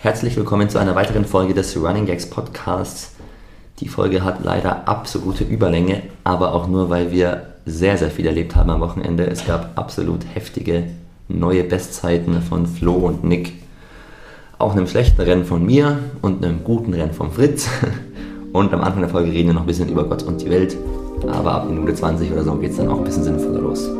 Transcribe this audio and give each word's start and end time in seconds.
Herzlich 0.00 0.36
willkommen 0.36 0.70
zu 0.70 0.78
einer 0.78 0.94
weiteren 0.94 1.24
Folge 1.24 1.54
des 1.54 1.76
Running 1.76 2.06
Gags 2.06 2.30
Podcasts. 2.30 3.16
Die 3.80 3.88
Folge 3.88 4.22
hat 4.22 4.44
leider 4.44 4.86
absolute 4.86 5.42
Überlänge, 5.42 6.04
aber 6.22 6.54
auch 6.54 6.68
nur, 6.68 6.88
weil 6.88 7.10
wir 7.10 7.54
sehr, 7.66 7.98
sehr 7.98 8.12
viel 8.12 8.26
erlebt 8.28 8.54
haben 8.54 8.70
am 8.70 8.80
Wochenende. 8.80 9.26
Es 9.26 9.44
gab 9.44 9.76
absolut 9.76 10.20
heftige 10.34 10.84
neue 11.26 11.64
Bestzeiten 11.64 12.40
von 12.42 12.68
Flo 12.68 12.92
und 12.92 13.24
Nick. 13.24 13.54
Auch 14.56 14.70
einem 14.70 14.86
schlechten 14.86 15.20
Rennen 15.20 15.44
von 15.44 15.66
mir 15.66 15.98
und 16.22 16.44
einem 16.44 16.62
guten 16.62 16.94
Rennen 16.94 17.12
von 17.12 17.32
Fritz. 17.32 17.68
Und 18.52 18.72
am 18.72 18.80
Anfang 18.80 19.02
der 19.02 19.10
Folge 19.10 19.30
reden 19.30 19.48
wir 19.48 19.54
noch 19.54 19.60
ein 19.60 19.66
bisschen 19.66 19.90
über 19.90 20.04
Gott 20.04 20.22
und 20.22 20.40
die 20.40 20.48
Welt. 20.48 20.74
Aber 21.30 21.52
ab 21.52 21.68
Minute 21.68 21.92
20 21.92 22.32
oder 22.32 22.44
so 22.44 22.54
geht 22.54 22.70
es 22.70 22.78
dann 22.78 22.88
auch 22.88 22.96
ein 22.96 23.04
bisschen 23.04 23.24
sinnvoller 23.24 23.60
los. 23.60 23.90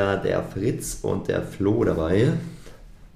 Wieder 0.00 0.16
der 0.16 0.42
Fritz 0.42 0.98
und 1.02 1.28
der 1.28 1.42
Flo 1.42 1.84
dabei. 1.84 2.28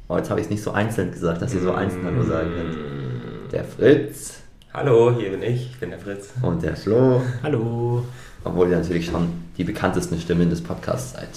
Oh, 0.09 0.16
jetzt 0.16 0.29
habe 0.30 0.41
ich 0.41 0.47
es 0.47 0.51
nicht 0.51 0.62
so 0.62 0.73
einzeln 0.73 1.11
gesagt, 1.12 1.41
dass 1.41 1.55
ihr 1.55 1.61
so 1.62 1.73
einzeln 1.73 2.05
Hallo 2.05 2.23
sagen 2.25 2.51
könnt. 2.55 3.52
Der 3.52 3.65
Fritz 3.65 4.41
Hallo, 4.73 5.15
hier 5.16 5.30
bin 5.30 5.42
ich, 5.42 5.70
ich 5.70 5.78
bin 5.80 5.91
der 5.91 5.98
Fritz. 6.01 6.30
und 6.42 6.62
der 6.62 6.77
Flo. 6.77 7.23
Hallo. 7.42 8.05
Obwohl 8.42 8.69
ihr 8.70 8.77
natürlich 8.77 9.06
schon 9.06 9.28
die 9.56 9.62
bekanntesten 9.65 10.19
Stimmen 10.20 10.51
des 10.51 10.62
Podcasts 10.62 11.12
seid. 11.12 11.28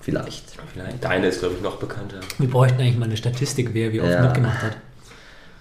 Vielleicht. 0.00 0.44
Vielleicht. 0.72 1.02
Deine 1.02 1.28
ist, 1.28 1.38
glaube 1.38 1.54
ich, 1.54 1.62
noch 1.62 1.76
bekannter. 1.76 2.16
Wir 2.38 2.50
bräuchten 2.50 2.80
eigentlich 2.80 2.98
mal 2.98 3.06
eine 3.06 3.16
Statistik, 3.16 3.70
wer 3.72 3.92
wie 3.92 4.00
oft 4.00 4.10
Ja. 4.10 4.22
mitgemacht 4.22 4.60
hat. 4.62 4.76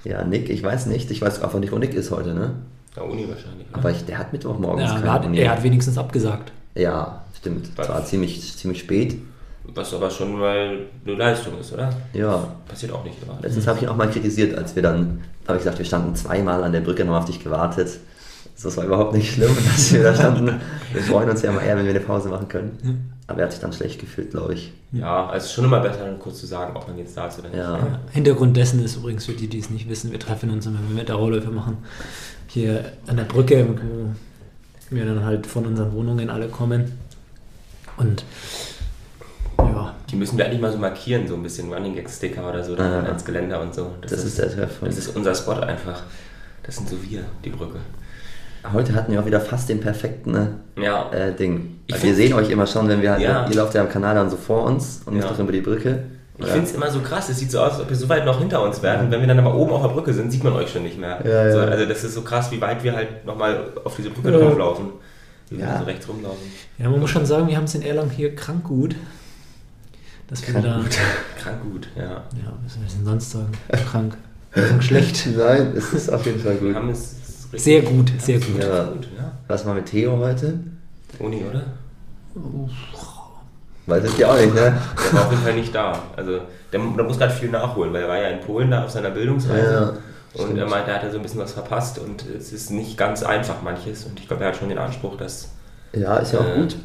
Ja, 0.03 0.23
Nick, 0.25 0.49
ich 0.49 0.61
weiß 0.63 0.87
nicht. 0.87 1.11
Ich 1.11 1.21
weiß 1.21 1.41
einfach 1.41 1.59
nicht, 1.59 1.71
wo 1.71 1.77
Nick 1.77 1.93
ist 1.93 2.11
heute, 2.11 2.33
ne? 2.33 2.51
Der 2.95 3.05
Uni 3.05 3.25
wahrscheinlich. 3.29 3.67
oder? 3.69 3.77
Aber 3.77 3.91
ich, 3.91 4.03
der 4.05 4.17
hat 4.17 4.33
Mittwochmorgens 4.33 4.83
Ja, 4.89 4.95
keine 4.95 5.05
er, 5.05 5.13
hat, 5.13 5.25
Uni. 5.25 5.37
er 5.39 5.51
hat 5.51 5.63
wenigstens 5.63 5.97
abgesagt. 5.97 6.51
Ja, 6.75 7.22
stimmt. 7.43 7.69
Was? 7.75 7.87
Zwar 7.87 8.05
ziemlich, 8.05 8.55
ziemlich 8.55 8.79
spät. 8.79 9.19
Was 9.75 9.93
aber 9.93 10.09
schon 10.09 10.39
mal 10.39 10.79
eine 11.05 11.15
Leistung 11.15 11.59
ist, 11.59 11.73
oder? 11.73 11.89
Ja. 12.13 12.55
Passiert 12.67 12.91
auch 12.91 13.03
nicht 13.03 13.19
gerade. 13.23 13.41
Letztens 13.41 13.67
habe 13.67 13.77
ich 13.77 13.83
ihn 13.83 13.89
auch 13.89 13.95
mal 13.95 14.09
kritisiert, 14.09 14.57
als 14.57 14.75
wir 14.75 14.83
dann, 14.83 15.21
habe 15.47 15.57
ich 15.57 15.63
gesagt, 15.63 15.77
wir 15.77 15.85
standen 15.85 16.15
zweimal 16.15 16.63
an 16.63 16.71
der 16.71 16.81
Brücke, 16.81 17.05
haben 17.05 17.13
auf 17.13 17.25
dich 17.25 17.43
gewartet. 17.43 17.99
Das 18.61 18.77
war 18.77 18.85
überhaupt 18.85 19.13
nicht 19.13 19.33
schlimm, 19.33 19.55
dass 19.73 19.93
wir 19.93 20.03
da 20.03 20.15
standen. 20.15 20.59
Wir 20.91 21.01
freuen 21.01 21.29
uns 21.29 21.41
ja 21.41 21.51
immer 21.51 21.61
eher, 21.61 21.77
wenn 21.77 21.85
wir 21.85 21.91
eine 21.91 22.01
Pause 22.01 22.29
machen 22.29 22.47
können. 22.47 23.13
Aber 23.27 23.39
er 23.39 23.45
hat 23.45 23.51
sich 23.53 23.61
dann 23.61 23.73
schlecht 23.73 23.99
gefühlt, 23.99 24.31
glaube 24.31 24.53
ich. 24.53 24.73
Ja, 24.91 25.27
also 25.27 25.37
es 25.37 25.45
ist 25.45 25.53
schon 25.53 25.65
immer 25.65 25.79
besser, 25.79 26.05
dann 26.05 26.19
kurz 26.19 26.39
zu 26.39 26.45
sagen, 26.45 26.75
ob 26.75 26.87
man 26.87 26.97
jetzt 26.97 27.15
da 27.15 27.27
ist 27.27 27.39
oder 27.39 27.49
nicht. 27.49 27.57
Ja. 27.57 27.79
Hintergrund 28.11 28.55
dessen 28.55 28.83
ist 28.83 28.97
übrigens 28.97 29.25
für 29.25 29.31
die, 29.31 29.47
die 29.47 29.59
es 29.59 29.69
nicht 29.69 29.89
wissen, 29.89 30.11
wir 30.11 30.19
treffen 30.19 30.49
uns 30.49 30.65
immer, 30.65 30.79
wenn 30.87 30.97
wir 30.97 31.05
Dauerläufe 31.05 31.49
machen, 31.49 31.77
hier 32.47 32.83
an 33.07 33.17
der 33.17 33.23
Brücke, 33.23 33.65
wo 33.67 34.95
wir 34.95 35.05
dann 35.05 35.23
halt 35.23 35.47
von 35.47 35.65
unseren 35.65 35.93
Wohnungen 35.93 36.29
alle 36.29 36.47
kommen. 36.47 36.91
Und 37.97 38.23
ja, 39.59 39.93
Die 40.09 40.15
müssen 40.15 40.37
wir 40.37 40.45
eigentlich 40.45 40.61
mal 40.61 40.71
so 40.71 40.77
markieren, 40.77 41.27
so 41.27 41.35
ein 41.35 41.43
bisschen 41.43 41.71
Running 41.73 41.95
Gag 41.95 42.09
Sticker 42.09 42.47
oder 42.49 42.63
so, 42.63 42.75
dann 42.75 42.91
Ah. 42.91 43.07
ans 43.07 43.25
Geländer 43.25 43.61
und 43.61 43.73
so. 43.73 43.91
Das 44.01 44.11
ist 44.11 44.37
der 44.37 44.51
Treffpunkt. 44.51 44.93
Das 44.95 44.97
ist 45.05 45.15
unser 45.15 45.33
Spot 45.35 45.53
einfach. 45.53 46.03
Das 46.63 46.75
sind 46.75 46.89
so 46.89 46.95
wir, 47.03 47.21
die 47.43 47.49
Brücke. 47.49 47.77
Heute 48.71 48.93
hatten 48.95 49.11
wir 49.11 49.19
auch 49.19 49.25
wieder 49.25 49.41
fast 49.41 49.67
den 49.69 49.81
perfekten 49.81 50.59
Ja. 50.81 51.11
äh, 51.11 51.33
Ding. 51.35 51.79
Weil 51.89 52.01
wir 52.03 52.15
sehen 52.15 52.33
euch 52.33 52.49
immer 52.49 52.65
schon, 52.65 52.87
wenn 52.87 53.01
wir 53.01 53.11
halt, 53.11 53.21
Ja. 53.21 53.45
ihr 53.49 53.55
lauft 53.55 53.73
ja 53.75 53.81
am 53.81 53.89
Kanal 53.89 54.15
dann 54.15 54.29
so 54.29 54.37
vor 54.37 54.63
uns 54.63 55.01
und 55.05 55.15
müsst 55.15 55.27
Ja. 55.27 55.33
doch 55.33 55.39
über 55.39 55.51
die 55.51 55.61
Brücke. 55.61 56.03
Ich 56.39 56.45
finde 56.47 56.63
es 56.67 56.73
immer 56.73 56.89
so 56.89 56.99
krass, 57.01 57.29
es 57.29 57.37
sieht 57.39 57.51
so 57.51 57.59
aus, 57.59 57.73
als 57.73 57.81
ob 57.81 57.89
ihr 57.91 57.95
so 57.95 58.09
weit 58.09 58.25
noch 58.25 58.39
hinter 58.39 58.61
uns 58.63 58.81
wärt. 58.81 59.01
Und 59.01 59.11
wenn 59.11 59.19
wir 59.19 59.27
dann 59.27 59.39
aber 59.39 59.53
oben 59.55 59.71
auf 59.71 59.81
der 59.83 59.89
Brücke 59.89 60.13
sind, 60.13 60.31
sieht 60.31 60.43
man 60.43 60.53
euch 60.53 60.71
schon 60.71 60.83
nicht 60.83 60.97
mehr. 60.97 61.19
Ja, 61.25 61.51
so, 61.51 61.59
ja. 61.59 61.65
also 61.65 61.85
das 61.85 62.03
ist 62.03 62.13
so 62.15 62.21
krass, 62.21 62.51
wie 62.51 62.59
weit 62.59 62.83
wir 62.83 62.95
halt 62.95 63.25
nochmal 63.25 63.67
auf 63.83 63.95
diese 63.95 64.09
Brücke 64.09 64.31
Ja. 64.31 64.39
drauflaufen. 64.39 64.85
Wir 65.53 65.65
Ja. 65.65 65.79
so 65.79 65.85
rechts 65.85 66.07
rumlaufen. 66.09 66.47
ja, 66.79 66.89
man 66.89 66.99
muss 66.99 67.09
schon 67.09 67.25
sagen, 67.25 67.47
wir 67.47 67.55
haben 67.57 67.65
es 67.65 67.75
in 67.75 67.81
Erlangen 67.83 68.09
hier 68.09 68.35
krank 68.35 68.63
gut. 68.63 68.95
Dass 70.27 70.45
wir 70.47 70.53
Krank 70.53 70.65
da, 70.65 70.77
gut. 70.77 70.97
Krank 71.43 71.61
gut, 71.63 71.87
ja. 71.95 72.03
ja, 72.03 72.53
was 72.63 72.73
soll 72.73 72.83
ich 72.87 72.93
denn 72.93 73.05
sonst 73.05 73.31
sagen? 73.31 73.51
Krank. 73.91 74.17
Krank 74.51 74.83
schlecht. 74.83 75.27
Nein, 75.37 75.73
es 75.75 75.93
ist 75.93 76.11
auf 76.11 76.25
jeden 76.25 76.39
Fall 76.39 76.53
Wir 76.61 76.67
gut. 76.69 76.75
haben 76.75 76.89
es 76.89 77.15
Sehr 77.55 77.81
gut, 77.81 78.11
sehr 78.19 78.39
gut. 78.39 78.63
Ja. 78.63 78.83
gut 78.85 79.07
ja. 79.17 79.31
Was 79.47 79.65
war 79.65 79.73
mit 79.75 79.85
Theo 79.85 80.17
heute? 80.17 80.59
Uni, 81.19 81.43
oder? 81.43 81.63
Weiß 83.85 84.03
ich 84.05 84.17
ja 84.17 84.31
auch 84.31 84.37
nicht, 84.39 84.53
ne? 84.55 84.61
Der 85.05 85.13
war 85.13 85.25
auf 85.25 85.31
jeden 85.31 85.43
Fall 85.43 85.53
nicht 85.55 85.75
da. 85.75 86.01
Also 86.15 86.31
der, 86.71 86.79
der 86.79 87.03
muss 87.03 87.17
gerade 87.19 87.33
viel 87.33 87.49
nachholen, 87.49 87.91
weil 87.93 88.03
er 88.03 88.07
war 88.07 88.17
ja 88.17 88.29
in 88.29 88.39
Polen 88.39 88.71
da 88.71 88.85
auf 88.85 88.89
seiner 88.89 89.09
Bildungsreise. 89.11 89.73
Ja, 89.73 89.93
und 90.33 90.57
er 90.57 90.67
meinte, 90.67 90.91
er 90.91 90.95
hat 90.97 91.03
da 91.03 91.11
so 91.11 91.17
ein 91.17 91.23
bisschen 91.23 91.39
was 91.39 91.53
verpasst 91.53 91.99
und 91.99 92.25
es 92.25 92.51
ist 92.51 92.71
nicht 92.71 92.97
ganz 92.97 93.23
einfach 93.23 93.61
manches. 93.61 94.05
Und 94.05 94.19
ich 94.19 94.27
glaube, 94.27 94.43
er 94.43 94.49
hat 94.49 94.57
schon 94.57 94.69
den 94.69 94.77
Anspruch, 94.77 95.17
dass 95.17 95.49
Ja, 95.93 96.17
ist 96.17 96.33
ja 96.33 96.39
auch 96.39 96.47
äh, 96.47 96.59
gut. 96.59 96.75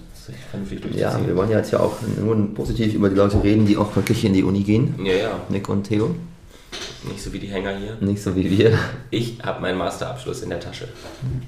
Ja, 0.92 1.19
wir 1.26 1.34
wollen 1.34 1.50
ja 1.50 1.56
jetzt 1.56 1.70
ja 1.70 1.81
auch 1.81 1.94
nur 2.22 2.54
positiv 2.54 2.92
über 2.92 3.09
die 3.09 3.16
Leute 3.16 3.42
reden, 3.42 3.64
die 3.64 3.78
auch 3.78 3.97
wirklich 3.97 4.25
in 4.26 4.34
die 4.34 4.44
Uni 4.44 4.62
gehen. 4.62 4.94
ja, 5.03 5.12
ja, 5.12 5.31
Nick 5.48 5.69
und 5.70 5.84
Theo. 5.84 6.14
Nicht 7.04 7.22
so 7.22 7.32
wie 7.32 7.38
die 7.38 7.47
Hänger 7.47 7.76
hier. 7.76 7.97
Nicht 8.00 8.22
so 8.22 8.34
wie 8.34 8.50
wir. 8.59 8.76
Ich 9.10 9.38
habe 9.42 9.60
meinen 9.60 9.78
Masterabschluss 9.78 10.42
in 10.42 10.50
der 10.50 10.59
Tasche. 10.60 10.88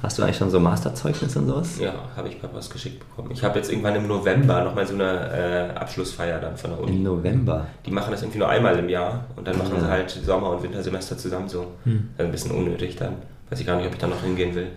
Hast 0.02 0.18
du 0.18 0.22
eigentlich 0.22 0.36
schon 0.36 0.50
so 0.50 0.60
Masterzeugnis 0.60 1.34
und 1.36 1.46
sowas? 1.48 1.78
Ja, 1.80 1.94
habe 2.16 2.28
ich 2.28 2.38
per 2.40 2.48
Post 2.48 2.72
geschickt 2.72 3.00
bekommen. 3.00 3.30
Ich 3.32 3.42
habe 3.42 3.58
jetzt 3.58 3.70
irgendwann 3.70 3.96
im 3.96 4.06
November 4.06 4.62
nochmal 4.64 4.86
so 4.86 4.94
eine 4.94 5.72
äh, 5.74 5.76
Abschlussfeier 5.76 6.40
dann 6.40 6.56
von 6.56 6.70
der 6.70 6.80
Uni. 6.80 6.92
Im 6.96 7.02
November. 7.02 7.66
Die 7.84 7.90
machen 7.90 8.10
das 8.12 8.22
irgendwie 8.22 8.38
nur 8.38 8.48
einmal 8.48 8.78
im 8.78 8.88
Jahr 8.88 9.24
und 9.36 9.46
dann 9.46 9.58
machen 9.58 9.74
Ah. 9.76 9.80
sie 9.80 9.86
halt 9.88 10.10
Sommer- 10.10 10.50
und 10.50 10.62
Wintersemester 10.62 11.16
zusammen 11.18 11.48
so. 11.48 11.66
Hm. 11.84 12.08
Also 12.16 12.28
ein 12.28 12.32
bisschen 12.32 12.52
unnötig 12.52 12.96
dann. 12.96 13.14
Weiß 13.48 13.58
ich 13.60 13.66
gar 13.66 13.76
nicht, 13.76 13.86
ob 13.86 13.92
ich 13.92 13.98
da 13.98 14.06
noch 14.06 14.22
hingehen 14.22 14.54
will. 14.54 14.68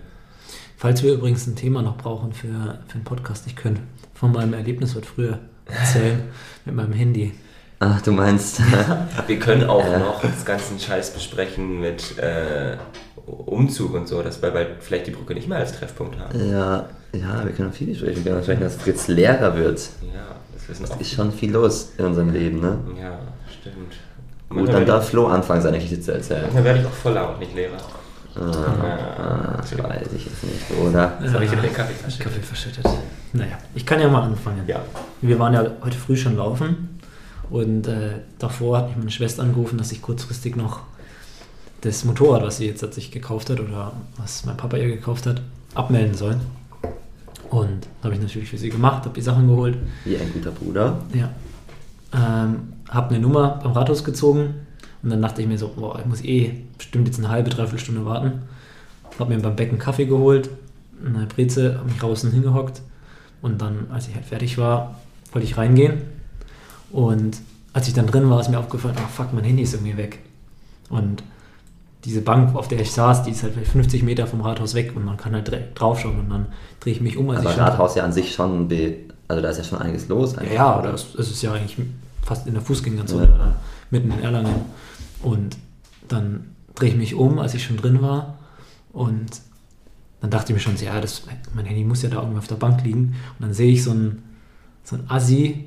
Falls 0.76 1.02
wir 1.02 1.12
übrigens 1.14 1.46
ein 1.46 1.54
Thema 1.56 1.82
noch 1.82 1.96
brauchen 1.96 2.32
für, 2.32 2.48
für 2.88 2.94
einen 2.94 3.04
Podcast, 3.04 3.46
ich 3.46 3.54
könnte 3.56 3.80
von 4.12 4.32
meinem 4.32 4.54
Erlebnis 4.54 4.94
heute 4.96 5.06
früher 5.06 5.38
erzählen 5.66 6.22
mit 6.64 6.74
meinem 6.74 6.92
Handy. 6.92 7.32
Ach, 7.86 8.00
du 8.00 8.12
meinst. 8.12 8.60
Wir 9.26 9.38
können 9.38 9.68
auch 9.68 9.84
Ja. 9.86 9.98
noch 9.98 10.22
das 10.22 10.44
ganzen 10.44 10.78
Scheiß 10.78 11.10
besprechen 11.10 11.80
mit 11.80 12.16
äh, 12.18 12.76
Umzug 13.26 13.94
und 13.94 14.08
so, 14.08 14.22
dass 14.22 14.40
wir 14.42 14.50
bald 14.50 14.68
vielleicht 14.80 15.06
die 15.06 15.10
Brücke 15.10 15.34
nicht 15.34 15.48
mehr 15.48 15.58
als 15.58 15.72
Treffpunkt 15.78 16.18
haben. 16.18 16.50
ja, 16.50 16.86
ja, 17.12 17.44
wir 17.44 17.52
können 17.52 17.70
auch 17.70 17.74
viel 17.74 17.88
besprechen. 17.88 18.24
Wir 18.24 18.30
können 18.32 18.40
auch 18.40 18.44
sprechen, 18.44 18.62
dass 18.62 18.76
Fritz 18.76 19.08
Lehrer 19.08 19.54
wird. 19.56 19.78
Ja, 20.02 20.34
das 20.54 20.68
wissen 20.68 20.90
auch. 20.92 21.00
Ist 21.00 21.12
schon 21.12 21.30
viel 21.32 21.52
los 21.52 21.92
in 21.98 22.04
unserem 22.06 22.32
Leben, 22.32 22.60
ne? 22.60 22.78
Ja, 23.00 23.18
stimmt. 23.60 23.76
Gut, 24.48 24.58
Manchmal 24.58 24.74
dann 24.76 24.86
darf 24.86 25.08
Flo 25.08 25.26
anfangen, 25.28 25.62
seine 25.62 25.78
Geschichte 25.78 26.00
zu 26.00 26.12
erzählen. 26.12 26.44
ich, 26.48 26.54
dann 26.54 26.64
werde 26.64 26.80
ich 26.80 26.86
auch 26.86 26.90
voller 26.90 27.30
und 27.32 27.38
nicht 27.40 27.54
Lehrer. 27.54 27.76
Ah, 28.36 29.58
das 29.58 29.78
weiß 29.78 30.08
ich 30.16 30.24
jetzt 30.26 30.42
nicht, 30.44 30.80
oder? 30.82 31.12
Das 31.22 31.32
habe 31.34 31.44
ich 31.44 31.52
in 31.52 31.62
den 31.62 31.72
Kaffee 31.72 31.94
verschüttet. 31.94 32.26
Kaffee 32.26 32.42
verschüttet. 32.42 32.84
Naja, 33.32 33.58
ich 33.74 33.86
kann 33.86 34.00
ja 34.00 34.08
mal 34.08 34.22
anfangen. 34.22 34.62
Ja. 34.66 34.80
Wir 35.20 35.38
waren 35.38 35.54
ja 35.54 35.64
heute 35.84 35.96
früh 35.96 36.16
schon 36.16 36.36
laufen 36.36 36.93
und 37.50 37.86
äh, 37.86 38.20
davor 38.38 38.78
hat 38.78 38.88
mich 38.88 38.96
meine 38.96 39.10
Schwester 39.10 39.42
angerufen, 39.42 39.78
dass 39.78 39.92
ich 39.92 40.02
kurzfristig 40.02 40.56
noch 40.56 40.80
das 41.82 42.04
Motorrad, 42.04 42.42
was 42.42 42.56
sie 42.58 42.66
jetzt 42.66 42.82
hat 42.82 42.94
sich 42.94 43.10
gekauft 43.10 43.50
hat 43.50 43.60
oder 43.60 43.92
was 44.16 44.44
mein 44.46 44.56
Papa 44.56 44.76
ihr 44.78 44.88
gekauft 44.88 45.26
hat, 45.26 45.42
abmelden 45.74 46.14
soll. 46.14 46.36
Und 47.50 47.86
habe 48.02 48.14
ich 48.14 48.20
natürlich 48.20 48.48
für 48.48 48.58
sie 48.58 48.70
gemacht, 48.70 49.04
habe 49.04 49.14
die 49.14 49.20
Sachen 49.20 49.46
geholt. 49.46 49.76
Wie 50.04 50.16
ein 50.16 50.32
guter 50.32 50.50
Bruder. 50.50 51.02
Ja. 51.12 51.30
Ähm, 52.12 52.72
habe 52.88 53.10
eine 53.10 53.20
Nummer 53.20 53.60
beim 53.62 53.72
Rathaus 53.72 54.02
gezogen 54.02 54.54
und 55.02 55.10
dann 55.10 55.20
dachte 55.20 55.42
ich 55.42 55.48
mir 55.48 55.58
so, 55.58 55.68
boah, 55.68 55.98
ich 55.98 56.06
muss 56.06 56.24
eh 56.24 56.62
bestimmt 56.78 57.06
jetzt 57.06 57.18
eine 57.18 57.28
halbe, 57.28 57.50
dreiviertel 57.50 57.80
Stunde 57.80 58.06
warten. 58.06 58.42
Habe 59.18 59.34
mir 59.34 59.42
beim 59.42 59.54
Becken 59.54 59.78
Kaffee 59.78 60.06
geholt, 60.06 60.48
eine 61.04 61.26
Breze, 61.26 61.76
habe 61.76 61.88
mich 61.88 61.98
draußen 61.98 62.32
hingehockt 62.32 62.80
und 63.42 63.60
dann, 63.60 63.88
als 63.92 64.08
ich 64.08 64.14
halt 64.14 64.24
fertig 64.24 64.56
war, 64.56 64.98
wollte 65.32 65.46
ich 65.46 65.56
reingehen 65.56 66.13
und 66.94 67.38
als 67.72 67.88
ich 67.88 67.94
dann 67.94 68.06
drin 68.06 68.30
war, 68.30 68.40
ist 68.40 68.48
mir 68.50 68.58
aufgefallen, 68.58 68.94
ah 68.98 69.08
fuck, 69.08 69.32
mein 69.32 69.42
Handy 69.42 69.62
ist 69.64 69.74
irgendwie 69.74 69.96
weg. 69.96 70.20
Und 70.90 71.24
diese 72.04 72.20
Bank, 72.20 72.54
auf 72.54 72.68
der 72.68 72.78
ich 72.80 72.92
saß, 72.92 73.24
die 73.24 73.32
ist 73.32 73.42
halt 73.42 73.54
vielleicht 73.54 73.72
50 73.72 74.02
Meter 74.04 74.26
vom 74.28 74.42
Rathaus 74.42 74.74
weg 74.74 74.92
und 74.94 75.04
man 75.04 75.16
kann 75.16 75.32
halt 75.32 75.50
draufschauen 75.74 76.20
und 76.20 76.30
dann 76.30 76.46
drehe 76.78 76.92
ich 76.92 77.00
mich 77.00 77.16
um, 77.16 77.30
als 77.30 77.40
Aber 77.40 77.50
ich 77.50 77.58
Rathaus 77.58 77.96
ja 77.96 78.04
an 78.04 78.12
sich 78.12 78.32
schon, 78.32 78.68
also 79.26 79.42
da 79.42 79.48
ist 79.50 79.58
ja 79.58 79.64
schon 79.64 79.78
einiges 79.80 80.06
los. 80.08 80.34
ja, 80.34 80.38
eigentlich, 80.38 80.54
ja, 80.54 80.78
oder 80.78 80.94
es, 80.94 81.14
es 81.16 81.30
ist 81.32 81.42
ja 81.42 81.52
eigentlich 81.52 81.76
fast 82.22 82.46
in 82.46 82.54
der 82.54 82.62
Fußgängerzone, 82.62 83.24
Ja. 83.26 83.56
mitten 83.90 84.12
in 84.12 84.20
Erlangen. 84.20 84.54
Und 85.22 85.56
dann 86.06 86.44
drehe 86.76 86.90
ich 86.90 86.96
mich 86.96 87.14
um, 87.16 87.40
als 87.40 87.54
ich 87.54 87.64
schon 87.64 87.76
drin 87.76 88.02
war. 88.02 88.38
Und 88.92 89.40
dann 90.20 90.30
dachte 90.30 90.52
ich 90.52 90.54
mir 90.54 90.60
schon, 90.60 90.76
ja, 90.76 91.00
das, 91.00 91.22
mein 91.54 91.64
Handy 91.64 91.82
muss 91.82 92.02
ja 92.02 92.08
da 92.10 92.18
irgendwie 92.20 92.38
auf 92.38 92.46
der 92.46 92.54
Bank 92.56 92.84
liegen. 92.84 93.16
Und 93.38 93.46
dann 93.46 93.52
sehe 93.54 93.72
ich 93.72 93.82
so 93.82 93.90
einen, 93.90 94.22
so 94.84 94.94
einen 94.96 95.10
Assi, 95.10 95.64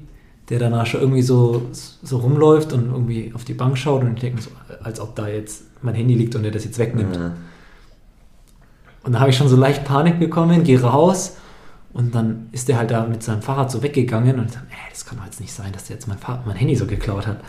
der 0.50 0.60
danach 0.60 0.86
schon 0.86 1.02
irgendwie 1.02 1.22
so, 1.22 1.64
so 1.72 2.18
rumläuft 2.18 2.72
und 2.74 2.92
irgendwie 2.92 3.32
auf 3.34 3.44
die 3.44 3.54
Bank 3.54 3.78
schaut. 3.78 4.02
Und 4.02 4.14
ich 4.14 4.22
denke 4.22 4.42
so, 4.42 4.50
als 4.82 5.00
ob 5.00 5.16
da 5.16 5.28
jetzt 5.28 5.64
mein 5.82 5.96
Handy 5.96 6.16
liegt 6.16 6.36
und 6.36 6.46
er 6.46 6.52
das 6.52 6.64
jetzt 6.64 6.80
wegnimmt. 6.80 7.16
Ja. 7.16 7.34
Und 9.04 9.14
da 9.14 9.20
habe 9.20 9.30
ich 9.30 9.38
schon 9.38 9.50
so 9.50 9.56
leicht 9.56 9.86
Panik 9.86 10.20
bekommen, 10.20 10.64
gehe 10.64 10.82
raus 10.82 11.38
und 11.94 12.14
dann 12.14 12.48
ist 12.52 12.68
der 12.68 12.78
halt 12.78 12.92
da 12.92 13.06
mit 13.06 13.24
seinem 13.24 13.42
Fahrrad 13.42 13.72
so 13.72 13.82
weggegangen 13.82 14.40
und 14.40 14.46
ich 14.48 14.52
dachte, 14.52 14.68
ey, 14.70 14.90
das 14.90 15.06
kann 15.06 15.18
doch 15.18 15.26
jetzt 15.26 15.40
nicht 15.40 15.54
sein, 15.54 15.72
dass 15.72 15.86
der 15.86 15.96
jetzt 15.96 16.08
mein, 16.08 16.18
Fahrrad, 16.18 16.46
mein 16.46 16.56
Handy 16.56 16.76
so 16.76 16.86
geklaut 16.86 17.26
hat. 17.26 17.40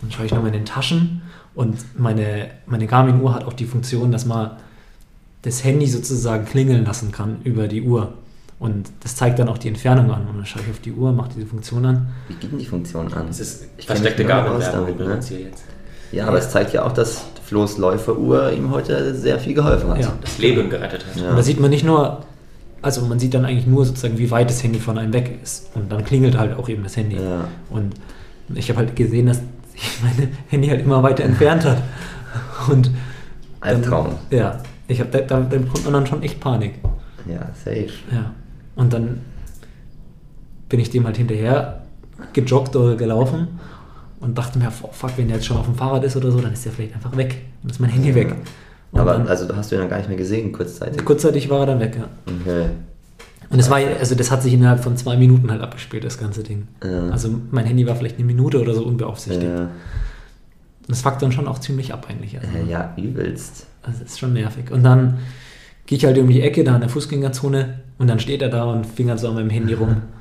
Dann 0.00 0.10
schaue 0.10 0.26
ich 0.26 0.32
nochmal 0.32 0.48
in 0.48 0.54
den 0.54 0.64
Taschen 0.64 1.22
und 1.54 1.98
meine, 1.98 2.50
meine 2.66 2.86
Garmin-Uhr 2.86 3.34
hat 3.34 3.44
auch 3.44 3.52
die 3.52 3.66
Funktion, 3.66 4.12
dass 4.12 4.26
man 4.26 4.52
das 5.42 5.64
Handy 5.64 5.86
sozusagen 5.86 6.44
klingeln 6.44 6.84
lassen 6.84 7.12
kann 7.12 7.40
über 7.44 7.68
die 7.68 7.82
Uhr. 7.82 8.14
Und 8.60 8.90
das 9.00 9.16
zeigt 9.16 9.38
dann 9.38 9.48
auch 9.48 9.56
die 9.56 9.68
Entfernung 9.68 10.10
an. 10.10 10.28
Und 10.28 10.36
dann 10.36 10.46
schaue 10.46 10.62
ich 10.62 10.70
auf 10.70 10.80
die 10.80 10.92
Uhr, 10.92 11.12
mache 11.12 11.30
diese 11.34 11.46
Funktion 11.46 11.84
an. 11.86 12.08
Wie 12.28 12.34
geht 12.34 12.52
denn 12.52 12.58
die 12.58 12.66
Funktion 12.66 13.10
an? 13.12 13.26
Das 13.26 13.40
ist 13.40 13.64
Ich 13.78 13.86
versteckte 13.86 14.22
Garmin-Werbung 14.22 14.86
damit, 14.86 14.98
ne? 14.98 15.14
uns 15.14 15.28
hier 15.28 15.40
jetzt. 15.40 15.64
Ja, 16.12 16.26
aber 16.26 16.38
es 16.38 16.50
zeigt 16.50 16.74
ja 16.74 16.84
auch, 16.84 16.92
dass 16.92 17.24
Flo's 17.42 17.78
Läuferuhr 17.78 18.52
ihm 18.52 18.70
heute 18.70 19.14
sehr 19.14 19.38
viel 19.38 19.54
geholfen 19.54 19.88
hat. 19.90 20.00
Ja. 20.00 20.12
Das 20.20 20.36
Leben 20.36 20.68
gerettet 20.68 21.06
hat. 21.06 21.16
Ja. 21.16 21.30
Und 21.30 21.36
da 21.36 21.42
sieht 21.42 21.58
man 21.58 21.70
nicht 21.70 21.84
nur, 21.84 22.22
also 22.82 23.00
man 23.06 23.18
sieht 23.18 23.32
dann 23.32 23.46
eigentlich 23.46 23.66
nur 23.66 23.86
sozusagen, 23.86 24.18
wie 24.18 24.30
weit 24.30 24.50
das 24.50 24.62
Handy 24.62 24.78
von 24.78 24.98
einem 24.98 25.14
weg 25.14 25.38
ist. 25.42 25.70
Und 25.74 25.90
dann 25.90 26.04
klingelt 26.04 26.36
halt 26.36 26.54
auch 26.58 26.68
eben 26.68 26.82
das 26.82 26.98
Handy. 26.98 27.16
Ja. 27.16 27.48
Und 27.70 27.94
ich 28.54 28.68
habe 28.68 28.80
halt 28.80 28.94
gesehen, 28.94 29.26
dass 29.26 29.38
sich 29.72 30.02
mein 30.02 30.28
Handy 30.48 30.68
halt 30.68 30.82
immer 30.82 31.02
weiter 31.02 31.24
entfernt 31.24 31.64
hat. 31.64 31.78
Und 32.68 32.90
dann, 33.60 33.76
Albtraum. 33.76 34.16
Ja, 34.30 34.58
ich 34.86 35.00
habe 35.00 35.10
da, 35.10 35.20
da, 35.20 35.40
da 35.40 35.58
bekommt 35.58 35.84
man 35.84 35.94
dann 35.94 36.06
schon 36.06 36.22
echt 36.22 36.40
Panik. 36.40 36.74
Ja, 37.26 37.48
safe. 37.54 37.88
Ja. 38.12 38.34
Und 38.80 38.94
dann 38.94 39.20
bin 40.70 40.80
ich 40.80 40.88
dem 40.88 41.04
halt 41.04 41.18
hinterher 41.18 41.82
gejoggt 42.32 42.74
oder 42.74 42.96
gelaufen 42.96 43.48
und 44.20 44.38
dachte 44.38 44.58
mir, 44.58 44.72
oh, 44.82 44.88
fuck, 44.90 45.12
wenn 45.18 45.28
der 45.28 45.36
jetzt 45.36 45.46
schon 45.46 45.58
auf 45.58 45.66
dem 45.66 45.74
Fahrrad 45.74 46.02
ist 46.02 46.16
oder 46.16 46.30
so, 46.30 46.40
dann 46.40 46.54
ist 46.54 46.64
der 46.64 46.72
vielleicht 46.72 46.94
einfach 46.94 47.14
weg. 47.14 47.42
Dann 47.62 47.70
ist 47.70 47.78
mein 47.78 47.90
Handy 47.90 48.14
weg. 48.14 48.34
Und 48.92 49.00
Aber 49.00 49.12
dann, 49.12 49.28
also 49.28 49.54
hast 49.54 49.70
du 49.70 49.76
ihn 49.76 49.82
dann 49.82 49.90
gar 49.90 49.98
nicht 49.98 50.08
mehr 50.08 50.16
gesehen, 50.16 50.50
kurzzeitig. 50.50 51.04
kurzzeitig 51.04 51.50
war 51.50 51.60
er 51.60 51.66
dann 51.66 51.80
weg, 51.80 51.94
ja. 51.96 52.08
Okay. 52.40 52.70
Und 53.50 53.58
es 53.58 53.68
war, 53.68 53.78
also 53.78 54.14
das 54.14 54.30
hat 54.30 54.42
sich 54.42 54.54
innerhalb 54.54 54.82
von 54.82 54.96
zwei 54.96 55.18
Minuten 55.18 55.50
halt 55.50 55.60
abgespielt, 55.60 56.04
das 56.04 56.16
ganze 56.16 56.42
Ding. 56.42 56.66
Ja. 56.82 57.10
Also 57.10 57.28
mein 57.50 57.66
Handy 57.66 57.86
war 57.86 57.96
vielleicht 57.96 58.16
eine 58.16 58.24
Minute 58.24 58.62
oder 58.62 58.72
so 58.72 58.82
unbeaufsichtigt. 58.84 59.44
Ja, 59.44 59.68
das 60.88 61.02
fuckt 61.02 61.20
dann 61.20 61.32
schon 61.32 61.46
auch 61.46 61.58
ziemlich 61.58 61.92
ab 61.92 62.06
eigentlich. 62.08 62.38
Also, 62.38 62.50
ja, 62.66 62.94
übelst. 62.96 63.66
also 63.82 64.00
das 64.00 64.12
ist 64.12 64.18
schon 64.18 64.32
nervig. 64.32 64.70
Und 64.70 64.84
dann 64.84 65.18
gehe 65.84 65.98
ich 65.98 66.04
halt 66.06 66.16
um 66.16 66.28
die 66.28 66.40
Ecke 66.40 66.64
da 66.64 66.76
in 66.76 66.80
der 66.80 66.88
Fußgängerzone 66.88 67.80
und 68.00 68.08
dann 68.08 68.18
steht 68.18 68.42
er 68.42 68.48
da 68.48 68.64
und 68.64 68.84
fingert 68.84 69.20
so 69.20 69.28
an 69.28 69.34
meinem 69.34 69.50
Handy 69.50 69.74
rum. 69.74 70.02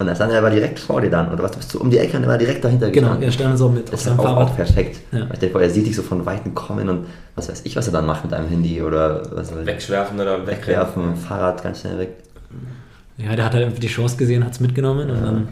Und 0.00 0.06
dann 0.06 0.14
stand 0.14 0.30
er 0.30 0.38
aber 0.38 0.50
direkt 0.50 0.78
vor 0.78 1.00
dir 1.00 1.10
dann, 1.10 1.32
oder 1.32 1.42
was? 1.42 1.50
Du 1.50 1.56
bist 1.56 1.72
so 1.72 1.80
um 1.80 1.90
die 1.90 1.98
Ecke 1.98 2.16
und 2.16 2.22
er 2.22 2.28
war 2.28 2.38
direkt 2.38 2.64
dahinter 2.64 2.88
Genau, 2.88 3.08
gestanden. 3.18 3.22
er 3.28 3.32
stand 3.32 3.58
so 3.58 3.68
mit 3.68 3.82
auf 3.86 3.90
Das 3.90 3.98
ist 4.02 4.06
seinem 4.06 4.20
auch, 4.20 4.26
auch 4.26 4.34
Fahrrad. 4.50 4.56
perfekt. 4.56 5.00
Ja. 5.10 5.22
Weil 5.22 5.32
ich 5.32 5.38
denke, 5.40 5.60
er 5.60 5.70
sieht 5.70 5.86
dich 5.88 5.96
so 5.96 6.02
von 6.04 6.24
Weitem 6.24 6.54
kommen 6.54 6.88
und 6.88 7.06
was 7.34 7.48
weiß 7.48 7.62
ich, 7.64 7.74
was 7.74 7.88
er 7.88 7.94
dann 7.94 8.06
macht 8.06 8.22
mit 8.22 8.30
deinem 8.32 8.46
Handy 8.48 8.80
oder 8.80 9.22
was 9.34 9.50
weiß 9.50 9.62
ich. 9.62 9.66
Wegschwerfen 9.66 10.20
oder 10.20 10.46
Wegwerfen, 10.46 11.02
wegwerfen. 11.02 11.16
Fahrrad 11.16 11.64
ganz 11.64 11.80
schnell 11.80 11.98
weg. 11.98 12.10
Ja, 13.16 13.34
der 13.34 13.44
hat 13.46 13.54
halt 13.54 13.64
einfach 13.64 13.80
die 13.80 13.88
Chance 13.88 14.16
gesehen, 14.16 14.44
hat 14.44 14.52
es 14.52 14.60
mitgenommen 14.60 15.10
und 15.10 15.20
dann, 15.20 15.48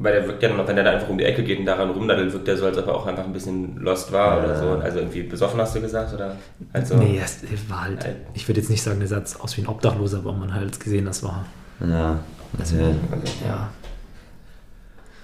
Weil 0.00 0.12
der 0.12 0.28
wirkt 0.28 0.40
ja 0.44 0.48
dann, 0.48 0.64
wenn 0.66 0.76
der 0.76 0.84
da 0.84 0.92
einfach 0.92 1.08
um 1.08 1.18
die 1.18 1.24
Ecke 1.24 1.42
geht 1.42 1.58
und 1.58 1.66
daran 1.66 1.90
rumdaddelt, 1.90 2.32
wirkt 2.32 2.46
der 2.46 2.56
so, 2.56 2.66
als 2.66 2.78
ob 2.78 2.86
er 2.86 2.94
auch 2.94 3.06
einfach 3.06 3.24
ein 3.24 3.32
bisschen 3.32 3.76
lost 3.78 4.12
war 4.12 4.38
Ja. 4.38 4.44
oder 4.44 4.56
so. 4.56 4.68
Also 4.80 4.98
irgendwie 5.00 5.22
besoffen 5.24 5.60
hast 5.60 5.74
du 5.74 5.80
gesagt? 5.80 6.14
Oder 6.14 6.36
also, 6.72 6.96
nee, 6.96 7.20
es 7.22 7.40
war 7.68 7.82
halt, 7.84 8.04
Halt. 8.04 8.16
ich 8.34 8.46
würde 8.46 8.60
jetzt 8.60 8.70
nicht 8.70 8.82
sagen, 8.82 9.00
der 9.00 9.08
sah 9.08 9.18
jetzt 9.18 9.40
aus 9.40 9.56
wie 9.56 9.62
ein 9.62 9.66
Obdachloser, 9.66 10.18
aber 10.18 10.32
man 10.34 10.54
halt 10.54 10.78
gesehen, 10.78 11.04
das 11.06 11.22
war, 11.24 11.44
Ja. 11.80 12.20
Also, 12.58 12.76
ja. 12.76 13.70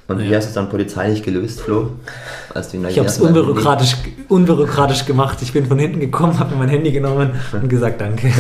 und 0.09 0.19
wie 0.19 0.25
Ja. 0.29 0.37
hast 0.39 0.45
du 0.47 0.49
es 0.49 0.55
dann 0.55 0.69
polizeilich 0.69 1.23
gelöst, 1.23 1.61
Flo? 1.61 1.93
Als 2.53 2.71
du 2.71 2.77
ihn 2.79 2.85
Ich 2.89 2.99
habe 2.99 3.07
es 3.09 3.21
unbürokratisch, 3.21 3.97
unbürokratisch 4.29 5.05
gemacht. 5.07 5.39
Ich 5.41 5.53
bin 5.53 5.67
von 5.67 5.79
hinten 5.79 6.01
gekommen, 6.01 6.37
habe 6.39 6.51
mir 6.53 6.59
mein 6.59 6.69
Handy 6.69 6.91
genommen 6.91 7.31
und 7.53 7.69
gesagt, 7.69 8.01
danke. 8.01 8.29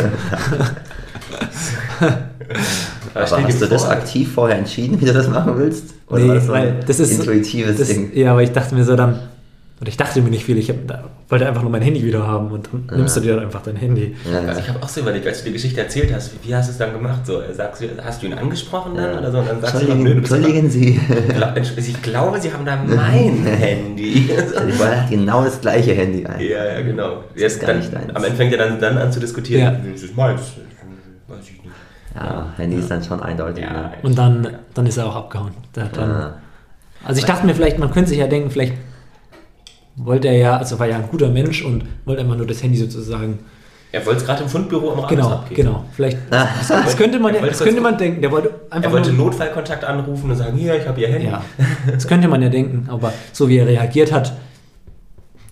Aber 3.12 3.42
hast 3.42 3.60
du 3.62 3.66
das 3.66 3.84
aktiv 3.88 4.32
vorher 4.32 4.58
entschieden, 4.58 5.00
wie 5.00 5.04
du 5.04 5.12
das 5.12 5.28
machen 5.28 5.54
willst? 5.58 5.94
Oder 6.08 6.20
Nee, 6.22 6.28
war 6.28 6.34
das 6.36 6.46
so 6.46 6.52
weil 6.52 6.68
ein 6.68 6.76
das 6.86 7.00
ist 7.00 7.10
intuitives 7.18 7.76
Das, 7.78 7.88
Ding? 7.88 8.10
ja, 8.14 8.32
aber 8.32 8.42
ich 8.42 8.52
dachte 8.52 8.74
mir 8.74 8.84
so 8.84 8.94
dann, 8.96 9.18
oder 9.80 9.88
ich 9.88 9.96
dachte 9.96 10.22
mir 10.22 10.30
nicht 10.30 10.44
viel, 10.44 10.56
ich 10.56 10.70
hab, 10.70 10.76
da, 10.86 11.04
wollte 11.28 11.46
einfach 11.48 11.62
nur 11.62 11.70
mein 11.70 11.82
Handy 11.82 12.02
wieder 12.04 12.24
haben 12.26 12.50
und 12.52 12.68
dann 12.86 12.98
nimmst 12.98 13.16
du 13.16 13.20
dir 13.20 13.34
dann 13.34 13.44
einfach 13.46 13.60
dein 13.62 13.74
Handy. 13.76 14.14
Ja, 14.30 14.48
Also 14.48 14.60
ich 14.60 14.68
habe 14.68 14.80
auch 14.82 14.88
so 14.88 15.00
überlegt, 15.00 15.26
als 15.26 15.40
du 15.40 15.46
die 15.46 15.52
Geschichte 15.52 15.80
erzählt 15.80 16.14
hast, 16.14 16.32
wie, 16.32 16.48
wie 16.48 16.54
hast 16.54 16.68
du 16.68 16.72
es 16.72 16.78
dann 16.78 16.92
gemacht? 16.92 17.26
So, 17.26 17.40
sagst 17.52 17.82
du, 17.82 17.86
hast 18.02 18.22
du 18.22 18.26
ihn 18.26 18.34
angesprochen 18.34 18.94
dann 18.94 19.12
ja. 19.14 19.18
oder 19.18 19.32
so? 19.32 19.38
Und 19.38 19.48
dann 19.48 19.60
sagst 19.60 19.74
du, 19.74 19.78
Entschuldigen, 19.80 20.04
nö, 20.04 20.14
du 20.14 20.20
bist 20.20 20.32
Entschuldigen 20.32 20.70
Sie. 20.70 21.00
aber- 21.40 21.56
ich 21.60 22.02
glaube, 22.02 22.40
sie 22.40 22.52
haben 22.52 22.64
da 22.64 22.76
mein 22.76 23.44
Handy. 23.44 24.30
Ich 24.30 24.78
wollte 24.78 25.04
genau 25.10 25.42
das 25.44 25.60
gleiche 25.60 25.92
Handy 25.92 26.24
ein. 26.24 26.40
ja, 26.40 26.64
ja, 26.74 26.80
genau. 26.80 27.24
ist 27.34 27.40
Jetzt 27.42 27.60
gar 27.60 27.68
dann, 27.68 27.78
nicht 27.80 27.92
deins. 27.92 28.14
am 28.14 28.22
Ende 28.24 28.36
fängt 28.36 28.52
er 28.52 28.58
dann, 28.68 28.80
dann 28.80 28.96
an 28.96 29.10
zu 29.12 29.18
diskutieren. 29.20 29.60
Ja. 29.62 29.76
Das 29.92 30.02
ist 30.02 30.16
meins. 30.16 30.40
Weiß 31.26 31.38
ich 31.42 31.50
nicht. 31.52 31.63
Ja, 32.14 32.46
Handy 32.56 32.76
ist 32.76 32.90
dann 32.90 33.02
schon 33.02 33.20
eindeutig. 33.22 33.64
Ja. 33.64 33.72
ne? 33.72 33.92
Und 34.02 34.16
dann, 34.16 34.48
dann 34.74 34.86
ist 34.86 34.96
er 34.96 35.06
auch 35.06 35.16
abgehauen. 35.16 35.52
Dann, 35.72 35.88
Ja. 35.96 36.34
Also 37.04 37.18
ich 37.18 37.26
dachte 37.26 37.44
mir 37.44 37.54
vielleicht, 37.54 37.78
man 37.78 37.90
könnte 37.90 38.10
sich 38.10 38.18
ja 38.18 38.26
denken, 38.26 38.50
vielleicht 38.50 38.74
wollte 39.96 40.28
er 40.28 40.38
ja, 40.38 40.56
also 40.56 40.78
war 40.78 40.86
ja 40.86 40.96
ein 40.96 41.08
guter 41.10 41.28
Mensch 41.28 41.62
und 41.64 41.84
wollte 42.04 42.22
einfach 42.22 42.36
nur 42.36 42.46
das 42.46 42.62
Handy 42.62 42.76
sozusagen. 42.78 43.40
Er 43.92 44.04
wollte 44.06 44.20
es 44.20 44.26
gerade 44.26 44.42
im 44.42 44.48
Fundbüro 44.48 44.90
am 44.92 44.98
Rathaus 45.00 45.10
Genau, 45.10 45.28
abgeben. 45.30 45.54
genau. 45.62 45.84
Vielleicht, 45.92 46.18
Ah. 46.32 46.48
das 46.68 46.96
könnte 46.96 47.20
man, 47.20 47.34
ja, 47.34 47.42
das 47.46 47.60
könnte 47.60 47.80
man 47.80 47.96
denken. 47.98 48.22
Der 48.22 48.30
wollte 48.32 48.50
einfach 48.70 48.88
Er 48.90 48.92
wollte 48.92 49.12
nur, 49.12 49.26
Notfallkontakt 49.26 49.84
anrufen 49.84 50.30
und 50.30 50.36
sagen, 50.36 50.56
hier, 50.56 50.76
ich 50.80 50.88
habe 50.88 51.00
ihr 51.00 51.08
Handy. 51.08 51.26
ja, 51.28 51.42
das 51.92 52.08
könnte 52.08 52.26
man 52.26 52.40
ja 52.42 52.48
denken. 52.48 52.88
Aber 52.90 53.12
so 53.32 53.48
wie 53.48 53.58
er 53.58 53.66
reagiert 53.66 54.10
hat, 54.10 54.32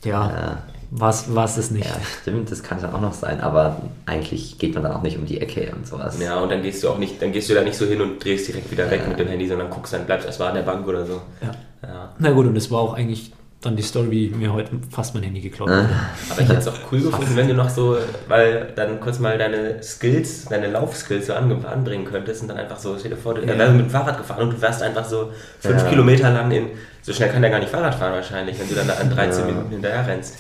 ja, 0.05 0.59
Ja. 0.95 1.01
war 1.01 1.45
es 1.45 1.55
das 1.57 1.71
nicht. 1.71 1.87
Ja, 1.87 1.97
stimmt, 2.21 2.51
das 2.51 2.63
kann 2.63 2.81
schon 2.81 2.93
auch 2.93 3.01
noch 3.01 3.15
sein, 3.15 3.41
aber 3.41 3.77
eigentlich 4.07 4.59
geht 4.59 4.75
man 4.75 4.83
dann 4.83 4.93
auch 4.93 5.03
nicht 5.03 5.17
um 5.19 5.25
die 5.27 5.41
Ecke 5.41 5.73
und 5.75 5.87
sowas. 5.87 6.19
Ja, 6.21 6.39
und 6.41 6.51
dann 6.51 6.63
gehst 6.63 6.83
du 6.83 6.89
auch 6.91 6.99
nicht, 6.99 7.21
dann 7.23 7.33
gehst 7.33 7.49
du 7.51 7.55
da 7.55 7.63
nicht 7.63 7.77
so 7.77 7.87
hin 7.87 8.01
und 8.01 8.23
drehst 8.23 8.49
direkt 8.49 8.71
wieder 8.71 8.91
weg 8.91 9.09
mit 9.09 9.19
dem 9.19 9.29
Handy, 9.29 9.49
sondern 9.49 9.71
guckst 9.71 9.93
dann, 9.93 10.05
bleibst 10.05 10.27
erstmal 10.27 10.49
an 10.51 10.55
der 10.57 10.63
Bank 10.63 10.87
oder 10.87 11.07
so. 11.07 11.21
Ja. 11.41 11.51
Ja. 11.83 12.13
Na 12.19 12.31
gut, 12.31 12.47
und 12.47 12.57
es 12.57 12.71
war 12.71 12.81
auch 12.81 12.95
eigentlich 12.95 13.33
dann 13.63 13.77
die 13.77 13.83
Story, 13.83 14.11
wie 14.11 14.29
mir 14.31 14.53
heute 14.53 14.71
fast 14.91 15.15
mein 15.15 15.23
Handy 15.23 15.41
geklaut 15.41 15.71
Ah. 15.71 15.77
wurde. 15.83 15.89
Aber 16.31 16.41
ich 16.43 16.49
hätte 16.49 16.59
es 16.59 16.69
auch 16.69 16.75
cool 16.91 17.01
gefunden, 17.01 17.37
wenn 17.37 17.47
du 17.49 17.55
noch 17.55 17.69
so, 17.71 17.97
weil 18.29 18.73
dann 18.75 18.99
kurz 19.01 19.21
mal 19.21 19.39
deine 19.39 19.81
Skills, 19.83 20.47
deine 20.47 20.67
Laufskills 20.69 21.29
so 21.29 21.33
anbringen 21.35 22.05
könntest 22.05 22.43
und 22.43 22.49
dann 22.49 22.57
einfach 22.59 22.79
so, 22.79 22.97
stell 22.99 23.13
dir 23.13 23.17
vor, 23.17 23.35
du 23.35 23.43
Ja. 23.43 23.57
wäre 23.57 23.71
mit 23.71 23.87
dem 23.87 23.91
Fahrrad 23.91 24.19
gefahren 24.19 24.43
und 24.43 24.55
du 24.55 24.61
wärst 24.61 24.83
einfach 24.83 25.05
so 25.05 25.31
fünf 25.61 25.81
Ja. 25.85 25.89
Kilometer 25.89 26.31
lang 26.33 26.51
in, 26.51 26.67
so 27.03 27.13
schnell 27.13 27.29
kann 27.31 27.41
der 27.41 27.53
gar 27.53 27.61
nicht 27.61 27.71
Fahrrad 27.71 27.95
fahren 27.95 28.13
wahrscheinlich, 28.13 28.59
wenn 28.59 28.69
du 28.69 28.75
dann 28.75 28.89
da 28.89 28.95
an 28.95 29.09
13 29.11 29.45
Ja. 29.49 29.53
Minuten 29.53 29.71
hinterher 29.71 30.07
rennst. 30.09 30.37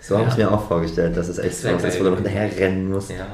So 0.00 0.16
habe 0.18 0.28
ich 0.30 0.36
Ja. 0.36 0.46
mir 0.46 0.52
auch 0.54 0.66
vorgestellt, 0.66 1.16
dass 1.16 1.28
es 1.28 1.38
echt 1.38 1.56
so 1.56 1.68
ist, 1.68 2.00
wo 2.00 2.04
du 2.04 2.10
noch 2.10 2.16
hinterher 2.16 2.48
rennen 2.58 2.90
musst. 2.90 3.10
Ja. 3.10 3.26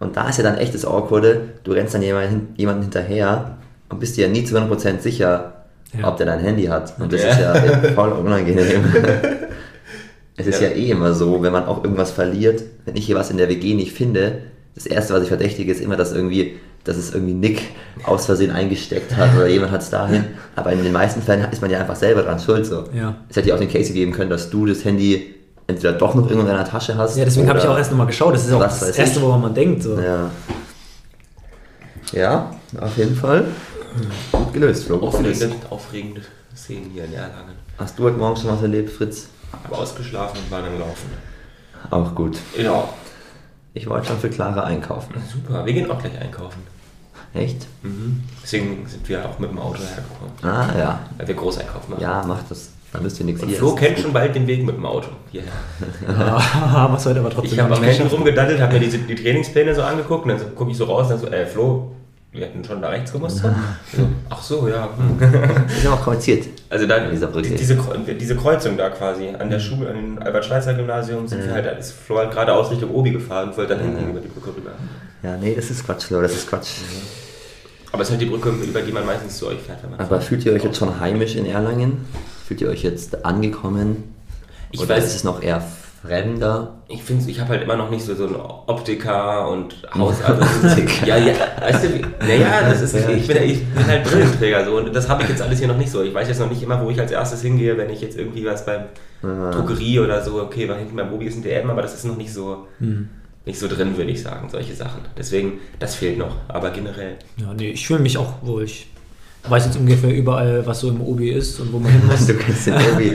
Und 0.00 0.16
da 0.16 0.28
ist 0.28 0.38
ja 0.38 0.44
dann 0.44 0.58
echt 0.58 0.74
das 0.74 0.84
Awkwarde, 0.84 1.40
du 1.64 1.72
rennst 1.72 1.94
dann 1.94 2.02
jemanden, 2.02 2.54
jemanden 2.56 2.82
hinterher 2.82 3.56
und 3.88 4.00
bist 4.00 4.16
dir 4.16 4.28
nie 4.28 4.44
zu 4.44 4.54
100% 4.54 5.02
sicher, 5.02 5.52
Ja. 5.98 6.08
ob 6.08 6.16
der 6.16 6.26
dein 6.26 6.40
Handy 6.40 6.64
hat. 6.64 6.94
Und 6.98 7.12
das 7.12 7.22
Ja. 7.22 7.28
ist 7.30 7.40
ja 7.40 7.54
voll 7.94 8.12
unangenehm. 8.12 8.84
es 10.36 10.46
ist 10.46 10.60
ja. 10.60 10.68
Ja. 10.68 10.74
eh 10.74 10.90
immer 10.90 11.14
so, 11.14 11.42
wenn 11.42 11.52
man 11.52 11.64
auch 11.66 11.82
irgendwas 11.84 12.10
verliert, 12.10 12.62
wenn 12.84 12.96
ich 12.96 13.06
hier 13.06 13.16
was 13.16 13.30
in 13.30 13.36
der 13.38 13.48
WG 13.48 13.74
nicht 13.74 13.92
finde, 13.92 14.38
das 14.74 14.86
erste, 14.86 15.14
was 15.14 15.22
ich 15.22 15.28
verdächtige, 15.28 15.70
ist 15.70 15.80
immer, 15.80 15.96
dass 15.96 16.12
irgendwie, 16.12 16.56
dass 16.82 16.96
es 16.96 17.14
irgendwie 17.14 17.34
Nick 17.34 17.62
aus 18.04 18.26
Versehen 18.26 18.50
eingesteckt 18.50 19.16
hat 19.16 19.36
oder 19.36 19.46
jemand 19.46 19.70
hat 19.70 19.82
es 19.82 19.90
dahin. 19.90 20.24
Aber 20.56 20.72
in 20.72 20.82
den 20.82 20.92
meisten 20.92 21.22
Fällen 21.22 21.46
ist 21.52 21.62
man 21.62 21.70
ja 21.70 21.78
einfach 21.78 21.94
selber 21.96 22.22
dran 22.22 22.40
schuld. 22.40 22.66
So. 22.66 22.84
Ja. 22.92 23.14
Es 23.28 23.36
hätte 23.36 23.50
ja 23.50 23.54
auch 23.54 23.60
den 23.60 23.70
Case 23.70 23.92
geben 23.92 24.10
können, 24.12 24.30
dass 24.30 24.50
du 24.50 24.66
das 24.66 24.84
Handy 24.84 25.34
entweder 25.66 25.92
doch 25.94 26.14
noch 26.14 26.24
irgendwo 26.24 26.40
in 26.42 26.46
deiner 26.54 26.68
Tasche 26.68 26.96
hast. 26.96 27.16
Ja, 27.16 27.24
deswegen 27.24 27.48
habe 27.48 27.58
ich 27.58 27.66
auch 27.66 27.76
erst 27.76 27.90
nochmal 27.90 28.06
geschaut. 28.06 28.34
Das 28.34 28.46
ist 28.46 28.52
auch 28.52 28.60
Was 28.60 28.80
das 28.80 28.88
weiß 28.90 28.98
Erste, 28.98 29.18
ich. 29.18 29.24
woran 29.24 29.40
man 29.40 29.54
denkt. 29.54 29.82
So. 29.82 29.98
Ja. 29.98 30.30
Ja, 32.12 32.50
auf 32.80 32.96
jeden 32.96 33.16
Fall. 33.16 33.46
Gut 34.32 34.52
gelöst, 34.52 34.84
Flo. 34.84 34.98
Gelöst. 34.98 35.16
Aufregende, 35.44 35.56
aufregende 35.70 36.20
Szenen 36.56 36.90
hier 36.90 37.04
in 37.04 37.12
Erlangen. 37.14 37.54
Hast 37.78 37.98
du 37.98 38.04
heute 38.04 38.16
Morgen 38.18 38.36
schon 38.36 38.50
was 38.50 38.62
erlebt, 38.62 38.90
Fritz? 38.90 39.28
Habe 39.64 39.76
ausgeschlafen 39.78 40.38
und 40.44 40.50
war 40.50 40.62
dann 40.62 40.78
laufen. 40.78 41.10
Auch 41.90 42.14
gut. 42.14 42.36
Ja, 42.58 42.88
Ich 43.72 43.88
wollte 43.88 44.08
schon 44.08 44.18
für 44.18 44.30
Clara 44.30 44.64
einkaufen. 44.64 45.14
super. 45.32 45.64
Wir 45.66 45.72
gehen 45.72 45.90
auch 45.90 45.98
gleich 45.98 46.18
einkaufen. 46.20 46.62
Echt? 47.34 47.66
Deswegen 48.42 48.86
sind 48.86 49.08
wir 49.08 49.28
auch 49.28 49.38
mit 49.40 49.50
dem 49.50 49.58
Auto 49.58 49.78
hergekommen. 49.80 50.32
Ah, 50.42 50.78
ja. 50.78 51.00
Weil 51.18 51.26
wir 51.28 51.34
Großeinkauf 51.34 51.88
machen. 51.88 52.00
Ja, 52.00 52.22
mach 52.26 52.38
das. 52.48 52.70
Dann 52.94 53.02
müsst 53.02 53.18
ihr 53.18 53.26
nichts 53.26 53.42
Und 53.42 53.48
hier 53.48 53.58
Flo 53.58 53.74
kennt 53.74 53.98
schon 53.98 54.12
bald 54.12 54.36
den 54.36 54.46
Weg 54.46 54.64
mit 54.64 54.76
dem 54.76 54.86
Auto. 54.86 55.08
Hierher. 55.32 55.50
Ja, 56.08 56.88
wir 56.88 56.96
es 56.96 57.04
heute 57.06 57.18
aber 57.18 57.28
trotzdem 57.30 57.52
Ich 57.54 57.60
habe 57.60 57.74
am 57.76 57.82
Handy 57.82 58.02
rumgedattelt, 58.04 58.60
habe 58.60 58.74
mir 58.74 58.80
diese, 58.80 58.98
die 58.98 59.16
Trainingspläne 59.16 59.74
so 59.74 59.82
angeguckt 59.82 60.22
und 60.22 60.28
dann 60.28 60.38
so, 60.38 60.44
gucke 60.54 60.70
ich 60.70 60.76
so 60.76 60.84
raus 60.84 61.06
und 61.10 61.10
dann 61.10 61.18
so, 61.18 61.26
äh, 61.26 61.44
Flo, 61.44 61.90
wir 62.30 62.42
hätten 62.46 62.62
schon 62.62 62.80
da 62.80 62.90
rechts 62.90 63.10
gemusst. 63.12 63.38
So, 63.38 63.48
ach 64.30 64.40
so, 64.40 64.68
ja. 64.68 64.88
hm. 64.96 65.18
Das 65.66 65.76
ist 65.76 65.84
ja 65.84 65.92
auch 65.92 66.02
kompliziert. 66.02 66.46
Also 66.70 66.86
da, 66.86 66.96
An 66.98 67.10
dieser 67.10 67.26
Brücke. 67.26 67.48
die- 67.48 67.56
diese, 67.56 67.76
diese 68.20 68.36
Kreuzung 68.36 68.76
da 68.76 68.90
quasi, 68.90 69.28
an 69.36 69.50
der 69.50 69.58
Schule, 69.58 69.88
an 69.90 69.96
dem 69.96 70.22
Albert-Schweitzer-Gymnasium 70.22 71.26
sind 71.26 71.44
wir 71.44 71.52
halt, 71.52 71.66
da 71.66 71.70
ist 71.70 71.92
Flo 71.92 72.18
halt 72.18 72.30
geradeaus 72.30 72.70
Richtung 72.70 72.90
Obi 72.94 73.10
gefahren 73.10 73.48
und 73.50 73.56
wollte 73.56 73.74
dann 73.74 73.84
hinten 73.84 74.08
über 74.10 74.20
die 74.20 74.28
Brücke 74.28 74.56
rüber. 74.56 74.70
Ja, 75.24 75.36
nee, 75.36 75.52
das 75.56 75.68
ist 75.68 75.84
Quatsch, 75.84 76.04
Flo, 76.04 76.22
das 76.22 76.32
ist 76.32 76.48
Quatsch. 76.48 76.68
Aber 77.90 78.02
es 78.02 78.08
ist 78.08 78.12
halt 78.12 78.22
die 78.22 78.26
Brücke, 78.26 78.50
über 78.50 78.82
die 78.82 78.92
man 78.92 79.04
meistens 79.04 79.36
zu 79.38 79.48
euch 79.48 79.58
fährt. 79.60 79.82
Wenn 79.82 79.90
man 79.90 80.00
Aber 80.00 80.20
fühlt 80.20 80.44
ihr 80.44 80.52
euch 80.52 80.62
jetzt 80.62 80.76
schon 80.78 81.00
heimisch 81.00 81.34
in 81.34 81.46
Erlangen? 81.46 82.04
Fühlt 82.46 82.60
ihr 82.60 82.68
euch 82.68 82.82
jetzt 82.82 83.24
angekommen? 83.24 84.14
Ich 84.70 84.80
Oder 84.80 84.96
weiß- 84.96 84.98
ist 84.98 85.14
es 85.16 85.24
noch 85.24 85.42
eher 85.42 85.62
fremder. 86.02 86.74
Ich 86.88 87.02
finde, 87.02 87.30
ich 87.30 87.40
habe 87.40 87.50
halt 87.50 87.62
immer 87.62 87.76
noch 87.76 87.88
nicht 87.88 88.04
so, 88.04 88.14
so 88.14 88.26
einen 88.26 88.36
Optiker 88.36 89.48
und 89.48 89.74
Haus. 89.94 90.16
Also, 90.26 90.82
ja, 91.06 91.16
ja, 91.16 91.32
weißt 91.60 91.84
du, 91.84 91.94
wie- 91.94 92.04
naja, 92.26 92.68
das 92.68 92.82
ist, 92.82 92.94
ich, 92.94 93.26
bin, 93.26 93.42
ich 93.42 93.64
bin 93.66 93.86
halt 93.86 94.04
Brillenträger 94.04 94.64
so 94.66 94.76
und 94.76 94.94
das 94.94 95.08
habe 95.08 95.22
ich 95.22 95.30
jetzt 95.30 95.40
alles 95.40 95.58
hier 95.60 95.68
noch 95.68 95.78
nicht 95.78 95.90
so. 95.90 96.02
Ich 96.02 96.12
weiß 96.12 96.28
jetzt 96.28 96.40
noch 96.40 96.50
nicht 96.50 96.62
immer, 96.62 96.84
wo 96.84 96.90
ich 96.90 97.00
als 97.00 97.10
erstes 97.10 97.40
hingehe, 97.40 97.78
wenn 97.78 97.88
ich 97.88 98.02
jetzt 98.02 98.18
irgendwie 98.18 98.44
was 98.44 98.66
beim 98.66 98.82
Drogerie 99.22 100.00
oder 100.00 100.22
so, 100.22 100.42
okay, 100.42 100.68
weil 100.68 100.76
hinten 100.80 100.96
beim 100.96 101.10
Mobi 101.10 101.24
ist 101.26 101.36
ein 101.36 101.42
DM, 101.42 101.70
aber 101.70 101.80
das 101.80 101.94
ist 101.94 102.04
noch 102.04 102.16
nicht 102.18 102.32
so, 102.34 102.66
nicht 103.46 103.58
so 103.58 103.68
drin, 103.68 103.96
würde 103.96 104.10
ich 104.10 104.22
sagen, 104.22 104.50
solche 104.50 104.74
Sachen. 104.74 105.00
Deswegen, 105.16 105.60
das 105.78 105.94
fehlt 105.94 106.18
noch, 106.18 106.36
aber 106.48 106.70
generell. 106.70 107.14
Ja, 107.38 107.54
nee, 107.54 107.70
ich 107.70 107.86
fühle 107.86 108.00
mich 108.00 108.18
auch 108.18 108.34
wohl. 108.42 108.64
Ich 108.64 108.88
weiß 109.50 109.66
jetzt 109.66 109.76
ungefähr 109.76 110.14
überall, 110.14 110.66
was 110.66 110.80
so 110.80 110.88
im 110.88 111.00
Obi 111.02 111.30
ist 111.30 111.60
und 111.60 111.72
wo 111.72 111.78
man 111.78 111.92
hin 111.92 112.06
muss. 112.10 112.26
Du 112.26 112.34
kennst 112.34 112.66
den 112.66 112.74
Obi. 112.74 113.12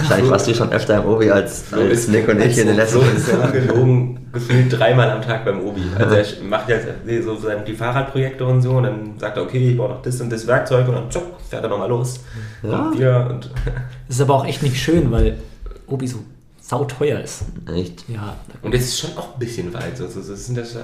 Wahrscheinlich 0.00 0.30
warst 0.30 0.48
du 0.48 0.54
schon 0.54 0.70
öfter 0.72 1.02
im 1.02 1.08
Obi 1.08 1.30
als, 1.30 1.72
als 1.72 2.08
Nick 2.08 2.28
und 2.28 2.40
ich 2.40 2.58
in 2.58 2.66
den 2.66 2.76
letzten 2.76 3.00
So 3.00 3.06
ist 3.06 3.28
er 3.28 3.48
gelogen, 3.52 4.28
gefühlt 4.32 4.76
dreimal 4.76 5.10
am 5.10 5.22
Tag 5.22 5.44
beim 5.44 5.60
Obi. 5.60 5.82
Also 5.96 6.16
er 6.16 6.24
macht 6.44 6.68
ja 6.68 6.76
so 7.22 7.36
seine, 7.36 7.62
die 7.64 7.74
Fahrradprojekte 7.74 8.44
und 8.44 8.62
so 8.62 8.72
und 8.72 8.82
dann 8.84 9.18
sagt 9.18 9.36
er, 9.36 9.44
okay, 9.44 9.70
ich 9.70 9.76
brauche 9.76 9.90
noch 9.90 10.02
das 10.02 10.20
und 10.20 10.30
das 10.30 10.46
Werkzeug 10.46 10.88
und 10.88 10.94
dann 10.94 11.10
tschuck, 11.10 11.26
fährt 11.48 11.62
er 11.62 11.70
nochmal 11.70 11.88
los. 11.88 12.20
Ja. 12.62 12.86
Und 12.86 12.98
wieder 12.98 13.30
und 13.30 13.50
Das 14.08 14.16
ist 14.16 14.22
aber 14.22 14.34
auch 14.34 14.46
echt 14.46 14.62
nicht 14.62 14.76
schön, 14.76 15.12
weil 15.12 15.36
Obi 15.86 16.08
so 16.08 16.18
sauteuer 16.60 17.20
ist. 17.20 17.44
Echt? 17.72 18.04
Ja, 18.08 18.36
Und 18.62 18.74
es 18.74 18.82
ist 18.82 18.98
schon 18.98 19.16
auch 19.16 19.34
ein 19.34 19.38
bisschen 19.38 19.72
weit. 19.72 19.96
So, 19.96 20.06
so, 20.08 20.20
so 20.20 20.34
sind 20.34 20.58
das, 20.58 20.76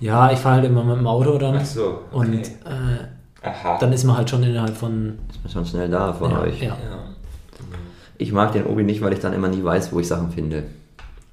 ja 0.00 0.32
ich 0.32 0.38
fahre 0.38 0.56
halt 0.56 0.64
immer 0.64 0.82
mit 0.82 0.96
dem 0.96 1.06
Auto 1.06 1.38
dann. 1.38 1.56
ach 1.56 1.64
so, 1.64 2.00
Und 2.10 2.34
okay. 2.34 2.42
äh, 2.64 3.21
Aha. 3.42 3.78
dann 3.78 3.92
ist 3.92 4.04
man 4.04 4.16
halt 4.16 4.30
schon 4.30 4.42
innerhalb 4.42 4.76
von. 4.76 5.18
Ich 5.32 5.38
bin 5.40 5.50
schon 5.50 5.66
schnell 5.66 5.88
da 5.90 6.12
von 6.12 6.30
Ja, 6.30 6.40
euch. 6.42 6.60
ja. 6.60 6.68
ja. 6.68 6.76
Ich 8.18 8.32
mag 8.32 8.52
den 8.52 8.66
Obi 8.66 8.84
nicht, 8.84 9.00
weil 9.02 9.12
ich 9.12 9.18
dann 9.20 9.32
immer 9.32 9.48
nie 9.48 9.64
weiß, 9.64 9.92
wo 9.92 9.98
ich 10.00 10.06
Sachen 10.06 10.30
finde. 10.30 10.62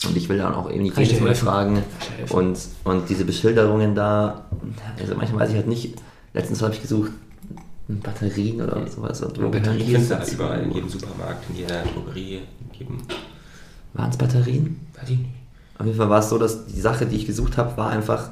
Und 0.08 0.16
ich 0.18 0.28
will 0.30 0.38
dann 0.38 0.56
auch 0.56 0.72
eben 0.72 0.84
nicht 0.84 0.96
Kann 0.96 1.04
jedes 1.04 1.20
Mal 1.20 1.28
helfen? 1.28 1.46
fragen. 1.46 1.84
Und, 2.30 2.58
und 2.86 3.10
diese 3.10 3.26
Beschilderungen 3.26 3.94
da, 3.96 4.46
also 5.00 5.14
manchmal 5.16 5.42
weiß 5.42 5.50
ich 5.50 5.56
halt 5.58 5.68
nicht. 5.68 5.96
Letztens 6.34 6.62
habe 6.62 6.74
ich 6.74 6.82
gesucht, 6.82 7.12
Batterien 7.88 8.62
oder 8.62 8.88
sowas. 8.88 9.22
Und 9.22 9.42
wo 9.42 9.50
Batterien 9.50 9.86
findest 9.86 10.10
du 10.12 10.16
halt 10.16 10.24
dazu? 10.24 10.36
überall, 10.36 10.60
in 10.62 10.72
jedem 10.72 10.90
Supermarkt, 10.90 11.44
in 11.50 11.56
jeder 11.58 11.84
Drogerie, 11.84 12.36
in 12.38 12.80
jedem, 12.80 12.98
Waren 13.94 14.10
es 14.10 14.18
Batterien? 14.18 14.80
weiß 15.00 15.10
ich 15.10 15.18
nicht. 15.18 15.30
Auf 15.78 15.86
jeden 15.86 15.98
Fall 15.98 16.10
war 16.10 16.20
es 16.20 16.30
so, 16.30 16.38
dass 16.38 16.66
die 16.66 16.80
Sache, 16.80 17.06
die 17.06 17.16
ich 17.16 17.26
gesucht 17.26 17.58
habe, 17.58 17.76
war 17.78 17.90
einfach, 17.90 18.30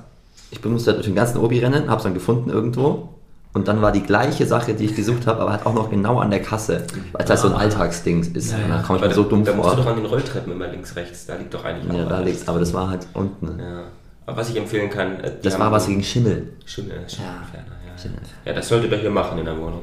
ich 0.52 0.64
musste 0.66 0.92
halt 0.92 0.98
durch 1.00 1.08
den 1.08 1.16
ganzen 1.16 1.38
Obi 1.40 1.60
rennen, 1.60 1.88
habe 1.90 1.98
es 1.98 2.04
dann 2.04 2.14
gefunden 2.14 2.50
irgendwo. 2.50 3.10
Und 3.58 3.68
dann 3.68 3.82
war 3.82 3.92
die 3.92 4.04
gleiche 4.04 4.46
Sache, 4.46 4.76
die 4.76 4.86
ich 4.86 4.96
gesucht 4.96 5.26
habe, 5.26 5.42
aber 5.42 5.52
halt 5.52 5.66
auch 5.66 5.74
noch 5.74 5.90
genau 5.90 6.20
an 6.20 6.30
der 6.30 6.44
Kasse. 6.44 6.84
Weil 7.12 7.24
es 7.24 7.30
halt 7.32 7.40
so 7.40 7.48
ein 7.48 7.56
Alltagsding 7.56 8.22
ist. 8.36 8.52
Ja, 8.52 8.60
ja. 8.60 8.68
Dann 8.68 8.84
komme 8.84 9.00
ich 9.00 9.04
Aber 9.04 9.08
mir 9.10 9.16
so 9.16 9.24
da, 9.24 9.30
dumm 9.30 9.44
da 9.44 9.54
musst 9.54 9.72
du 9.72 9.76
doch 9.78 9.84
vor. 9.84 9.92
an 9.94 9.98
den 9.98 10.06
Rolltreppen 10.06 10.54
immer 10.54 10.68
links, 10.68 10.96
rechts, 10.96 11.26
da 11.26 11.36
liegt 11.38 11.52
doch 11.56 11.66
eigentlich 11.66 11.92
Ja, 11.98 12.06
da 12.06 12.20
liegt's, 12.20 12.48
aber 12.48 12.60
das 12.60 12.72
war 12.76 12.88
halt 12.92 13.08
unten. 13.16 13.58
Ja. 13.60 13.82
Aber 14.28 14.38
was 14.38 14.50
ich 14.52 14.58
empfehlen 14.58 14.92
kann, 14.92 15.20
äh, 15.22 15.32
Das 15.42 15.58
war 15.58 15.72
was 15.72 15.88
gegen 15.88 16.04
Schimmel. 16.04 16.50
Schimmel, 16.66 16.92
Schimmelentferner, 17.08 17.66
ja. 17.84 17.92
Ja, 17.92 17.98
Schimmelentferner. 18.00 18.42
ja, 18.46 18.54
das 18.54 18.68
solltet 18.68 18.92
ihr 18.92 18.98
hier 19.00 19.10
machen 19.10 19.40
in 19.40 19.46
der 19.46 19.58
Wohnung. 19.58 19.82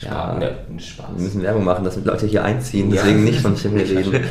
Ja. 0.00 0.08
Spaß. 0.36 0.42
Ja, 0.42 0.78
Spaß. 0.78 1.06
Wir 1.16 1.22
müssen 1.24 1.42
Werbung 1.42 1.64
machen, 1.64 1.84
dass 1.84 1.96
Leute 2.04 2.26
hier 2.26 2.44
einziehen, 2.44 2.90
deswegen 2.90 3.24
nicht 3.24 3.40
von 3.40 3.56
Schimmel 3.56 3.80
reden. 3.86 4.04
Schimmel. 4.04 4.24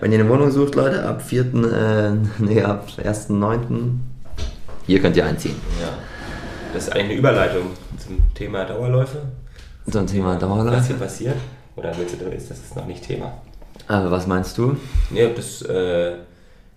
Wenn 0.00 0.12
ihr 0.12 0.20
eine 0.20 0.28
Wohnung 0.28 0.50
sucht, 0.50 0.74
Leute, 0.74 1.02
ab 1.08 1.22
4., 1.22 1.40
äh, 1.40 2.10
nee, 2.38 2.60
ab 2.62 2.86
1.9. 3.02 3.56
Hier 4.86 5.00
könnt 5.00 5.16
ihr 5.16 5.24
einziehen. 5.24 5.56
Ja. 5.80 5.88
Das 6.74 6.84
ist 6.88 6.92
eigentlich 6.92 7.06
eine 7.06 7.14
Überleitung 7.14 7.62
zum 8.06 8.34
Thema 8.34 8.64
Dauerläufe. 8.64 9.18
So 9.86 9.98
ein 9.98 10.06
Thema 10.06 10.34
Was 10.34 10.40
Dauerlauf. 10.40 10.86
hier 10.86 10.96
passiert? 10.96 11.36
Oder 11.76 11.92
willst 11.96 12.20
du, 12.20 12.24
ist 12.26 12.50
das 12.50 12.58
ist 12.58 12.76
noch 12.76 12.86
nicht 12.86 13.04
Thema? 13.04 13.32
Aber 13.88 14.10
was 14.10 14.26
meinst 14.26 14.56
du? 14.58 14.76
Nee, 15.10 15.28
das, 15.34 15.62
äh, 15.62 16.12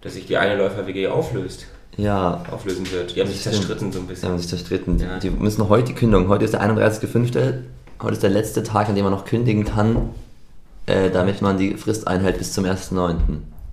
dass 0.01 0.13
sich 0.13 0.25
die 0.27 0.37
eine 0.37 0.55
Läufer-WG 0.57 1.07
auflöst, 1.07 1.65
Ja, 1.97 2.43
auflösen 2.51 2.89
wird. 2.91 3.15
Die 3.15 3.21
haben 3.21 3.27
sich 3.29 3.41
zerstritten 3.41 3.91
so 3.91 3.99
ein 3.99 4.07
bisschen. 4.07 4.29
haben 4.29 4.37
sich 4.37 4.47
zerstritten. 4.49 4.99
Ja. 4.99 5.17
Die 5.19 5.29
müssen 5.29 5.67
heute 5.69 5.85
die 5.87 5.93
Kündigung. 5.95 6.27
Heute 6.27 6.45
ist 6.45 6.53
der 6.53 6.61
31.05. 6.61 7.53
Heute 8.01 8.13
ist 8.13 8.23
der 8.23 8.29
letzte 8.29 8.63
Tag, 8.63 8.89
an 8.89 8.95
dem 8.95 9.03
man 9.05 9.13
noch 9.13 9.25
kündigen 9.25 9.65
kann, 9.65 10.09
äh, 10.85 11.09
damit 11.09 11.41
man 11.41 11.57
die 11.57 11.75
Frist 11.75 12.07
einhält 12.07 12.37
bis 12.37 12.53
zum 12.53 12.65
1.9. 12.65 13.15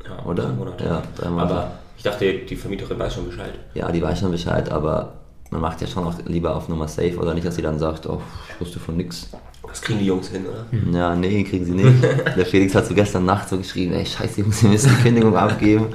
Ja, 0.05 0.25
Oder? 0.25 0.45
Drei 0.45 0.53
Monate. 0.53 0.85
Ja, 0.85 1.03
drei 1.17 1.29
Monate. 1.31 1.55
Aber 1.55 1.73
ich 1.97 2.03
dachte, 2.05 2.33
die 2.39 2.57
Vermieterin 2.57 2.99
weiß 2.99 3.15
schon 3.15 3.27
Bescheid. 3.27 3.53
Ja, 3.75 3.91
die 3.93 4.03
weiß 4.03 4.21
schon 4.21 4.31
Bescheid, 4.31 4.71
aber 4.71 5.13
man 5.51 5.61
macht 5.61 5.81
ja 5.81 5.87
schon 5.87 6.05
auch 6.05 6.15
lieber 6.27 6.55
auf 6.57 6.69
Nummer 6.69 6.89
safe 6.89 7.17
oder 7.17 7.35
nicht, 7.35 7.47
dass 7.47 7.57
sie 7.57 7.63
dann 7.63 7.79
sagt, 7.79 8.07
oh, 8.09 8.21
ich 8.55 8.61
wusste 8.61 8.79
von 8.81 8.97
nix. 8.97 9.29
Das 9.69 9.83
kriegen 9.83 9.99
die 9.99 10.07
Jungs 10.07 10.29
hin, 10.29 10.45
oder? 10.47 10.65
Ja, 10.99 11.15
nee, 11.17 11.43
kriegen 11.45 11.65
sie 11.65 11.73
nicht. 11.73 12.03
Der 12.37 12.47
Felix 12.47 12.75
hat 12.75 12.87
so 12.87 12.95
gestern 12.95 13.25
Nacht 13.25 13.49
so 13.49 13.59
geschrieben, 13.59 13.93
ey, 13.95 14.07
scheiße, 14.07 14.41
Jungs, 14.41 14.63
wir 14.63 14.71
müssen 14.71 14.91
die 14.97 15.03
Kündigung 15.03 15.37
abgeben. 15.37 15.87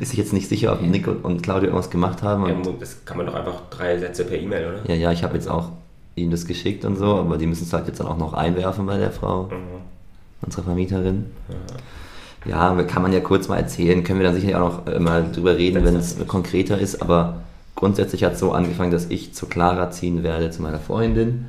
Ist 0.00 0.10
sich 0.10 0.18
jetzt 0.18 0.32
nicht 0.32 0.48
sicher, 0.48 0.72
ob 0.72 0.80
Nick 0.82 1.06
und- 1.06 1.24
und 1.24 1.42
Claudio 1.42 1.68
irgendwas 1.68 1.90
gemacht 1.90 2.22
haben. 2.22 2.46
Ja, 2.46 2.54
das 2.80 3.04
kann 3.04 3.18
man 3.18 3.26
doch 3.26 3.34
einfach 3.34 3.60
drei 3.70 3.98
Sätze 3.98 4.24
per 4.24 4.38
E-Mail, 4.38 4.68
oder? 4.82 4.88
ja, 4.90 4.94
ja, 4.94 5.12
ich 5.12 5.22
habe 5.22 5.34
jetzt 5.34 5.48
auch 5.48 5.70
ihnen 6.14 6.30
das 6.30 6.46
geschickt 6.46 6.84
und 6.84 6.96
so, 6.96 7.16
aber 7.16 7.36
die 7.36 7.46
müssen 7.46 7.64
es 7.64 7.72
halt 7.72 7.86
jetzt 7.86 8.00
dann 8.00 8.06
auch 8.08 8.16
noch 8.18 8.32
einwerfen 8.32 8.86
bei 8.86 8.96
der 8.98 9.12
Frau, 9.12 9.44
Mhm. 9.44 9.82
unserer 10.42 10.64
Vermieterin. 10.64 11.26
Ja, 12.44 12.74
kann 12.84 13.02
man 13.02 13.12
ja 13.12 13.20
kurz 13.20 13.48
mal 13.48 13.56
erzählen, 13.58 14.02
können 14.04 14.20
wir 14.20 14.26
dann 14.26 14.34
sicherlich 14.34 14.56
auch 14.56 14.86
noch 14.86 14.92
äh, 14.92 14.98
mal 14.98 15.30
drüber 15.32 15.56
reden, 15.56 15.84
wenn 15.84 15.96
es 15.96 16.16
konkreter 16.26 16.78
ist, 16.78 17.02
aber 17.02 17.40
grundsätzlich 17.78 18.24
hat 18.24 18.34
es 18.34 18.40
so 18.40 18.52
angefangen, 18.52 18.90
dass 18.90 19.06
ich 19.08 19.34
zu 19.34 19.46
Clara 19.46 19.90
ziehen 19.90 20.24
werde, 20.24 20.50
zu 20.50 20.62
meiner 20.62 20.80
Freundin, 20.80 21.46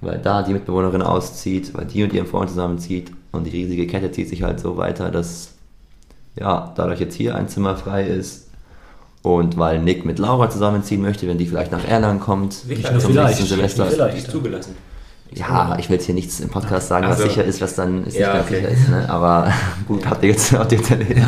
weil 0.00 0.18
da 0.18 0.42
die 0.42 0.52
Mitbewohnerin 0.52 1.02
auszieht, 1.02 1.72
weil 1.74 1.86
die 1.86 2.02
und 2.02 2.12
ihren 2.12 2.26
Freund 2.26 2.50
zusammenzieht 2.50 3.12
und 3.30 3.44
die 3.44 3.50
riesige 3.50 3.86
Kette 3.86 4.10
zieht 4.10 4.28
sich 4.28 4.42
halt 4.42 4.58
so 4.58 4.76
weiter, 4.76 5.10
dass 5.10 5.54
ja, 6.34 6.72
dadurch 6.76 7.00
jetzt 7.00 7.14
hier 7.14 7.36
ein 7.36 7.48
Zimmer 7.48 7.76
frei 7.76 8.06
ist 8.06 8.48
und 9.22 9.56
weil 9.56 9.80
Nick 9.80 10.04
mit 10.04 10.18
Laura 10.18 10.50
zusammenziehen 10.50 11.00
möchte, 11.00 11.28
wenn 11.28 11.38
die 11.38 11.46
vielleicht 11.46 11.70
nach 11.70 11.84
Erlangen 11.86 12.20
kommt, 12.20 12.54
Sicher, 12.54 12.98
zum 12.98 13.12
vielleicht. 13.12 13.38
nächsten 13.38 13.46
Semester. 13.46 13.86
Vielleicht. 13.86 14.16
Die 14.16 14.18
ist 14.18 14.30
zugelassen. 14.30 14.74
Ja, 15.34 15.76
ich 15.78 15.88
will 15.90 15.96
jetzt 15.96 16.06
hier 16.06 16.14
nichts 16.14 16.40
im 16.40 16.48
Podcast 16.48 16.88
sagen, 16.88 17.04
was 17.06 17.16
Also- 17.18 17.28
sicher 17.28 17.44
ist, 17.44 17.60
was 17.60 17.74
dann 17.74 18.04
ist 18.06 18.16
Ja, 18.16 18.34
nicht 18.34 18.34
ganz 18.34 18.46
okay. 18.46 18.56
sicher 18.56 18.68
ist, 18.68 18.88
ne? 18.88 19.06
aber 19.08 19.52
gut, 19.86 20.06
habt 20.08 20.22
ihr 20.24 20.30
jetzt, 20.30 20.52
habt 20.58 20.72
ihr 20.72 20.80
erledigt. 20.90 21.18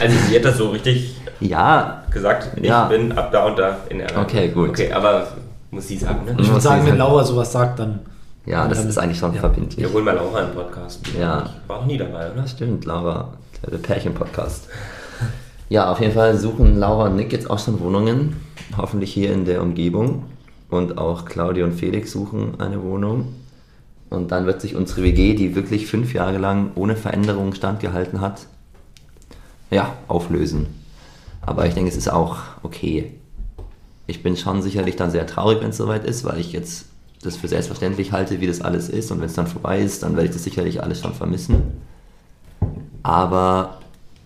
Also 0.00 0.16
sie 0.28 0.36
hat 0.36 0.44
das 0.44 0.56
so 0.58 0.70
richtig 0.70 1.16
Ja, 1.40 2.02
gesagt, 2.10 2.50
ich 2.56 2.64
Ja. 2.66 2.84
bin 2.86 3.12
ab 3.12 3.30
da 3.32 3.46
und 3.46 3.58
da 3.58 3.76
in 3.88 4.00
Erlangen. 4.00 4.24
Okay, 4.26 4.48
gut. 4.48 4.70
Okay, 4.70 4.92
aber 4.92 5.28
muss 5.70 5.88
sie 5.88 5.96
sagen, 5.98 6.24
ne? 6.24 6.36
Ich 6.38 6.48
würde 6.48 6.60
sagen, 6.60 6.82
ich 6.84 6.90
wenn. 6.90 6.98
Laura 6.98 7.24
sowas 7.24 7.50
sagt, 7.52 7.78
dann. 7.78 8.00
ja, 8.44 8.66
das 8.68 8.78
dann- 8.78 8.88
ist 8.88 8.98
eigentlich 8.98 9.18
schon 9.18 9.34
ja. 9.34 9.40
verbindlich. 9.40 9.78
Wir 9.86 9.92
holen 9.92 10.04
mal 10.04 10.14
Laura 10.14 10.40
einen 10.40 10.52
Podcast. 10.54 11.00
Ja. 11.18 11.28
war 11.28 11.42
nicht- 11.42 11.68
War 11.68 11.78
noch 11.80 11.86
nie 11.86 11.98
dabei, 11.98 12.30
oder? 12.32 12.46
Stimmt, 12.46 12.84
Laura, 12.84 13.28
der 13.70 13.78
Pärchen-Podcast. 13.78 14.68
Ja, 15.68 15.90
auf 15.90 16.00
jeden 16.00 16.12
Fall 16.12 16.36
suchen 16.36 16.78
Laura 16.78 17.04
und 17.06 17.16
Nick 17.16 17.32
jetzt 17.32 17.48
auch 17.48 17.58
schon 17.58 17.80
Wohnungen, 17.80 18.36
hoffentlich 18.76 19.12
hier 19.14 19.32
in 19.32 19.44
der 19.44 19.62
Umgebung. 19.62 20.24
Und 20.72 20.96
auch 20.96 21.26
Claudia 21.26 21.66
und 21.66 21.74
Felix 21.74 22.12
suchen 22.12 22.58
eine 22.58 22.82
Wohnung. 22.82 23.34
Und 24.08 24.32
dann 24.32 24.46
wird 24.46 24.62
sich 24.62 24.74
unsere 24.74 25.02
WG, 25.02 25.34
die 25.34 25.54
wirklich 25.54 25.86
fünf 25.86 26.14
Jahre 26.14 26.38
lang 26.38 26.70
ohne 26.76 26.96
Veränderung 26.96 27.52
standgehalten 27.52 28.22
hat, 28.22 28.46
ja, 29.70 29.92
auflösen. 30.08 30.68
Aber 31.42 31.66
ich 31.66 31.74
denke, 31.74 31.90
es 31.90 31.96
ist 31.98 32.10
auch 32.10 32.38
okay. 32.62 33.12
Ich 34.06 34.22
bin 34.22 34.34
schon 34.34 34.62
sicherlich 34.62 34.96
dann 34.96 35.10
sehr 35.10 35.26
traurig, 35.26 35.60
wenn 35.60 35.70
es 35.70 35.76
soweit 35.76 36.06
ist, 36.06 36.24
weil 36.24 36.38
ich 36.38 36.52
jetzt 36.52 36.86
das 37.20 37.36
für 37.36 37.48
selbstverständlich 37.48 38.12
halte, 38.12 38.40
wie 38.40 38.46
das 38.46 38.62
alles 38.62 38.88
ist. 38.88 39.12
Und 39.12 39.20
wenn 39.20 39.26
es 39.26 39.34
dann 39.34 39.48
vorbei 39.48 39.78
ist, 39.78 40.02
dann 40.02 40.16
werde 40.16 40.28
ich 40.28 40.34
das 40.34 40.44
sicherlich 40.44 40.82
alles 40.82 41.00
schon 41.00 41.12
vermissen. 41.12 41.82
Aber 43.02 43.78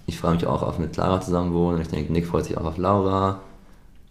ich 0.07 0.21
freue 0.21 0.35
mich 0.35 0.47
auch 0.47 0.63
auf 0.63 0.79
mit 0.79 0.93
Clara 0.93 1.21
zusammen 1.21 1.53
wohnen. 1.53 1.81
Ich 1.81 1.89
denke, 1.89 2.13
Nick 2.13 2.29
freut 2.29 2.45
sich 2.45 2.57
auch 2.57 2.67
auf 2.67 2.79
Laura. 2.79 3.41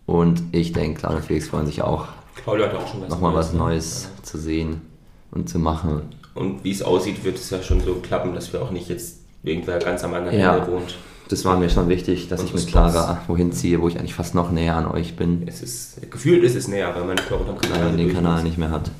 Und 0.05 0.43
ich 0.51 0.73
denke, 0.73 0.99
Clara 0.99 1.15
und 1.15 1.23
Felix 1.23 1.47
freuen 1.47 1.65
sich 1.65 1.81
auch, 1.81 2.09
Claudia 2.43 2.67
hat 2.67 2.75
auch 2.75 2.87
schon 2.87 3.01
was 3.01 3.09
nochmal 3.09 3.33
was 3.33 3.53
ne? 3.53 3.59
Neues 3.59 4.09
zu 4.23 4.37
sehen 4.37 4.81
und 5.31 5.49
zu 5.49 5.59
machen. 5.59 6.01
Und 6.33 6.63
wie 6.63 6.71
es 6.71 6.81
aussieht, 6.81 7.23
wird 7.23 7.37
es 7.37 7.49
ja 7.49 7.61
schon 7.63 7.81
so 7.81 7.95
klappen, 7.95 8.33
dass 8.33 8.51
wir 8.51 8.61
auch 8.61 8.71
nicht 8.71 8.89
jetzt 8.89 9.19
irgendwer 9.43 9.79
ganz 9.79 10.03
am 10.03 10.13
anderen 10.13 10.37
Ja. 10.37 10.57
Ende 10.57 10.71
wohnt. 10.71 10.95
Das 11.29 11.43
war 11.43 11.57
mir 11.57 11.69
schon 11.69 11.89
wichtig, 11.89 12.27
dass 12.27 12.41
Und 12.41 12.47
ich 12.47 12.53
mit 12.53 12.67
Clara 12.67 13.21
wohin 13.27 13.51
ziehe, 13.51 13.81
wo 13.81 13.87
ich 13.87 13.97
eigentlich 13.97 14.13
fast 14.13 14.35
noch 14.35 14.51
näher 14.51 14.75
an 14.75 14.85
euch 14.85 15.15
bin, 15.15 15.47
Es 15.47 15.63
ist, 15.63 16.11
gefühlt 16.11 16.43
ist 16.43 16.55
es 16.55 16.67
näher, 16.67 16.93
weil 16.93 17.03
man 17.03 17.15
mehr 17.15 17.39
unterm 17.39 17.57
Kanal 17.57 17.79
man 17.85 17.97
den 17.97 18.05
durch 18.05 18.15
Kanal 18.15 18.33
muss. 18.35 18.43
nicht 18.43 18.57
mehr 18.59 18.69
hat. 18.69 18.91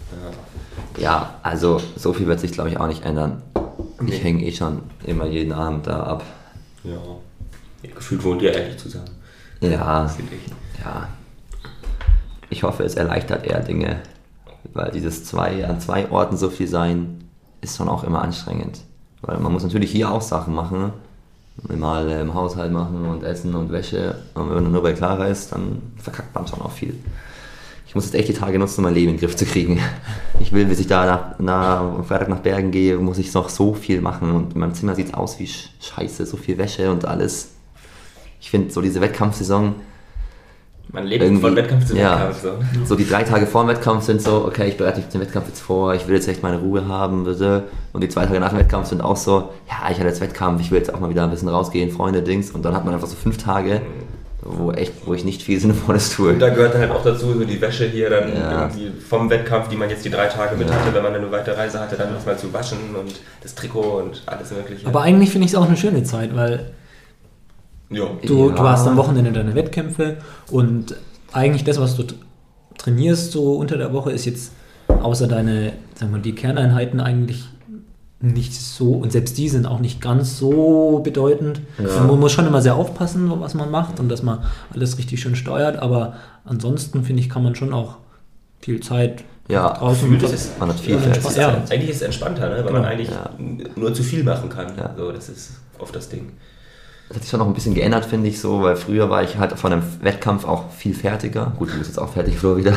Ja. 0.97 1.01
Ja, 1.01 1.39
also 1.43 1.81
so 1.97 2.13
viel 2.13 2.25
wird 2.25 2.39
sich, 2.39 2.53
glaube 2.53 2.69
ich, 2.69 2.79
auch 2.79 2.87
nicht 2.87 3.03
ändern. 3.05 3.43
Nee. 4.01 4.11
Ich 4.13 4.23
hänge 4.23 4.43
eh 4.43 4.51
schon 4.51 4.79
immer 5.05 5.25
jeden 5.25 5.51
Abend 5.51 5.87
da 5.87 6.03
ab. 6.03 6.23
Ja. 6.83 6.93
ja. 7.83 7.89
Gefühlt 7.93 8.23
wohnt 8.23 8.41
ihr 8.41 8.53
ehrlich 8.53 8.77
zusammen. 8.77 9.09
Ja, 9.61 10.07
ich. 10.07 10.81
ja. 10.83 11.07
Ich 12.49 12.63
hoffe, 12.63 12.83
es 12.83 12.95
erleichtert 12.95 13.45
eher 13.45 13.59
Dinge, 13.59 13.97
weil 14.73 14.91
dieses 14.91 15.25
zwei 15.25 15.65
an 15.67 15.79
zwei 15.79 16.09
Orten 16.11 16.37
so 16.37 16.49
viel 16.49 16.67
sein 16.67 17.23
ist 17.61 17.77
schon 17.77 17.89
auch 17.89 18.03
immer 18.03 18.21
anstrengend. 18.21 18.79
Weil 19.21 19.39
man 19.39 19.51
muss 19.51 19.63
natürlich 19.63 19.91
hier 19.91 20.11
auch 20.11 20.21
Sachen 20.21 20.53
machen, 20.53 20.91
mal 21.75 22.09
äh, 22.09 22.21
im 22.21 22.33
Haushalt 22.33 22.71
machen 22.71 23.05
und 23.05 23.23
essen 23.23 23.55
und 23.55 23.71
Wäsche. 23.71 24.15
Und 24.35 24.49
wenn 24.53 24.63
man 24.63 24.71
nur 24.71 24.83
bei 24.83 24.93
Clara 24.93 25.25
ist, 25.27 25.51
dann 25.51 25.81
verkackt 25.97 26.35
man 26.35 26.45
schon 26.47 26.61
auch 26.61 26.71
viel. 26.71 26.95
Ich 27.87 27.95
muss 27.95 28.05
jetzt 28.05 28.15
echt 28.15 28.27
die 28.27 28.33
Tage 28.33 28.59
nutzen, 28.59 28.79
um 28.81 28.83
mein 28.83 28.93
Leben 28.93 29.11
in 29.11 29.15
den 29.15 29.21
Griff 29.21 29.35
zu 29.35 29.45
kriegen. 29.45 29.79
Ich 30.41 30.51
will, 30.51 30.65
bis 30.65 30.79
ich 30.79 30.85
da 30.87 31.05
nach, 31.05 31.39
nach, 31.39 32.05
Freitag 32.05 32.27
nach 32.27 32.39
Bergen 32.41 32.69
gehe, 32.69 32.97
muss 32.97 33.17
ich 33.17 33.33
noch 33.33 33.47
so 33.49 33.73
viel 33.73 34.01
machen. 34.01 34.31
Und 34.31 34.53
in 34.53 34.59
meinem 34.59 34.73
Zimmer 34.75 34.93
sieht 34.93 35.07
es 35.07 35.13
aus 35.13 35.39
wie 35.39 35.45
Sch- 35.45 35.69
Scheiße, 35.79 36.25
so 36.25 36.35
viel 36.37 36.57
Wäsche 36.57 36.91
und 36.91 37.05
alles. 37.05 37.51
Ich 38.41 38.51
finde 38.51 38.69
so 38.71 38.81
diese 38.81 38.99
Wettkampfsaison, 39.01 39.75
Man 40.91 41.05
lebt 41.07 41.23
Irgendwie- 41.23 41.41
von 41.41 41.55
Wettkampf 41.55 41.85
zu 41.87 41.95
ja. 41.97 42.13
Wettkampf. 42.29 42.41
So. 42.41 42.49
so 42.85 42.95
die 42.95 43.07
drei 43.07 43.23
Tage 43.23 43.47
vor 43.47 43.63
dem 43.63 43.69
Wettkampf 43.69 44.03
sind 44.05 44.21
so, 44.21 44.45
okay, 44.45 44.67
ich 44.67 44.77
bereite 44.77 44.99
mich 44.99 45.09
den 45.09 45.19
Wettkampf 45.21 45.47
jetzt 45.47 45.59
vor, 45.61 45.93
ich 45.93 46.07
will 46.07 46.15
jetzt 46.15 46.27
echt 46.27 46.41
meine 46.43 46.57
Ruhe 46.59 46.87
haben, 46.87 47.23
bitte. 47.25 47.63
Und 47.91 48.01
die 48.01 48.09
zwei 48.09 48.25
Tage 48.25 48.39
nach 48.39 48.49
dem 48.49 48.59
Wettkampf 48.59 48.87
sind 48.87 49.01
auch 49.01 49.17
so, 49.17 49.49
ja, 49.67 49.89
ich 49.91 49.97
hatte 49.97 50.07
jetzt 50.07 50.21
Wettkampf, 50.21 50.61
ich 50.61 50.71
will 50.71 50.77
jetzt 50.77 50.93
auch 50.93 50.99
mal 50.99 51.09
wieder 51.09 51.23
ein 51.23 51.31
bisschen 51.31 51.49
rausgehen, 51.49 51.91
Freunde, 51.91 52.21
Dings. 52.21 52.51
Und 52.51 52.63
dann 52.63 52.75
hat 52.75 52.85
man 52.85 52.93
einfach 52.93 53.07
so 53.07 53.15
fünf 53.15 53.37
Tage, 53.37 53.81
wo 54.41 54.71
echt, 54.71 54.93
wo 55.05 55.13
ich 55.15 55.25
nicht 55.25 55.41
viel 55.41 55.59
Sinnvolles 55.59 56.11
tue. 56.11 56.29
Und 56.33 56.39
da 56.39 56.49
gehört 56.49 56.75
dann 56.75 56.81
halt 56.81 56.91
auch 56.91 57.03
dazu, 57.03 57.33
so 57.33 57.43
die 57.43 57.59
Wäsche 57.59 57.85
hier 57.87 58.09
dann 58.11 58.29
Ja. 58.29 58.61
irgendwie 58.67 58.91
vom 59.01 59.29
Wettkampf, 59.29 59.67
die 59.69 59.75
man 59.75 59.89
jetzt 59.89 60.05
die 60.05 60.11
drei 60.11 60.27
Tage 60.27 60.55
mit 60.55 60.69
Ja. 60.69 60.75
hatte, 60.75 60.93
wenn 60.93 61.03
man 61.03 61.13
eine 61.15 61.31
weite 61.31 61.57
Reise 61.57 61.79
hatte, 61.79 61.95
dann 61.97 62.13
nochmal 62.13 62.37
zu 62.37 62.53
waschen 62.53 62.77
und 62.97 63.11
das 63.41 63.55
Trikot 63.55 64.01
und 64.03 64.21
alles 64.27 64.51
mögliche. 64.51 64.85
Aber 64.87 65.01
eigentlich 65.01 65.31
finde 65.31 65.45
ich 65.45 65.51
es 65.53 65.57
auch 65.57 65.65
eine 65.67 65.75
schöne 65.77 66.03
Zeit, 66.03 66.35
weil 66.35 66.71
jo. 67.89 68.17
du, 68.25 68.49
Ja. 68.49 68.55
du 68.55 68.61
hast 68.63 68.87
am 68.87 68.97
Wochenende 68.97 69.31
deine 69.31 69.55
Wettkämpfe 69.55 70.17
und 70.51 70.95
eigentlich 71.33 71.63
das, 71.63 71.79
was 71.79 71.95
du 71.95 72.03
trainierst 72.77 73.31
so 73.31 73.53
unter 73.55 73.77
der 73.77 73.93
Woche, 73.93 74.11
ist 74.11 74.25
jetzt 74.25 74.51
außer 74.87 75.27
deine, 75.27 75.73
sagen 75.95 76.13
wir, 76.13 76.19
die 76.21 76.33
Kerneinheiten 76.35 76.99
eigentlich 76.99 77.45
nicht 78.21 78.53
so, 78.53 78.93
und 78.93 79.11
selbst 79.11 79.37
die 79.37 79.49
sind 79.49 79.65
auch 79.67 79.79
nicht 79.79 80.01
ganz 80.01 80.37
so 80.39 81.01
bedeutend. 81.03 81.61
Ja. 81.77 82.03
Man 82.03 82.19
muss 82.19 82.31
schon 82.31 82.47
immer 82.47 82.61
sehr 82.61 82.75
aufpassen, 82.75 83.29
was 83.39 83.53
man 83.53 83.69
macht 83.69 83.99
und 83.99 84.09
dass 84.09 84.23
man 84.23 84.39
alles 84.73 84.97
richtig 84.97 85.19
schön 85.21 85.35
steuert, 85.35 85.77
aber 85.77 86.13
ansonsten 86.45 87.03
finde 87.03 87.21
ich, 87.21 87.29
kann 87.29 87.43
man 87.43 87.55
schon 87.55 87.73
auch 87.73 87.97
viel 88.61 88.79
Zeit 88.79 89.23
Ja, 89.47 89.73
draußen 89.73 90.07
fühlt 90.09 90.23
es- 90.23 90.49
Man 90.59 90.69
hat 90.69 90.79
viel 90.79 90.95
Ja, 90.95 91.01
entspannt. 91.03 91.35
Ja. 91.35 91.41
Ja. 91.51 91.63
Eigentlich 91.69 91.89
ist 91.91 91.97
es 91.97 92.01
entspannter, 92.01 92.49
ne? 92.49 92.55
weil 92.55 92.63
Genau. 92.63 92.79
man 92.79 92.85
eigentlich 92.85 93.09
Ja. 93.09 93.29
nur 93.75 93.93
zu 93.93 94.01
viel 94.01 94.23
machen 94.23 94.49
kann. 94.49 94.67
Ja. 94.75 94.95
So, 94.97 95.11
das 95.11 95.29
ist 95.29 95.51
oft 95.77 95.95
das 95.95 96.09
Ding. 96.09 96.31
Das 97.07 97.17
hat 97.17 97.23
sich 97.23 97.29
schon 97.29 97.39
noch 97.39 97.47
ein 97.47 97.53
bisschen 97.53 97.75
geändert, 97.75 98.05
finde 98.05 98.27
ich 98.29 98.39
so, 98.39 98.63
weil 98.63 98.75
früher 98.75 99.09
war 99.09 99.21
ich 99.21 99.37
halt 99.37 99.57
von 99.59 99.71
einem 99.71 99.83
Wettkampf 100.01 100.45
auch 100.45 100.71
viel 100.71 100.95
fertiger. 100.95 101.53
Gut, 101.57 101.71
du 101.71 101.77
bist 101.77 101.91
jetzt 101.91 101.99
auch 101.99 102.11
fertig, 102.11 102.37
Flo, 102.37 102.57
wieder. 102.57 102.75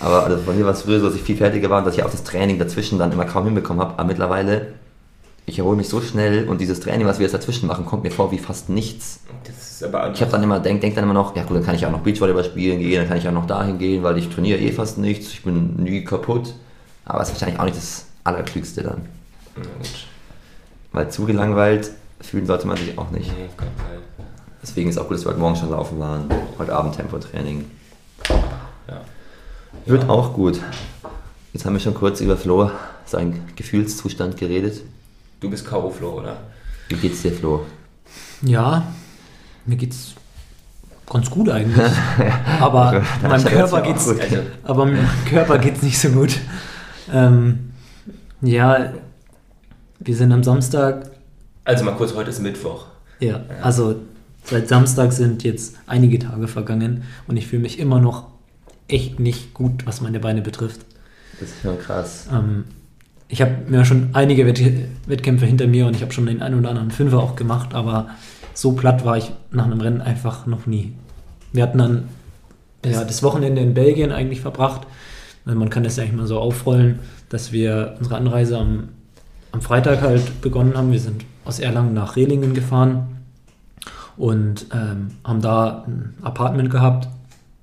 Aber 0.00 0.24
also 0.24 0.42
bei 0.46 0.54
mir 0.54 0.64
war 0.64 0.72
es 0.72 0.82
früher 0.82 0.98
so, 0.98 1.06
dass 1.06 1.14
ich 1.14 1.22
viel 1.22 1.36
fertiger 1.36 1.68
war 1.68 1.78
und 1.78 1.86
dass 1.86 1.94
ich 1.94 2.02
auch 2.02 2.10
das 2.10 2.24
Training 2.24 2.58
dazwischen 2.58 2.98
dann 2.98 3.12
immer 3.12 3.26
kaum 3.26 3.44
hinbekommen 3.44 3.82
habe. 3.82 3.98
Aber 3.98 4.04
mittlerweile, 4.04 4.68
ich 5.44 5.58
erhole 5.58 5.76
mich 5.76 5.88
so 5.88 6.00
schnell 6.00 6.48
und 6.48 6.58
dieses 6.60 6.80
Training, 6.80 7.06
was 7.06 7.18
wir 7.18 7.24
jetzt 7.24 7.34
dazwischen 7.34 7.66
machen, 7.66 7.84
kommt 7.84 8.02
mir 8.02 8.10
vor 8.10 8.32
wie 8.32 8.38
fast 8.38 8.70
nichts. 8.70 9.20
Das 9.44 9.72
ist 9.72 9.84
aber 9.84 10.10
Ich 10.12 10.22
habe 10.22 10.30
dann 10.30 10.42
immer, 10.42 10.58
denk, 10.58 10.80
denk 10.80 10.94
dann 10.94 11.04
immer 11.04 11.12
noch, 11.12 11.36
ja 11.36 11.42
gut, 11.42 11.58
dann 11.58 11.64
kann 11.64 11.74
ich 11.74 11.84
auch 11.84 11.90
noch 11.90 12.00
Beachvolleyball 12.00 12.44
spielen 12.44 12.78
gehen, 12.78 12.96
dann 12.96 13.08
kann 13.08 13.18
ich 13.18 13.28
auch 13.28 13.32
noch 13.32 13.46
dahin 13.46 13.78
gehen, 13.78 14.02
weil 14.02 14.16
ich 14.16 14.30
trainiere 14.30 14.58
eh 14.58 14.72
fast 14.72 14.96
nichts, 14.96 15.28
ich 15.32 15.42
bin 15.44 15.76
nie 15.76 16.02
kaputt. 16.02 16.54
Aber 17.04 17.20
es 17.20 17.28
ist 17.28 17.34
wahrscheinlich 17.34 17.60
auch 17.60 17.64
nicht 17.64 17.76
das 17.76 18.06
Allerklügste 18.24 18.82
dann. 18.82 19.02
Ja, 19.56 19.62
gut. 19.62 20.06
Weil 20.92 21.10
zu 21.10 21.26
gelangweilt 21.26 21.90
fühlen 22.20 22.46
sollte 22.46 22.66
man 22.66 22.76
sich 22.76 22.96
auch 22.98 23.10
nicht. 23.10 23.36
Nee, 23.36 23.46
auf 23.46 23.56
keinen 23.56 23.76
Fall. 23.76 23.98
Deswegen 24.62 24.90
ist 24.90 24.98
auch 24.98 25.08
gut, 25.08 25.16
dass 25.16 25.24
wir 25.24 25.30
heute 25.30 25.40
Morgen 25.40 25.56
schon 25.56 25.70
laufen 25.70 25.98
waren. 25.98 26.24
Heute 26.58 26.74
Abend 26.74 26.94
Tempotraining. 26.94 27.64
Ja. 28.28 29.00
Wird 29.86 30.08
auch 30.08 30.34
gut. 30.34 30.60
Jetzt 31.52 31.64
haben 31.64 31.72
wir 31.72 31.80
schon 31.80 31.94
kurz 31.94 32.20
über 32.20 32.36
Flo, 32.36 32.70
seinen 33.06 33.42
Gefühlszustand 33.56 34.36
geredet. 34.36 34.82
Du 35.40 35.48
bist 35.50 35.66
K.O. 35.66 35.90
Flo, 35.90 36.18
oder? 36.18 36.36
Wie 36.88 36.96
geht's 36.96 37.22
dir, 37.22 37.32
Flo? 37.32 37.64
Ja, 38.42 38.86
mir 39.64 39.76
geht's 39.76 40.14
ganz 41.08 41.30
gut 41.30 41.48
eigentlich. 41.48 41.90
aber 42.60 43.02
Dann 43.22 43.30
meinem 43.30 43.44
ja 43.44 43.50
Körper 43.50 43.78
ja 43.78 43.92
geht's, 43.92 44.04
gut. 44.06 44.20
Also, 44.20 44.36
aber 44.64 44.84
meinem 44.86 45.08
Körper 45.28 45.58
geht's 45.58 45.82
nicht 45.82 45.98
so 45.98 46.10
gut. 46.10 46.38
Ähm, 47.12 47.72
ja, 48.42 48.92
wir 49.98 50.16
sind 50.16 50.32
am 50.32 50.44
Samstag. 50.44 51.10
Also 51.64 51.84
mal 51.84 51.92
kurz, 51.92 52.14
heute 52.14 52.30
ist 52.30 52.40
Mittwoch. 52.40 52.86
Ja, 53.20 53.42
also 53.62 53.96
seit 54.44 54.68
Samstag 54.68 55.12
sind 55.12 55.44
jetzt 55.44 55.76
einige 55.86 56.18
Tage 56.18 56.48
vergangen 56.48 57.04
und 57.26 57.36
ich 57.36 57.46
fühle 57.46 57.62
mich 57.62 57.78
immer 57.78 58.00
noch 58.00 58.28
echt 58.88 59.20
nicht 59.20 59.54
gut, 59.54 59.86
was 59.86 60.00
meine 60.00 60.20
Beine 60.20 60.42
betrifft. 60.42 60.80
Das 61.38 61.50
ist 61.50 61.62
schon 61.62 61.78
krass. 61.78 62.26
Ähm, 62.32 62.64
ich 63.28 63.40
habe 63.40 63.52
mir 63.68 63.84
schon 63.84 64.10
einige 64.12 64.46
Wett 64.46 64.60
Wettkämpfe 65.06 65.46
hinter 65.46 65.66
mir 65.66 65.86
und 65.86 65.94
ich 65.94 66.02
habe 66.02 66.12
schon 66.12 66.26
den 66.26 66.42
einen 66.42 66.58
oder 66.58 66.70
anderen 66.70 66.90
Fünfer 66.90 67.18
auch 67.18 67.36
gemacht, 67.36 67.74
aber 67.74 68.10
so 68.54 68.72
platt 68.72 69.04
war 69.04 69.16
ich 69.16 69.32
nach 69.50 69.66
einem 69.66 69.80
Rennen 69.80 70.00
einfach 70.00 70.46
noch 70.46 70.66
nie. 70.66 70.94
Wir 71.52 71.62
hatten 71.62 71.78
dann 71.78 72.08
ja, 72.84 73.04
das 73.04 73.22
Wochenende 73.22 73.60
in 73.60 73.74
Belgien 73.74 74.12
eigentlich 74.12 74.40
verbracht. 74.40 74.86
Man 75.44 75.70
kann 75.70 75.84
das 75.84 75.96
ja 75.96 76.02
eigentlich 76.02 76.16
mal 76.16 76.26
so 76.26 76.38
aufrollen, 76.38 76.98
dass 77.28 77.52
wir 77.52 77.96
unsere 77.98 78.16
Anreise 78.16 78.58
am, 78.58 78.88
am 79.52 79.60
Freitag 79.60 80.02
halt 80.02 80.40
begonnen 80.40 80.76
haben. 80.76 80.92
Wir 80.92 81.00
sind 81.00 81.24
aus 81.44 81.58
Erlangen 81.58 81.94
nach 81.94 82.16
Rehlingen 82.16 82.54
gefahren 82.54 83.20
und 84.16 84.66
ähm, 84.72 85.12
haben 85.24 85.40
da 85.40 85.84
ein 85.86 86.14
Apartment 86.22 86.70
gehabt 86.70 87.08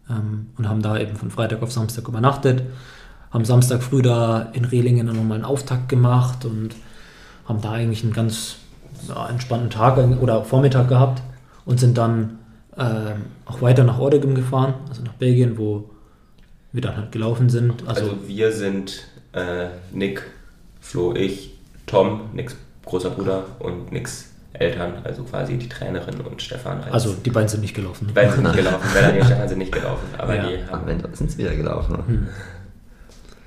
ähm, 0.09 0.47
und 0.57 0.67
haben 0.67 0.81
da 0.81 0.97
eben 0.97 1.15
von 1.15 1.29
Freitag 1.29 1.61
auf 1.61 1.71
Samstag 1.71 2.07
übernachtet. 2.07 2.63
Haben 3.31 3.45
Samstag 3.45 3.83
früh 3.83 4.01
da 4.01 4.49
in 4.53 4.65
Rehlingen 4.65 5.05
nochmal 5.05 5.35
einen 5.35 5.45
Auftakt 5.45 5.89
gemacht 5.89 6.45
und 6.45 6.75
haben 7.45 7.61
da 7.61 7.71
eigentlich 7.73 8.03
einen 8.03 8.13
ganz 8.13 8.55
ja, 9.07 9.29
entspannten 9.29 9.69
Tag 9.69 9.97
oder 10.19 10.43
Vormittag 10.43 10.87
gehabt 10.87 11.21
und 11.65 11.79
sind 11.79 11.97
dann 11.97 12.39
ähm, 12.77 13.25
auch 13.45 13.61
weiter 13.61 13.83
nach 13.83 13.99
Ordegem 13.99 14.33
gefahren, 14.33 14.75
also 14.89 15.03
nach 15.03 15.13
Belgien, 15.13 15.57
wo 15.57 15.89
wir 16.71 16.81
dann 16.81 16.97
halt 16.97 17.11
gelaufen 17.11 17.49
sind. 17.49 17.87
Also, 17.87 18.01
Also, 18.01 18.27
wir 18.27 18.51
sind 18.51 19.07
äh, 19.33 19.67
Nick, 19.91 20.23
Flo, 20.79 21.13
ich, 21.13 21.53
Tom, 21.85 22.21
Nicks 22.33 22.55
großer 22.87 23.09
Bruder 23.11 23.43
und 23.59 23.91
Nicks 23.91 24.31
Eltern, 24.53 24.93
also 25.03 25.23
quasi 25.23 25.55
die 25.57 25.69
Trainerin 25.69 26.19
und 26.21 26.41
Stefan. 26.41 26.81
als- 26.83 26.91
also 26.93 27.13
die 27.13 27.29
beiden 27.29 27.47
sind 27.47 27.61
nicht 27.61 27.75
gelaufen. 27.75 28.07
die 28.07 28.13
beiden 28.13 28.31
sind 28.33 28.43
nicht 28.43 28.55
gelaufen, 28.57 28.87
Melanie 28.93 29.19
und 29.19 29.25
Stefan 29.27 29.47
sind 29.49 29.57
nicht 29.59 29.71
gelaufen, 29.71 30.07
aber 30.17 30.35
Ja. 30.35 30.47
die 30.47 30.55
Am 30.71 30.79
haben 30.79 30.87
Ende 30.89 31.09
sind 31.13 31.29
es 31.29 31.37
wieder 31.37 31.53
gelaufen. 31.55 31.93
ne? 31.97 32.03
Hm. 32.07 32.27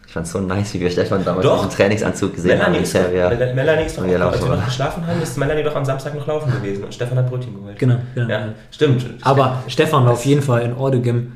Ich 0.06 0.12
fand 0.12 0.26
es 0.26 0.32
so 0.32 0.40
nice, 0.40 0.74
wie 0.74 0.80
wir 0.80 0.90
Stefan 0.90 1.24
damals 1.24 1.44
Doch. 1.46 1.62
in 1.62 1.68
diesem 1.68 1.76
Trainingsanzug 1.76 2.34
gesehen 2.34 2.58
Melanie 2.58 2.76
haben. 2.78 2.82
ist, 2.82 2.94
doch, 2.96 3.12
ja. 3.12 3.28
Mel- 3.28 3.54
Melanie 3.54 3.84
ist 3.86 3.96
doch, 3.98 4.06
Ja, 4.06 4.28
als 4.28 4.42
wir 4.42 4.56
noch 4.56 4.64
geschlafen 4.64 5.06
haben, 5.06 5.22
ist 5.22 5.38
Melanie 5.38 5.62
doch 5.62 5.74
am 5.76 5.84
Samstag 5.84 6.14
noch 6.16 6.26
laufen 6.26 6.50
gewesen 6.52 6.84
und 6.84 6.92
Stefan 6.94 7.16
hat 7.18 7.28
Brötchen 7.30 7.54
geholt. 7.54 7.78
Genau, 7.78 7.96
genau. 8.14 8.28
Ja, 8.28 8.48
stimmt. 8.72 9.06
Aber 9.22 9.62
Stefan 9.68 10.04
war 10.04 10.12
auf 10.12 10.24
jeden 10.24 10.42
Fall 10.42 10.62
in 10.62 10.74
Ordegem 10.74 11.32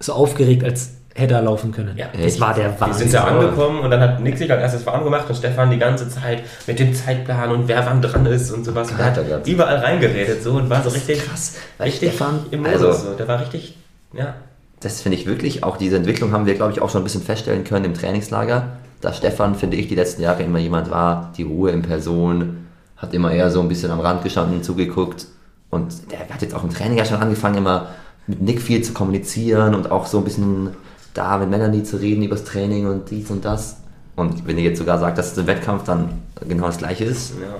so 0.00 0.14
aufgeregt, 0.14 0.64
als 0.64 0.95
hätte 1.16 1.34
er 1.34 1.42
laufen 1.42 1.72
können. 1.72 1.96
Ja. 1.96 2.06
das 2.20 2.38
war 2.40 2.54
der 2.54 2.70
Wir 2.72 2.80
Wahnsinn. 2.80 3.08
sind 3.08 3.12
ja 3.14 3.24
angekommen 3.24 3.80
und 3.80 3.90
dann 3.90 4.00
hat 4.00 4.20
Nick 4.20 4.36
sich 4.38 4.50
als 4.50 4.60
erstes 4.60 4.86
warm 4.86 5.02
gemacht 5.04 5.24
und 5.28 5.34
Stefan 5.36 5.70
die 5.70 5.78
ganze 5.78 6.08
Zeit 6.08 6.42
mit 6.66 6.78
dem 6.78 6.94
Zeitplan 6.94 7.50
und 7.50 7.68
wer 7.68 7.84
wann 7.86 8.02
dran 8.02 8.26
ist 8.26 8.50
und 8.52 8.64
sowas. 8.64 8.90
Und 8.90 8.98
der 8.98 9.06
hat 9.06 9.14
Gott, 9.16 9.24
oh 9.26 9.30
Gott. 9.36 9.46
überall 9.46 9.76
reingeredet 9.76 10.42
so 10.42 10.52
und 10.52 10.68
war 10.70 10.82
so 10.82 10.90
richtig 10.90 11.24
krass, 11.26 11.56
weil 11.78 11.88
richtig 11.88 12.10
Stefan- 12.10 12.40
im 12.50 12.60
Modus. 12.62 12.82
also- 12.82 13.10
so. 13.10 13.14
Der 13.16 13.26
war 13.28 13.40
richtig, 13.40 13.76
ja. 14.12 14.34
Das 14.80 15.00
finde 15.00 15.16
ich 15.16 15.26
wirklich, 15.26 15.64
auch 15.64 15.78
diese 15.78 15.96
Entwicklung 15.96 16.32
haben 16.32 16.44
wir, 16.46 16.54
glaube 16.54 16.72
ich, 16.72 16.82
auch 16.82 16.90
schon 16.90 17.00
ein 17.00 17.04
bisschen 17.04 17.22
feststellen 17.22 17.64
können 17.64 17.86
im 17.86 17.94
Trainingslager. 17.94 18.64
Dass 19.00 19.16
Stefan, 19.18 19.54
finde 19.54 19.76
ich, 19.78 19.88
die 19.88 19.94
letzten 19.94 20.22
Jahre 20.22 20.42
immer 20.42 20.58
jemand 20.58 20.90
war, 20.90 21.32
die 21.36 21.42
Ruhe 21.44 21.70
in 21.70 21.82
Person, 21.82 22.66
hat 22.98 23.12
immer 23.14 23.30
eher 23.32 23.50
so 23.50 23.60
ein 23.60 23.68
bisschen 23.68 23.90
am 23.90 24.00
Rand 24.00 24.22
gestanden, 24.22 24.62
zugeguckt. 24.62 25.26
Und 25.70 26.10
der 26.12 26.20
hat 26.20 26.40
jetzt 26.42 26.54
auch 26.54 26.62
im 26.62 26.70
Training 26.72 26.98
ja 26.98 27.04
schon 27.04 27.18
angefangen, 27.18 27.56
immer 27.58 27.88
mit 28.26 28.40
Nick 28.42 28.60
viel 28.60 28.82
zu 28.82 28.92
kommunizieren 28.92 29.74
und 29.74 29.90
auch 29.90 30.06
so 30.06 30.18
ein 30.18 30.24
bisschen 30.24 30.70
da 31.16 31.38
mit 31.38 31.50
Melanie 31.50 31.82
zu 31.82 31.96
reden 31.96 32.22
über 32.22 32.36
das 32.36 32.44
Training 32.44 32.86
und 32.86 33.10
dies 33.10 33.30
und 33.30 33.44
das. 33.44 33.78
Und 34.16 34.46
wenn 34.46 34.56
ihr 34.58 34.64
jetzt 34.64 34.78
sogar 34.78 34.98
sagt, 34.98 35.18
dass 35.18 35.32
es 35.32 35.38
im 35.38 35.46
Wettkampf 35.46 35.84
dann 35.84 36.08
genau 36.48 36.66
das 36.66 36.78
gleiche 36.78 37.04
ist, 37.04 37.34
ja. 37.40 37.56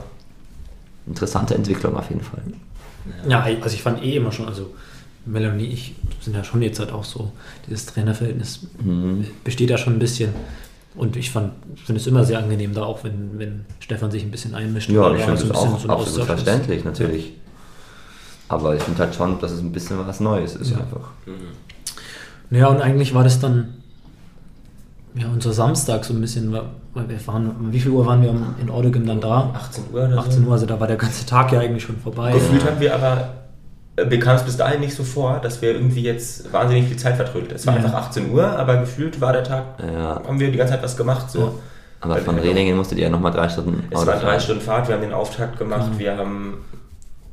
interessante 1.06 1.54
Entwicklung 1.54 1.96
auf 1.96 2.08
jeden 2.08 2.22
Fall. 2.22 2.42
Ja, 3.28 3.40
also 3.42 3.74
ich 3.74 3.82
fand 3.82 4.02
eh 4.02 4.16
immer 4.16 4.32
schon, 4.32 4.46
also 4.48 4.74
Melanie, 5.26 5.66
ich 5.66 5.94
sind 6.20 6.34
ja 6.34 6.44
schon 6.44 6.62
jetzt 6.62 6.78
halt 6.80 6.92
auch 6.92 7.04
so, 7.04 7.32
dieses 7.68 7.86
Trainerverhältnis 7.86 8.66
Mhm. 8.82 9.26
besteht 9.44 9.70
ja 9.70 9.78
schon 9.78 9.94
ein 9.94 9.98
bisschen. 9.98 10.30
Und 10.94 11.16
ich 11.16 11.30
fand, 11.30 11.52
finde 11.84 12.00
es 12.00 12.06
immer 12.06 12.24
sehr 12.24 12.38
angenehm 12.38 12.72
da, 12.72 12.84
auch 12.84 13.04
wenn, 13.04 13.38
wenn 13.38 13.66
Stefan 13.80 14.10
sich 14.10 14.22
ein 14.22 14.30
bisschen 14.30 14.54
einmischt. 14.54 14.88
Ja, 14.88 15.12
ich 15.14 15.22
finde 15.22 15.34
bisschen 15.42 15.54
auch 15.54 15.78
so 15.78 15.88
absolut 15.90 16.26
verständlich, 16.26 16.84
natürlich. 16.84 17.34
Aber 18.48 18.76
ich 18.76 18.82
finde 18.82 19.00
halt 19.00 19.14
schon, 19.14 19.38
dass 19.40 19.50
es 19.52 19.60
ein 19.60 19.72
bisschen 19.72 19.98
was 20.06 20.20
Neues 20.20 20.54
ist 20.56 20.70
Ja. 20.70 20.78
einfach. 20.78 21.10
Ja, 22.50 22.68
und 22.68 22.80
eigentlich 22.80 23.14
war 23.14 23.24
das 23.24 23.40
dann 23.40 23.74
ja, 25.14 25.26
unser 25.32 25.52
Samstag 25.52 26.04
so 26.04 26.12
ein 26.12 26.20
bisschen, 26.20 26.52
weil 26.52 27.08
wir 27.08 27.26
waren, 27.26 27.72
wie 27.72 27.80
viel 27.80 27.90
Uhr 27.90 28.04
waren 28.06 28.22
wir 28.22 28.34
in 28.60 28.68
Ordegem 28.70 29.06
dann 29.06 29.20
da? 29.20 29.50
18 29.54 29.84
Uhr 29.92 30.04
oder 30.06 30.18
18 30.18 30.42
so. 30.42 30.46
Uhr, 30.48 30.52
also 30.52 30.66
da 30.66 30.78
war 30.78 30.86
der 30.86 30.96
ganze 30.96 31.24
Tag 31.24 31.52
ja 31.52 31.60
eigentlich 31.60 31.84
schon 31.84 31.96
vorbei. 31.98 32.32
Gefühlt 32.32 32.64
haben 32.66 32.78
wir 32.80 32.94
aber, 32.94 33.28
äh, 33.96 34.04
mir 34.04 34.18
kam 34.20 34.36
es 34.36 34.42
bis 34.42 34.56
dahin 34.58 34.80
nicht 34.80 34.94
so 34.94 35.04
vor, 35.04 35.40
dass 35.42 35.62
wir 35.62 35.72
irgendwie 35.72 36.02
jetzt 36.02 36.52
wahnsinnig 36.52 36.86
viel 36.88 36.98
Zeit 36.98 37.16
vertrödelt. 37.16 37.52
Es 37.52 37.66
war 37.66 37.74
Ja. 37.78 37.82
einfach 37.82 37.94
18 37.94 38.30
Uhr, 38.30 38.44
aber 38.46 38.76
gefühlt 38.76 39.18
war 39.20 39.32
der 39.32 39.44
Tag, 39.44 39.64
Ja. 39.82 40.20
haben 40.26 40.38
wir 40.38 40.50
die 40.50 40.58
ganze 40.58 40.74
Zeit 40.74 40.82
was 40.82 40.96
gemacht. 40.98 41.30
So. 41.30 41.40
Ja. 41.40 41.52
Aber 42.02 42.14
Weil 42.16 42.20
von 42.22 42.36
wir- 42.36 42.42
Rehlingen 42.44 42.76
musstet 42.76 42.98
ihr 42.98 43.04
ja 43.04 43.10
nochmal 43.10 43.32
drei 43.32 43.48
Stunden 43.48 43.84
Es 43.90 43.98
Auto 43.98 44.08
waren 44.08 44.20
drei. 44.20 44.38
Stunden 44.38 44.60
Fahrt, 44.60 44.86
wir 44.88 44.94
haben 44.96 45.02
den 45.02 45.14
Auftakt 45.14 45.58
gemacht, 45.58 45.90
Mhm. 45.94 45.98
wir 45.98 46.16
haben 46.18 46.54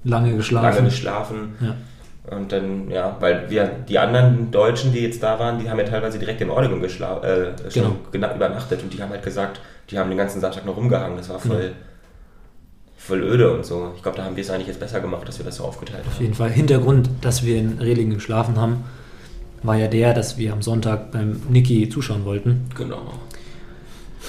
Lange 0.06 0.36
geschlafen. 0.38 0.63
lange 0.78 0.84
geschlafen. 0.89 1.38
Ja. 1.60 1.76
Und 2.29 2.51
dann, 2.53 2.89
ja, 2.89 3.17
weil 3.19 3.49
wir, 3.49 3.65
die 3.88 3.99
anderen 3.99 4.49
Deutschen, 4.49 4.93
die 4.93 4.99
jetzt 5.01 5.21
da 5.21 5.38
waren, 5.39 5.59
die 5.59 5.69
haben 5.69 5.77
ja 5.79 5.83
teilweise 5.86 6.17
direkt 6.19 6.39
in 6.41 6.49
Oregon 6.49 6.81
geschla 6.81 7.21
äh, 7.21 7.51
Genau. 7.73 7.95
gena- 8.13 8.33
übernachtet 8.36 8.81
und 8.81 8.93
die 8.93 9.01
haben 9.01 9.09
halt 9.09 9.23
gesagt, 9.23 9.59
die 9.89 9.99
haben 9.99 10.09
den 10.09 10.17
ganzen 10.17 10.39
Samstag 10.39 10.65
noch 10.65 10.77
rumgehangen. 10.77 11.17
Das 11.17 11.27
war 11.29 11.39
voll, 11.39 11.73
voll 12.97 13.21
öde 13.23 13.53
und 13.53 13.65
so. 13.65 13.91
Ich 13.97 14.01
glaube, 14.03 14.17
da 14.17 14.23
haben 14.23 14.38
wir 14.38 14.41
es 14.43 14.49
eigentlich 14.49 14.67
jetzt 14.69 14.79
besser 14.79 15.01
gemacht, 15.01 15.27
dass 15.27 15.38
wir 15.38 15.45
das 15.45 15.57
so 15.57 15.65
aufgeteilt 15.65 16.05
Auf 16.07 16.13
haben. 16.15 16.21
jeden 16.23 16.33
Fall. 16.33 16.49
Hintergrund, 16.49 17.09
dass 17.21 17.43
wir 17.43 17.57
in 17.57 17.77
Rehlingen 17.79 18.13
geschlafen 18.13 18.55
haben, 18.57 18.86
war 19.62 19.75
ja 19.75 19.88
der, 19.88 20.13
dass 20.13 20.38
wir 20.38 20.53
am 20.53 20.62
Sonntag 20.62 21.12
beim 21.12 21.41
Niki 21.49 21.89
zuschauen 21.89 22.23
wollten. 22.25 22.69
Genau. 22.75 23.13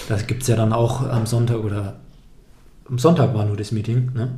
Da 0.08 0.16
gibt 0.16 0.42
es 0.42 0.48
ja 0.48 0.56
dann 0.56 0.72
auch 0.72 1.08
am 1.08 1.26
Sonntag 1.26 1.58
oder 1.62 1.96
am 2.88 2.98
Sonntag 2.98 3.34
war 3.34 3.44
nur 3.44 3.56
das 3.56 3.70
Meeting. 3.70 4.10
Ne? 4.14 4.30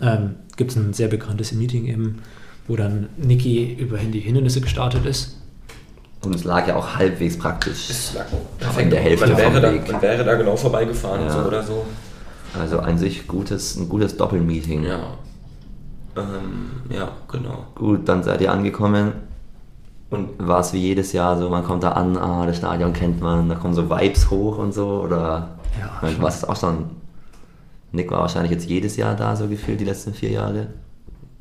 ähm, 0.00 0.34
gibt 0.56 0.70
es 0.70 0.76
ein 0.76 0.92
sehr 0.94 1.08
bekanntes 1.08 1.52
Meeting 1.52 1.86
eben, 1.86 2.22
wo 2.68 2.76
dann 2.76 3.08
Niki 3.16 3.74
über 3.74 3.98
die 3.98 4.20
Hindernisse 4.20 4.60
gestartet 4.60 5.04
ist. 5.06 5.38
Und 6.24 6.34
es 6.34 6.44
lag 6.44 6.68
ja 6.68 6.76
auch 6.76 6.96
halbwegs 6.96 7.36
praktisch. 7.36 7.90
Es 7.90 8.14
lag 8.14 8.78
in 8.78 8.90
der 8.90 9.00
Hälfte 9.00 9.26
man, 9.26 9.36
wäre 9.36 9.50
vom 9.52 9.62
da, 9.62 9.72
Weg. 9.72 9.92
man 9.92 10.02
wäre 10.02 10.24
da 10.24 10.34
genau 10.34 10.56
vorbeigefahren, 10.56 11.22
Ja. 11.22 11.30
so 11.30 11.48
oder 11.48 11.62
so. 11.62 11.84
Also 12.58 12.78
an 12.78 12.96
sich 12.98 13.26
gutes, 13.26 13.76
ein 13.76 13.88
gutes 13.88 14.16
Doppelmeeting. 14.16 14.84
Ja. 14.84 15.00
Ähm, 16.16 16.70
ja, 16.90 17.10
genau. 17.30 17.64
Gut, 17.74 18.08
dann 18.08 18.22
seid 18.22 18.40
ihr 18.42 18.52
angekommen 18.52 19.12
und 20.10 20.28
war 20.38 20.60
es 20.60 20.72
wie 20.74 20.78
jedes 20.78 21.12
Jahr 21.12 21.38
so, 21.38 21.48
man 21.48 21.64
kommt 21.64 21.82
da 21.82 21.92
an, 21.92 22.16
ah, 22.18 22.44
das 22.46 22.58
Stadion 22.58 22.92
kennt 22.92 23.20
man, 23.20 23.48
da 23.48 23.54
kommen 23.54 23.72
so 23.74 23.88
Vibes 23.88 24.30
hoch 24.30 24.58
und 24.58 24.72
so, 24.72 25.00
oder 25.02 25.56
Ja, 25.80 26.20
warst 26.20 26.46
auch 26.48 26.56
schon, 26.56 26.90
Nick 27.92 28.10
war 28.10 28.20
wahrscheinlich 28.20 28.52
jetzt 28.52 28.68
jedes 28.68 28.96
Jahr 28.96 29.16
da, 29.16 29.34
so 29.34 29.48
gefühlt 29.48 29.80
die 29.80 29.86
letzten 29.86 30.12
vier 30.12 30.30
Jahre. 30.30 30.66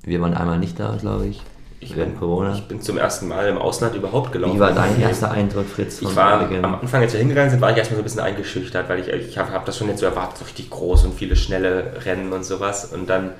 Wir 0.03 0.21
waren 0.21 0.33
einmal 0.33 0.57
nicht 0.59 0.79
da, 0.79 0.95
glaube 0.99 1.27
ich, 1.27 1.41
Ich 1.79 1.93
bin, 1.95 2.17
Corona. 2.17 2.53
ich 2.55 2.67
bin 2.67 2.81
zum 2.81 2.97
ersten 2.97 3.27
Mal 3.27 3.47
im 3.47 3.57
Ausland 3.57 3.95
überhaupt 3.95 4.31
gelaufen. 4.31 4.55
Wie 4.55 4.59
war 4.59 4.71
dein 4.71 4.99
erster 4.99 5.31
Eindruck, 5.31 5.67
Fritz? 5.67 6.01
Ich 6.01 6.15
war 6.15 6.41
Oregon? 6.41 6.63
am 6.65 6.75
Anfang, 6.75 7.01
als 7.01 7.13
wir 7.13 7.19
hingegangen 7.19 7.51
sind, 7.51 7.61
war 7.61 7.71
ich 7.71 7.77
erstmal 7.77 7.97
so 7.97 8.01
ein 8.01 8.05
bisschen 8.05 8.19
eingeschüchtert, 8.21 8.89
weil 8.89 8.99
ich, 8.99 9.07
ich 9.09 9.37
habe 9.37 9.51
hab 9.51 9.65
das 9.65 9.77
schon 9.77 9.87
jetzt 9.89 9.99
so 9.99 10.05
erwartet, 10.05 10.37
so 10.39 10.45
richtig 10.45 10.69
groß 10.69 11.05
und 11.05 11.13
viele 11.13 11.35
schnelle 11.35 11.93
Rennen 12.05 12.33
und 12.33 12.43
sowas. 12.43 12.85
Und 12.85 13.09
dann, 13.09 13.31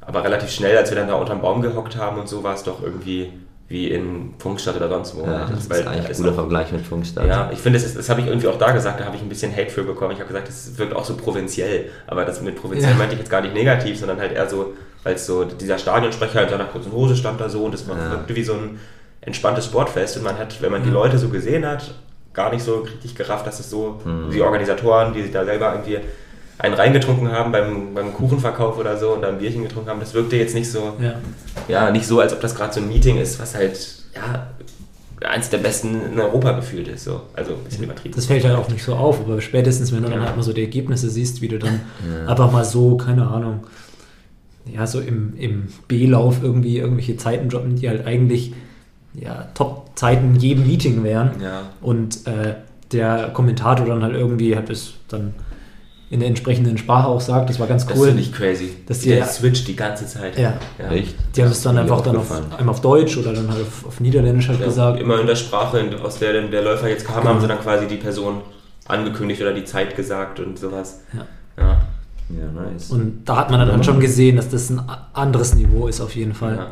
aber 0.00 0.24
relativ 0.24 0.50
schnell, 0.50 0.76
als 0.78 0.90
wir 0.90 0.96
dann 0.96 1.08
da 1.08 1.14
unterm 1.14 1.42
Baum 1.42 1.60
gehockt 1.60 1.96
haben 1.96 2.18
und 2.18 2.28
so, 2.28 2.42
war 2.42 2.54
es 2.54 2.62
doch 2.62 2.82
irgendwie 2.82 3.32
wie 3.70 3.88
in 3.90 4.32
Funkstadt 4.38 4.76
oder 4.76 4.88
sonst 4.88 5.14
wo. 5.14 5.24
ja, 5.26 5.44
das 5.46 5.60
ist 5.64 5.70
Weil 5.70 5.86
eigentlich 5.86 5.98
da 6.00 6.04
ein 6.06 6.10
ist 6.12 6.18
guter 6.22 6.32
Vergleich 6.32 6.72
mit 6.72 6.86
Funkstadt. 6.86 7.26
Ja, 7.26 7.50
ich 7.52 7.58
finde, 7.58 7.78
das, 7.78 7.86
ist- 7.86 7.98
das 7.98 8.08
habe 8.08 8.22
ich 8.22 8.26
irgendwie 8.26 8.48
auch 8.48 8.56
da 8.56 8.72
gesagt, 8.72 8.98
da 8.98 9.04
habe 9.04 9.16
ich 9.16 9.20
ein 9.20 9.28
bisschen 9.28 9.52
Hate 9.54 9.68
für 9.68 9.82
bekommen. 9.84 10.12
Ich 10.12 10.20
habe 10.20 10.28
gesagt, 10.28 10.48
das 10.48 10.78
wirkt 10.78 10.96
auch 10.96 11.04
so 11.04 11.14
provinziell. 11.18 11.90
Aber 12.06 12.24
das 12.24 12.40
mit 12.40 12.56
provinziell 12.56 12.92
Ja. 12.92 12.96
meinte 12.96 13.12
ich 13.12 13.20
jetzt 13.20 13.28
gar 13.30 13.42
nicht 13.42 13.52
negativ, 13.52 13.98
sondern 13.98 14.20
halt 14.20 14.32
eher 14.32 14.48
so, 14.48 14.72
weil 15.04 15.16
so 15.18 15.44
dieser 15.44 15.78
Stadionsprecher 15.78 16.42
in 16.44 16.48
seiner 16.48 16.64
kurzen 16.64 16.92
Hose 16.92 17.16
stand 17.16 17.40
da 17.40 17.48
so 17.48 17.64
und 17.64 17.72
das 17.74 17.88
war 17.88 17.96
Ja. 17.96 18.10
wirkte 18.12 18.34
wie 18.36 18.42
so 18.44 18.54
ein 18.54 18.78
entspanntes 19.20 19.64
Sportfest. 19.66 20.16
Und 20.18 20.24
man 20.24 20.38
hat, 20.38 20.60
wenn 20.62 20.72
man 20.72 20.82
die 20.82 20.90
Leute 20.90 21.18
so 21.18 21.28
gesehen 21.28 21.66
hat, 21.66 21.94
gar 22.32 22.52
nicht 22.52 22.62
so 22.64 22.80
richtig 22.80 23.14
gerafft, 23.14 23.46
dass 23.46 23.60
es 23.60 23.68
so 23.70 24.00
Mhm. 24.04 24.30
die 24.32 24.40
Organisatoren, 24.42 25.12
die 25.12 25.22
sich 25.22 25.32
da 25.32 25.44
selber 25.44 25.72
irgendwie 25.72 25.98
einen 26.58 26.74
reingetrunken 26.74 27.30
haben 27.30 27.52
beim, 27.52 27.94
beim 27.94 28.12
Kuchenverkauf 28.12 28.78
oder 28.78 28.96
so 28.96 29.10
und 29.10 29.22
dann 29.22 29.34
ein 29.34 29.38
Bierchen 29.38 29.62
getrunken 29.62 29.90
haben, 29.90 30.00
das 30.00 30.12
wirkte 30.14 30.36
jetzt 30.36 30.54
nicht 30.54 30.70
so, 30.70 30.94
Ja. 31.00 31.14
ja, 31.68 31.90
nicht 31.90 32.06
so, 32.06 32.18
als 32.20 32.32
ob 32.32 32.40
das 32.40 32.54
gerade 32.54 32.72
so 32.74 32.80
ein 32.80 32.88
Meeting 32.88 33.16
ist, 33.18 33.38
was 33.40 33.54
halt, 33.54 33.78
ja, 34.14 34.48
eins 35.28 35.50
der 35.50 35.58
besten 35.58 36.00
in 36.12 36.20
Europa 36.20 36.52
gefühlt 36.52 36.86
ist. 36.88 37.04
So. 37.04 37.20
Also 37.34 37.52
ein 37.52 37.64
bisschen 37.64 37.84
übertrieben. 37.84 38.14
Das 38.14 38.26
fällt 38.26 38.44
halt 38.44 38.56
auch 38.56 38.68
nicht 38.68 38.84
so 38.84 38.94
auf, 38.94 39.20
aber 39.20 39.40
spätestens, 39.40 39.92
wenn 39.92 40.02
du 40.02 40.08
dann 40.10 40.22
halt 40.24 40.36
mal 40.36 40.42
so 40.42 40.52
die 40.52 40.60
Ergebnisse 40.62 41.10
siehst, 41.10 41.42
wie 41.42 41.48
du 41.48 41.58
dann 41.58 41.80
einfach 42.26 42.50
mal 42.52 42.64
so, 42.64 42.96
keine 42.96 43.26
Ahnung, 43.26 43.64
ja, 44.74 44.86
so 44.86 45.00
im, 45.00 45.34
im 45.36 45.68
B-Lauf 45.88 46.42
irgendwie 46.42 46.78
irgendwelche 46.78 47.16
Zeiten 47.16 47.48
droppen, 47.48 47.76
die 47.76 47.88
halt 47.88 48.06
eigentlich 48.06 48.52
ja, 49.14 49.48
Top-Zeiten 49.54 50.36
jedem 50.36 50.66
Meeting 50.66 51.02
wären. 51.04 51.32
Ja. 51.42 51.62
Und 51.80 52.26
äh, 52.26 52.54
der 52.92 53.30
Kommentator 53.34 53.86
dann 53.86 54.02
halt 54.02 54.14
irgendwie 54.14 54.56
hat 54.56 54.70
es 54.70 54.94
dann 55.08 55.34
in 56.10 56.20
der 56.20 56.28
entsprechenden 56.30 56.78
Sprache 56.78 57.06
auch 57.06 57.20
sagt, 57.20 57.50
das 57.50 57.60
war 57.60 57.66
ganz 57.66 57.86
Das 57.86 57.98
cool. 57.98 58.06
finde 58.08 58.22
ich 58.22 58.32
crazy. 58.32 58.70
Dass 58.86 59.00
der 59.02 59.24
die- 59.26 59.30
switcht 59.30 59.68
die 59.68 59.76
ganze 59.76 60.06
Zeit. 60.06 60.38
Ja. 60.38 60.54
Echt? 60.90 61.14
Die 61.36 61.42
haben 61.42 61.50
es 61.50 61.60
dann 61.62 61.76
Das 61.76 61.82
einfach 61.82 62.00
dann 62.00 62.16
auf, 62.16 62.30
einmal 62.32 62.74
auf 62.74 62.80
Deutsch 62.80 63.18
oder 63.18 63.34
dann 63.34 63.48
halt 63.50 63.60
auf, 63.60 63.84
auf 63.86 64.00
Niederländisch 64.00 64.48
halt 64.48 64.60
Ja, 64.60 64.66
gesagt. 64.66 65.00
Immer 65.00 65.20
in 65.20 65.26
der 65.26 65.36
Sprache, 65.36 65.84
aus 66.02 66.18
der 66.18 66.32
denn 66.32 66.50
der 66.50 66.62
Läufer 66.62 66.88
jetzt 66.88 67.06
kam, 67.06 67.20
Genau. 67.20 67.30
haben 67.34 67.40
sie 67.42 67.46
dann 67.48 67.60
quasi 67.60 67.86
die 67.86 67.96
Person 67.96 68.40
angekündigt 68.86 69.42
oder 69.42 69.52
die 69.52 69.64
Zeit 69.64 69.96
gesagt 69.96 70.40
und 70.40 70.58
sowas. 70.58 71.00
Ja. 71.12 71.26
Ja. 71.62 71.80
Ja, 72.30 72.62
nice. 72.70 72.90
Und 72.90 73.22
da 73.24 73.36
hat 73.36 73.50
man 73.50 73.60
dann 73.60 73.72
halt 73.72 73.84
schon 73.84 74.00
gesehen, 74.00 74.36
dass 74.36 74.48
das 74.50 74.68
ein 74.70 74.78
a- 74.80 75.08
anderes 75.14 75.54
Niveau 75.54 75.86
ist 75.88 76.00
auf 76.00 76.14
jeden 76.14 76.34
Fall. 76.34 76.56
ja. 76.56 76.66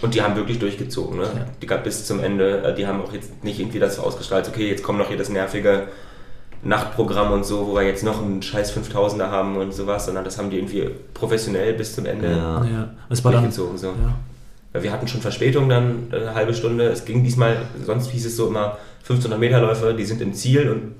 Und 0.00 0.14
die 0.14 0.22
haben 0.22 0.34
wirklich 0.34 0.58
durchgezogen, 0.58 1.16
ne? 1.18 1.22
Ja. 1.24 1.46
Die 1.62 1.66
gab 1.66 1.84
bis 1.84 2.04
zum 2.06 2.18
Ende, 2.18 2.62
äh, 2.64 2.74
die 2.74 2.86
haben 2.88 3.00
auch 3.02 3.12
jetzt 3.12 3.44
nicht 3.44 3.60
irgendwie 3.60 3.78
das 3.78 3.98
ausgestrahlt, 4.00 4.48
okay, 4.48 4.68
jetzt 4.68 4.82
kommt 4.82 4.98
noch 4.98 5.06
hier 5.08 5.16
das 5.16 5.28
nervige 5.28 5.84
Nachtprogramm 6.64 7.32
und 7.32 7.44
so, 7.44 7.66
wo 7.68 7.74
wir 7.74 7.82
jetzt 7.82 8.04
noch 8.04 8.22
einen 8.22 8.42
scheiß 8.42 8.72
5000er 8.76 9.28
haben 9.30 9.56
und 9.56 9.72
sowas, 9.74 10.06
sondern 10.06 10.24
das 10.24 10.38
haben 10.38 10.50
die 10.50 10.56
irgendwie 10.58 10.88
professionell 11.14 11.72
bis 11.74 11.94
zum 11.94 12.06
Ende 12.06 12.30
Ja. 12.30 12.64
Ja, 12.64 12.90
es 13.10 13.24
war 13.24 13.32
dann. 13.32 13.42
durchgezogen. 13.42 13.78
So. 13.78 13.88
Ja. 13.88 14.14
Weil 14.72 14.82
wir 14.84 14.92
hatten 14.92 15.08
schon 15.08 15.20
Verspätung 15.20 15.68
dann 15.68 16.08
äh, 16.12 16.16
eine 16.16 16.34
halbe 16.34 16.54
Stunde. 16.54 16.84
Es 16.86 17.04
ging 17.04 17.24
diesmal, 17.24 17.56
sonst 17.84 18.10
hieß 18.10 18.26
es 18.26 18.36
so 18.36 18.46
immer 18.48 18.78
1500 19.00 19.38
Meter 19.40 19.60
Läufe, 19.60 19.94
die 19.94 20.04
sind 20.04 20.20
im 20.20 20.34
Ziel 20.34 20.70
und 20.70 20.92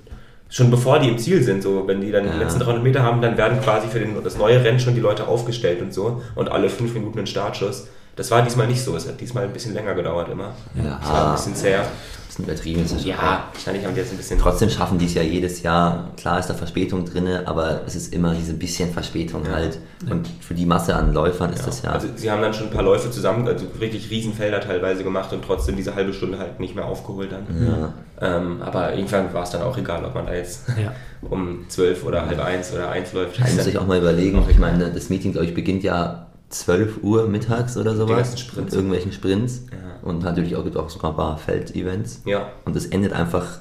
schon 0.53 0.71
bevor 0.71 0.99
die 0.99 1.09
im 1.09 1.19
Ziel 1.19 1.43
sind, 1.43 1.63
so 1.63 1.87
wenn 1.89 2.01
die 2.03 2.13
dann 2.13 2.27
Ja. 2.27 2.33
die 2.33 2.39
letzten 2.39 2.61
300 2.61 2.83
Meter 2.85 3.03
haben, 3.03 3.21
dann 3.23 3.37
werden 3.39 3.61
quasi 3.63 3.89
für 3.89 3.99
den, 3.99 4.23
das 4.23 4.37
neue 4.37 4.63
Rennen 4.63 4.79
schon 4.79 4.95
die 4.95 5.01
Leute 5.01 5.27
aufgestellt 5.27 5.81
und 5.81 5.93
so 5.95 6.23
und 6.35 6.51
alle 6.53 6.69
fünf 6.69 6.93
Minuten 6.95 7.19
ein 7.21 7.27
Startschuss. 7.27 7.89
Das 8.15 8.31
war 8.31 8.43
diesmal 8.43 8.67
nicht 8.67 8.83
so. 8.85 8.95
Es 8.95 9.09
hat 9.09 9.19
diesmal 9.21 9.45
ein 9.45 9.53
bisschen 9.55 9.73
länger 9.73 9.95
gedauert 9.95 10.29
immer. 10.31 10.53
Ja. 10.75 11.01
Es 11.03 11.09
war 11.11 11.29
ein 11.29 11.35
bisschen 11.35 11.55
zäher. 11.55 11.87
Das 12.33 12.39
ist 12.39 12.45
übertrieben. 12.47 12.83
Das 12.83 12.93
ist 12.93 13.05
Ja, 13.05 13.45
wahrscheinlich 13.53 13.85
haben 13.85 13.95
die 13.95 14.01
jetzt 14.01 14.11
ein 14.13 14.17
bisschen. 14.17 14.39
Trotzdem 14.39 14.71
schaffen 14.71 14.97
die 14.97 15.05
es 15.05 15.13
ja 15.15 15.23
jedes 15.23 15.63
Jahr. 15.63 16.09
Klar 16.17 16.39
ist 16.39 16.47
da 16.47 16.55
Verspätung 16.55 17.05
drin, 17.05 17.29
aber 17.45 17.83
es 17.87 17.95
ist 17.95 18.15
immer 18.15 18.35
diese 18.35 18.55
bisschen 18.55 18.91
Verspätung 18.91 19.45
Ja. 19.45 19.53
halt. 19.53 19.79
Und 20.11 20.27
für 20.41 20.55
die 20.55 20.65
Masse 20.65 20.97
an 20.97 21.13
Läufern 21.13 21.53
ist 21.53 21.67
das 21.67 21.83
ja. 21.83 21.91
Also 21.91 22.09
sie 22.17 22.31
haben 22.31 22.41
dann 22.41 22.55
schon 22.55 22.69
ein 22.69 22.73
paar 22.73 22.83
Läufe 22.85 23.11
zusammen, 23.11 23.47
also 23.47 23.67
wirklich 23.79 24.11
Riesenfelder 24.11 24.61
teilweise 24.61 25.05
gemacht 25.05 25.31
und 25.35 25.45
trotzdem 25.45 25.77
diese 25.77 25.95
halbe 25.95 26.15
Stunde 26.15 26.39
halt 26.39 26.59
nicht 26.59 26.75
mehr 26.75 26.87
aufgeholt 26.87 27.31
dann. 27.33 27.47
ja. 27.67 27.93
Ähm, 28.37 28.63
aber 28.63 28.95
irgendwann 28.95 29.33
war 29.35 29.43
es 29.43 29.51
dann 29.51 29.63
auch 29.63 29.77
egal, 29.77 30.03
ob 30.05 30.15
man 30.15 30.27
da 30.27 30.35
jetzt 30.35 30.63
Ja. 30.83 30.93
um 31.29 31.67
12 31.69 32.05
oder 32.05 32.25
halb 32.27 32.43
eins 32.43 32.73
oder 32.73 32.89
eins 32.89 33.13
läuft. 33.13 33.39
Man 33.41 33.55
muss 33.55 33.65
sich 33.65 33.77
auch 33.77 33.87
mal 33.87 33.99
überlegen. 33.99 34.43
Ich 34.49 34.59
meine, 34.59 34.91
das 34.91 35.11
Meeting, 35.11 35.33
glaube 35.33 35.47
ich, 35.47 35.55
beginnt 35.55 35.83
ja 35.83 36.29
12 36.53 37.03
Uhr 37.03 37.27
mittags 37.29 37.77
oder 37.77 37.97
sowas. 37.97 38.39
Sprints. 38.39 38.57
Mit 38.57 38.73
irgendwelchen 38.75 39.13
Sprints. 39.13 39.63
Ja. 39.71 39.79
Und 40.09 40.23
natürlich 40.23 40.57
auch, 40.57 40.65
gibt 40.65 40.77
auch 40.77 40.91
sogar 40.91 41.11
ein 41.13 41.17
paar 41.17 41.39
Feld-Events. 41.39 42.23
Ja, 42.25 42.51
Und 42.65 42.77
es 42.77 42.87
endet 42.87 43.13
einfach 43.13 43.59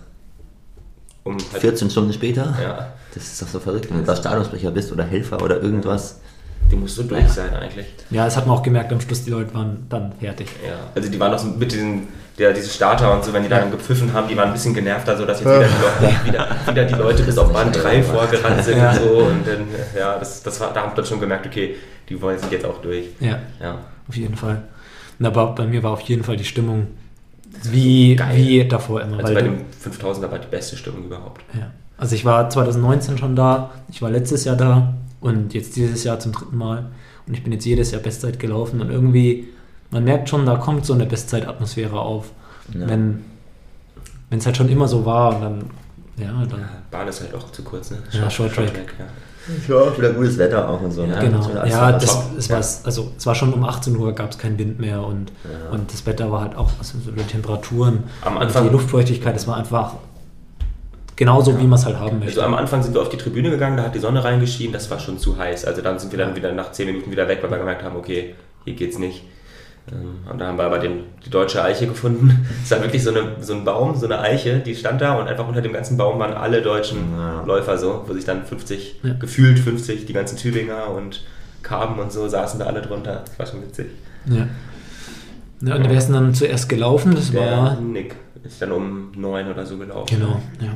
um 1.23 1.37
halb 1.51 1.61
14 1.61 1.89
Stunden 1.89 2.13
später. 2.13 2.53
Ja, 2.61 2.93
Das 3.13 3.23
ist 3.23 3.41
doch 3.41 3.47
so 3.47 3.59
verrückt. 3.59 3.89
Wenn 3.89 3.99
du 3.99 4.03
da 4.03 4.15
Stadionsprecher 4.15 4.71
bist 4.71 4.91
oder 4.91 5.03
Helfer 5.03 5.41
oder 5.41 5.61
irgendwas. 5.61 6.19
die 6.71 6.75
musst 6.75 6.95
so 6.95 7.03
durch 7.03 7.27
sein 7.29 7.53
eigentlich. 7.53 7.85
ja, 8.09 8.25
das 8.25 8.37
hat 8.37 8.47
man 8.47 8.57
auch 8.57 8.63
gemerkt, 8.63 8.91
am 8.91 8.99
Schluss 9.01 9.23
die 9.23 9.29
Leute 9.31 9.53
waren 9.53 9.85
dann 9.89 10.13
fertig. 10.19 10.47
Ja, 10.65 10.75
also 10.95 11.09
die 11.09 11.19
waren 11.19 11.31
noch 11.31 11.39
so 11.39 11.47
mit 11.47 11.71
diesen, 11.71 12.07
der, 12.37 12.53
diese 12.53 12.69
Starter 12.69 13.13
und 13.13 13.23
so, 13.23 13.33
wenn 13.33 13.43
die 13.43 13.49
dann 13.49 13.69
gepfiffen 13.71 14.11
haben, 14.13 14.27
die 14.27 14.35
waren 14.37 14.47
ein 14.47 14.53
bisschen 14.53 14.73
genervter, 14.73 15.17
so 15.17 15.25
dass 15.25 15.39
jetzt 15.41 15.47
wieder 15.49 15.67
die, 15.67 16.03
Leute, 16.05 16.25
wieder, 16.25 16.47
wieder 16.67 16.85
die 16.85 16.93
Leute 16.95 17.23
bis 17.23 17.37
auf 17.37 17.51
Band 17.51 17.75
3 17.75 18.01
vorgerannt 18.03 18.63
sind 18.63 18.79
und 18.79 18.95
so. 18.95 19.09
Und 19.25 19.45
dann, 19.47 19.67
ja, 19.97 20.17
das, 20.17 20.41
das 20.41 20.59
war, 20.59 20.73
da 20.73 20.81
haben 20.81 20.91
wir 20.91 20.95
dann 20.95 21.05
schon 21.05 21.19
gemerkt, 21.19 21.45
okay, 21.45 21.75
die 22.09 22.21
wollen 22.21 22.39
sich 22.39 22.49
jetzt 22.51 22.65
auch 22.65 22.81
durch. 22.81 23.05
Ja, 23.19 23.39
Ja. 23.61 23.79
auf 24.07 24.15
jeden 24.15 24.35
Fall. 24.35 24.63
Und 25.19 25.25
aber 25.25 25.47
bei 25.53 25.65
mir 25.67 25.83
war 25.83 25.91
auf 25.91 26.01
jeden 26.01 26.23
Fall 26.23 26.37
die 26.37 26.45
Stimmung 26.45 26.87
wie, 27.63 28.15
geil. 28.15 28.35
wie 28.35 28.67
davor 28.67 29.01
immer. 29.01 29.19
Also 29.19 29.33
bei 29.33 29.41
dem 29.41 29.57
5000er 29.83 30.31
war 30.31 30.39
die 30.39 30.47
beste 30.49 30.77
Stimmung 30.77 31.05
überhaupt. 31.05 31.41
Ja. 31.53 31.69
Also 31.97 32.15
ich 32.15 32.25
war 32.25 32.49
2019 32.49 33.17
schon 33.17 33.35
da, 33.35 33.71
ich 33.91 34.01
war 34.01 34.09
letztes 34.09 34.45
Jahr 34.45 34.55
da 34.55 34.93
und 35.19 35.53
jetzt 35.53 35.75
dieses 35.75 36.03
Jahr 36.03 36.19
zum 36.19 36.31
dritten 36.31 36.57
Mal. 36.57 36.85
Und 37.27 37.35
ich 37.35 37.43
bin 37.43 37.53
jetzt 37.53 37.65
jedes 37.65 37.91
Jahr 37.91 38.01
Bestzeit 38.01 38.39
gelaufen 38.39 38.81
und 38.81 38.89
irgendwie, 38.89 39.49
man 39.91 40.03
merkt 40.03 40.29
schon, 40.29 40.45
da 40.45 40.55
kommt 40.57 40.85
so 40.85 40.93
eine 40.93 41.05
Bestzeitatmosphäre 41.05 41.99
auf. 41.99 42.31
Ja. 42.73 42.87
Wenn 42.87 43.23
es 44.29 44.45
halt 44.45 44.57
schon 44.57 44.69
immer 44.69 44.87
so 44.87 45.05
war 45.05 45.35
und 45.35 45.41
dann, 45.41 45.63
ja, 46.17 46.45
dann, 46.49 46.65
Bahn 46.89 47.07
ist 47.07 47.21
halt 47.21 47.33
auch 47.35 47.51
zu 47.51 47.63
kurz, 47.63 47.91
ne? 47.91 47.97
Ja, 48.11 48.29
Short 48.29 48.53
Track. 48.53 48.71
ja. 48.99 49.05
Ja, 49.67 49.97
wieder 49.97 50.13
gutes 50.13 50.37
Wetter 50.37 50.69
auch 50.69 50.79
und 50.81 50.91
so. 50.91 51.01
Ja, 51.01 51.07
ne? 51.15 51.19
genau. 51.19 51.37
Das 51.39 51.47
wird 51.47 51.57
alles 51.57 51.73
Ja, 51.73 51.91
das, 51.91 52.23
es, 52.37 52.49
war, 52.49 52.57
also, 52.85 53.11
es 53.17 53.25
war 53.25 53.33
schon 53.35 53.51
um 53.53 53.63
18 53.65 53.97
Uhr, 53.97 54.13
gab 54.13 54.31
es 54.31 54.37
keinen 54.37 54.57
Wind 54.59 54.79
mehr 54.79 55.03
und, 55.03 55.31
Ja. 55.43 55.71
und 55.71 55.91
das 55.91 56.05
Wetter 56.05 56.31
war 56.31 56.41
halt 56.41 56.55
auch, 56.55 56.69
also 56.77 56.99
so 57.03 57.09
die 57.11 57.23
Temperaturen, 57.23 58.03
Am 58.21 58.35
und 58.37 58.43
Anfang- 58.43 58.65
die 58.65 58.69
Luftfeuchtigkeit, 58.69 59.35
das 59.35 59.47
war 59.47 59.57
einfach 59.57 59.95
genauso, 61.15 61.57
wie 61.59 61.63
man 61.65 61.79
es 61.79 61.85
halt 61.85 61.97
haben 61.99 62.19
möchte. 62.19 62.39
Also 62.39 62.41
am 62.43 62.53
Anfang 62.53 62.83
sind 62.83 62.93
wir 62.93 63.01
auf 63.01 63.09
die 63.09 63.17
Tribüne 63.17 63.49
gegangen, 63.49 63.77
da 63.77 63.83
hat 63.83 63.95
die 63.95 63.99
Sonne 63.99 64.23
reingeschienen, 64.23 64.73
das 64.73 64.89
war 64.91 64.99
schon 64.99 65.17
zu 65.17 65.37
heiß. 65.37 65.65
Also 65.65 65.81
dann 65.81 65.97
sind 65.99 66.11
wir 66.11 66.19
dann 66.19 66.35
wieder 66.35 66.51
nach 66.53 66.71
10 66.71 66.85
Minuten 66.87 67.11
wieder 67.11 67.27
weg, 67.27 67.39
weil 67.41 67.49
wir 67.49 67.57
gemerkt 67.57 67.83
haben, 67.83 67.95
okay, 67.95 68.35
hier 68.63 68.75
geht's 68.75 68.97
nicht. 68.99 69.23
Ähm, 69.91 70.15
Und 70.31 70.39
da 70.39 70.47
haben 70.47 70.57
wir 70.57 70.63
aber 70.65 70.79
den, 70.79 71.01
die 71.25 71.29
deutsche 71.29 71.63
Eiche 71.63 71.87
gefunden. 71.87 72.45
Es 72.63 72.71
war 72.71 72.81
wirklich 72.81 73.03
so, 73.03 73.09
eine, 73.11 73.23
so 73.41 73.53
ein 73.53 73.63
Baum, 73.65 73.95
so 73.95 74.05
eine 74.05 74.19
Eiche, 74.19 74.59
die 74.59 74.75
stand 74.75 75.01
da 75.01 75.15
und 75.19 75.27
einfach 75.27 75.47
unter 75.47 75.61
dem 75.61 75.73
ganzen 75.73 75.97
Baum 75.97 76.19
waren 76.19 76.33
alle 76.33 76.61
deutschen 76.61 76.99
Ja. 77.17 77.43
Läufer 77.45 77.77
so, 77.77 78.03
wo 78.07 78.13
sich 78.13 78.25
dann 78.25 78.45
50, 78.45 78.99
Ja. 79.03 79.13
gefühlt 79.13 79.59
50, 79.59 80.05
die 80.05 80.13
ganzen 80.13 80.37
Tübinger 80.37 80.89
und 80.89 81.23
Karben 81.63 81.99
und 81.99 82.11
so 82.11 82.27
saßen 82.27 82.59
da 82.59 82.65
alle 82.67 82.81
drunter. 82.81 83.23
Das 83.25 83.37
war 83.39 83.45
schon 83.45 83.61
witzig. 83.61 83.87
Ja. 84.25 84.47
ja 85.61 85.75
und 85.75 85.89
wer 85.89 85.97
ist 85.97 86.05
denn 86.07 86.13
dann 86.15 86.33
zuerst 86.33 86.69
gelaufen? 86.69 87.13
Das 87.15 87.31
Der 87.31 87.41
war. 87.41 87.79
Nick 87.81 88.15
ist 88.43 88.61
dann 88.61 88.71
um 88.71 89.11
9 89.15 89.49
oder 89.51 89.65
so 89.65 89.77
gelaufen. 89.77 90.07
Genau, 90.09 90.41
ja. 90.59 90.73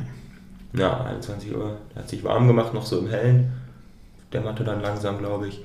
Ja, 0.78 1.04
21 1.04 1.56
Uhr. 1.56 1.76
Der 1.94 2.02
hat 2.02 2.08
sich 2.08 2.22
warm 2.22 2.46
gemacht, 2.46 2.74
noch 2.74 2.84
so 2.84 2.98
im 2.98 3.08
Hellen. 3.08 3.50
Der 4.32 4.42
Matte 4.42 4.62
dann 4.62 4.82
langsam, 4.82 5.18
glaube 5.18 5.48
ich. 5.48 5.60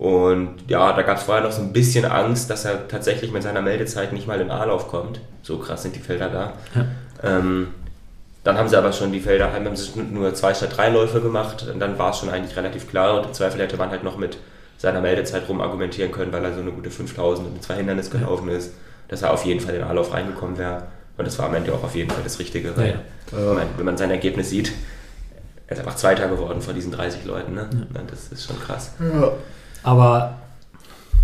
Und 0.00 0.54
ja, 0.66 0.94
da 0.94 1.02
gab 1.02 1.18
es 1.18 1.24
vorher 1.24 1.44
noch 1.44 1.52
so 1.52 1.60
ein 1.60 1.74
bisschen 1.74 2.06
Angst, 2.06 2.48
dass 2.48 2.64
er 2.64 2.88
tatsächlich 2.88 3.32
mit 3.32 3.42
seiner 3.42 3.60
Meldezeit 3.60 4.14
nicht 4.14 4.26
mal 4.26 4.40
in 4.40 4.50
A-Lauf 4.50 4.88
kommt. 4.88 5.20
So 5.42 5.58
krass 5.58 5.82
sind 5.82 5.94
die 5.94 6.00
Felder 6.00 6.30
da. 6.30 6.52
Ja. 6.74 6.86
Ähm, 7.22 7.74
dann 8.42 8.56
haben 8.56 8.66
sie 8.70 8.78
aber 8.78 8.94
schon 8.94 9.12
die 9.12 9.20
Felder, 9.20 9.52
haben 9.52 9.76
sie 9.76 10.00
nur 10.00 10.32
zwei 10.32 10.54
statt 10.54 10.74
drei 10.74 10.88
Läufe 10.88 11.20
gemacht. 11.20 11.66
Und 11.70 11.80
dann 11.80 11.98
war 11.98 12.12
es 12.12 12.18
schon 12.18 12.30
eigentlich 12.30 12.56
relativ 12.56 12.88
klar. 12.88 13.18
Und 13.18 13.26
im 13.26 13.32
Zweifel 13.34 13.60
hätte 13.60 13.76
man 13.76 13.90
halt 13.90 14.02
noch 14.02 14.16
mit 14.16 14.38
seiner 14.78 15.02
Meldezeit 15.02 15.46
rum 15.50 15.60
argumentieren 15.60 16.12
können, 16.12 16.32
weil 16.32 16.46
er 16.46 16.54
so 16.54 16.62
eine 16.62 16.70
gute 16.72 16.90
5000 16.90 17.52
mit 17.52 17.62
zwei 17.62 17.74
Hindernis 17.74 18.10
gelaufen 18.10 18.48
ist, 18.48 18.72
dass 19.08 19.20
er 19.20 19.34
auf 19.34 19.44
jeden 19.44 19.60
Fall 19.60 19.74
in 19.74 19.82
den 19.82 19.90
A-Lauf 19.90 20.14
reingekommen 20.14 20.56
wäre. 20.56 20.84
Und 21.18 21.26
das 21.26 21.38
war 21.38 21.44
am 21.44 21.54
Ende 21.54 21.74
auch 21.74 21.84
auf 21.84 21.94
jeden 21.94 22.08
Fall 22.08 22.24
das 22.24 22.38
Richtige. 22.38 22.74
Weil, 22.74 22.88
Ja, 23.32 23.36
wenn, 23.36 23.54
man, 23.54 23.66
wenn 23.76 23.84
man 23.84 23.98
sein 23.98 24.10
Ergebnis 24.10 24.48
sieht, 24.48 24.72
er 25.66 25.74
ist 25.74 25.80
einfach 25.80 25.96
Zweiter 25.96 26.26
geworden 26.28 26.62
von 26.62 26.74
diesen 26.74 26.90
30 26.90 27.26
Leuten. 27.26 27.52
Ne? 27.52 27.68
Das 28.10 28.28
ist 28.32 28.46
schon 28.46 28.58
krass. 28.58 28.92
Aber 29.82 30.34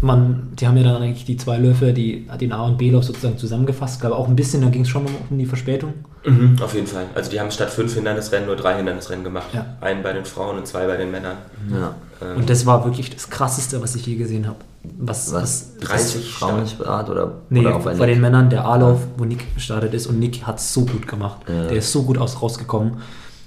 man, 0.02 0.52
die 0.54 0.66
haben 0.66 0.76
ja 0.76 0.82
dann 0.82 1.02
eigentlich 1.02 1.24
die 1.24 1.36
zwei 1.36 1.56
Läufe, 1.58 1.92
die 1.92 2.28
den 2.40 2.52
A- 2.52 2.64
und 2.66 2.78
B-Lauf 2.78 3.04
sozusagen 3.04 3.38
zusammengefasst. 3.38 4.00
Gab 4.00 4.12
auch 4.12 4.28
ein 4.28 4.36
bisschen, 4.36 4.62
da 4.62 4.68
ging 4.68 4.82
es 4.82 4.88
schon 4.88 5.06
um, 5.06 5.12
um 5.30 5.38
die 5.38 5.46
Verspätung. 5.46 5.94
Mhm, 6.24 6.56
auf 6.60 6.74
jeden 6.74 6.86
Fall. 6.86 7.04
Also 7.14 7.30
die 7.30 7.40
haben 7.40 7.50
statt 7.50 7.70
fünf 7.70 7.94
Hindernisrennen 7.94 8.46
nur 8.46 8.56
drei 8.56 8.76
Hindernisrennen 8.76 9.24
gemacht. 9.24 9.46
Ja. 9.52 9.64
Einen 9.80 10.02
bei 10.02 10.12
den 10.12 10.24
Frauen 10.24 10.58
und 10.58 10.66
zwei 10.66 10.86
bei 10.86 10.96
den 10.96 11.10
Männern. 11.10 11.36
Ja. 11.72 11.94
Ähm, 12.20 12.38
Und 12.38 12.50
das 12.50 12.66
war 12.66 12.84
wirklich 12.84 13.10
das 13.10 13.30
Krasseste, 13.30 13.80
was 13.80 13.94
ich 13.94 14.06
je 14.06 14.16
gesehen 14.16 14.46
habe. 14.46 14.58
Was, 14.98 15.32
Was? 15.32 15.72
was 15.80 15.88
30 15.88 16.30
Frauensport 16.30 17.10
oder, 17.10 17.32
Nee, 17.48 17.60
oder 17.60 17.76
auch 17.76 17.84
bei 17.84 18.06
den 18.06 18.20
Männern 18.20 18.50
der 18.50 18.64
A-Lauf, 18.64 19.00
wo 19.16 19.24
Nick 19.24 19.54
gestartet 19.54 19.94
ist 19.94 20.06
und 20.06 20.18
Nick 20.18 20.46
hat 20.46 20.58
es 20.58 20.72
so 20.72 20.84
gut 20.84 21.08
gemacht. 21.08 21.40
Ja. 21.48 21.64
Der 21.64 21.78
ist 21.78 21.90
so 21.90 22.02
gut 22.02 22.18
aus 22.18 22.40
rausgekommen. 22.40 22.98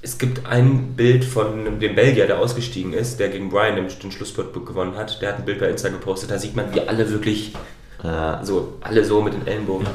Es 0.01 0.17
gibt 0.17 0.45
ein 0.47 0.93
Bild 0.95 1.25
von 1.25 1.79
dem 1.79 1.95
Belgier, 1.95 2.25
der 2.27 2.39
ausgestiegen 2.39 2.93
ist, 2.93 3.19
der 3.19 3.29
gegen 3.29 3.49
Brian 3.49 3.75
den, 3.75 4.11
Schlussspurt 4.11 4.53
gewonnen 4.65 4.95
hat. 4.95 5.21
Der 5.21 5.29
hat 5.29 5.39
ein 5.39 5.45
Bild 5.45 5.59
bei 5.59 5.69
Insta 5.69 5.89
gepostet. 5.89 6.31
Da 6.31 6.37
sieht 6.39 6.55
man, 6.55 6.73
wie 6.73 6.81
alle 6.81 7.09
wirklich 7.09 7.53
Ja. 8.03 8.39
so, 8.43 8.75
alle 8.81 9.03
so 9.03 9.21
mit 9.21 9.33
den 9.33 9.45
Ellenbogen. 9.45 9.85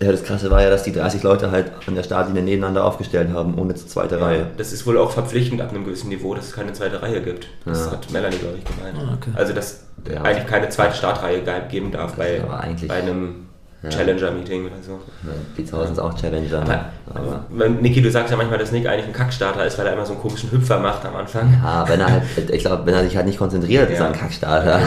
Ja, 0.00 0.10
das 0.10 0.24
Krasse 0.24 0.50
war 0.50 0.62
ja, 0.62 0.70
dass 0.70 0.82
die 0.84 0.92
30 0.92 1.22
Leute 1.22 1.50
halt 1.52 1.70
an 1.86 1.94
der 1.94 2.02
Startlinie 2.02 2.42
nebeneinander 2.42 2.84
aufgestellt 2.84 3.30
haben, 3.32 3.56
ohne 3.58 3.74
zur 3.74 3.86
zweite 3.88 4.20
Reihe. 4.20 4.46
das 4.56 4.72
ist 4.72 4.84
wohl 4.86 4.98
auch 4.98 5.10
verpflichtend 5.12 5.60
ab 5.60 5.70
einem 5.70 5.84
gewissen 5.84 6.08
Niveau, 6.08 6.34
dass 6.34 6.46
es 6.46 6.52
keine 6.52 6.72
zweite 6.72 7.02
Reihe 7.02 7.20
gibt. 7.22 7.46
Das 7.64 7.86
Ja. 7.86 7.92
hat 7.92 8.10
Melanie, 8.10 8.36
glaube 8.38 8.58
ich, 8.58 8.64
gemeint. 8.64 8.96
Ah, 8.98 9.14
okay. 9.20 9.30
Also, 9.34 9.52
dass 9.52 9.84
Ja. 10.12 10.22
eigentlich 10.22 10.46
keine 10.48 10.68
zweite 10.70 10.96
Startreihe 10.96 11.42
ge- 11.42 11.68
geben 11.70 11.92
darf 11.92 12.14
bei, 12.14 12.40
bei 12.88 12.94
einem 12.94 13.46
Ja. 13.82 13.88
Challenger-Meeting 13.90 14.64
oder 14.66 14.76
so. 14.80 14.92
Ja, 15.26 15.32
Die 15.58 15.62
1000 15.62 15.90
ist 15.92 15.98
auch 15.98 16.14
Challenger. 16.14 16.60
Aber, 16.62 16.84
Aber, 17.14 17.44
wenn- 17.50 17.80
Niki, 17.82 18.00
du 18.00 18.10
sagst 18.12 18.30
ja 18.30 18.36
manchmal, 18.36 18.58
dass 18.58 18.70
Nick 18.70 18.86
eigentlich 18.86 19.06
ein 19.06 19.12
Kackstarter 19.12 19.66
ist, 19.66 19.76
weil 19.76 19.86
er 19.88 19.94
immer 19.94 20.06
so 20.06 20.12
einen 20.12 20.22
komischen 20.22 20.52
Hüpfer 20.52 20.78
macht 20.78 21.04
am 21.04 21.16
Anfang. 21.16 21.52
ja, 21.62 21.84
wenn 21.88 21.98
er 21.98 22.10
halt, 22.12 22.22
ich 22.50 22.60
glaube, 22.62 22.86
wenn 22.86 22.94
er 22.94 23.02
sich 23.04 23.16
halt 23.16 23.26
nicht 23.26 23.38
konzentriert, 23.38 23.90
ist 23.90 23.98
Ja. 23.98 24.04
er 24.04 24.12
ein 24.12 24.18
Kackstarter. 24.18 24.80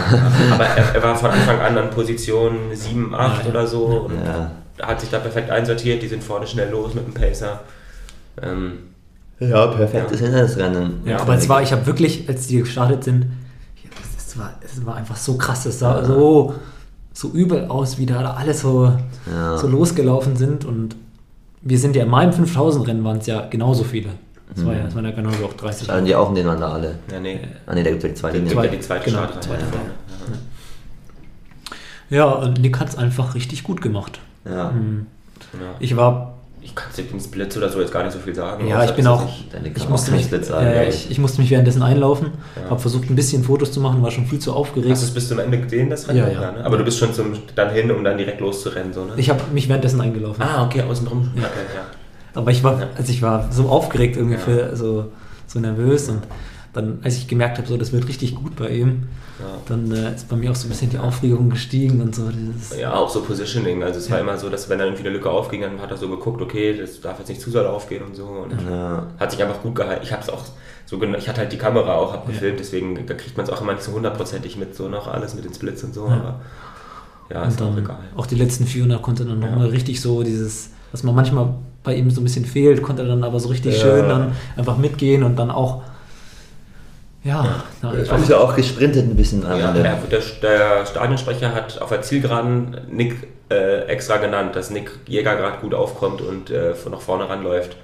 Aber 0.53 0.63
er, 0.65 0.95
er 0.95 1.03
war 1.03 1.15
von 1.15 1.29
Anfang 1.31 1.60
an 1.60 1.77
an 1.77 1.89
Position 1.89 2.55
7, 2.73 3.13
8 3.13 3.43
Ja. 3.43 3.49
oder 3.49 3.67
so 3.67 3.86
und 4.08 4.13
Ja. 4.25 4.51
hat 4.81 5.01
sich 5.01 5.10
da 5.10 5.19
perfekt 5.19 5.49
einsortiert. 5.49 6.01
Die 6.01 6.08
sind 6.08 6.23
vorne 6.23 6.47
schnell 6.47 6.69
los 6.69 6.93
mit 6.93 7.05
dem 7.05 7.13
Pacer. 7.13 7.60
Ähm, 8.41 8.77
Ja, 9.39 9.67
perfektes 9.67 10.21
Hindernisrennen. 10.21 11.01
Ja, 11.05 11.19
aber 11.19 11.36
es 11.36 11.49
war, 11.49 11.62
ich 11.62 11.73
habe 11.73 11.86
wirklich, 11.86 12.29
als 12.29 12.47
die 12.47 12.60
gestartet 12.60 13.03
sind, 13.03 13.25
es 14.17 14.38
war, 14.39 14.53
es 14.63 14.86
war 14.86 14.95
einfach 14.95 15.17
so 15.17 15.38
krass, 15.38 15.65
es 15.65 15.79
sah 15.79 16.03
so, 16.03 16.55
so 17.15 17.30
übel 17.30 17.65
aus, 17.69 17.97
wie 17.97 18.06
da 18.06 18.34
alle 18.34 18.54
so, 18.54 18.91
Ja. 19.32 19.58
so 19.58 19.67
losgelaufen 19.67 20.36
sind 20.36 20.65
und 20.65 20.95
wir 21.62 21.80
sind 21.80 21.95
ja 21.95 22.04
in 22.04 22.10
meinem 22.10 22.32
5000 22.34 22.88
Rennen 22.88 23.04
waren 23.04 23.17
es 23.17 23.25
ja 23.25 23.47
genauso 23.49 23.84
viele. 23.84 24.10
Es 24.56 24.63
war 24.63 24.73
ja, 24.75 24.86
es 24.86 24.93
waren 24.93 25.06
ja 25.06 25.12
genauso 25.12 25.43
auch 25.45 25.54
30. 25.54 25.86
Standen 25.86 26.06
die 26.06 26.13
auch 26.15 26.32
nebeneinander 26.32 26.71
alle. 26.73 26.95
ja, 27.12 27.19
nee. 27.19 27.39
Ah 27.65 27.73
ne, 27.73 27.84
da 27.84 27.89
gibt 27.89 28.04
es 28.04 28.04
ja 28.04 28.10
die 28.10 28.15
zwei 28.15 28.28
Es 28.30 28.34
gibt 28.36 28.49
Linien. 28.49 28.63
ja 28.65 28.71
die 28.71 28.80
zweite 28.80 29.06
Genau, 29.06 29.17
Startreihe. 29.23 29.41
zweite 29.60 29.63
Ja. 32.12 32.17
Ja, 32.17 32.25
und 32.34 32.60
Nick 32.62 32.80
hat 32.80 32.89
es 32.89 32.97
einfach 32.97 33.34
richtig 33.34 33.63
gut 33.63 33.82
gemacht. 33.82 34.19
Ja. 34.45 34.69
Hm. 34.71 35.08
Ja. 35.54 35.60
Ich 35.80 35.95
war 35.97 36.35
Ich 36.67 36.73
kann 36.73 36.91
zu 36.91 37.04
den 37.04 37.19
Splits 37.19 37.56
oder 37.58 37.69
so 37.69 37.80
jetzt 37.80 37.93
gar 37.93 38.04
nicht 38.04 38.12
so 38.13 38.19
viel 38.19 38.34
sagen. 38.34 38.67
Ja, 38.67 38.84
ich 38.84 38.91
bin 38.91 39.06
auch- 39.06 39.23
ich- 39.23 39.88
musste, 39.88 40.12
auch 40.12 40.15
mich, 40.15 40.25
Split 40.25 40.45
sagen. 40.45 40.65
äh, 40.65 40.89
ich, 40.89 41.12
ich 41.12 41.19
musste 41.19 41.39
mich 41.39 41.51
währenddessen 41.51 41.84
einlaufen, 41.84 42.32
Ja. 42.62 42.71
habe 42.71 42.80
versucht 42.82 43.10
ein 43.10 43.15
bisschen 43.15 43.43
Fotos 43.43 43.71
zu 43.71 43.80
machen, 43.80 44.01
war 44.01 44.10
schon 44.10 44.25
viel 44.25 44.39
zu 44.39 44.51
aufgeregt. 44.51 44.91
Hast 44.91 45.04
du 45.04 45.08
es 45.08 45.13
bis 45.13 45.30
zum 45.30 45.38
Ende 45.39 45.60
gesehen, 45.60 45.89
das 45.91 46.08
Rennen? 46.10 46.17
Ja, 46.19 46.28
ja. 46.28 46.51
ne? 46.51 46.65
Aber 46.65 46.78
du 46.78 46.84
bist 46.84 46.97
schon 46.97 47.13
zum, 47.13 47.34
dann 47.56 47.69
hin, 47.71 47.91
um 47.91 48.04
dann 48.04 48.17
direkt 48.17 48.41
loszurennen, 48.41 48.91
so, 48.93 49.06
ne? 49.06 49.13
Ich 49.17 49.30
habe 49.30 49.39
mich 49.54 49.69
währenddessen 49.69 50.01
eingelaufen. 50.01 50.41
ah, 50.43 50.65
okay, 50.65 50.82
außenrum. 50.82 51.32
Ja. 51.36 51.43
Okay, 51.43 51.49
ja. 51.75 51.82
Aber 52.41 52.51
ich 52.51 52.63
war, 52.63 52.82
also 52.97 53.12
ich 53.12 53.21
war 53.21 53.49
so 53.51 53.69
aufgeregt 53.69 54.17
irgendwie 54.17 54.38
für 54.38 54.75
so, 54.75 55.12
so 55.47 55.60
nervös 55.60 56.10
und 56.10 56.21
dann, 56.76 57.00
als 57.04 57.18
ich 57.18 57.28
gemerkt 57.28 57.58
habe, 57.58 57.68
so 57.68 57.78
das 57.78 57.94
wird 57.94 58.08
richtig 58.08 58.36
gut 58.36 58.56
bei 58.56 58.70
ihm, 58.70 59.04
Ja. 59.40 59.46
dann 59.68 59.92
äh, 59.92 60.14
ist 60.16 60.28
bei 60.30 60.36
mir 60.36 60.52
auch 60.52 60.56
so 60.56 60.68
ein 60.68 60.70
bisschen 60.70 60.90
die 60.90 60.98
Aufregung 60.98 61.50
gestiegen 61.50 62.02
und 62.02 62.14
so. 62.16 62.24
Ja, 62.80 62.94
auch 62.94 63.10
so 63.10 63.22
Positioning. 63.22 63.82
Also 63.84 64.00
es 64.00 64.10
war 64.10 64.18
Ja. 64.18 64.24
immer 64.24 64.38
so, 64.38 64.50
dass 64.50 64.70
wenn 64.70 64.78
dann 64.80 64.88
irgendwie 64.90 65.06
eine 65.08 65.16
Lücke 65.16 65.30
aufging, 65.30 65.62
dann 65.62 65.80
hat 65.82 65.92
er 65.92 65.98
so 65.98 66.10
geguckt, 66.10 66.42
okay, 66.42 66.78
das 66.78 67.00
darf 67.02 67.20
jetzt 67.20 67.30
nicht 67.30 67.42
zu 67.42 67.50
sehr 67.52 67.70
aufgehen 67.70 68.04
und 68.04 68.16
so. 68.16 68.26
Und 68.26 68.52
Ja. 68.70 69.08
hat 69.20 69.32
sich 69.32 69.42
einfach 69.42 69.62
gut 69.62 69.76
gehalten. 69.76 70.02
Ich 70.04 70.12
habe 70.12 70.22
es 70.22 70.30
auch 70.30 70.44
so 70.86 71.02
ich 71.02 71.28
hatte 71.28 71.42
halt 71.42 71.52
die 71.52 71.58
Kamera 71.58 71.96
auch 71.96 72.14
abgefilmt, 72.14 72.60
deswegen 72.60 73.08
da 73.08 73.14
kriegt 73.16 73.36
man 73.38 73.46
es 73.46 73.52
auch 73.52 73.60
immer 73.62 73.74
nicht 73.74 73.84
so 73.84 73.92
hundertprozentig 73.94 74.56
mit, 74.58 74.76
so 74.76 74.88
noch 74.88 75.08
alles 75.08 75.34
mit 75.34 75.44
den 75.44 75.54
Splits 75.54 75.84
und 75.84 75.96
so, 75.96 76.06
aber 76.06 76.42
ja, 77.32 77.42
und 77.42 77.48
ist 77.50 77.60
auch 77.62 77.74
dann 77.74 77.80
egal. 77.80 77.98
auch 78.16 78.28
die 78.28 78.36
letzten 78.36 78.66
400 78.68 79.02
konnte 79.02 79.26
dann 79.26 79.40
nochmal 79.40 79.68
richtig 79.70 80.00
so 80.00 80.22
dieses, 80.22 80.70
was 80.92 81.02
man 81.04 81.16
manchmal 81.16 81.56
bei 81.84 81.96
ihm 81.96 82.12
so 82.12 82.22
ein 82.22 82.24
bisschen 82.24 82.46
fehlt, 82.46 82.84
konnte 82.84 83.02
er 83.02 83.08
dann 83.08 83.24
aber 83.24 83.40
so 83.40 83.50
richtig 83.50 83.80
schön 83.80 84.08
dann 84.08 84.34
einfach 84.56 84.78
mitgehen 84.78 85.24
und 85.24 85.38
dann 85.38 85.50
auch, 85.50 85.82
ja, 87.26 87.64
da 87.82 87.94
Ich 87.94 88.12
habe 88.12 88.24
ja 88.24 88.38
auch 88.38 88.56
gesprintet 88.56 89.04
ein 89.04 89.16
bisschen 89.16 89.46
am 89.46 89.60
Ja, 89.60 89.72
der, 89.72 89.98
der, 90.42 90.86
Stadionsprecher 90.86 91.54
hat 91.54 91.82
auf 91.82 91.90
der 91.90 92.04
Zielgeraden 92.04 92.78
Nick 92.90 93.28
äh, 93.50 93.82
extra 93.88 94.18
genannt, 94.18 94.56
dass 94.56 94.70
Nick 94.70 94.92
Jäger 95.08 95.36
gerade 95.36 95.58
gut 95.58 95.74
aufkommt 95.74 96.22
und 96.22 96.52
äh, 96.52 96.76
von 96.76 96.92
nach 96.92 97.02
vorne 97.02 97.28
ranläuft. 97.28 97.76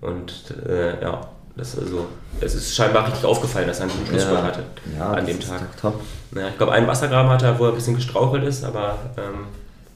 Und 0.00 0.54
äh, 0.68 1.00
ja, 1.00 1.20
das 1.56 1.74
ist 1.74 1.80
also, 1.80 2.06
es 2.40 2.54
ist 2.54 2.74
scheinbar 2.74 3.06
richtig 3.06 3.24
aufgefallen, 3.24 3.68
dass 3.68 3.78
er 3.78 3.84
einen 3.84 3.92
guten 3.92 4.06
Schlussspurt 4.08 4.42
hatte 4.42 4.62
ja, 4.96 5.10
an 5.10 5.16
das 5.16 5.26
dem 5.26 5.38
ist 5.38 5.48
Tag. 5.48 5.80
Top. 5.80 6.00
Naja, 6.32 6.48
ich 6.48 6.56
glaube, 6.56 6.72
einen 6.72 6.86
Wassergraben 6.86 7.30
hat 7.30 7.42
er, 7.42 7.58
wo 7.58 7.64
er 7.64 7.70
ein 7.70 7.74
bisschen 7.76 7.94
gestrauchelt 7.94 8.44
ist, 8.44 8.64
aber 8.64 8.98
ähm, 9.16 9.46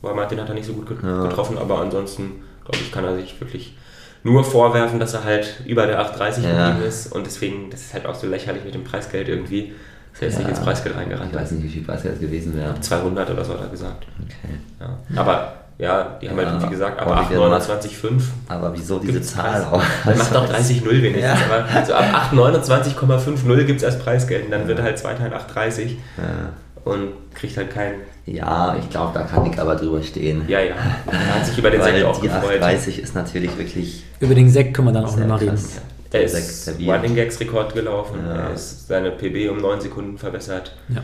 er 0.02 0.26
den 0.26 0.40
hat 0.40 0.48
er 0.48 0.54
nicht 0.54 0.66
so 0.66 0.72
gut 0.74 0.88
ge 0.88 0.96
Ja. 1.02 1.26
getroffen. 1.26 1.58
Aber 1.58 1.80
ansonsten, 1.80 2.42
glaube 2.64 2.78
ich, 2.78 2.92
kann 2.92 3.04
er 3.04 3.16
sich 3.16 3.40
wirklich 3.40 3.76
nur 4.24 4.44
vorwerfen, 4.44 5.00
dass 5.00 5.14
er 5.14 5.24
halt 5.24 5.60
über 5.66 5.86
der 5.86 5.98
830 6.00 6.44
Ja. 6.44 6.68
geblieben 6.68 6.88
ist. 6.88 7.12
Und 7.12 7.26
deswegen, 7.26 7.70
das 7.70 7.80
ist 7.82 7.94
halt 7.94 8.06
auch 8.06 8.14
so 8.14 8.26
lächerlich 8.26 8.64
mit 8.64 8.74
dem 8.74 8.84
Preisgeld 8.84 9.28
irgendwie. 9.28 9.72
Ist 10.12 10.20
er 10.22 10.28
jetzt 10.28 10.38
nicht 10.38 10.48
ins 10.50 10.60
Preisgeld 10.60 10.94
reingerannt. 10.96 11.30
Ich 11.32 11.38
weiß 11.38 11.52
nicht, 11.52 11.64
wie 11.64 11.68
viel 11.68 11.82
Preisgeld 11.84 12.14
es 12.16 12.20
gewesen 12.20 12.54
wäre. 12.56 12.78
200 12.80 13.30
oder 13.30 13.44
so 13.44 13.54
hat 13.54 13.62
er 13.62 13.68
gesagt. 13.68 14.06
Okay. 14.22 14.58
Ja. 14.80 15.20
Aber 15.20 15.54
ja, 15.78 16.18
die 16.20 16.28
haben 16.28 16.38
Ja, 16.38 16.50
halt, 16.52 16.62
wie 16.64 16.68
gesagt, 16.70 17.00
aber 17.00 17.12
Original 17.12 17.54
829,5. 17.60 18.22
Aber 18.48 18.72
wieso 18.74 18.98
diese 18.98 19.22
Zahl 19.22 19.64
auch? 19.64 19.82
Dann 20.04 20.18
macht 20.18 20.36
auch 20.36 20.46
30,0 20.46 20.84
wenigstens. 21.02 21.22
Ja. 21.24 21.36
Aber 21.50 21.86
so 21.86 21.94
ab 21.94 22.30
829,50 22.32 23.64
gibt 23.64 23.78
es 23.78 23.82
erst 23.84 24.04
Preisgeld. 24.04 24.44
Und 24.44 24.50
dann 24.52 24.68
wird 24.68 24.78
er 24.78 24.84
halt 24.84 24.98
Zweiter 24.98 25.26
in 25.26 25.32
830 25.32 25.96
Ja. 26.18 26.22
Und 26.84 27.12
kriegt 27.34 27.56
halt 27.56 27.70
keinen. 27.70 28.00
Ja, 28.26 28.76
ich 28.78 28.88
glaube, 28.90 29.12
da 29.14 29.22
kann 29.24 29.42
Nick 29.42 29.58
aber 29.58 29.76
drüber 29.76 30.02
stehen. 30.02 30.44
Ja, 30.48 30.60
ja. 30.60 30.74
Er 31.10 31.34
hat 31.34 31.46
sich 31.46 31.58
über 31.58 31.70
den 31.70 31.82
Sekt 31.82 32.04
auch 32.04 32.20
die 32.20 32.28
gefreut. 32.28 32.62
830 32.62 33.02
ist 33.02 33.14
natürlich 33.14 33.56
wirklich. 33.58 34.04
über 34.20 34.34
den 34.34 34.48
Sekt 34.48 34.74
können 34.74 34.88
wir 34.88 34.92
dann 34.92 35.04
auch 35.04 35.16
nochmal 35.16 35.38
reden. 35.38 35.50
krass. 35.50 35.80
Er 36.12 36.20
Der 36.20 36.22
ist. 36.24 36.72
Running 36.86 37.14
Gags 37.14 37.40
Rekord 37.40 37.74
gelaufen. 37.74 38.18
Ja. 38.24 38.34
Er 38.34 38.54
ist 38.54 38.86
seine 38.86 39.10
PB 39.10 39.50
um 39.50 39.58
9 39.60 39.80
Sekunden 39.80 40.18
verbessert. 40.18 40.76
Ja. 40.88 41.02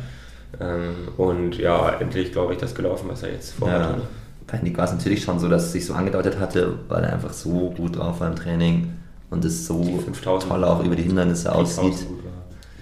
Ähm, 0.61 1.09
und 1.17 1.57
ja, 1.59 1.91
endlich 1.99 2.33
glaube 2.33 2.53
ich 2.55 2.59
das 2.59 2.75
gelaufen, 2.75 3.09
was 3.09 3.23
er 3.23 3.33
jetzt 3.33 3.53
vorhat. 3.53 3.81
Ja, 3.81 3.99
bei 4.47 4.59
Nick 4.59 4.77
war 4.79 4.85
es 4.85 4.93
natürlich 4.93 5.23
schon 5.23 5.39
so, 5.39 5.49
dass 5.49 5.65
es 5.65 5.73
sich 5.73 5.87
so 5.87 5.95
angedeutet 5.95 6.39
hatte, 6.39 6.79
weil 6.89 7.05
er 7.05 7.13
einfach 7.13 7.33
so 7.33 7.71
gut 7.77 7.97
drauf 7.97 8.21
war 8.21 8.29
im 8.29 8.37
Training 8.37 8.93
und 9.31 9.45
es 9.45 9.67
so 9.67 9.83
Die 9.83 9.99
5000 10.05 10.51
toll 10.51 10.65
auch 10.65 10.83
über 10.83 10.97
die 10.97 11.03
Hindernisse 11.03 11.55
aussieht. 11.55 12.07
Gut. 12.07 12.19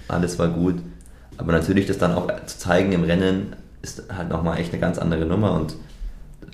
Alles 0.08 0.38
war 0.38 0.48
gut. 0.48 0.76
Aber 1.38 1.52
natürlich 1.52 1.86
das 1.86 1.98
dann 1.98 2.14
auch 2.14 2.28
zu 2.46 2.58
zeigen 2.58 2.92
im 2.92 3.04
Rennen 3.04 3.54
ist 3.82 4.02
halt 4.16 4.28
nochmal 4.30 4.58
echt 4.58 4.72
eine 4.72 4.80
ganz 4.80 4.98
andere 4.98 5.24
Nummer 5.26 5.52
und 5.52 5.74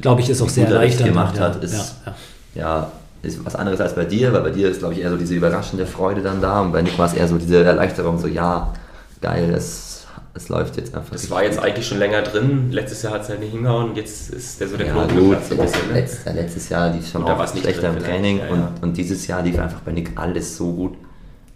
Glaube 0.00 0.20
ich, 0.20 0.28
ist 0.30 0.42
auch 0.42 0.48
sehr 0.48 0.66
er 0.66 0.72
erleichternd. 0.74 1.08
gemacht 1.10 1.36
ja, 1.36 1.42
hat, 1.44 1.62
ist- 1.62 1.74
ja, 1.74 2.14
ja. 2.54 2.62
ja, 2.62 2.92
ist 3.22 3.44
was 3.44 3.54
anderes 3.54 3.80
als 3.80 3.94
bei 3.94 4.04
dir, 4.04 4.32
weil 4.32 4.40
bei 4.42 4.50
dir 4.50 4.68
ist, 4.68 4.80
glaube 4.80 4.94
ich, 4.94 5.00
eher 5.00 5.10
so 5.10 5.16
diese 5.16 5.34
überraschende 5.34 5.86
Freude 5.86 6.22
dann 6.22 6.40
da 6.40 6.60
und 6.60 6.72
bei 6.72 6.82
Nick 6.82 6.98
war 6.98 7.06
es 7.06 7.14
eher 7.14 7.28
so 7.28 7.38
diese 7.38 7.62
Erleichterung, 7.62 8.18
so 8.18 8.26
ja, 8.26 8.72
geil, 9.20 9.52
es, 9.54 10.06
es 10.34 10.48
läuft 10.48 10.76
jetzt 10.76 10.94
einfach. 10.94 11.12
Das 11.12 11.30
war 11.30 11.44
jetzt 11.44 11.58
gut. 11.58 11.64
eigentlich 11.66 11.86
schon 11.86 11.98
länger 11.98 12.22
drin. 12.22 12.72
Letztes 12.72 13.02
Jahr 13.02 13.12
hat 13.12 13.22
es 13.22 13.28
halt 13.28 13.40
nicht 13.40 13.52
hingehauen 13.52 13.90
und 13.90 13.96
jetzt 13.96 14.30
ist 14.30 14.60
der 14.60 14.66
so 14.68 14.76
der 14.76 14.86
ja, 14.88 14.92
Knoten 14.94 15.16
gut, 15.18 15.36
so 15.48 15.54
ein 15.54 15.60
bisschen, 15.60 15.88
ne? 15.88 15.94
letzt, 15.94 16.26
äh, 16.26 16.32
letztes 16.32 16.68
Jahr 16.68 16.90
lief 16.90 17.08
schon 17.08 17.22
auch 17.22 17.48
schlechter 17.48 17.82
drin 17.88 17.96
im 17.98 18.02
Training 18.02 18.38
ja, 18.38 18.46
ja. 18.46 18.52
Und, 18.52 18.82
und 18.82 18.96
dieses 18.96 19.26
Jahr 19.28 19.42
lief 19.42 19.58
einfach 19.58 19.80
bei 19.80 19.92
Nick 19.92 20.10
alles 20.16 20.56
so 20.56 20.72
gut. 20.72 20.96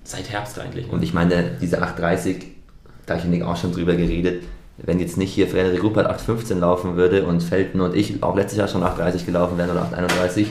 Seit 0.05 0.31
Herbst 0.31 0.59
eigentlich. 0.61 0.87
ne? 0.87 0.93
Und 0.93 1.03
ich 1.03 1.13
meine, 1.15 1.57
diese 1.61 1.83
830, 1.83 2.56
da 3.07 3.15
habe 3.15 3.21
ich 3.21 3.29
mit 3.29 3.39
Nick 3.39 3.49
auch 3.49 3.57
schon 3.57 3.73
drüber 3.73 3.95
geredet, 3.95 4.43
wenn 4.79 5.01
jetzt 5.01 5.17
nicht 5.17 5.33
hier 5.33 5.49
Frederik 5.49 5.83
Ruppert 5.83 6.07
815 6.07 6.61
laufen 6.61 6.97
würde 6.97 7.25
und 7.25 7.43
Felten 7.43 7.81
und 7.81 7.95
ich 7.95 8.23
auch 8.23 8.37
letztes 8.37 8.59
Jahr 8.59 8.69
schon 8.69 8.83
830 8.83 9.25
gelaufen 9.25 9.57
wären 9.57 9.71
oder 9.71 9.83
831, 9.83 10.49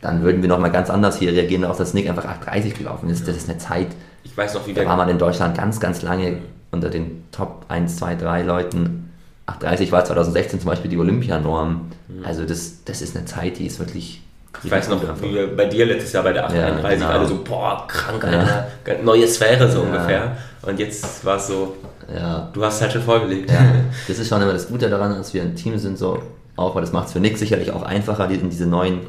dann 0.00 0.22
würden 0.22 0.42
wir 0.42 0.48
nochmal 0.48 0.70
ganz 0.70 0.90
anders 0.90 1.18
hier 1.18 1.32
reagieren, 1.32 1.62
darauf, 1.62 1.76
dass 1.76 1.94
Nick 1.94 2.08
einfach 2.08 2.24
830 2.24 2.74
gelaufen 2.74 3.10
ist. 3.10 3.28
Das 3.28 3.36
ist 3.36 3.48
eine 3.48 3.58
Zeit, 3.58 3.88
ich 4.24 4.36
weiß 4.36 4.54
noch, 4.54 4.66
wie 4.66 4.72
da 4.72 4.86
war 4.86 4.96
man 4.96 5.08
in 5.08 5.18
Deutschland 5.18 5.56
ganz, 5.56 5.80
ganz 5.80 6.02
lange 6.02 6.38
unter 6.70 6.88
den 6.88 7.24
Top 7.32 7.66
1, 7.68 7.96
2, 7.96 8.16
3 8.16 8.42
Leuten. 8.42 9.10
8,30 9.46 9.92
war 9.92 10.04
2016 10.04 10.60
zum 10.60 10.70
Beispiel 10.70 10.90
die 10.90 10.98
Olympianorm. 10.98 11.90
Mhm. 12.08 12.24
Also 12.24 12.44
das, 12.44 12.84
das 12.84 13.02
ist 13.02 13.16
eine 13.16 13.26
Zeit, 13.26 13.58
die 13.58 13.66
ist 13.66 13.78
wirklich... 13.78 14.22
Ich 14.64 14.70
weiß 14.70 14.88
noch, 14.88 15.00
wie 15.22 15.34
wir 15.34 15.56
bei 15.56 15.64
dir 15.66 15.86
letztes 15.86 16.12
Jahr 16.12 16.22
bei 16.24 16.32
der 16.32 16.44
831 16.46 17.00
Ja, 17.00 17.06
genau. 17.08 17.18
alle 17.20 17.28
so, 17.28 17.42
boah, 17.42 17.84
krank, 17.88 18.24
Alter, 18.24 18.68
neue 19.02 19.26
Sphäre 19.26 19.70
so 19.70 19.78
Ja. 19.80 19.84
ungefähr. 19.86 20.36
Und 20.62 20.78
jetzt 20.78 21.24
war 21.24 21.36
es 21.36 21.46
so, 21.48 21.76
Ja, 22.14 22.48
du 22.52 22.64
hast 22.64 22.80
halt 22.82 22.92
schon 22.92 23.02
vorgelegt. 23.02 23.50
Ja, 23.50 23.60
das 24.06 24.18
ist 24.18 24.28
schon 24.28 24.42
immer 24.42 24.52
das 24.52 24.68
Gute 24.68 24.88
daran, 24.90 25.14
dass 25.16 25.32
wir 25.34 25.42
ein 25.42 25.56
Team 25.56 25.78
sind, 25.78 25.96
so 25.98 26.22
auch, 26.56 26.74
weil 26.74 26.82
das 26.82 26.92
macht 26.92 27.06
es 27.06 27.12
für 27.14 27.20
Nick 27.20 27.38
sicherlich 27.38 27.72
auch 27.72 27.82
einfacher, 27.82 28.28
in 28.30 28.50
diese 28.50 28.66
neuen 28.66 29.00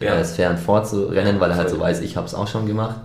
Ja. 0.00 0.14
äh, 0.14 0.24
Sphären 0.24 0.56
vorzurennen, 0.56 1.38
weil 1.40 1.50
er 1.50 1.56
halt 1.58 1.70
so 1.70 1.78
weiß, 1.78 2.00
ich 2.00 2.16
habe 2.16 2.26
es 2.26 2.34
auch 2.34 2.48
schon 2.48 2.66
gemacht. 2.66 2.96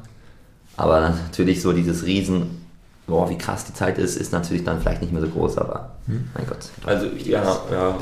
Aber 0.77 0.99
natürlich 1.01 1.61
so 1.61 1.73
dieses 1.73 2.05
Riesen, 2.05 2.65
boah, 3.05 3.29
wie 3.29 3.37
krass 3.37 3.65
die 3.65 3.73
Zeit 3.73 3.97
ist, 3.99 4.15
ist 4.15 4.31
natürlich 4.31 4.63
dann 4.63 4.79
vielleicht 4.79 5.01
nicht 5.01 5.11
mehr 5.11 5.21
so 5.21 5.27
groß, 5.27 5.57
aber 5.57 5.91
mein 6.07 6.47
Gott. 6.47 6.59
Also, 6.85 7.07
ja, 7.23 7.43
ja. 7.71 7.95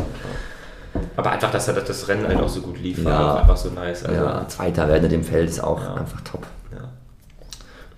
Aber 1.16 1.32
einfach, 1.32 1.52
dass 1.52 1.68
er 1.68 1.74
das- 1.76 1.86
das 1.86 2.08
Rennen 2.08 2.28
halt 2.28 2.42
auch 2.42 2.50
so 2.50 2.62
gut 2.62 2.80
lief, 2.82 3.04
war 3.06 3.12
Ja. 3.12 3.34
auch 3.34 3.40
einfach 3.40 3.58
so 3.58 3.70
nice. 3.70 4.04
Also, 4.04 4.22
ja, 4.24 4.46
Zweiter 4.48 4.88
werden 4.88 5.06
in 5.06 5.10
dem 5.12 5.24
Feld 5.24 5.50
ist 5.50 5.64
auch 5.64 5.82
Ja. 5.82 5.94
einfach 5.96 6.22
top. 6.22 6.46
ja. 6.72 6.80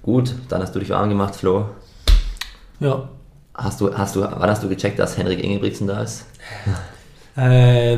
Gut, 0.02 0.36
dann 0.50 0.62
hast 0.62 0.76
du 0.76 0.80
dich 0.80 0.90
warm 0.90 1.10
gemacht, 1.10 1.36
Flo. 1.36 1.66
Ja. 2.80 3.10
Hast 3.56 3.80
du, 3.82 3.94
hast 3.96 4.16
du, 4.16 4.22
wann 4.22 4.50
hast 4.50 4.64
du 4.64 4.70
gecheckt, 4.70 5.00
dass 5.00 5.18
Henrik 5.18 5.44
Ingebrigtsen 5.44 5.88
da 5.88 6.02
ist? 6.02 6.26
Äh, 7.36 7.98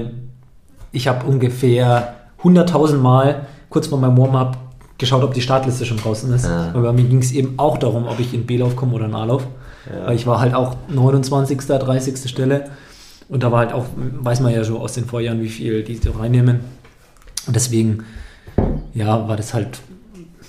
ich 0.93 1.09
habe 1.09 1.25
ungefähr 1.25 2.15
100.000 2.41 3.01
Mal 3.01 3.45
kurz 3.69 3.87
vor 3.87 3.97
meinem 3.99 4.17
Warm-up 4.17 4.55
geschaut, 4.97 5.23
ob 5.23 5.33
die 5.33 5.41
Startliste 5.41 5.85
schon 5.85 5.97
draußen 5.97 6.31
ist. 6.33 6.45
Ja. 6.45 6.69
Aber 6.73 6.83
bei 6.83 6.93
mir 6.93 7.03
ging 7.03 7.19
es 7.19 7.33
eben 7.33 7.55
auch 7.59 7.77
darum, 7.77 8.07
ob 8.07 8.17
ich 8.19 8.33
in 8.33 8.45
B-Lauf 8.45 8.77
komme 8.77 8.93
oder 8.93 9.05
in 9.07 9.13
A-Lauf. 9.13 9.45
Ja. 9.93 10.07
Weil 10.07 10.15
ich 10.15 10.25
war 10.25 10.39
halt 10.39 10.53
auch 10.53 10.75
29., 10.87 11.57
30. 11.67 12.29
Stelle. 12.29 12.69
Und 13.29 13.41
da 13.43 13.51
war 13.51 13.59
halt 13.59 13.73
auch, 13.73 13.85
weiß 13.95 14.39
man 14.41 14.53
ja 14.53 14.63
schon 14.63 14.77
aus 14.77 14.93
den 14.93 15.05
Vorjahren, 15.05 15.41
wie 15.41 15.49
viel 15.49 15.83
die 15.83 15.95
so 15.95 16.11
reinnehmen. 16.11 16.59
Und 17.47 17.55
deswegen, 17.55 18.05
ja, 18.93 19.27
war 19.27 19.35
das 19.35 19.53
halt, 19.53 19.79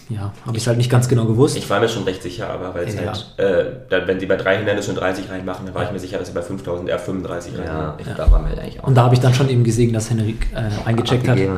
ja, 0.09 0.33
habe 0.47 0.57
ich 0.57 0.62
es 0.62 0.67
halt 0.69 0.77
nicht 0.79 0.91
ganz 0.91 1.09
genau 1.09 1.25
gewusst. 1.25 1.57
Ich 1.57 1.69
war 1.69 1.81
mir 1.81 1.89
schon 1.89 2.05
recht 2.05 2.23
sicher, 2.23 2.49
aber 2.51 2.75
weil 2.75 2.87
es 2.87 2.95
Ja. 2.95 3.07
halt, 3.07 3.35
äh, 3.39 3.65
dann, 3.89 4.07
wenn 4.07 4.21
sie 4.21 4.27
bei 4.27 4.37
drei 4.37 4.57
Hindernissen 4.59 4.95
schon 4.95 5.03
30 5.03 5.31
reinmachen, 5.31 5.67
dann 5.67 5.75
war 5.75 5.85
ich 5.85 5.91
mir 5.91 5.99
sicher, 5.99 6.19
dass 6.19 6.29
sie 6.29 6.35
bei 6.35 6.43
5000 6.43 6.89
eher 6.89 6.99
35 6.99 7.55
Ja, 7.55 7.61
reinmachen. 7.65 7.95
ich, 8.01 8.07
da 8.15 8.31
war 8.31 8.39
mir 8.41 8.51
eigentlich 8.59 8.81
auch. 8.81 8.87
Und 8.87 8.95
da 8.95 9.03
habe 9.05 9.15
ich 9.15 9.21
dann 9.21 9.35
schon 9.35 9.49
eben 9.49 9.65
gesehen, 9.65 9.93
dass 9.93 10.11
Henrik 10.11 10.47
äh, 10.55 10.69
eingecheckt 10.87 11.27
hat. 11.27 11.37
Okay. 11.39 11.49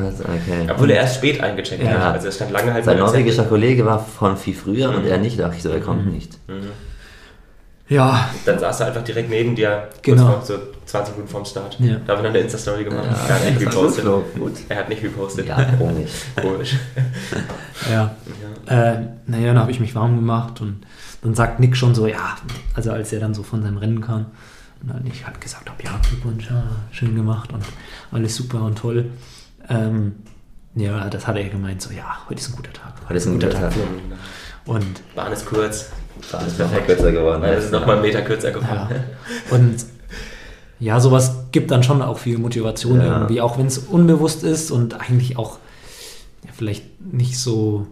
Obwohl 0.71 0.89
er 0.91 0.97
erst 1.01 1.15
spät 1.17 1.41
eingecheckt 1.43 1.83
Ja. 1.83 1.99
hat. 2.05 2.13
Also 2.15 2.27
er 2.27 2.31
stand 2.31 2.51
lange 2.51 2.73
halt 2.73 2.85
Sein 2.85 2.97
norwegischer. 2.97 3.43
Kollege 3.43 3.85
war 3.85 3.99
von 3.99 4.35
viel 4.37 4.55
früher 4.55 4.89
und 4.89 5.05
er 5.05 5.17
nicht. 5.19 5.37
Da 5.37 5.43
dachte 5.43 5.57
ich 5.57 5.63
so, 5.63 5.69
er 5.69 5.81
kommt 5.81 6.11
nicht. 6.11 6.37
Ja, 7.87 8.29
Dann 8.45 8.59
saß 8.59 8.81
er 8.81 8.87
einfach 8.87 9.03
direkt 9.03 9.29
neben 9.29 9.55
dir, 9.55 9.87
Genau. 10.03 10.25
kurz 10.35 10.47
vor, 10.47 10.57
so 10.57 10.63
20 10.89 11.15
Minuten 11.15 11.31
vorm 11.31 11.45
Start. 11.45 11.77
Ja. 11.79 11.97
Da 12.05 12.13
haben 12.13 12.19
wir 12.19 12.23
dann 12.23 12.25
eine 12.27 12.39
Insta-Story 12.39 12.83
gemacht. 12.83 13.05
Ja, 13.05 13.35
er 13.35 13.35
hat 13.35 13.45
nicht 13.45 13.61
repostet. 13.61 14.05
gut. 14.05 14.53
Er 14.69 14.77
hat 14.77 14.89
nicht 14.89 15.03
repostet. 15.03 15.47
Ja, 15.47 15.63
komisch. 15.77 16.11
Komisch. 16.41 16.75
ja. 17.91 18.15
Äh, 18.65 19.05
naja, 19.27 19.47
dann 19.47 19.59
habe 19.59 19.71
ich 19.71 19.79
mich 19.79 19.93
warm 19.93 20.15
gemacht 20.15 20.61
und 20.61 20.81
dann 21.21 21.35
sagt 21.35 21.59
Nick 21.59 21.77
schon 21.77 21.93
so, 21.93 22.07
ja, 22.07 22.37
also 22.73 22.91
als 22.91 23.13
er 23.13 23.19
dann 23.19 23.33
so 23.33 23.43
von 23.43 23.61
seinem 23.61 23.77
Rennen 23.77 24.01
kam 24.01 24.27
und 24.81 24.89
dann 24.89 25.05
ich 25.05 25.25
halt 25.27 25.39
gesagt 25.39 25.69
habe, 25.69 25.83
ja, 25.83 25.91
Glückwunsch, 26.09 26.49
ja, 26.49 26.63
schön 26.91 27.15
gemacht 27.15 27.53
und 27.53 27.63
alles 28.11 28.35
super 28.35 28.63
und 28.63 28.77
toll. 28.77 29.11
Ähm, 29.69 30.15
ja, 30.75 31.07
das 31.09 31.27
hat 31.27 31.35
er 31.35 31.49
gemeint, 31.49 31.81
so, 31.81 31.93
ja, 31.93 32.17
heute 32.27 32.39
ist 32.39 32.49
ein 32.49 32.55
guter 32.55 32.73
Tag. 32.73 32.93
Heute 33.05 33.17
ist 33.17 33.25
ein 33.27 33.33
guter 33.33 33.49
Tag. 33.51 33.73
Und 34.65 35.15
Bahn 35.15 35.31
ist 35.33 35.45
kurz. 35.45 35.91
Da 36.31 36.39
ist 36.41 36.57
perfekt 36.57 36.87
kürzer 36.87 37.11
geworden. 37.11 37.41
Weil 37.41 37.53
es 37.53 37.65
ist 37.65 37.71
nochmal 37.71 37.95
einen 37.95 38.01
Meter 38.01 38.21
kürzer 38.21 38.51
geworden. 38.51 38.87
Ja. 38.89 39.55
Und 39.55 39.77
ja, 40.79 40.99
sowas 40.99 41.45
gibt 41.51 41.71
dann 41.71 41.83
schon 41.83 42.01
auch 42.01 42.17
viel 42.19 42.37
Motivation 42.37 42.99
Ja. 43.01 43.17
irgendwie, 43.19 43.41
auch 43.41 43.57
wenn 43.57 43.65
es 43.65 43.77
unbewusst 43.77 44.43
ist 44.43 44.71
und 44.71 44.99
eigentlich 44.99 45.37
auch 45.37 45.57
ja, 46.45 46.51
vielleicht 46.53 46.85
nicht 47.01 47.37
so, 47.37 47.85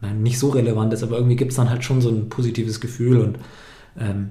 nein, 0.00 0.22
nicht 0.22 0.38
so 0.38 0.48
relevant 0.50 0.92
ist, 0.92 1.02
aber 1.02 1.16
irgendwie 1.16 1.36
gibt 1.36 1.50
es 1.50 1.56
dann 1.56 1.68
halt 1.70 1.84
schon 1.84 2.00
so 2.00 2.08
ein 2.08 2.28
positives 2.28 2.80
Gefühl 2.80 3.20
und 3.20 3.38
ähm, 3.98 4.30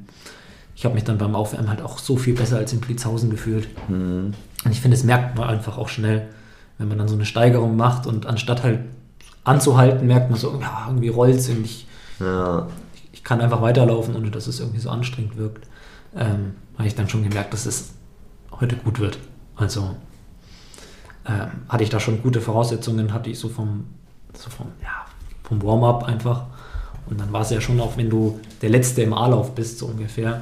ich 0.75 0.85
habe 0.85 0.93
mich 0.95 1.03
dann 1.03 1.17
beim 1.17 1.35
Aufwärmen 1.35 1.69
halt 1.69 1.81
auch 1.81 1.97
so 1.97 2.17
viel 2.17 2.35
besser 2.35 2.57
als 2.57 2.71
in 2.71 2.79
Blitzhausen 2.79 3.29
gefühlt. 3.31 3.67
Mhm. 3.89 4.33
Und 4.63 4.71
ich 4.71 4.79
finde, 4.81 4.95
das 4.95 5.03
merkt 5.03 5.35
man 5.37 5.49
einfach 5.49 5.77
auch 5.77 5.89
schnell, 5.89 6.27
wenn 6.77 6.87
man 6.87 6.97
dann 6.99 7.07
so 7.07 7.15
eine 7.15 7.25
Steigerung 7.25 7.75
macht 7.75 8.05
und 8.05 8.27
anstatt 8.27 8.61
halt 8.63 8.81
anzuhalten, 9.43 10.05
merkt 10.05 10.29
man 10.29 10.39
so, 10.39 10.59
ja, 10.61 10.85
irgendwie 10.87 11.07
rollt 11.07 11.35
es 11.37 11.49
und 11.49 11.65
ich, 11.65 11.87
Ja, 12.19 12.67
ich 13.11 13.23
kann 13.23 13.41
einfach 13.41 13.61
weiterlaufen, 13.61 14.15
ohne 14.15 14.29
dass 14.29 14.45
es 14.47 14.59
irgendwie 14.59 14.79
so 14.79 14.89
anstrengend 14.89 15.37
wirkt. 15.37 15.67
Ähm, 16.15 16.55
habe 16.77 16.87
ich 16.87 16.95
dann 16.95 17.09
schon 17.09 17.23
gemerkt, 17.23 17.53
dass 17.53 17.65
es 17.65 17.91
heute 18.51 18.75
gut 18.75 18.99
wird. 18.99 19.17
Also 19.55 19.95
ähm, 21.27 21.49
hatte 21.67 21.83
ich 21.83 21.89
da 21.89 21.99
schon 21.99 22.21
gute 22.21 22.41
Voraussetzungen, 22.41 23.13
hatte 23.13 23.29
ich 23.29 23.39
so 23.39 23.49
vom, 23.49 23.85
so 24.33 24.49
vom, 24.49 24.67
ja, 24.81 25.05
vom 25.43 25.61
Warm-up 25.61 26.03
einfach. 26.03 26.45
Und 27.09 27.19
dann 27.19 27.31
war 27.31 27.41
es 27.41 27.49
ja 27.49 27.61
schon 27.61 27.79
auch, 27.79 27.97
wenn 27.97 28.09
du 28.09 28.39
der 28.61 28.69
Letzte 28.69 29.01
im 29.01 29.13
A-Lauf 29.13 29.55
bist, 29.55 29.79
so 29.79 29.87
ungefähr, 29.87 30.41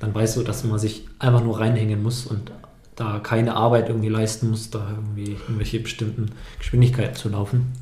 dann 0.00 0.14
weißt 0.14 0.36
du, 0.36 0.42
dass 0.42 0.64
man 0.64 0.78
sich 0.78 1.06
einfach 1.18 1.42
nur 1.42 1.60
reinhängen 1.60 2.02
muss 2.02 2.26
und 2.26 2.52
da 2.96 3.20
keine 3.20 3.54
Arbeit 3.54 3.88
irgendwie 3.88 4.08
leisten 4.08 4.50
muss, 4.50 4.70
da 4.70 4.90
irgendwie 4.90 5.32
irgendwelche 5.32 5.80
bestimmten 5.80 6.32
Geschwindigkeiten 6.58 7.14
zu 7.14 7.28
laufen. 7.28 7.72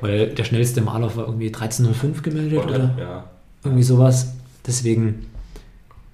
Weil 0.00 0.34
der 0.34 0.44
schnellste 0.44 0.80
im 0.80 0.88
A-Lauf 0.88 1.16
war 1.16 1.26
irgendwie 1.26 1.48
13.05 1.48 2.20
gemeldet, 2.20 2.58
Und, 2.58 2.70
oder? 2.70 2.94
ja. 2.98 3.24
irgendwie 3.64 3.82
sowas. 3.82 4.34
Deswegen 4.66 5.26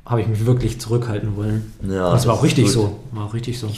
habe 0.07 0.21
ich 0.21 0.27
mich 0.29 0.45
wirklich 0.47 0.81
zurückhalten 0.81 1.37
wollen. 1.37 1.73
Ja, 1.83 2.11
das 2.13 2.27
war 2.27 2.35
auch 2.35 2.39
das 2.39 2.47
richtig 2.47 2.65
gut. 2.65 2.73
so. 2.73 3.01
War 3.13 3.27
auch 3.27 3.35
richtig 3.35 3.59
so. 3.59 3.71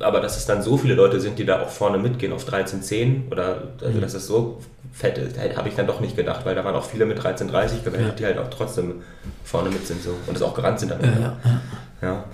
Aber 0.00 0.20
dass 0.20 0.36
es 0.36 0.46
dann 0.46 0.62
so 0.62 0.76
viele 0.76 0.94
Leute 0.94 1.20
sind, 1.20 1.38
die 1.38 1.44
da 1.44 1.62
auch 1.62 1.68
vorne 1.68 1.98
mitgehen 1.98 2.32
auf 2.32 2.48
13.10 2.48 3.30
oder 3.30 3.56
Mhm. 3.80 3.86
also 3.86 4.00
dass 4.00 4.14
es 4.14 4.26
so 4.26 4.58
fett 4.92 5.16
ist, 5.18 5.36
habe 5.56 5.68
ich 5.68 5.74
dann 5.74 5.86
doch 5.86 6.00
nicht 6.00 6.16
gedacht, 6.16 6.44
weil 6.44 6.54
da 6.54 6.64
waren 6.64 6.74
auch 6.74 6.84
viele 6.84 7.06
mit 7.06 7.18
13.30 7.20 7.82
gemeldet, 7.84 8.08
Ja. 8.08 8.14
die 8.16 8.24
halt 8.26 8.38
auch 8.38 8.50
trotzdem 8.50 8.94
vorne 9.44 9.70
mit 9.70 9.86
sind 9.86 10.02
so 10.02 10.10
und 10.26 10.34
das 10.34 10.42
auch 10.42 10.54
gerannt 10.54 10.80
sind 10.80 10.90
Ja, 10.90 10.96
Ende. 10.96 11.20
ja, 11.20 11.36
ja. 11.44 11.60
Ja. 12.08 12.24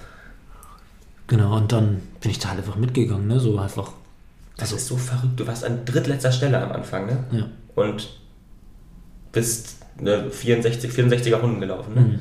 Genau, 1.26 1.56
und 1.56 1.70
dann 1.72 2.00
bin 2.20 2.30
ich 2.30 2.38
da 2.38 2.48
halt 2.48 2.58
einfach 2.58 2.76
mitgegangen, 2.76 3.26
ne? 3.28 3.38
So 3.38 3.58
einfach. 3.58 3.92
Das 4.56 4.72
ist 4.72 4.87
so 4.87 4.96
verrückt. 4.96 5.38
Du 5.38 5.46
warst 5.46 5.62
an 5.64 5.84
drittletzter 5.84 6.32
Stelle 6.32 6.61
am 6.61 6.72
Anfang, 6.72 7.06
ne? 7.06 7.18
Ja. 7.32 7.46
Und 7.74 8.08
bist 9.30 9.76
eine 9.98 10.30
64, 10.30 10.90
64er 10.90 11.37
Runden 11.37 11.61
gelaufen, 11.61 11.94
ne? 11.94 12.00
Mhm. 12.00 12.18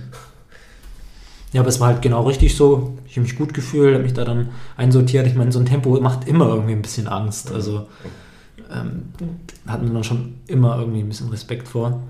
Ja, 1.53 1.61
aber 1.61 1.69
es 1.69 1.79
war 1.79 1.87
halt 1.87 2.01
genau 2.01 2.23
richtig 2.23 2.55
so. 2.55 2.97
Ich 3.05 3.13
habe 3.13 3.21
mich 3.21 3.37
gut 3.37 3.53
gefühlt, 3.53 3.93
habe 3.93 4.03
mich 4.03 4.13
da 4.13 4.25
dann 4.25 4.49
einsortiert. 4.75 5.25
Ich 5.27 5.35
meine, 5.35 5.51
so 5.51 5.59
ein 5.59 5.65
Tempo 5.65 5.99
macht 6.01 6.27
immer 6.27 6.49
irgendwie 6.49 6.73
ein 6.73 6.81
bisschen 6.81 7.07
Angst. 7.07 7.51
Also 7.51 7.87
ähm, 8.71 9.03
hat 9.65 9.81
man 9.81 9.93
dann 9.93 10.03
schon 10.03 10.35
immer 10.47 10.77
irgendwie 10.77 10.99
ein 10.99 11.07
bisschen 11.07 11.29
Respekt 11.29 11.67
vor. 11.67 12.01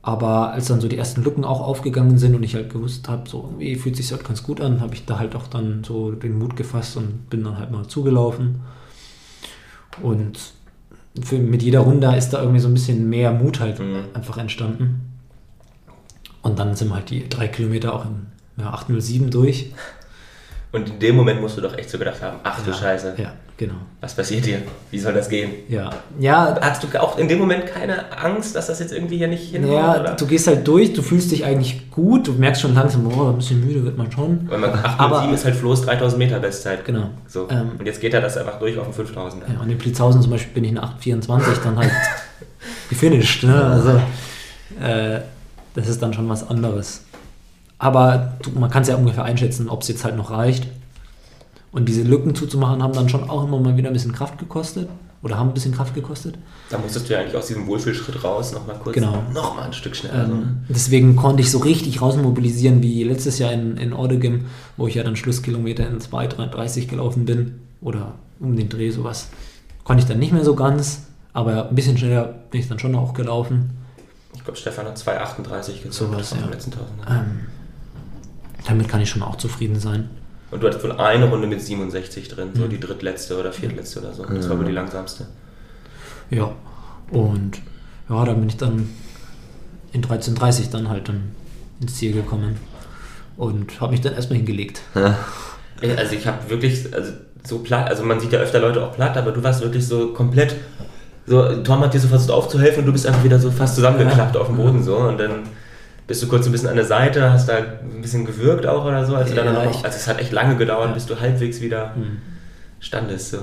Aber 0.00 0.52
als 0.52 0.66
dann 0.68 0.80
so 0.80 0.88
die 0.88 0.96
ersten 0.96 1.22
Lücken 1.24 1.44
auch 1.44 1.60
aufgegangen 1.60 2.16
sind 2.16 2.34
und 2.34 2.44
ich 2.44 2.54
halt 2.54 2.70
gewusst 2.72 3.08
habe, 3.08 3.28
so 3.28 3.44
irgendwie 3.44 3.74
fühlt 3.74 3.96
sich 3.96 4.10
halt 4.12 4.24
ganz 4.24 4.42
gut 4.42 4.60
an, 4.60 4.80
habe 4.80 4.94
ich 4.94 5.04
da 5.04 5.18
halt 5.18 5.34
auch 5.34 5.48
dann 5.48 5.82
so 5.84 6.12
den 6.12 6.38
Mut 6.38 6.56
gefasst 6.56 6.96
und 6.96 7.28
bin 7.28 7.42
dann 7.44 7.58
halt 7.58 7.72
mal 7.72 7.86
zugelaufen. 7.88 8.60
Und 10.00 10.38
für, 11.22 11.38
mit 11.38 11.62
jeder 11.62 11.80
Runde 11.80 12.14
ist 12.16 12.30
da 12.30 12.40
irgendwie 12.40 12.60
so 12.60 12.68
ein 12.68 12.74
bisschen 12.74 13.08
mehr 13.08 13.32
Mut 13.32 13.60
halt 13.60 13.78
Mhm. 13.80 14.04
einfach 14.14 14.38
entstanden. 14.38 15.12
Und 16.42 16.58
dann 16.58 16.74
sind 16.76 16.94
halt 16.94 17.10
die 17.10 17.28
drei 17.28 17.48
Kilometer 17.48 17.92
auch 17.94 18.04
in 18.04 18.26
ja, 18.58 18.70
807 18.72 19.30
durch. 19.30 19.72
Und 20.72 20.90
in 20.90 20.98
dem 20.98 21.16
Moment 21.16 21.40
musst 21.40 21.56
du 21.56 21.60
doch 21.62 21.78
echt 21.78 21.88
so 21.88 21.96
gedacht 21.98 22.20
haben, 22.20 22.38
ach 22.42 22.60
du 22.62 22.70
ja, 22.70 22.76
Scheiße, 22.76 23.14
Ja, 23.16 23.32
genau. 23.56 23.76
was 24.00 24.14
passiert 24.14 24.44
hier? 24.44 24.58
Wie 24.90 24.98
soll 24.98 25.14
das 25.14 25.28
gehen? 25.28 25.50
Ja, 25.68 25.88
ja, 26.18 26.58
Hast 26.60 26.82
du 26.82 27.00
auch 27.00 27.16
in 27.16 27.28
dem 27.28 27.38
Moment 27.38 27.66
keine 27.66 28.12
Angst, 28.14 28.54
dass 28.56 28.66
das 28.66 28.80
jetzt 28.80 28.92
irgendwie 28.92 29.16
hier 29.16 29.28
nicht 29.28 29.52
hinhaut? 29.52 29.72
ja 29.72 30.00
oder? 30.00 30.14
du 30.16 30.26
gehst 30.26 30.46
halt 30.48 30.66
durch, 30.68 30.92
du 30.92 31.00
fühlst 31.02 31.30
dich 31.30 31.44
eigentlich 31.46 31.90
gut, 31.90 32.26
du 32.26 32.32
merkst 32.34 32.60
schon 32.60 32.74
langsam, 32.74 33.06
oh, 33.06 33.30
ein 33.30 33.36
bisschen 33.36 33.64
müde 33.64 33.84
wird 33.84 33.96
man 33.96 34.10
schon. 34.12 34.50
Weil 34.50 34.58
man 34.58 34.70
807 34.70 34.98
Aber- 34.98 35.32
ist 35.34 35.44
halt 35.46 35.56
Floß 35.56 35.82
3000 35.82 36.18
Meter 36.18 36.40
Bestzeit. 36.40 36.84
Genau. 36.84 37.08
So. 37.26 37.48
Ähm, 37.48 37.70
und 37.78 37.86
jetzt 37.86 38.00
geht 38.00 38.12
er 38.12 38.20
das 38.20 38.36
einfach 38.36 38.58
durch 38.58 38.76
auf 38.76 38.84
den 38.84 38.92
5000. 38.92 39.44
Ja, 39.48 39.60
und 39.60 39.70
in 39.70 39.78
Blitzhausen 39.78 40.20
zum 40.20 40.30
Beispiel 40.32 40.52
bin 40.52 40.64
ich 40.64 40.70
in 40.72 40.78
824 40.78 41.58
dann 41.62 41.78
halt 41.78 41.92
gefinisht. 42.90 43.44
Ne? 43.44 43.64
Also, 43.64 44.00
äh, 44.84 45.20
das 45.74 45.88
ist 45.88 46.02
dann 46.02 46.12
schon 46.12 46.28
was 46.28 46.46
anderes. 46.50 47.04
Aber 47.78 48.38
man 48.54 48.70
kann 48.70 48.82
es 48.82 48.88
ja 48.88 48.96
ungefähr 48.96 49.24
einschätzen, 49.24 49.68
ob 49.68 49.82
es 49.82 49.88
jetzt 49.88 50.04
halt 50.04 50.16
noch 50.16 50.30
reicht. 50.30 50.66
Und 51.72 51.88
diese 51.88 52.02
Lücken 52.02 52.34
zuzumachen, 52.34 52.82
haben 52.82 52.94
dann 52.94 53.08
schon 53.08 53.28
auch 53.28 53.44
immer 53.44 53.60
mal 53.60 53.76
wieder 53.76 53.88
ein 53.90 53.92
bisschen 53.92 54.12
Kraft 54.12 54.38
gekostet. 54.38 54.88
Oder 55.22 55.38
haben 55.38 55.48
ein 55.48 55.54
bisschen 55.54 55.74
Kraft 55.74 55.94
gekostet. 55.94 56.36
Da 56.70 56.78
musstest 56.78 57.08
du 57.08 57.14
ja 57.14 57.20
eigentlich 57.20 57.34
aus 57.36 57.48
diesem 57.48 57.66
Wohlfühlschritt 57.66 58.22
raus 58.22 58.52
nochmal 58.52 58.78
kurz, 58.78 58.94
Genau. 58.94 59.22
nochmal 59.32 59.64
ein 59.64 59.72
Stück 59.72 59.96
schneller. 59.96 60.24
Ähm, 60.24 60.58
deswegen 60.68 61.16
konnte 61.16 61.42
ich 61.42 61.50
so 61.50 61.58
richtig 61.58 62.00
rausmobilisieren 62.00 62.82
wie 62.82 63.02
letztes 63.02 63.38
Jahr 63.38 63.52
in, 63.52 63.76
in 63.76 63.92
Ordegem, 63.92 64.44
wo 64.76 64.86
ich 64.86 64.94
ja 64.94 65.02
dann 65.02 65.16
Schlusskilometer 65.16 65.86
in 65.88 65.98
2,30 65.98 66.86
gelaufen 66.86 67.24
bin. 67.24 67.60
Oder 67.80 68.14
um 68.40 68.56
den 68.56 68.68
Dreh 68.68 68.90
sowas. 68.90 69.28
Konnte 69.84 70.02
ich 70.02 70.08
dann 70.08 70.18
nicht 70.18 70.32
mehr 70.32 70.44
so 70.44 70.54
ganz, 70.54 71.02
aber 71.32 71.68
ein 71.68 71.74
bisschen 71.74 71.98
schneller 71.98 72.34
bin 72.50 72.60
ich 72.60 72.68
dann 72.68 72.78
schon 72.78 72.94
auch 72.94 73.12
gelaufen. 73.12 73.70
Ich 74.34 74.44
glaube, 74.44 74.58
Stefan 74.58 74.86
hat 74.86 74.96
2,38 74.96 75.82
gesagt. 75.82 75.92
Sowas, 75.92 76.28
vom 76.28 76.40
ja. 76.40 76.46
letzten. 76.46 76.72
Ähm, 77.08 77.46
damit 78.66 78.88
kann 78.88 79.00
ich 79.00 79.10
schon 79.10 79.22
auch 79.22 79.36
zufrieden 79.36 79.78
sein. 79.78 80.10
Und 80.50 80.62
du 80.62 80.66
hattest 80.68 80.84
wohl 80.84 80.92
eine 80.92 81.28
Runde 81.28 81.46
mit 81.46 81.60
67 81.60 82.28
drin, 82.28 82.50
so 82.54 82.68
die 82.68 82.78
drittletzte 82.78 83.38
oder 83.38 83.52
viertletzte 83.52 84.00
oder 84.00 84.12
so. 84.12 84.24
Das 84.24 84.48
war 84.48 84.58
wohl 84.58 84.64
die 84.64 84.72
langsamste. 84.72 85.26
Ja. 86.30 86.52
Und 87.10 87.60
ja, 88.08 88.24
dann 88.24 88.38
bin 88.38 88.48
ich 88.48 88.56
dann 88.56 88.88
in 89.92 90.02
13.30 90.02 90.70
dann 90.70 90.88
halt 90.88 91.08
dann 91.08 91.32
ins 91.80 91.96
Ziel 91.96 92.12
gekommen. 92.12 92.56
Und 93.36 93.80
habe 93.80 93.92
mich 93.92 94.00
dann 94.00 94.14
erstmal 94.14 94.38
hingelegt. 94.38 94.82
Ey, 95.80 95.96
Also 95.96 96.14
ich 96.14 96.26
habe 96.26 96.48
wirklich, 96.48 96.92
also 96.94 97.12
so 97.44 97.58
platt, 97.58 97.88
also 97.88 98.02
man 98.02 98.18
sieht 98.18 98.32
ja 98.32 98.38
öfter 98.38 98.60
Leute 98.60 98.84
auch 98.84 98.92
platt, 98.92 99.16
aber 99.16 99.32
du 99.32 99.42
warst 99.42 99.60
wirklich 99.62 99.86
so 99.86 100.12
komplett, 100.12 100.56
so 101.26 101.62
Tom 101.62 101.80
hat 101.80 101.92
dir 101.92 102.00
so 102.00 102.08
versucht 102.08 102.30
aufzuhelfen 102.30 102.80
und 102.80 102.86
du 102.86 102.92
bist 102.92 103.06
einfach 103.06 103.24
wieder 103.24 103.38
so 103.38 103.50
fast 103.50 103.74
zusammengeklappt 103.74 104.36
auf 104.36 104.46
dem 104.46 104.56
Boden 104.56 104.82
so 104.82 104.96
und 104.96 105.18
dann 105.18 105.42
bist 106.06 106.22
du 106.22 106.28
kurz 106.28 106.46
ein 106.46 106.52
bisschen 106.52 106.68
an 106.68 106.76
der 106.76 106.84
Seite, 106.84 107.32
hast 107.32 107.48
da 107.48 107.56
ein 107.56 108.00
bisschen 108.02 108.24
gewürgt 108.24 108.66
auch 108.66 108.84
oder 108.84 109.04
so, 109.04 109.16
als 109.16 109.30
du 109.30 109.34
dann 109.36 109.46
Ja, 109.46 109.52
noch, 109.52 109.62
ich- 109.70 109.84
also 109.84 109.96
es 109.96 110.06
hat 110.06 110.20
echt 110.20 110.32
lange 110.32 110.56
gedauert, 110.56 110.94
bis 110.94 111.06
du 111.06 111.18
halbwegs 111.18 111.60
wieder 111.60 111.94
standest 112.80 113.30
so. 113.32 113.38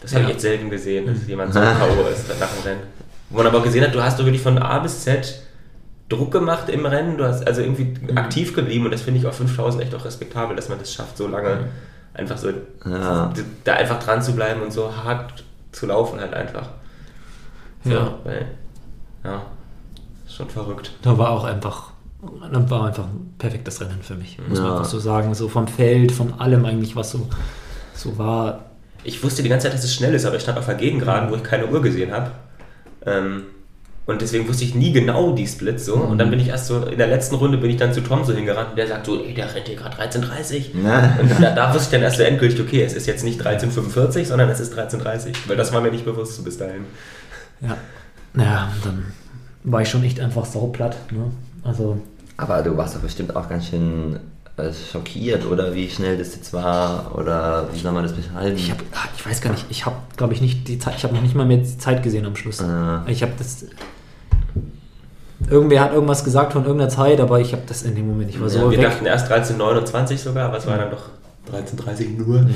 Das 0.00 0.12
habe 0.12 0.22
Ja. 0.22 0.28
ich 0.28 0.34
echt 0.36 0.40
selten 0.42 0.70
gesehen, 0.70 1.06
dass 1.06 1.26
jemand 1.26 1.52
so 1.52 1.60
K.O. 1.60 2.08
ist 2.08 2.28
nach 2.40 2.48
dem 2.48 2.62
Rennen. 2.64 2.80
Wo 3.30 3.38
man 3.38 3.46
aber 3.48 3.58
auch 3.58 3.64
gesehen 3.64 3.84
hat, 3.84 3.94
du 3.94 4.02
hast 4.02 4.18
doch 4.18 4.24
wirklich 4.24 4.42
von 4.42 4.56
A 4.58 4.78
bis 4.78 5.02
Z 5.04 5.42
Druck 6.08 6.30
gemacht 6.32 6.70
im 6.70 6.86
Rennen, 6.86 7.18
du 7.18 7.24
hast 7.24 7.46
also 7.46 7.60
irgendwie 7.60 7.94
aktiv 8.14 8.54
geblieben 8.54 8.86
und 8.86 8.92
das 8.92 9.02
finde 9.02 9.20
ich 9.20 9.26
auf 9.26 9.36
5000 9.36 9.82
echt 9.82 9.94
auch 9.94 10.04
respektabel, 10.06 10.56
dass 10.56 10.70
man 10.70 10.78
das 10.78 10.90
schafft, 10.94 11.18
so 11.18 11.26
lange 11.28 11.66
einfach 12.14 12.38
so 12.38 12.48
Ja. 12.86 13.30
da 13.64 13.74
einfach 13.74 14.02
dran 14.02 14.22
zu 14.22 14.32
bleiben 14.34 14.62
und 14.62 14.72
so 14.72 14.90
hart 15.04 15.44
zu 15.72 15.84
laufen 15.84 16.18
halt 16.18 16.32
einfach. 16.32 16.70
So, 17.84 17.90
Ja. 17.90 18.14
Weil, 18.24 18.46
ja, 19.24 19.42
schon 20.38 20.48
verrückt. 20.48 20.92
Da 21.02 21.18
war 21.18 21.30
auch 21.30 21.44
einfach, 21.44 21.90
dann 22.52 22.70
war 22.70 22.86
einfach 22.86 23.04
ein 23.04 23.34
perfektes 23.38 23.80
Rennen 23.80 23.98
für 24.02 24.14
mich, 24.14 24.38
muss 24.48 24.58
man 24.58 24.68
Ja. 24.68 24.72
einfach 24.76 24.88
so 24.88 24.98
sagen. 24.98 25.34
So 25.34 25.48
vom 25.48 25.66
Feld, 25.68 26.12
von 26.12 26.34
allem 26.40 26.64
eigentlich, 26.64 26.96
was 26.96 27.10
so, 27.10 27.28
so 27.94 28.16
war. 28.18 28.64
Ich 29.04 29.22
wusste 29.22 29.42
die 29.42 29.48
ganze 29.48 29.66
Zeit, 29.66 29.74
dass 29.74 29.84
es 29.84 29.94
schnell 29.94 30.14
ist, 30.14 30.24
aber 30.24 30.36
ich 30.36 30.42
stand 30.42 30.58
auf 30.58 30.66
der 30.66 30.74
Gegengraden, 30.76 31.30
wo 31.30 31.34
ich 31.36 31.42
keine 31.42 31.66
Uhr 31.66 31.82
gesehen 31.82 32.12
habe. 32.12 32.30
Ähm, 33.06 33.42
und 34.06 34.22
deswegen 34.22 34.48
wusste 34.48 34.64
ich 34.64 34.74
nie 34.74 34.90
genau 34.92 35.32
die 35.32 35.46
Splits 35.46 35.84
so. 35.84 35.96
Und 35.96 36.16
dann 36.18 36.30
bin 36.30 36.40
ich 36.40 36.48
erst 36.48 36.66
so, 36.66 36.82
in 36.86 36.96
der 36.96 37.08
letzten 37.08 37.34
Runde 37.34 37.58
bin 37.58 37.68
ich 37.70 37.76
dann 37.76 37.92
zu 37.92 38.00
Tom 38.00 38.24
so 38.24 38.32
hingerannt 38.32 38.70
und 38.70 38.76
der 38.78 38.86
sagt 38.86 39.04
so, 39.06 39.22
ey, 39.22 39.34
der 39.34 39.54
rennt 39.54 39.68
hier 39.68 39.76
gerade 39.76 39.96
13,30. 39.98 40.82
Ja. 40.82 41.18
Und 41.20 41.30
da, 41.42 41.50
da 41.54 41.68
wusste 41.74 41.84
ich 41.86 41.90
dann 41.90 42.02
erst 42.02 42.16
so 42.16 42.22
endgültig, 42.22 42.58
okay, 42.60 42.82
es 42.82 42.94
ist 42.94 43.06
jetzt 43.06 43.22
nicht 43.22 43.40
13,45, 43.44 44.24
sondern 44.24 44.48
es 44.48 44.60
ist 44.60 44.72
13,30. 44.78 45.34
Weil 45.46 45.56
das 45.56 45.72
war 45.74 45.80
mir 45.82 45.90
nicht 45.90 46.04
bewusst 46.06 46.36
so 46.36 46.42
bis 46.42 46.56
dahin. 46.56 46.84
Ja, 47.60 47.76
naja, 48.32 48.72
dann 48.82 49.12
war 49.64 49.82
ich 49.82 49.88
schon 49.88 50.02
echt 50.04 50.20
einfach 50.20 50.44
sauplatt. 50.44 50.96
Ne? 51.12 51.30
Also, 51.62 51.98
Aber 52.36 52.62
du 52.62 52.76
warst 52.76 52.96
doch 52.96 53.00
bestimmt 53.00 53.34
auch 53.36 53.48
ganz 53.48 53.68
schön 53.68 54.18
äh, 54.56 54.72
schockiert, 54.72 55.46
oder 55.46 55.74
wie 55.74 55.88
schnell 55.88 56.18
das 56.18 56.34
jetzt 56.34 56.52
war, 56.52 57.14
oder 57.16 57.68
wie 57.72 57.78
soll 57.78 57.92
man 57.92 58.02
das 58.02 58.12
beschreiben? 58.12 58.56
ich, 58.56 58.70
hab, 58.70 58.78
ah, 58.92 59.08
ich 59.16 59.24
weiß 59.24 59.40
gar 59.40 59.50
nicht, 59.50 59.66
ich 59.68 59.86
habe, 59.86 59.96
glaube 60.16 60.34
ich, 60.34 60.40
nicht 60.40 60.66
die 60.68 60.78
Zeit, 60.78 60.94
ich 60.96 61.04
habe 61.04 61.14
noch 61.14 61.22
nicht 61.22 61.34
mal 61.34 61.46
mehr 61.46 61.58
die 61.58 61.78
Zeit 61.78 62.02
gesehen 62.02 62.26
am 62.26 62.36
Schluss. 62.36 62.60
Ah. 62.60 63.04
Ich 63.06 63.22
habe 63.22 63.32
das. 63.38 63.66
Irgendwer 65.48 65.80
hat 65.82 65.92
irgendwas 65.92 66.24
gesagt 66.24 66.52
von 66.52 66.64
irgendeiner 66.64 66.90
Zeit, 66.90 67.20
aber 67.20 67.40
ich 67.40 67.52
habe 67.52 67.62
das 67.66 67.82
in 67.84 67.94
dem 67.94 68.08
Moment, 68.08 68.30
ich 68.30 68.40
war 68.40 68.48
so 68.48 68.58
ja, 68.58 68.70
wir 68.70 68.78
weg. 68.78 68.86
dachten 68.86 69.06
erst 69.06 69.30
13,29 69.30 70.18
sogar, 70.18 70.46
aber 70.48 70.58
es 70.58 70.66
war 70.66 70.76
dann 70.76 70.90
doch 70.90 71.04
13,30 71.52 72.18
nur. 72.18 72.46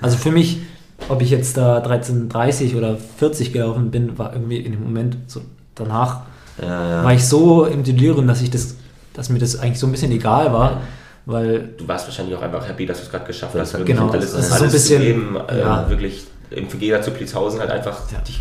Also 0.00 0.16
für 0.18 0.30
mich, 0.30 0.60
ob 1.08 1.22
ich 1.22 1.30
jetzt 1.30 1.56
da 1.56 1.82
13,30 1.82 2.76
oder 2.76 2.96
40 2.96 3.52
gelaufen 3.52 3.90
bin, 3.90 4.16
war 4.18 4.32
irgendwie 4.32 4.58
in 4.58 4.72
dem 4.72 4.82
Moment 4.84 5.16
so 5.26 5.40
danach 5.76 6.22
ja, 6.60 7.04
war 7.04 7.12
ich 7.14 7.24
so 7.24 7.64
im 7.66 7.84
Delirium, 7.84 8.26
dass 8.26 8.42
ich 8.42 8.50
das, 8.50 8.76
dass 9.14 9.28
mir 9.28 9.38
das 9.38 9.58
eigentlich 9.58 9.78
so 9.78 9.86
ein 9.86 9.92
bisschen 9.92 10.10
egal 10.10 10.52
war, 10.52 10.80
weil 11.26 11.70
Du 11.76 11.86
warst 11.86 12.06
wahrscheinlich 12.06 12.34
auch 12.36 12.42
einfach 12.42 12.66
happy, 12.68 12.86
dass 12.86 12.98
du 12.98 13.04
es 13.04 13.10
gerade 13.10 13.24
geschafft 13.26 13.54
hast. 13.56 13.72
genau, 13.84 14.12
wirklich 14.12 14.22
das 14.30 14.34
alles, 14.34 14.46
ist 14.46 14.52
alles 14.52 14.58
so 14.58 14.64
ein 14.64 14.72
bisschen- 14.72 15.00
zu 15.00 15.06
geben, 15.06 15.36
äh, 15.48 15.60
ja. 15.60 15.88
wirklich 15.88 16.24
im 16.50 16.68
Vergleich 16.68 17.02
zu 17.02 17.10
Plitzhausen 17.10 17.60
halt 17.60 17.70
einfach 17.70 17.98
dich 18.26 18.40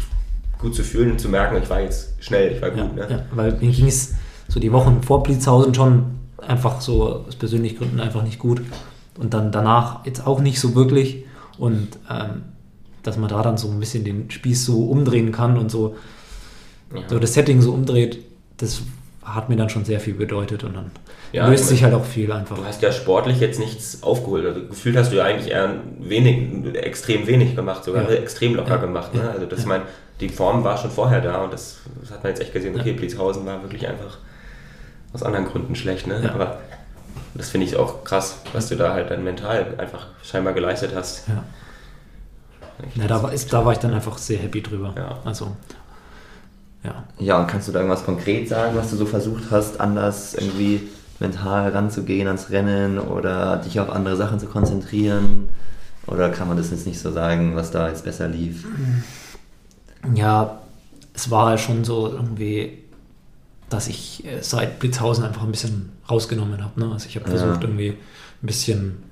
gut 0.59 0.73
zu 0.75 0.83
fühlen 0.83 1.11
und 1.11 1.19
zu 1.19 1.27
merken, 1.29 1.57
ich 1.61 1.69
war 1.69 1.81
jetzt 1.81 2.13
schnell, 2.23 2.53
ich 2.53 2.61
war 2.61 2.71
gut. 2.71 2.95
Ne? 2.95 3.25
weil 3.33 3.51
mir 3.53 3.71
ging 3.71 3.87
es 3.87 4.13
so 4.47 4.59
die 4.59 4.71
Wochen 4.71 5.01
vor 5.03 5.23
Blitzhausen 5.23 5.73
schon 5.73 6.05
einfach 6.47 6.79
so 6.81 7.25
aus 7.27 7.35
persönlichen 7.35 7.77
Gründen 7.79 7.99
einfach 7.99 8.21
nicht 8.23 8.39
gut 8.39 8.61
und 9.17 9.33
dann 9.33 9.51
danach 9.51 10.05
jetzt 10.05 10.25
auch 10.25 10.39
nicht 10.39 10.59
so 10.59 10.75
wirklich 10.75 11.25
und 11.57 11.87
ähm, 12.09 12.43
dass 13.03 13.17
man 13.17 13.29
da 13.29 13.41
dann 13.41 13.57
so 13.57 13.69
ein 13.69 13.79
bisschen 13.79 14.03
den 14.03 14.29
Spieß 14.31 14.65
so 14.65 14.85
umdrehen 14.85 15.31
kann 15.31 15.57
und 15.57 15.69
so, 15.71 15.95
Ja. 16.93 17.01
so 17.07 17.19
das 17.19 17.33
Setting 17.33 17.61
so 17.61 17.73
umdreht, 17.73 18.19
das 18.57 18.81
hat 19.23 19.49
mir 19.49 19.55
dann 19.55 19.69
schon 19.69 19.85
sehr 19.85 19.99
viel 19.99 20.13
bedeutet 20.13 20.63
und 20.63 20.75
dann 20.75 20.91
Ja, 21.31 21.47
löst 21.47 21.63
ich 21.63 21.69
sich 21.69 21.83
halt 21.83 21.93
auch 21.95 22.05
viel 22.05 22.31
einfach. 22.31 22.55
Du 22.57 22.63
hast 22.65 22.81
ja 22.81 22.91
sportlich 22.91 23.39
jetzt 23.39 23.59
nichts 23.59 24.03
aufgeholt. 24.03 24.45
Also 24.45 24.61
gefühlt 24.67 24.95
hast 24.95 25.11
du 25.11 25.15
ja 25.17 25.23
eigentlich 25.23 25.51
eher 25.51 25.73
wenig, 25.99 26.75
extrem 26.75 27.25
wenig 27.27 27.55
gemacht, 27.55 27.83
sogar 27.83 28.03
Ja. 28.03 28.09
extrem 28.17 28.55
locker 28.55 28.75
Ja. 28.75 28.77
gemacht. 28.77 29.13
Ne? 29.15 29.29
Also 29.29 29.45
das 29.47 29.61
Ja. 29.61 29.67
mein, 29.67 29.81
die 30.19 30.29
Form 30.29 30.63
war 30.63 30.77
schon 30.77 30.91
vorher 30.91 31.21
da 31.21 31.43
und 31.43 31.51
das, 31.51 31.79
das 32.01 32.11
hat 32.11 32.23
man 32.23 32.31
jetzt 32.31 32.41
echt 32.41 32.53
gesehen. 32.53 32.79
Okay, 32.79 32.93
Blitzhausen 32.93 33.45
war 33.45 33.61
wirklich 33.63 33.87
einfach 33.87 34.19
aus 35.11 35.23
anderen 35.23 35.45
Gründen 35.47 35.75
schlecht. 35.75 36.05
Ne? 36.07 36.29
Aber 36.33 36.59
das 37.33 37.49
finde 37.49 37.65
ich 37.65 37.75
auch 37.75 38.03
krass, 38.03 38.37
was 38.53 38.69
du 38.69 38.75
da 38.75 38.93
halt 38.93 39.09
dann 39.09 39.23
mental 39.23 39.73
einfach 39.79 40.07
scheinbar 40.23 40.53
geleistet 40.53 40.91
hast. 40.95 41.27
Ja. 41.27 41.43
Ja, 42.95 43.07
da, 43.07 43.23
war, 43.23 43.31
ist, 43.33 43.51
da 43.53 43.65
war 43.65 43.71
ich 43.71 43.79
dann 43.79 43.93
einfach 43.93 44.17
sehr 44.17 44.37
happy 44.37 44.61
drüber. 44.61 44.93
Ja. 44.97 45.17
Also, 45.23 45.55
ja. 46.85 47.03
Ja, 47.19 47.39
und 47.39 47.47
kannst 47.47 47.67
du 47.67 47.71
da 47.71 47.79
irgendwas 47.79 48.05
konkret 48.05 48.47
sagen, 48.47 48.75
was 48.75 48.89
du 48.91 48.95
so 48.97 49.05
versucht 49.05 49.45
hast, 49.51 49.79
anders 49.79 50.33
irgendwie 50.35 50.81
mental 51.19 51.69
ranzugehen 51.71 52.27
ans 52.27 52.49
Rennen 52.49 52.99
oder 52.99 53.57
dich 53.57 53.79
auf 53.79 53.89
andere 53.89 54.15
Sachen 54.15 54.39
zu 54.39 54.47
konzentrieren? 54.47 55.49
Oder 56.07 56.29
kann 56.29 56.47
man 56.47 56.57
das 56.57 56.71
jetzt 56.71 56.85
nicht 56.85 56.99
so 56.99 57.11
sagen, 57.11 57.55
was 57.55 57.71
da 57.71 57.87
jetzt 57.89 58.03
besser 58.03 58.27
lief? 58.27 58.65
Ja, 60.13 60.59
es 61.13 61.31
war 61.31 61.47
halt 61.47 61.59
schon 61.59 61.83
so 61.83 62.07
irgendwie, 62.11 62.79
dass 63.69 63.87
ich 63.87 64.23
äh, 64.25 64.41
seit 64.41 64.79
Blitzhausen 64.79 65.23
einfach 65.23 65.43
ein 65.43 65.51
bisschen 65.51 65.91
rausgenommen 66.09 66.63
habe. 66.63 66.79
Ne? 66.79 66.91
Also 66.91 67.07
ich 67.07 67.15
habe 67.15 67.25
Ja. 67.29 67.37
versucht 67.37 67.63
irgendwie 67.63 67.89
ein 67.89 68.45
bisschen 68.45 69.03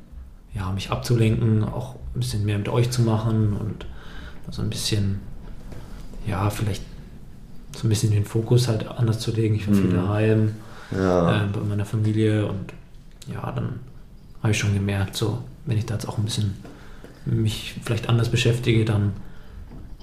ja, 0.53 0.71
mich 0.71 0.91
abzulenken, 0.91 1.63
auch 1.63 1.95
ein 2.15 2.19
bisschen 2.19 2.45
mehr 2.45 2.59
mit 2.59 2.69
euch 2.69 2.91
zu 2.91 3.01
machen 3.01 3.53
und 3.59 3.87
so 4.51 4.61
ein 4.61 4.69
bisschen, 4.69 5.19
ja, 6.27 6.49
vielleicht 6.51 6.83
so 7.75 7.87
ein 7.87 7.89
bisschen 7.89 8.11
den 8.11 8.25
Fokus 8.25 8.67
halt 8.67 8.87
anders 8.87 9.19
zu 9.19 9.31
legen. 9.31 9.55
Ich 9.55 9.67
war 9.67 9.73
viel 9.75 9.85
Mhm. 9.85 9.95
daheim. 9.95 10.55
Ja. 10.91 11.43
äh, 11.43 11.47
bei 11.51 11.59
meiner 11.61 11.85
Familie 11.85 12.45
und 12.45 12.71
ja, 13.33 13.51
dann 13.51 13.79
habe 14.43 14.51
ich 14.51 14.57
schon 14.59 14.73
gemerkt, 14.75 15.15
so, 15.15 15.39
wenn 15.65 15.77
ich 15.77 15.85
da 15.87 15.95
jetzt 15.95 16.07
auch 16.07 16.17
ein 16.19 16.23
bisschen 16.25 16.53
mich 17.25 17.75
vielleicht 17.83 18.09
anders 18.09 18.29
beschäftige, 18.29 18.85
dann, 18.85 19.13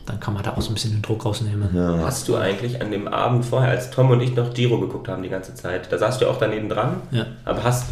dann 0.06 0.18
kann 0.18 0.34
man 0.34 0.42
da 0.42 0.54
auch 0.54 0.62
so 0.62 0.70
ein 0.70 0.74
bisschen 0.74 0.90
den 0.92 1.02
Druck 1.02 1.24
rausnehmen. 1.24 1.68
ja. 1.74 1.98
Hast 2.04 2.26
du 2.28 2.36
eigentlich 2.36 2.80
an 2.82 2.90
dem 2.90 3.06
Abend 3.06 3.44
vorher, 3.44 3.70
als 3.70 3.90
Tom 3.90 4.10
und 4.10 4.20
ich 4.20 4.34
noch 4.34 4.52
Giro 4.54 4.80
geguckt 4.80 5.06
haben 5.08 5.22
die 5.22 5.28
ganze 5.28 5.54
Zeit, 5.54 5.92
da 5.92 5.98
saßt 5.98 6.20
du 6.22 6.28
auch 6.28 6.38
daneben 6.38 6.68
dran, 6.68 6.96
Ja. 7.12 7.26
aber 7.44 7.62
hast 7.62 7.84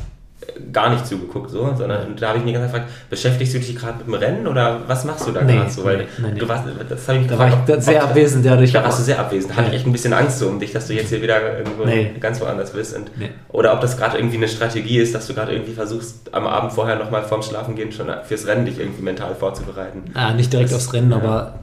gar 0.72 0.90
nicht 0.90 1.06
zugeguckt, 1.06 1.50
so, 1.50 1.72
sondern 1.76 2.16
da 2.16 2.28
habe 2.28 2.38
ich 2.38 2.44
mich 2.44 2.54
ganz 2.54 2.72
gefragt, 2.72 2.90
beschäftigst 3.10 3.54
du 3.54 3.58
dich 3.58 3.76
gerade 3.76 3.98
mit 3.98 4.06
dem 4.06 4.14
Rennen 4.14 4.46
oder 4.46 4.80
was 4.86 5.04
machst 5.04 5.26
du 5.26 5.32
da 5.32 5.42
Nee, 5.42 5.56
gerade 5.56 5.70
so? 5.70 5.84
Weil 5.84 5.98
nee, 6.18 6.28
nee, 6.32 6.38
du 6.38 6.48
warst, 6.48 6.64
das 6.88 7.08
habe 7.08 7.18
ich 7.18 7.26
Da 7.26 7.38
war 7.38 7.46
ich 7.48 7.52
gefragt, 7.54 7.70
ob- 7.78 7.82
sehr 7.82 8.02
ob- 8.02 8.10
abwesend, 8.10 8.44
ja, 8.44 8.56
durch 8.56 8.72
Da 8.72 8.82
warst 8.82 8.98
du 8.98 9.02
sehr 9.02 9.18
abwesend. 9.18 9.54
Hatte 9.56 9.68
ich 9.68 9.74
echt 9.74 9.86
ein 9.86 9.92
bisschen 9.92 10.12
Angst 10.14 10.38
so 10.38 10.48
um 10.48 10.58
dich, 10.58 10.72
dass 10.72 10.86
du 10.88 10.94
jetzt 10.94 11.10
hier 11.10 11.20
wieder 11.22 11.58
irgendwo 11.58 11.84
ganz 12.20 12.40
woanders 12.40 12.72
bist. 12.72 12.96
Und. 12.96 13.10
Oder 13.50 13.74
ob 13.74 13.80
das 13.82 13.96
gerade 13.96 14.16
irgendwie 14.18 14.38
eine 14.38 14.48
Strategie 14.48 14.98
ist, 14.98 15.14
dass 15.14 15.26
du 15.26 15.34
gerade 15.34 15.52
irgendwie 15.52 15.72
versuchst, 15.72 16.34
am 16.34 16.46
Abend 16.46 16.72
vorher 16.72 16.96
nochmal 16.96 17.22
vorm 17.24 17.42
Schlafengehen 17.42 17.92
schon 17.92 18.06
fürs 18.24 18.46
Rennen 18.46 18.64
dich 18.64 18.78
irgendwie 18.78 19.02
mental 19.02 19.34
vorzubereiten. 19.34 20.04
Ah, 20.14 20.32
nicht 20.32 20.52
direkt 20.52 20.70
Das- 20.72 20.76
aufs 20.86 20.92
Rennen, 20.94 21.10
ja. 21.10 21.18
aber, 21.18 21.58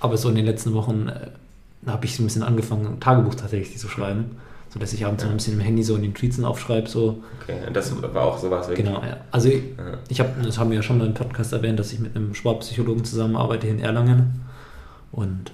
aber 0.00 0.16
so 0.18 0.28
in 0.28 0.34
den 0.34 0.44
letzten 0.46 0.74
Wochen 0.74 1.08
äh, 1.08 1.90
habe 1.90 2.04
ich 2.04 2.14
so 2.16 2.22
ein 2.22 2.26
bisschen 2.26 2.42
angefangen, 2.42 2.86
ein 2.86 3.00
Tagebuch 3.00 3.34
tatsächlich 3.34 3.78
zu 3.78 3.88
schreiben. 3.88 4.36
So 4.76 4.80
dass 4.80 4.92
ich 4.92 5.06
abends 5.06 5.22
so 5.22 5.30
ein 5.30 5.36
bisschen 5.36 5.54
im 5.54 5.60
Handy 5.60 5.82
so 5.82 5.96
in 5.96 6.02
den 6.02 6.12
Tweets 6.12 6.38
aufschreibe, 6.42 6.86
so 6.86 7.22
Okay, 7.42 7.56
und 7.66 7.74
das 7.74 7.90
war 8.02 8.22
auch 8.22 8.36
sowas 8.36 8.68
irgendwie. 8.68 8.82
Genau, 8.82 9.02
ja. 9.02 9.16
Also 9.30 9.48
ich, 9.48 9.62
ich 10.10 10.20
habe, 10.20 10.30
das 10.44 10.58
haben 10.58 10.68
wir 10.68 10.76
ja 10.76 10.82
schon 10.82 10.98
mal 10.98 11.06
im 11.06 11.14
Podcast 11.14 11.54
erwähnt, 11.54 11.78
dass 11.78 11.94
ich 11.94 11.98
mit 11.98 12.14
einem 12.14 12.34
Sportpsychologen 12.34 13.04
zusammenarbeite 13.04 13.68
in 13.68 13.80
Erlangen. 13.80 14.44
Und 15.12 15.50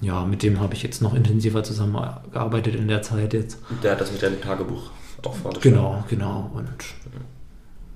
ja, 0.00 0.24
mit 0.24 0.42
dem 0.42 0.58
habe 0.58 0.74
ich 0.74 0.82
jetzt 0.82 1.00
noch 1.00 1.14
intensiver 1.14 1.62
zusammengearbeitet 1.62 2.74
in 2.74 2.88
der 2.88 3.02
Zeit 3.02 3.34
jetzt. 3.34 3.58
Der 3.84 3.92
hat 3.92 4.00
das 4.00 4.10
mit 4.10 4.20
deinem 4.20 4.40
Tagebuch 4.40 4.90
auch 5.24 5.34
vorgeschlagen. 5.36 5.76
Genau, 5.76 6.04
genau. 6.08 6.50
Und 6.52 6.68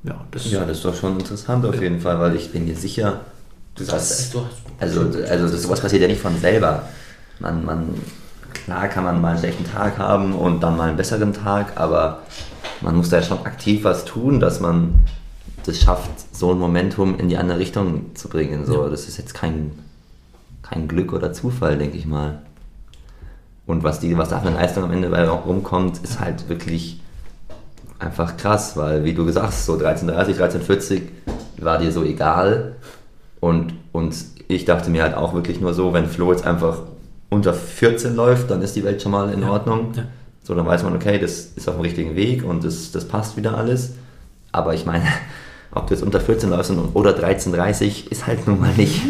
ja, 0.05 0.25
das 0.31 0.51
ja, 0.51 0.65
das 0.65 0.77
ist 0.77 0.85
doch 0.85 0.95
schon 0.95 1.19
interessant 1.19 1.67
auf 1.67 1.81
jeden 1.81 1.99
Fall, 1.99 2.21
weil 2.21 2.37
ich 2.37 2.53
bin 2.53 2.67
mir 2.67 2.77
sicher, 2.77 3.23
Du 3.75 3.83
sagst, 3.83 4.33
du 4.33 4.41
hast 4.41 4.53
also, 4.79 5.01
also 5.01 5.49
das, 5.49 5.63
sowas 5.63 5.81
passiert 5.81 6.03
ja 6.03 6.09
nicht 6.09 6.21
von 6.21 6.39
selber. 6.39 6.89
Man, 7.41 7.65
man, 7.65 7.89
klar 8.55 8.89
kann 8.89 9.05
man 9.05 9.21
mal 9.21 9.31
einen 9.31 9.39
schlechten 9.39 9.65
Tag 9.65 9.99
haben 9.99 10.35
und 10.35 10.61
dann 10.63 10.77
mal 10.77 10.89
einen 10.89 10.97
besseren 10.97 11.33
Tag, 11.33 11.73
aber 11.79 12.21
man 12.81 12.97
muss 12.97 13.09
da 13.11 13.23
schon 13.23 13.45
aktiv 13.45 13.85
was 13.85 14.05
tun, 14.05 14.41
dass 14.41 14.61
man 14.61 15.05
das 15.67 15.81
schafft, 15.81 16.11
so 16.35 16.51
ein 16.53 16.59
Momentum 16.59 17.19
in 17.19 17.29
die 17.29 17.37
andere 17.37 17.59
Richtung 17.59 18.15
zu 18.15 18.29
bringen. 18.29 18.67
So, 18.67 18.85
Ja. 18.85 18.89
das 18.91 19.09
ist 19.09 19.17
jetzt 19.17 19.35
kein, 19.35 19.73
kein 20.63 20.89
Glück 20.89 21.13
oder 21.13 21.33
Zufall, 21.33 21.79
denke 21.79 21.97
ich 21.97 22.07
mal. 22.07 22.43
Und 23.67 23.83
was, 23.83 24.01
die, 24.01 24.17
was 24.19 24.29
da 24.29 24.41
für 24.41 24.49
eine 24.49 24.57
Leistung 24.57 24.85
am 24.85 24.93
Ende 24.93 25.09
bei 25.09 25.27
rumkommt, 25.27 25.99
ist 26.05 26.21
halt 26.21 26.49
wirklich 26.51 27.01
einfach 27.99 28.37
krass, 28.37 28.77
weil, 28.77 29.05
wie 29.05 29.15
du 29.15 29.25
gesagt 29.25 29.47
hast, 29.47 29.65
so 29.65 29.75
13.30, 29.75 30.37
13.40 30.37 31.03
war 31.59 31.79
dir 31.79 31.91
so 31.91 32.05
egal. 32.05 32.77
Und, 33.41 33.73
und 33.93 34.15
ich 34.49 34.67
dachte 34.67 34.91
mir 34.91 35.03
halt 35.03 35.15
auch 35.15 35.33
wirklich 35.33 35.61
nur 35.61 35.73
so, 35.73 35.95
wenn 35.95 36.07
Flo 36.07 36.31
jetzt 36.33 36.45
einfach 36.47 36.81
unter 37.31 37.55
14 37.55 38.15
läuft, 38.15 38.51
dann 38.51 38.63
ist 38.63 38.77
die 38.77 38.85
Welt 38.85 39.03
schon 39.03 39.13
mal 39.13 39.33
in 39.33 39.43
Ja. 39.43 39.51
Ordnung. 39.51 39.93
Ja. 39.97 40.05
So, 40.43 40.55
dann 40.55 40.67
weiß 40.67 40.83
man, 40.83 40.95
okay, 40.95 41.19
das 41.19 41.53
ist 41.57 41.69
auf 41.69 41.75
dem 41.77 41.81
richtigen 41.81 42.15
Weg 42.17 42.45
und 42.45 42.65
das, 42.65 42.93
das 42.93 43.07
passt 43.09 43.37
wieder 43.37 43.57
alles. 43.57 43.95
Aber 44.53 44.75
ich 44.75 44.85
meine, 44.87 45.05
ob 45.73 45.87
du 45.87 45.95
jetzt 45.95 46.03
unter 46.03 46.21
14 46.21 46.51
läufst 46.51 46.71
oder 46.93 47.11
13,30 47.17 48.11
ist 48.11 48.27
halt 48.27 48.47
nun 48.47 48.61
mal 48.61 48.73
nicht, 48.77 49.01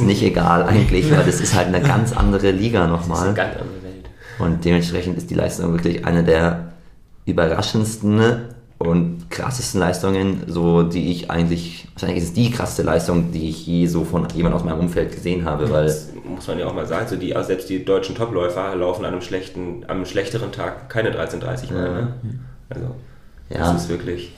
nicht 0.00 0.22
egal 0.22 0.64
eigentlich, 0.64 1.10
weil 1.10 1.24
das 1.24 1.40
ist 1.40 1.54
halt 1.54 1.68
eine 1.68 1.80
ganz 1.80 2.12
andere 2.12 2.50
Liga 2.50 2.86
Das 2.86 3.00
ist 3.02 3.08
nochmal. 3.08 3.26
eine 3.28 3.34
ganz 3.34 3.54
andere 3.56 3.82
Welt. 3.82 4.10
Und 4.38 4.64
dementsprechend 4.64 5.16
ist 5.18 5.30
die 5.30 5.34
Leistung 5.34 5.72
wirklich 5.72 6.04
eine 6.04 6.22
der 6.24 6.72
überraschendsten 7.24 8.20
und 8.82 9.30
krassesten 9.30 9.78
Leistungen, 9.80 10.42
so 10.48 10.82
die 10.82 11.12
ich 11.12 11.30
eigentlich, 11.30 11.86
wahrscheinlich 11.94 12.18
ist 12.22 12.30
es 12.30 12.32
die 12.34 12.50
krasseste 12.50 12.82
Leistung, 12.82 13.30
die 13.30 13.48
ich 13.48 13.64
je 13.66 13.86
so 13.86 14.04
von 14.04 14.26
jemand 14.34 14.56
aus 14.56 14.64
meinem 14.64 14.80
Umfeld 14.80 15.12
gesehen 15.12 15.44
habe, 15.44 15.70
weil 15.70 15.84
Das 15.86 16.08
muss 16.24 16.46
man 16.48 16.58
ja 16.58 16.66
auch 16.66 16.74
mal 16.74 16.86
sagen, 16.86 17.06
so 17.08 17.14
die, 17.16 17.34
also 17.36 17.46
selbst 17.46 17.68
die 17.68 17.84
deutschen 17.84 18.16
Topläufer 18.16 18.74
laufen 18.74 19.04
an 19.04 19.12
einem 19.12 19.22
schlechten, 19.22 19.84
am 19.86 20.04
schlechteren 20.04 20.50
Tag 20.50 20.88
keine 20.88 21.10
13,30 21.10 21.72
mehr. 21.72 21.82
Ja. 21.86 21.92
Ne? 21.92 22.14
Also 22.70 22.86
Ja. 23.50 23.72
das 23.72 23.82
ist 23.84 23.88
wirklich 23.88 24.34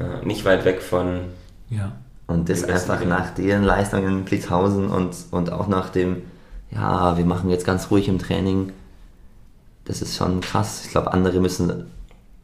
ja, 0.00 0.20
nicht 0.24 0.44
weit 0.44 0.64
weg 0.64 0.82
von 0.82 1.20
Ja. 1.70 1.92
Und 2.26 2.48
das 2.48 2.64
einfach 2.64 2.98
Dinge. 2.98 3.10
nach 3.10 3.30
deren 3.34 3.62
Leistungen 3.62 4.18
in 4.20 4.24
Blitzhausen 4.24 4.88
und, 4.88 5.14
und 5.30 5.52
auch 5.52 5.68
nach 5.68 5.90
dem, 5.90 6.22
ja, 6.72 7.16
wir 7.16 7.24
machen 7.24 7.50
jetzt 7.50 7.66
ganz 7.66 7.90
ruhig 7.90 8.08
im 8.08 8.18
Training, 8.18 8.72
das 9.84 10.00
ist 10.02 10.16
schon 10.16 10.40
krass. 10.40 10.82
Ich 10.86 10.90
glaube, 10.90 11.12
andere 11.12 11.38
müssen 11.40 11.84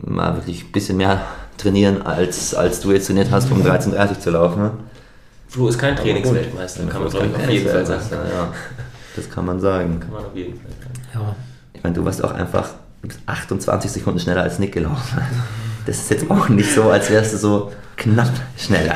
mal 0.05 0.35
wirklich 0.37 0.65
ein 0.65 0.73
bisschen 0.73 0.97
mehr 0.97 1.23
trainieren, 1.57 2.03
als, 2.03 2.55
als 2.55 2.81
du 2.81 2.93
jetzt 2.93 3.07
trainiert 3.07 3.31
hast, 3.31 3.51
um 3.51 3.63
13,30 3.63 4.19
zu 4.19 4.31
laufen. 4.31 4.71
Flo 5.49 5.69
ist 5.69 5.79
kein 5.79 5.97
Trainingsweltmeister, 5.97 6.85
kann 6.85 7.03
man 7.05 7.15
auf 7.15 7.51
jeden 7.51 7.69
Fall 7.69 7.85
sagen. 7.87 8.03
Ja, 8.13 8.53
das 9.17 9.31
kann 9.31 9.45
man 9.47 9.61
sagen. 9.61 10.01
Kann 10.01 10.13
man 10.13 10.25
auf 10.25 10.37
jeden 10.37 10.55
Fall 10.55 10.71
sagen. 10.71 11.09
ja. 11.15 11.37
Ich 11.73 11.83
meine, 11.83 11.95
du 11.95 12.05
warst 12.05 12.23
auch 12.23 12.33
einfach 12.33 12.69
28 13.27 13.91
Sekunden 13.91 14.21
schneller 14.21 14.43
als 14.43 14.59
Nick 14.59 14.73
gelaufen. 14.73 15.21
Das 15.87 15.97
ist 15.97 16.11
jetzt 16.11 16.31
auch 16.31 16.49
nicht 16.51 16.73
so, 16.73 16.91
als 16.91 17.11
wärst 17.11 17.33
du 17.33 17.39
so 17.39 17.73
knapp 18.01 18.31
schneller. 18.57 18.95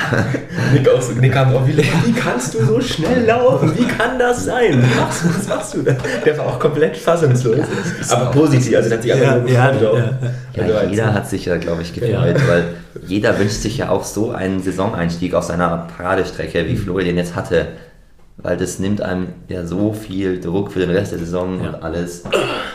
Nick, 0.72 0.88
auch 0.88 1.00
so, 1.00 1.12
Nick 1.12 1.32
kam 1.32 1.54
auch 1.54 1.66
wieder, 1.66 1.82
wie 2.04 2.12
kannst 2.12 2.54
du 2.54 2.64
so 2.64 2.80
schnell 2.80 3.26
laufen? 3.26 3.72
Wie 3.76 3.84
kann 3.84 4.18
das 4.18 4.44
sein? 4.46 4.80
Du, 4.80 4.98
was 5.36 5.46
machst 5.48 5.74
du 5.74 5.82
da? 5.82 5.94
Der 6.24 6.38
war 6.38 6.46
auch 6.46 6.58
komplett 6.58 6.96
fassungslos. 6.96 7.58
Aber 8.10 8.30
positiv, 8.30 8.74
also 8.76 8.88
der 8.88 8.98
hat 8.98 9.02
sich 9.02 9.12
einfach 9.12 9.26
Ja, 9.26 9.38
nur 9.38 9.48
ja, 9.50 9.72
ja, 9.74 9.82
ja. 10.56 10.62
Also 10.62 10.72
Ja, 10.72 10.84
jeder 10.90 11.12
hat 11.14 11.28
sich 11.28 11.44
ja, 11.44 11.56
glaube 11.58 11.82
ich, 11.82 11.92
gefreut, 11.92 12.36
weil 12.48 12.64
jeder 13.06 13.38
wünscht 13.38 13.56
sich 13.60 13.76
ja 13.78 13.90
auch 13.90 14.04
so 14.04 14.30
einen 14.32 14.62
Saisoneinstieg 14.62 15.34
auf 15.34 15.44
seiner 15.44 15.86
Paradestrecke, 15.96 16.66
wie 16.66 16.76
Flo 16.76 16.98
den 16.98 17.16
jetzt 17.18 17.36
hatte. 17.36 17.68
Weil 18.38 18.56
das 18.56 18.78
nimmt 18.80 19.00
einem 19.00 19.28
ja 19.48 19.64
so 19.66 19.92
viel 19.92 20.40
Druck 20.40 20.72
für 20.72 20.80
den 20.80 20.90
Rest 20.90 21.12
der 21.12 21.18
Saison 21.20 21.62
Ja. 21.62 21.68
und 21.68 21.82
alles 21.84 22.24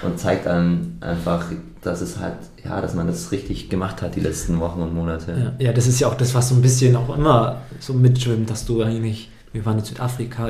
und 0.03 0.17
zeigt 0.19 0.47
einem 0.47 0.97
einfach, 1.01 1.45
dass 1.81 2.01
es 2.01 2.19
halt, 2.19 2.35
ja, 2.63 2.81
dass 2.81 2.93
man 2.93 3.07
das 3.07 3.31
richtig 3.31 3.69
gemacht 3.69 4.01
hat 4.01 4.15
die 4.15 4.19
letzten 4.19 4.59
Wochen 4.59 4.81
und 4.81 4.93
Monate. 4.93 5.53
Ja, 5.59 5.65
ja, 5.67 5.73
das 5.73 5.87
ist 5.87 5.99
ja 5.99 6.07
auch 6.07 6.15
das, 6.15 6.33
was 6.35 6.49
so 6.49 6.55
ein 6.55 6.61
bisschen 6.61 6.95
auch 6.95 7.15
immer 7.15 7.61
so 7.79 7.93
mitschwimmt, 7.93 8.49
dass 8.49 8.65
du 8.65 8.81
eigentlich, 8.83 9.29
wir 9.53 9.65
waren 9.65 9.79
in 9.79 9.85
Südafrika, 9.85 10.49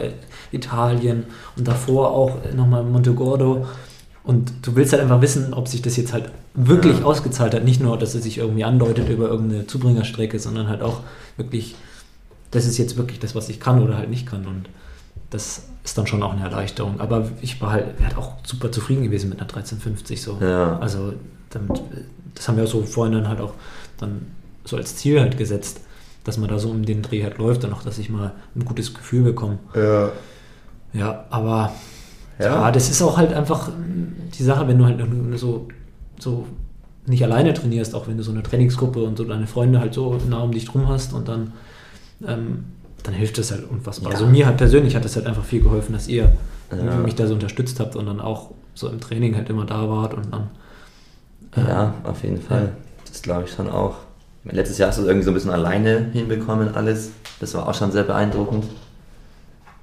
Italien 0.52 1.26
und 1.56 1.68
davor 1.68 2.12
auch 2.12 2.32
nochmal 2.56 2.84
Montegordo 2.84 3.68
und 4.24 4.52
du 4.64 4.76
willst 4.76 4.92
halt 4.92 5.02
einfach 5.04 5.22
wissen, 5.22 5.54
ob 5.54 5.68
sich 5.68 5.82
das 5.82 5.96
jetzt 5.98 6.14
halt 6.14 6.30
wirklich 6.56 7.00
Ja. 7.00 7.06
ausgezahlt 7.06 7.54
hat. 7.54 7.64
Nicht 7.64 7.82
nur, 7.82 7.98
dass 7.98 8.16
es 8.16 8.24
sich 8.24 8.40
irgendwie 8.40 8.64
andeutet 8.64 9.08
über 9.10 9.30
irgendeine 9.30 9.68
Zubringerstrecke, 9.68 10.40
sondern 10.40 10.68
halt 10.68 10.82
auch 10.82 11.02
wirklich, 11.38 11.76
das 12.52 12.66
ist 12.66 12.78
jetzt 12.78 12.98
wirklich 12.98 13.20
das, 13.20 13.36
was 13.36 13.50
ich 13.50 13.60
kann 13.60 13.82
oder 13.84 13.98
halt 13.98 14.10
nicht 14.10 14.26
kann 14.26 14.46
und 14.48 14.68
das 15.30 15.64
ist 15.90 15.98
dann 15.98 16.08
schon 16.08 16.22
auch 16.24 16.34
eine 16.34 16.44
Erleichterung. 16.44 17.00
Aber 17.00 17.28
ich 17.42 17.60
war 17.62 17.72
halt, 17.72 17.86
ich 17.98 18.06
halt 18.06 18.18
auch 18.18 18.34
super 18.44 18.72
zufrieden 18.72 19.04
gewesen 19.04 19.30
mit 19.30 19.40
einer 19.40 19.50
1350 19.50 20.22
so. 20.22 20.38
Ja. 20.40 20.78
Also 20.80 21.14
damit, 21.50 21.82
das 22.36 22.48
haben 22.48 22.58
wir 22.58 22.64
auch 22.64 22.70
so 22.70 22.84
vorhin 22.84 23.14
dann 23.16 23.28
halt 23.28 23.42
auch 23.42 23.54
dann 23.98 24.28
so 24.64 24.78
als 24.78 24.96
Ziel 24.96 25.20
halt 25.20 25.38
gesetzt, 25.38 25.82
dass 26.24 26.38
man 26.38 26.48
da 26.50 26.60
so 26.60 26.70
um 26.70 26.86
den 26.86 27.02
Dreh 27.02 27.24
halt 27.24 27.40
läuft 27.40 27.64
und 27.64 27.74
auch, 27.74 27.82
dass 27.82 27.98
ich 27.98 28.10
mal 28.10 28.34
ein 28.56 28.66
gutes 28.66 28.94
Gefühl 28.94 29.24
bekomme. 29.24 29.58
Ja. 29.74 30.12
Ja, 30.94 31.26
aber 31.30 31.74
Ja. 32.38 32.46
ja. 32.46 32.72
das 32.72 32.90
ist 32.90 33.02
auch 33.02 33.18
halt 33.18 33.34
einfach 33.34 33.70
die 34.38 34.44
Sache, 34.44 34.68
wenn 34.68 34.78
du 34.78 34.86
halt 34.86 35.04
so, 35.38 35.68
so 36.20 36.46
nicht 37.08 37.24
alleine 37.24 37.54
trainierst, 37.54 37.96
auch 37.96 38.08
wenn 38.08 38.18
du 38.18 38.24
so 38.24 38.32
eine 38.32 38.44
Trainingsgruppe 38.44 39.02
und 39.02 39.18
so 39.18 39.24
deine 39.24 39.48
Freunde 39.48 39.80
halt 39.80 39.96
so 39.96 40.20
nah 40.30 40.42
um 40.42 40.52
dich 40.52 40.66
drum 40.66 40.88
hast 40.88 41.14
und 41.14 41.28
dann, 41.28 41.54
ähm, 42.28 42.66
dann 43.04 43.14
hilft 43.14 43.38
das 43.38 43.52
halt 43.52 43.70
unfassbar. 43.70 44.12
Ja. 44.12 44.18
Also 44.18 44.28
mir 44.30 44.46
halt 44.46 44.58
persönlich 44.58 44.96
hat 44.96 45.06
das 45.06 45.16
halt 45.16 45.26
einfach 45.28 45.44
viel 45.44 45.62
geholfen, 45.62 45.94
dass 45.94 46.08
ihr 46.08 46.36
Ja. 46.72 46.96
mich 46.98 47.16
da 47.16 47.28
so 47.28 47.34
unterstützt 47.34 47.80
habt 47.80 47.96
und 47.96 48.06
dann 48.06 48.20
auch 48.20 48.52
so 48.76 48.88
im 48.90 49.00
Training 49.00 49.36
halt 49.36 49.50
immer 49.50 49.66
da 49.66 49.90
wart 49.90 50.14
und 50.14 50.32
dann 50.32 50.50
äh, 51.56 51.68
Ja, 51.70 51.94
auf 52.04 52.24
jeden 52.24 52.42
Fall. 52.42 52.72
Das 53.08 53.22
glaube 53.22 53.46
ich 53.46 53.52
schon 53.52 53.70
auch. 53.70 53.96
Letztes 54.46 54.78
Jahr 54.78 54.90
hast 54.90 54.98
du 54.98 55.02
es 55.04 55.08
irgendwie 55.08 55.26
so 55.26 55.32
ein 55.32 55.34
bisschen 55.34 55.52
alleine 55.52 56.10
hinbekommen, 56.14 56.74
alles. 56.76 57.12
Das 57.40 57.54
war 57.54 57.68
auch 57.68 57.74
schon 57.74 57.92
sehr 57.92 58.04
beeindruckend. 58.04 58.66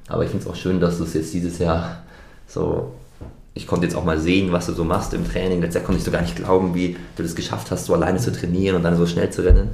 Aber 0.09 0.25
ich 0.25 0.31
finde 0.31 0.45
es 0.45 0.51
auch 0.51 0.57
schön, 0.57 0.81
dass 0.81 0.99
du 0.99 1.05
es 1.05 1.15
jetzt 1.15 1.35
dieses 1.35 1.59
Jahr 1.59 1.99
so. 2.47 2.93
Ich 3.55 3.67
konnte 3.67 3.87
jetzt 3.87 3.97
auch 3.97 4.05
mal 4.05 4.19
sehen, 4.21 4.53
was 4.53 4.67
du 4.67 4.73
so 4.75 4.85
machst 4.85 5.15
im 5.15 5.27
Training. 5.29 5.61
Letztes 5.63 5.77
Jahr 5.81 5.85
konnte 5.85 5.99
ich 5.99 6.05
so 6.05 6.11
gar 6.11 6.21
nicht 6.23 6.37
glauben, 6.37 6.75
wie 6.75 6.97
du 7.17 7.23
das 7.23 7.35
geschafft 7.35 7.71
hast, 7.71 7.87
so 7.87 7.95
alleine 7.95 8.19
zu 8.19 8.31
trainieren 8.31 8.77
und 8.77 8.83
dann 8.83 8.97
so 8.97 9.07
schnell 9.07 9.31
zu 9.31 9.43
rennen. 9.45 9.71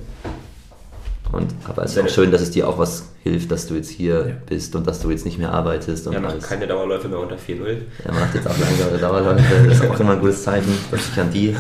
Und, 1.33 1.55
aber 1.67 1.85
es 1.85 1.97
ist 1.97 2.05
auch 2.05 2.09
schön, 2.11 2.31
dass 2.31 2.43
es 2.43 2.51
dir 2.51 2.69
auch 2.69 2.79
was 2.79 3.07
hilft, 3.23 3.51
dass 3.51 3.67
du 3.67 3.75
jetzt 3.75 3.89
hier 3.89 4.27
Ja. 4.29 4.35
bist 4.47 4.77
und 4.77 4.87
dass 4.87 5.01
du 5.01 5.11
jetzt 5.11 5.25
nicht 5.25 5.39
mehr 5.39 5.51
arbeitest. 5.51 6.07
Und 6.07 6.13
Ja, 6.13 6.21
macht 6.21 6.33
alles. 6.33 6.47
keine 6.47 6.67
Dauerläufe 6.67 7.09
mehr 7.09 7.19
unter 7.21 7.37
4-0. 7.39 7.79
Er 8.05 8.13
macht 8.13 8.35
jetzt 8.35 8.47
auch 8.47 8.59
langsame 8.59 8.99
Dauerläufe. 8.99 9.43
Das 9.67 9.79
ist 9.81 9.91
auch 9.91 9.99
immer 9.99 10.13
ein 10.13 10.21
gutes 10.21 10.43
Zeichen, 10.43 10.73
dass 10.91 11.01
ich 11.09 11.19
an 11.21 11.31
die, 11.33 11.57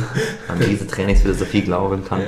an 0.49 0.59
diese 0.61 0.87
Trainingsphilosophie 0.87 1.62
glauben 1.62 2.05
kann. 2.05 2.20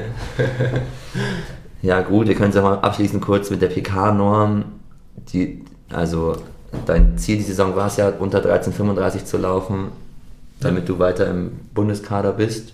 Ja 1.82 2.00
gut, 2.02 2.28
wir 2.28 2.34
können 2.34 2.48
es 2.50 2.56
ja 2.56 2.62
mal 2.62 2.78
abschließen 2.78 3.20
kurz 3.20 3.50
mit 3.50 3.60
der 3.60 3.68
PK-Norm. 3.68 4.64
Die, 5.32 5.62
also 5.92 6.36
dein 6.86 7.18
Ziel 7.18 7.36
die 7.36 7.42
Saison 7.42 7.76
war 7.76 7.88
es 7.88 7.98
ja, 7.98 8.08
unter 8.18 8.38
13,35 8.40 9.24
zu 9.26 9.36
laufen, 9.36 9.88
damit 10.60 10.88
du 10.88 10.98
weiter 10.98 11.28
im 11.28 11.52
Bundeskader 11.74 12.32
bist. 12.32 12.72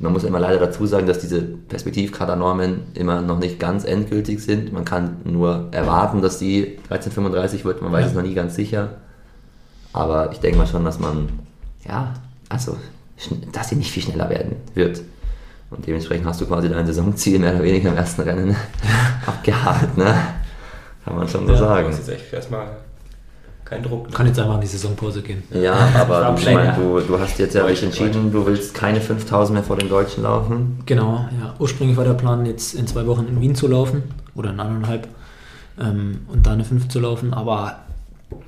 Man 0.00 0.12
muss 0.12 0.22
immer 0.24 0.38
leider 0.38 0.58
dazu 0.60 0.86
sagen, 0.86 1.06
dass 1.06 1.18
diese 1.18 1.42
Perspektivkadernormen 1.42 2.82
immer 2.94 3.20
noch 3.20 3.38
nicht 3.38 3.58
ganz 3.58 3.84
endgültig 3.84 4.40
sind. 4.42 4.72
Man 4.72 4.84
kann 4.84 5.16
nur 5.24 5.68
erwarten, 5.72 6.22
dass 6.22 6.38
die 6.38 6.78
1335 6.88 7.64
wird, 7.64 7.82
man 7.82 7.90
weiß 7.92 8.02
Ja. 8.04 8.08
es 8.10 8.14
noch 8.14 8.22
nie 8.22 8.34
ganz 8.34 8.54
sicher. 8.54 8.90
Aber 9.92 10.30
ich 10.32 10.38
denke 10.38 10.58
mal 10.58 10.66
schon, 10.66 10.84
dass 10.84 11.00
man, 11.00 11.28
ja, 11.88 12.14
also, 12.48 12.76
dass 13.52 13.70
sie 13.70 13.76
nicht 13.76 13.90
viel 13.90 14.02
schneller 14.04 14.30
werden 14.30 14.56
wird. 14.74 15.02
Und 15.70 15.86
dementsprechend 15.86 16.26
hast 16.26 16.40
du 16.40 16.46
quasi 16.46 16.68
dein 16.68 16.86
Saisonziel 16.86 17.38
mehr 17.40 17.54
oder 17.54 17.64
weniger 17.64 17.90
im 17.90 17.96
ersten 17.96 18.22
Rennen 18.22 18.56
abgehakt, 19.26 19.98
ne? 19.98 20.14
Kann 21.04 21.16
man 21.16 21.28
schon 21.28 21.46
so 21.46 21.52
Ja, 21.54 21.58
sagen. 21.58 21.88
Das 21.90 21.98
ist 21.98 22.08
echt 22.08 22.32
erstmal 22.32 22.68
kein 23.68 23.82
Druck. 23.82 24.10
kann 24.12 24.26
jetzt 24.26 24.38
einfach 24.38 24.54
in 24.54 24.60
die 24.62 24.66
Saisonpause 24.66 25.22
gehen. 25.22 25.42
Ja, 25.50 25.74
aber 25.94 26.34
ich 26.38 26.44
meine, 26.52 26.74
du, 26.74 27.00
du 27.00 27.18
hast 27.18 27.38
jetzt 27.38 27.54
ja 27.54 27.66
dich 27.66 27.82
entschieden, 27.82 28.32
du 28.32 28.46
willst 28.46 28.74
keine 28.74 29.00
5000 29.00 29.58
mehr 29.58 29.64
vor 29.64 29.76
den 29.76 29.88
Deutschen 29.88 30.22
laufen. 30.22 30.80
Genau, 30.86 31.28
ja. 31.40 31.54
Ursprünglich 31.58 31.96
war 31.96 32.04
der 32.04 32.14
Plan, 32.14 32.46
jetzt 32.46 32.74
in 32.74 32.86
zwei 32.86 33.06
Wochen 33.06 33.26
in 33.26 33.40
Wien 33.40 33.54
zu 33.54 33.68
laufen 33.68 34.04
oder 34.34 34.50
in 34.50 34.60
anderthalb 34.60 35.08
ähm, 35.78 36.20
und 36.28 36.46
da 36.46 36.52
eine 36.52 36.64
5 36.64 36.88
zu 36.88 37.00
laufen, 37.00 37.34
aber 37.34 37.80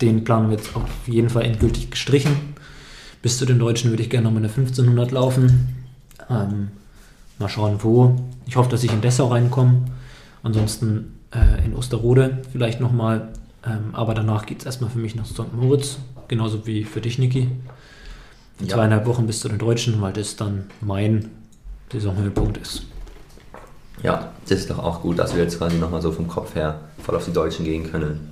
den 0.00 0.24
Plan 0.24 0.44
haben 0.44 0.50
wir 0.50 0.56
jetzt 0.56 0.74
auf 0.74 0.88
jeden 1.06 1.30
Fall 1.30 1.42
endgültig 1.42 1.90
gestrichen. 1.90 2.54
Bis 3.22 3.38
zu 3.38 3.44
den 3.44 3.58
Deutschen 3.58 3.90
würde 3.90 4.02
ich 4.02 4.10
gerne 4.10 4.24
nochmal 4.24 4.42
eine 4.42 4.48
1500 4.48 5.10
laufen. 5.10 5.84
Ähm, 6.30 6.68
mal 7.38 7.48
schauen, 7.48 7.76
wo. 7.80 8.16
Ich 8.46 8.56
hoffe, 8.56 8.70
dass 8.70 8.82
ich 8.84 8.92
in 8.92 9.00
Dessau 9.00 9.28
reinkomme. 9.28 9.82
Ansonsten 10.42 11.18
äh, 11.34 11.64
in 11.64 11.74
Osterode 11.74 12.38
vielleicht 12.52 12.80
nochmal. 12.80 13.28
Ähm, 13.64 13.90
aber 13.94 14.14
danach 14.14 14.46
geht 14.46 14.61
es 14.61 14.66
erstmal 14.66 14.90
für 14.90 14.98
mich 14.98 15.14
nach 15.14 15.26
St. 15.26 15.52
Moritz, 15.52 15.98
genauso 16.28 16.66
wie 16.66 16.84
für 16.84 17.00
dich, 17.00 17.18
Niki. 17.18 17.48
In 18.58 18.66
Ja. 18.66 18.74
zweieinhalb 18.76 19.06
Wochen 19.06 19.26
bis 19.26 19.40
zu 19.40 19.48
den 19.48 19.58
Deutschen, 19.58 20.00
weil 20.00 20.12
das 20.12 20.36
dann 20.36 20.66
mein 20.80 21.30
Saisonhöhepunkt 21.92 22.56
ist. 22.58 22.82
Ja, 24.02 24.32
das 24.48 24.61
ist 24.61 24.70
doch 24.70 24.78
auch 24.78 25.02
gut, 25.02 25.18
dass 25.18 25.34
wir 25.34 25.42
jetzt 25.42 25.58
quasi 25.58 25.76
nochmal 25.76 26.00
so 26.00 26.11
vom 26.12 26.26
Kopf 26.26 26.54
her 26.54 26.80
voll 27.02 27.16
auf 27.16 27.24
die 27.24 27.32
Deutschen 27.32 27.64
gehen 27.64 27.90
können. 27.90 28.30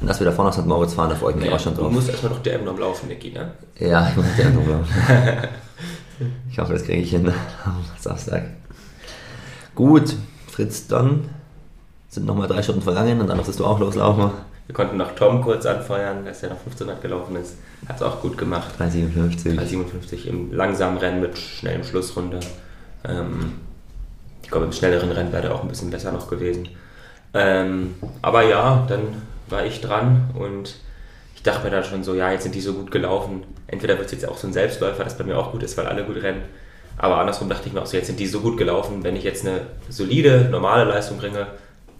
Und 0.00 0.06
dass 0.08 0.18
wir 0.20 0.24
davor 0.26 0.44
nach 0.46 0.52
St. 0.52 0.66
Moritz 0.66 0.94
fahren, 0.94 1.10
da 1.10 1.16
freue 1.16 1.30
ich 1.32 1.36
mich 1.36 1.46
Ja, 1.46 1.54
auch 1.54 1.60
schon 1.60 1.74
du 1.74 1.82
drauf. 1.82 1.92
musst 1.92 2.08
erstmal 2.10 2.32
noch 2.32 2.42
DM 2.42 2.64
noch 2.64 2.78
laufen, 2.78 3.08
Niki, 3.08 3.30
ne? 3.30 3.52
Ja, 3.78 4.08
ich 4.10 4.16
muss 4.16 4.26
ja 4.36 4.50
noch 4.50 4.66
laufen. 4.66 4.92
Ich 6.50 6.58
hoffe, 6.58 6.74
das 6.74 6.84
kriege 6.84 7.00
ich 7.02 7.10
hin 7.10 7.26
am 7.64 7.84
Samstag. 7.98 8.44
Gut, 9.74 10.14
Fritz, 10.48 10.86
dann 10.86 11.28
sind 12.12 12.26
nochmal 12.26 12.46
drei 12.46 12.62
Stunden 12.62 12.82
vergangen 12.82 13.20
und 13.22 13.26
dann 13.26 13.38
musstest 13.38 13.58
du 13.58 13.64
auch 13.64 13.80
loslaufen. 13.80 14.30
Wir 14.66 14.74
konnten 14.74 14.98
noch 14.98 15.14
Tom 15.14 15.40
kurz 15.40 15.64
anfeuern, 15.64 16.26
dass 16.26 16.42
er 16.42 16.50
noch 16.50 16.58
1500 16.58 17.00
gelaufen 17.00 17.36
ist. 17.36 17.56
Hat 17.88 17.96
es 17.96 18.02
auch 18.02 18.20
gut 18.20 18.36
gemacht. 18.36 18.68
357. 18.78 19.56
357 19.56 20.28
im 20.28 20.52
langsamen 20.52 20.98
Rennen 20.98 21.22
mit 21.22 21.38
schnellem 21.38 21.82
Schlussrunde. 21.82 22.38
Ähm, 23.08 23.54
ich 24.42 24.50
glaube, 24.50 24.66
im 24.66 24.72
schnelleren 24.72 25.10
Rennen 25.10 25.32
wäre 25.32 25.48
er 25.48 25.54
auch 25.54 25.62
ein 25.62 25.68
bisschen 25.68 25.90
besser 25.90 26.12
noch 26.12 26.28
gewesen. 26.28 26.68
Ähm, 27.32 27.94
aber 28.20 28.42
ja, 28.42 28.84
dann 28.88 29.22
war 29.48 29.64
ich 29.64 29.80
dran 29.80 30.28
und 30.34 30.76
ich 31.34 31.42
dachte 31.42 31.64
mir 31.64 31.70
dann 31.70 31.84
schon 31.84 32.04
so, 32.04 32.14
ja, 32.14 32.30
jetzt 32.30 32.42
sind 32.42 32.54
die 32.54 32.60
so 32.60 32.74
gut 32.74 32.90
gelaufen. 32.90 33.44
Entweder 33.68 33.96
wird 33.96 34.06
es 34.06 34.12
jetzt 34.12 34.28
auch 34.28 34.36
so 34.36 34.46
ein 34.46 34.52
Selbstläufer, 34.52 35.02
das 35.02 35.16
bei 35.16 35.24
mir 35.24 35.38
auch 35.38 35.50
gut 35.50 35.62
ist, 35.62 35.78
weil 35.78 35.86
alle 35.86 36.04
gut 36.04 36.22
rennen. 36.22 36.42
Aber 36.98 37.16
andersrum 37.16 37.48
dachte 37.48 37.68
ich 37.68 37.72
mir 37.72 37.80
auch 37.80 37.86
so, 37.86 37.96
jetzt 37.96 38.06
sind 38.06 38.20
die 38.20 38.26
so 38.26 38.40
gut 38.40 38.58
gelaufen, 38.58 39.02
wenn 39.02 39.16
ich 39.16 39.24
jetzt 39.24 39.46
eine 39.46 39.62
solide, 39.88 40.48
normale 40.50 40.84
Leistung 40.84 41.16
bringe, 41.16 41.46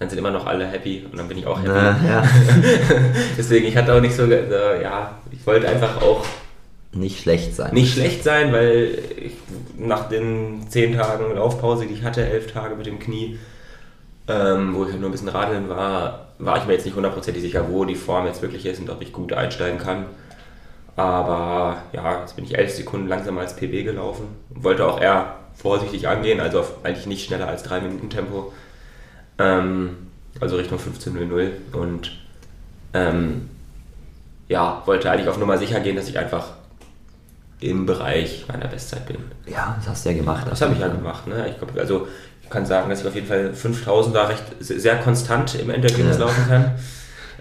dann 0.03 0.11
sind 0.11 0.19
immer 0.19 0.31
noch 0.31 0.47
alle 0.47 0.67
happy 0.67 1.07
und 1.11 1.17
dann 1.19 1.29
bin 1.29 1.39
ich 1.39 1.47
auch 1.47 1.59
happy. 1.59 1.71
Na, 1.73 1.97
ja. 2.07 2.25
Deswegen, 3.39 3.67
ich 3.67 3.77
hatte 3.77 3.95
auch 3.95 4.01
nicht 4.01 4.15
so, 4.15 4.25
äh, 4.25 4.83
ja, 4.83 5.17
ich 5.31 5.47
wollte 5.47 5.69
einfach 5.69 6.03
auch 6.03 6.25
Nicht 6.93 7.21
schlecht 7.23 7.55
sein. 7.55 7.73
nicht 7.73 7.95
schlecht 7.95 8.23
sein, 8.25 8.53
weil 8.53 8.99
ich, 9.17 9.33
nach 9.79 10.09
den 10.09 10.67
zehn 10.69 10.95
Tagen 10.97 11.35
Laufpause, 11.35 11.87
die 11.87 11.95
ich 11.95 12.03
hatte, 12.03 12.25
elf 12.27 12.53
Tage 12.53 12.75
mit 12.75 12.87
dem 12.87 12.99
Knie, 12.99 13.39
ähm, 14.29 14.75
wo 14.75 14.85
ich 14.85 14.91
halt 14.91 15.01
nur 15.01 15.09
ein 15.09 15.13
bisschen 15.13 15.29
radeln 15.29 15.69
war, 15.69 16.27
war 16.39 16.59
ich 16.59 16.67
mir 16.67 16.73
jetzt 16.75 16.85
nicht 16.85 16.97
hundertprozentig 16.97 17.43
sicher, 17.43 17.67
wo 17.71 17.85
die 17.85 17.95
Form 17.95 18.27
jetzt 18.27 18.43
wirklich 18.43 18.67
ist 18.67 18.81
und 18.81 18.91
ob 18.91 19.01
ich 19.03 19.13
gut 19.13 19.33
einsteigen 19.33 19.79
kann. 19.79 20.07
Aber 20.97 21.79
ja, 21.93 22.21
jetzt 22.21 22.37
bin 22.37 22.45
ich 22.45 22.57
elf 22.59 22.71
Sekunden 22.73 23.09
langsamer 23.09 23.41
als 23.41 23.57
PB 23.57 23.85
gelaufen. 23.85 24.27
Wollte 24.51 24.87
auch 24.87 25.01
eher 25.01 25.37
vorsichtig 25.55 26.09
angehen, 26.09 26.41
also 26.41 26.61
auf 26.61 26.73
eigentlich 26.85 27.07
nicht 27.07 27.25
schneller 27.27 27.49
als 27.49 27.63
3 27.63 27.81
Minuten 27.81 28.11
Tempo. 28.11 28.53
Ähm, 29.43 29.91
also 30.41 30.57
Richtung 30.57 30.79
15.00 30.79 31.51
und 31.73 32.13
ähm, 32.95 33.49
ja, 34.49 34.83
wollte 34.87 35.11
eigentlich 35.11 35.29
auf 35.29 35.39
Nummer 35.39 35.59
sicher 35.59 35.81
gehen, 35.81 35.97
dass 35.97 36.09
ich 36.09 36.19
einfach 36.19 36.47
im 37.61 37.87
Bereich 37.87 38.45
meiner 38.49 38.67
Bestzeit 38.69 39.07
bin. 39.07 39.19
Ja, 39.47 39.77
das 39.79 39.89
hast 39.89 40.05
du 40.05 40.11
ja 40.11 40.17
gemacht. 40.17 40.47
Das 40.51 40.61
habe 40.63 40.75
ich 40.75 40.81
ja 40.81 40.89
gemacht. 40.89 41.27
Ne? 41.27 41.49
Ich 41.49 41.59
glaub, 41.59 41.77
also 41.79 42.09
ich 42.43 42.51
kann 42.51 42.67
sagen, 42.67 42.91
dass 42.91 43.01
ich 43.01 43.07
auf 43.07 43.15
jeden 43.15 43.27
Fall 43.29 43.55
5000 43.55 44.15
da 44.17 44.27
recht 44.27 44.43
sehr 44.61 44.97
konstant 44.97 45.55
im 45.55 45.71
Endergebnis 45.71 46.19
Ja. 46.19 46.25
laufen 46.25 46.49
kann. 46.49 46.73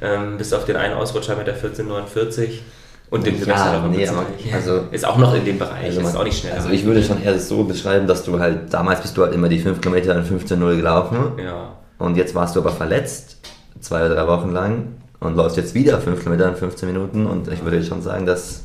Ähm, 0.02 0.38
bis 0.38 0.54
auf 0.54 0.66
den 0.66 0.76
einen 0.78 0.94
Ausrutscher 0.96 1.36
mit 1.36 1.48
der 1.48 1.56
1449 1.56 2.62
und 3.10 3.26
dem 3.26 3.34
Ja, 3.36 3.40
Silvester 3.44 3.88
nee, 3.90 4.08
aber- 4.08 4.26
also- 4.54 4.84
ist 4.92 5.06
auch 5.06 5.18
noch 5.18 5.34
in 5.36 5.44
dem 5.46 5.60
Bereich, 5.60 5.86
Also, 5.86 6.00
ist 6.02 6.06
man- 6.06 6.16
auch 6.18 6.24
nicht 6.24 6.40
schneller. 6.40 6.56
also 6.56 6.70
ich 6.70 6.86
würde 6.86 7.04
schon 7.04 7.22
eher 7.22 7.38
so 7.40 7.64
beschreiben, 7.66 8.08
dass 8.08 8.24
du 8.24 8.40
halt, 8.40 8.74
damals 8.74 9.02
bist 9.02 9.18
du 9.18 9.24
halt 9.24 9.34
immer 9.34 9.50
die 9.50 9.60
5 9.60 9.82
Kilometer 9.82 10.16
in 10.16 10.24
15.0 10.24 10.76
gelaufen 10.78 11.34
ja. 11.44 11.74
Und 12.02 12.18
jetzt 12.18 12.36
warst 12.36 12.56
du 12.56 12.60
aber 12.62 12.72
verletzt, 12.72 13.38
zwei 13.80 14.06
oder 14.06 14.16
drei 14.16 14.28
Wochen 14.28 14.52
lang 14.52 14.88
und 15.20 15.36
läufst 15.36 15.58
jetzt 15.58 15.74
wieder 15.74 16.00
5 16.00 16.20
Kilometer 16.20 16.50
in 16.50 16.56
15 16.56 16.92
Minuten 16.92 17.26
und 17.26 17.48
ich 17.48 17.64
würde 17.64 17.84
schon 17.84 18.02
sagen, 18.02 18.26
dass 18.26 18.64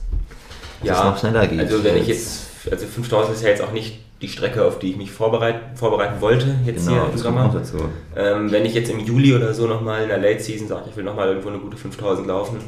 das 0.82 1.04
noch 1.04 1.18
schneller 1.18 1.46
geht. 1.46 1.60
Also 1.60 1.84
wenn 1.84 1.96
ich 1.96 2.08
jetzt, 2.08 2.46
also 2.70 2.86
5000 2.86 3.36
ist 3.36 3.42
ja 3.42 3.50
jetzt 3.50 3.62
auch 3.62 3.72
nicht 3.72 4.00
die 4.22 4.28
Strecke, 4.28 4.64
auf 4.64 4.78
die 4.78 4.90
ich 4.92 4.96
mich 4.96 5.10
vorbereit, 5.10 5.60
vorbereiten 5.74 6.20
wollte, 6.20 6.54
jetzt 6.64 6.88
hier 6.88 6.96
im 6.96 7.02
Genau, 7.02 7.12
das 7.12 7.22
kommt 7.22 7.66
Sommer. 7.66 7.88
Ähm, 8.16 8.50
wenn 8.50 8.64
ich 8.64 8.74
jetzt 8.74 8.90
im 8.90 9.00
Juli 9.00 9.34
oder 9.34 9.52
so 9.52 9.66
nochmal 9.66 10.02
in 10.02 10.08
der 10.08 10.18
Late 10.18 10.40
Season 10.40 10.66
sage, 10.66 10.84
ich 10.90 10.96
will 10.96 11.04
nochmal 11.04 11.28
irgendwo 11.28 11.50
eine 11.50 11.58
gute 11.58 11.76
5000 11.76 12.26
laufen, 12.26 12.58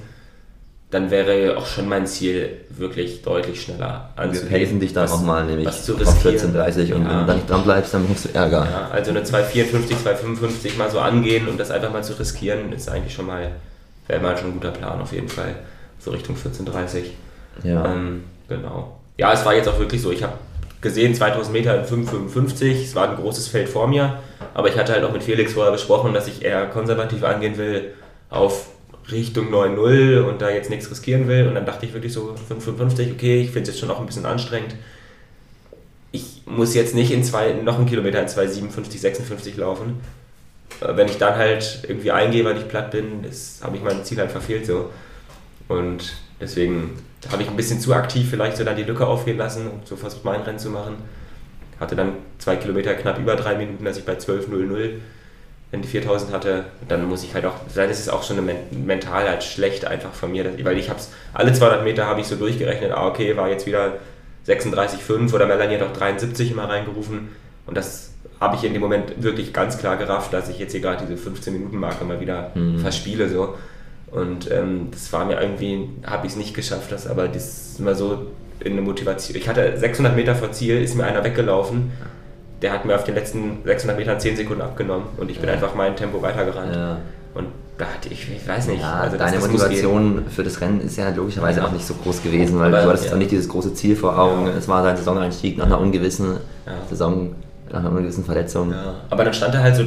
dann 0.91 1.11
wäre 1.11 1.59
auch 1.59 1.67
schon 1.67 1.87
mein 1.89 2.07
Ziel 2.07 2.49
wirklich 2.71 3.21
deutlich 3.23 3.61
schneller 3.63 4.11
Wir 4.17 4.23
anzugehen. 4.25 4.63
pacen 4.63 4.81
dich 4.81 4.93
dann 4.95 5.09
auch 5.09 5.21
mal 5.23 5.45
nämlich 5.45 5.67
was 5.67 5.85
zu 5.85 5.95
auf 5.95 6.01
riskieren. 6.01 6.55
14.30 6.55 6.95
und 6.95 7.03
Ja. 7.05 7.11
wenn 7.11 7.19
du 7.21 7.27
da 7.27 7.35
nicht 7.35 7.51
dran 7.51 7.63
bleibst, 7.65 7.93
dann 7.95 8.09
musst 8.09 8.25
du 8.25 8.29
Ärger. 8.35 8.67
Ja, 8.71 8.89
also 8.91 9.11
eine 9.11 9.23
254, 9.23 9.99
255 10.03 10.79
mal 10.79 10.91
so 10.91 10.99
angehen 11.01 11.47
und 11.47 11.61
das 11.61 11.71
einfach 11.71 11.93
mal 11.93 12.03
zu 12.03 12.19
riskieren, 12.19 12.73
ist 12.73 12.89
eigentlich 12.89 13.13
schon 13.15 13.27
mal, 13.27 13.51
wäre 14.07 14.21
mal 14.21 14.37
schon 14.39 14.49
ein 14.49 14.53
guter 14.55 14.71
Plan 14.71 15.01
auf 15.01 15.13
jeden 15.13 15.29
Fall. 15.29 15.55
So 15.99 16.11
Richtung 16.11 16.37
1430. 16.37 17.13
Ja. 17.65 17.85
Ähm, 17.93 18.25
genau. 18.49 18.99
Ja, 19.19 19.33
es 19.33 19.45
war 19.45 19.55
jetzt 19.55 19.69
auch 19.69 19.79
wirklich 19.79 20.01
so. 20.01 20.11
Ich 20.13 20.23
habe 20.23 20.35
gesehen, 20.81 21.15
2000 21.15 21.53
Meter 21.53 21.77
in 21.81 21.85
5,55. 21.85 22.85
Es 22.85 22.95
war 22.95 23.11
ein 23.11 23.17
großes 23.17 23.49
Feld 23.49 23.69
vor 23.69 23.89
mir. 23.89 24.21
Aber 24.55 24.69
ich 24.69 24.79
hatte 24.79 24.93
halt 24.93 25.05
auch 25.05 25.13
mit 25.13 25.23
Felix 25.25 25.53
vorher 25.53 25.73
besprochen, 25.73 26.15
dass 26.15 26.29
ich 26.29 26.43
eher 26.45 26.67
konservativ 26.67 27.25
angehen 27.25 27.59
will 27.59 27.93
auf 28.31 28.69
Richtung 29.11 29.53
9,0 29.53 30.21
und 30.23 30.43
da 30.43 30.51
jetzt 30.51 30.71
nichts 30.71 30.91
riskieren 30.91 31.29
will. 31.29 31.47
Und 31.47 31.55
dann 31.55 31.67
dachte 31.67 31.87
ich 31.87 31.93
wirklich 31.93 32.13
so 32.13 32.35
5,55, 32.49 33.13
okay, 33.13 33.41
ich 33.41 33.51
finde 33.51 33.63
es 33.63 33.69
jetzt 33.69 33.81
schon 33.81 33.91
auch 33.91 34.01
ein 34.01 34.07
bisschen 34.07 34.27
anstrengend. 34.27 34.75
Ich 36.13 36.43
muss 36.47 36.75
jetzt 36.75 36.95
nicht 36.95 37.11
in 37.11 37.23
zwei, 37.25 37.53
noch 37.53 37.77
einen 37.77 37.87
Kilometer 37.87 38.21
in 38.21 38.29
2,57, 38.29 38.99
56 38.99 39.57
laufen. 39.57 40.01
Äh, 40.81 40.97
Wenn 40.97 41.09
ich 41.09 41.19
dann 41.19 41.37
halt 41.37 41.85
irgendwie 41.87 42.11
eingehe, 42.11 42.45
weil 42.45 42.57
ich 42.57 42.69
platt 42.69 42.91
bin, 42.91 43.25
habe 43.63 43.77
ich 43.77 43.83
mein 43.83 44.05
Ziel 44.05 44.19
halt 44.19 44.31
verfehlt 44.31 44.67
so. 44.67 44.91
Und 45.69 46.15
deswegen 46.41 46.99
habe 47.31 47.43
ich 47.43 47.49
ein 47.49 47.57
bisschen 47.57 47.81
zu 47.81 47.93
aktiv 47.95 48.29
vielleicht 48.31 48.57
so 48.57 48.65
dann 48.65 48.77
die 48.77 48.85
Lücke 48.85 49.07
aufgehen 49.07 49.39
lassen 49.39 49.69
und 49.69 49.87
so 49.87 49.97
versucht, 49.97 50.25
mein 50.25 50.43
Rennen 50.43 50.59
zu 50.59 50.71
machen. 50.71 50.97
Hatte 51.81 51.95
dann 51.97 52.15
zwei 52.39 52.57
Kilometer 52.57 52.95
knapp 52.95 53.19
über 53.19 53.37
drei 53.37 53.57
Minuten, 53.57 53.85
dass 53.85 53.99
ich 53.99 54.05
bei 54.05 54.15
12.00 54.15 54.93
wenn 55.71 55.83
die 55.83 55.89
4000 55.89 56.33
hatte, 56.33 56.65
dann 56.89 57.05
muss 57.07 57.23
ich 57.25 57.35
halt 57.35 57.45
auch, 57.45 57.55
das 57.75 57.99
ist 58.01 58.09
auch 58.09 58.23
schon 58.23 58.39
mental 58.71 59.29
halt 59.29 59.45
schlecht 59.45 59.85
einfach 59.85 60.13
von 60.15 60.33
mir, 60.33 60.45
weil 60.65 60.79
ich 60.79 60.89
habe 60.89 60.99
es, 60.99 61.11
alle 61.35 61.53
200 61.53 61.85
Meter 61.85 62.07
habe 62.07 62.21
ich 62.21 62.27
so 62.27 62.37
durchgerechnet, 62.37 62.93
ah 62.93 63.07
okay, 63.07 63.37
war 63.37 63.49
jetzt 63.51 63.67
wieder 63.67 63.95
36,5 64.47 65.35
oder 65.35 65.47
Melanie 65.47 65.75
hat 65.77 65.83
auch 65.83 65.93
73 65.93 66.53
immer 66.53 66.69
reingerufen 66.69 67.29
und 67.67 67.77
das 67.77 68.13
habe 68.41 68.57
ich 68.57 68.65
in 68.65 68.73
dem 68.73 68.81
Moment 68.81 69.23
wirklich 69.23 69.53
ganz 69.53 69.79
klar 69.79 69.97
gerafft, 69.97 70.33
dass 70.33 70.49
ich 70.49 70.59
jetzt 70.59 70.73
hier 70.73 70.81
gerade 70.81 71.05
diese 71.07 71.21
15-Minuten-Marke 71.29 72.05
mal 72.05 72.21
wieder 72.21 72.51
Mhm. 72.55 72.79
verspiele 72.79 73.29
so 73.29 73.57
und 74.11 74.51
ähm, 74.51 74.89
das 74.91 75.13
war 75.13 75.27
mir 75.27 75.39
irgendwie, 75.41 75.89
habe 76.07 76.27
ich 76.27 76.33
es 76.33 76.39
nicht 76.39 76.55
geschafft, 76.55 76.91
das 76.93 77.07
aber 77.07 77.29
das 77.29 77.45
ist 77.73 77.81
immer 77.81 77.95
so 77.95 78.27
in 78.61 78.73
eine 78.73 78.81
Motivation, 78.81 79.37
ich 79.37 79.49
hatte 79.49 79.77
600 79.77 80.17
Meter 80.17 80.35
vor 80.35 80.51
Ziel, 80.53 80.81
ist 80.83 80.95
mir 80.97 81.05
einer 81.05 81.23
weggelaufen, 81.25 81.93
der 82.63 82.73
hat 82.73 82.85
mir 82.85 82.95
auf 82.95 83.05
den 83.05 83.15
letzten 83.15 83.59
600 83.65 83.99
Metern 83.99 84.19
10 84.21 84.37
Sekunden 84.37 84.63
abgenommen 84.63 85.07
und 85.17 85.31
ich 85.31 85.39
bin 85.41 85.49
einfach 85.49 85.75
mein 85.75 85.95
Tempo 85.97 86.21
weitergerannt. 86.23 86.75
Ja. 86.75 86.99
Und 87.35 87.47
da 87.77 87.85
hatte 87.85 88.09
ich, 88.09 88.29
ich 88.35 88.49
weiß 88.49 88.67
nicht, 88.69 88.81
Ja, 88.81 88.95
also 88.95 89.17
das- 89.17 89.27
deine 89.31 89.41
das 89.41 89.51
muss 89.51 89.63
Motivation 89.63 90.25
für 90.29 90.43
das 90.43 90.61
Rennen 90.61 90.81
ist 90.81 90.97
ja 90.97 91.09
logischerweise 91.11 91.61
Ja. 91.61 91.67
auch 91.67 91.73
nicht 91.73 91.87
so 91.87 91.95
groß 91.95 92.23
gewesen, 92.23 92.59
weil 92.59 92.75
Aber, 92.75 92.83
du 92.85 92.89
hattest 92.91 93.07
ja. 93.07 93.13
auch 93.13 93.17
nicht 93.19 93.31
dieses 93.31 93.49
große 93.49 93.75
Ziel 93.75 93.95
vor 93.95 94.19
Augen. 94.19 94.47
Ja. 94.47 94.53
Es 94.59 94.67
war 94.67 94.83
dein 94.83 94.97
Saisoneinstieg 94.97 95.57
nach 95.59 95.67
einer 95.67 95.79
ungewissen 95.79 96.39
Ja. 96.67 96.73
Saison, 96.91 97.35
nach 97.71 97.79
einer 97.81 97.91
ungewissen 97.93 98.25
Verletzung. 98.25 98.73
Ja. 98.73 98.95
Aber 99.11 99.25
dann 99.25 99.33
stand 99.35 99.55
er 99.55 99.63
halt 99.63 99.77
so 99.77 99.85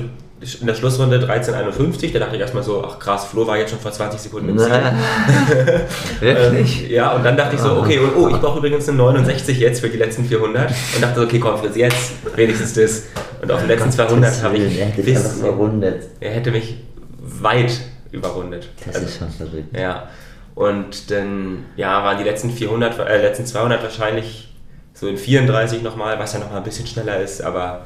in 0.60 0.66
der 0.68 0.74
Schlussrunde 0.74 1.20
13,51, 1.20 2.14
da 2.14 2.20
dachte 2.20 2.36
ich 2.36 2.42
erstmal 2.42 2.64
so, 2.64 2.84
ach 2.84 2.98
krass, 2.98 3.26
Flo 3.26 3.46
war 3.46 3.58
jetzt 3.58 3.70
schon 3.70 3.80
vor 3.80 3.92
20 3.92 4.20
Sekunden 4.20 4.50
im 4.50 4.58
Ziel. 4.58 4.72
Wirklich? 6.20 6.86
Ähm, 6.86 6.92
ja, 6.92 7.12
und 7.14 7.24
dann 7.24 7.38
dachte 7.38 7.56
ich 7.56 7.62
so, 7.62 7.78
okay, 7.78 8.00
und 8.00 8.16
oh, 8.16 8.28
ich 8.28 8.38
brauche 8.38 8.58
übrigens 8.60 8.88
eine 8.90 8.98
69 8.98 9.60
jetzt 9.60 9.82
für 9.82 9.90
die 9.90 9.98
letzten 9.98 10.26
400. 10.26 10.72
Und 10.96 11.02
dachte 11.02 11.20
so, 11.20 11.26
okay, 11.26 11.40
komm, 11.40 11.58
Fritz, 11.60 11.76
jetzt 11.76 12.12
wenigstens 12.36 12.74
das. 12.74 13.04
Und 13.42 13.52
auf 13.52 13.60
den 13.60 13.68
letzten 13.68 13.92
200 13.92 14.44
habe 14.44 14.58
ich 14.58 14.80
Er 14.80 14.86
hätte 14.88 15.02
einfach 15.02 15.22
bisschen, 15.24 15.40
überrundet. 15.46 16.04
er 16.20 16.32
hätte 16.32 16.52
mich 16.52 16.78
weit 17.20 17.80
überrundet. 18.12 18.68
Das 18.86 18.96
Also- 18.96 19.08
ist 19.08 19.18
schon 19.20 19.30
verrückt. 19.30 19.78
Ja. 19.78 20.10
Und 20.56 21.10
dann, 21.12 21.66
ja, 21.78 22.04
waren 22.04 22.18
die 22.18 22.24
letzten 22.24 22.50
400, 22.52 23.00
äh, 23.00 23.22
letzten 23.22 23.46
200 23.46 23.82
wahrscheinlich 23.84 24.54
so 24.94 25.08
in 25.08 25.18
34 25.18 25.82
nochmal, 25.82 26.20
was 26.20 26.34
ja 26.34 26.40
nochmal 26.40 26.58
ein 26.58 26.64
bisschen 26.64 26.86
schneller 26.86 27.20
ist, 27.22 27.42
aber 27.42 27.86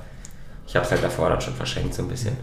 ich 0.67 0.75
habe 0.75 0.85
es 0.85 0.91
halt 0.91 1.03
davor 1.03 1.29
dann 1.29 1.41
schon 1.41 1.53
verschenkt 1.53 1.93
so 1.93 2.01
ein 2.03 2.07
bisschen. 2.07 2.35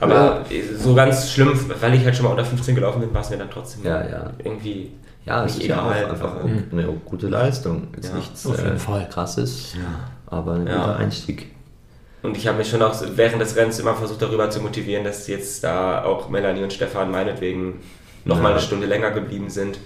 Aber 0.00 0.44
so 0.76 0.94
ganz 0.94 1.30
schlimm, 1.30 1.58
weil 1.80 1.94
ich 1.94 2.04
halt 2.04 2.16
schon 2.16 2.24
mal 2.24 2.32
unter 2.32 2.44
15 2.44 2.74
gelaufen 2.74 3.00
bin, 3.00 3.14
war 3.14 3.20
es 3.20 3.30
mir 3.30 3.36
dann 3.38 3.50
trotzdem 3.50 3.84
Ja, 3.84 4.02
ja. 4.06 4.30
irgendwie 4.42 4.90
Ja, 5.24 5.44
es 5.44 5.54
nicht 5.54 5.62
ist 5.64 5.68
ja 5.68 5.82
auch 5.82 5.90
egal. 5.94 6.10
einfach 6.10 6.30
aber- 6.34 6.44
eine 6.72 6.82
gute 7.04 7.28
Leistung. 7.28 7.88
Ist 7.96 8.10
Ja, 8.10 8.16
nichts 8.16 8.44
auf 8.46 8.58
jeden 8.58 8.76
äh, 8.76 8.78
Fall. 8.78 9.08
krasses, 9.08 9.74
aber 10.26 10.54
ein 10.54 10.66
Ja. 10.66 10.74
guter 10.78 10.96
Einstieg. 10.96 11.46
Und 12.22 12.36
ich 12.36 12.46
habe 12.48 12.58
mich 12.58 12.68
schon 12.70 12.82
auch 12.82 12.94
während 13.14 13.40
des 13.40 13.54
Rennens 13.54 13.78
immer 13.78 13.94
versucht, 13.94 14.20
darüber 14.20 14.50
zu 14.50 14.60
motivieren, 14.60 15.04
dass 15.04 15.26
jetzt 15.28 15.62
da 15.62 16.02
auch 16.04 16.28
Melanie 16.28 16.62
und 16.64 16.72
Stefan 16.72 17.10
meinetwegen 17.10 17.80
noch 18.24 18.36
mal 18.40 18.48
Ja. 18.48 18.54
eine 18.56 18.60
Stunde 18.60 18.86
länger 18.86 19.10
geblieben 19.12 19.48
sind. 19.50 19.78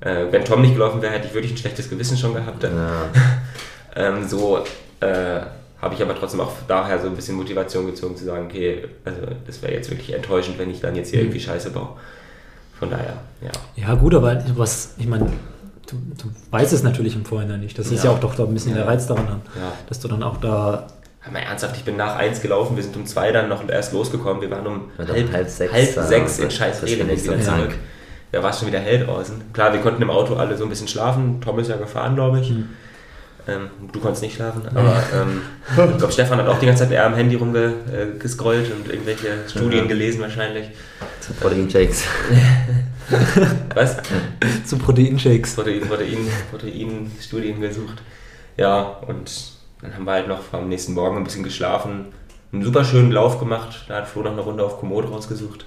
Äh, 0.00 0.26
wenn 0.30 0.44
Tom 0.44 0.60
nicht 0.60 0.74
gelaufen 0.74 1.00
wäre, 1.02 1.12
hätte 1.14 1.26
ich 1.26 1.34
wirklich 1.34 1.52
ein 1.52 1.56
schlechtes 1.56 1.88
Gewissen 1.90 2.16
schon 2.16 2.34
gehabt. 2.34 2.62
Ja. 2.62 2.70
Ähm, 3.98 4.28
so 4.28 4.58
äh, 5.00 5.40
habe 5.80 5.94
ich 5.94 6.02
aber 6.02 6.14
trotzdem 6.14 6.40
auch 6.40 6.52
daher 6.68 6.98
so 7.00 7.06
ein 7.08 7.14
bisschen 7.16 7.36
Motivation 7.36 7.86
gezogen 7.86 8.16
zu 8.16 8.24
sagen, 8.24 8.46
okay, 8.46 8.84
also 9.04 9.20
das 9.46 9.62
wäre 9.62 9.72
jetzt 9.74 9.90
wirklich 9.90 10.14
enttäuschend, 10.14 10.58
wenn 10.58 10.70
ich 10.70 10.80
dann 10.80 10.96
jetzt 10.96 11.10
hier 11.10 11.18
Mhm. 11.20 11.26
irgendwie 11.26 11.40
Scheiße 11.40 11.70
baue. 11.70 11.90
Von 12.78 12.90
daher, 12.90 13.14
ja. 13.42 13.50
Ja, 13.74 13.94
gut, 13.94 14.14
aber 14.14 14.42
was, 14.56 14.94
ich 14.98 15.06
meine, 15.06 15.26
du, 15.88 15.96
du 16.20 16.30
weißt 16.50 16.72
es 16.72 16.82
natürlich 16.82 17.14
im 17.14 17.24
Vorhinein 17.24 17.60
nicht. 17.60 17.78
Das 17.78 17.86
ist 17.90 18.04
ja, 18.04 18.10
Ja. 18.10 18.16
auch 18.16 18.20
doch 18.20 18.34
da 18.34 18.44
ein 18.44 18.52
bisschen 18.52 18.72
Ja. 18.72 18.78
der 18.78 18.86
Reiz 18.88 19.06
daran, 19.06 19.42
Ja. 19.54 19.72
dass 19.88 20.00
du 20.00 20.08
dann 20.08 20.22
auch 20.22 20.36
da. 20.38 20.86
Aber 21.22 21.32
mal 21.32 21.40
ernsthaft, 21.40 21.76
ich 21.76 21.84
bin 21.84 21.96
nach 21.96 22.16
eins 22.16 22.40
gelaufen, 22.40 22.76
wir 22.76 22.82
sind 22.82 22.94
um 22.96 23.04
zwei 23.06 23.32
dann 23.32 23.48
noch 23.48 23.66
erst 23.68 23.92
losgekommen, 23.92 24.40
wir 24.42 24.50
waren 24.50 24.66
um 24.66 24.90
halb, 24.98 25.32
halb 25.32 25.48
sechs 25.48 25.72
halb 25.72 25.88
sechs 26.08 26.38
in 26.38 26.50
scheiß 26.50 26.82
Reden 26.84 27.08
wieder 27.08 27.36
krank. 27.38 27.42
zurück. 27.44 27.74
Da 28.32 28.42
war 28.42 28.50
es 28.50 28.58
schon 28.58 28.68
wieder 28.68 28.80
hell 28.80 29.04
draußen. 29.06 29.52
Klar, 29.52 29.72
wir 29.72 29.80
konnten 29.80 30.02
im 30.02 30.10
Auto 30.10 30.34
alle 30.34 30.56
so 30.56 30.64
ein 30.64 30.68
bisschen 30.70 30.88
schlafen, 30.88 31.40
Tom 31.40 31.58
ist 31.58 31.68
ja 31.68 31.76
gefahren, 31.76 32.14
glaube 32.14 32.40
ich. 32.40 32.50
Hm. 32.50 32.68
Ähm, 33.48 33.70
du 33.92 34.00
konntest 34.00 34.22
nicht 34.22 34.34
schlafen, 34.34 34.62
aber 34.74 35.02
ähm, 35.14 35.42
ich 35.68 35.98
glaube, 35.98 36.12
Stefan 36.12 36.38
hat 36.38 36.48
auch 36.48 36.58
die 36.58 36.66
ganze 36.66 36.82
Zeit 36.82 36.92
eher 36.92 37.06
am 37.06 37.14
Handy 37.14 37.36
rumgescrollt 37.36 38.70
äh, 38.70 38.72
und 38.72 38.88
irgendwelche 38.88 39.48
Studien 39.48 39.86
gelesen 39.86 40.20
wahrscheinlich. 40.20 40.70
Zu 41.20 41.32
Protein-Shakes. 41.34 42.04
Was? 43.74 43.96
Zu 44.64 44.78
Proteinshakes. 44.78 45.54
Protein, 45.54 45.80
Protein, 45.80 46.18
Proteinstudien 46.50 47.60
gesucht. 47.60 48.02
Ja, 48.56 48.82
und 49.06 49.30
dann 49.80 49.94
haben 49.94 50.04
wir 50.04 50.12
halt 50.12 50.28
noch 50.28 50.52
am 50.52 50.68
nächsten 50.68 50.94
Morgen 50.94 51.16
ein 51.16 51.24
bisschen 51.24 51.44
geschlafen, 51.44 52.06
einen 52.52 52.64
super 52.64 52.84
schönen 52.84 53.12
Lauf 53.12 53.38
gemacht. 53.38 53.84
Da 53.88 53.96
hat 53.96 54.08
Flo 54.08 54.22
noch 54.22 54.32
eine 54.32 54.40
Runde 54.40 54.64
auf 54.64 54.80
Komoot 54.80 55.10
rausgesucht. 55.10 55.66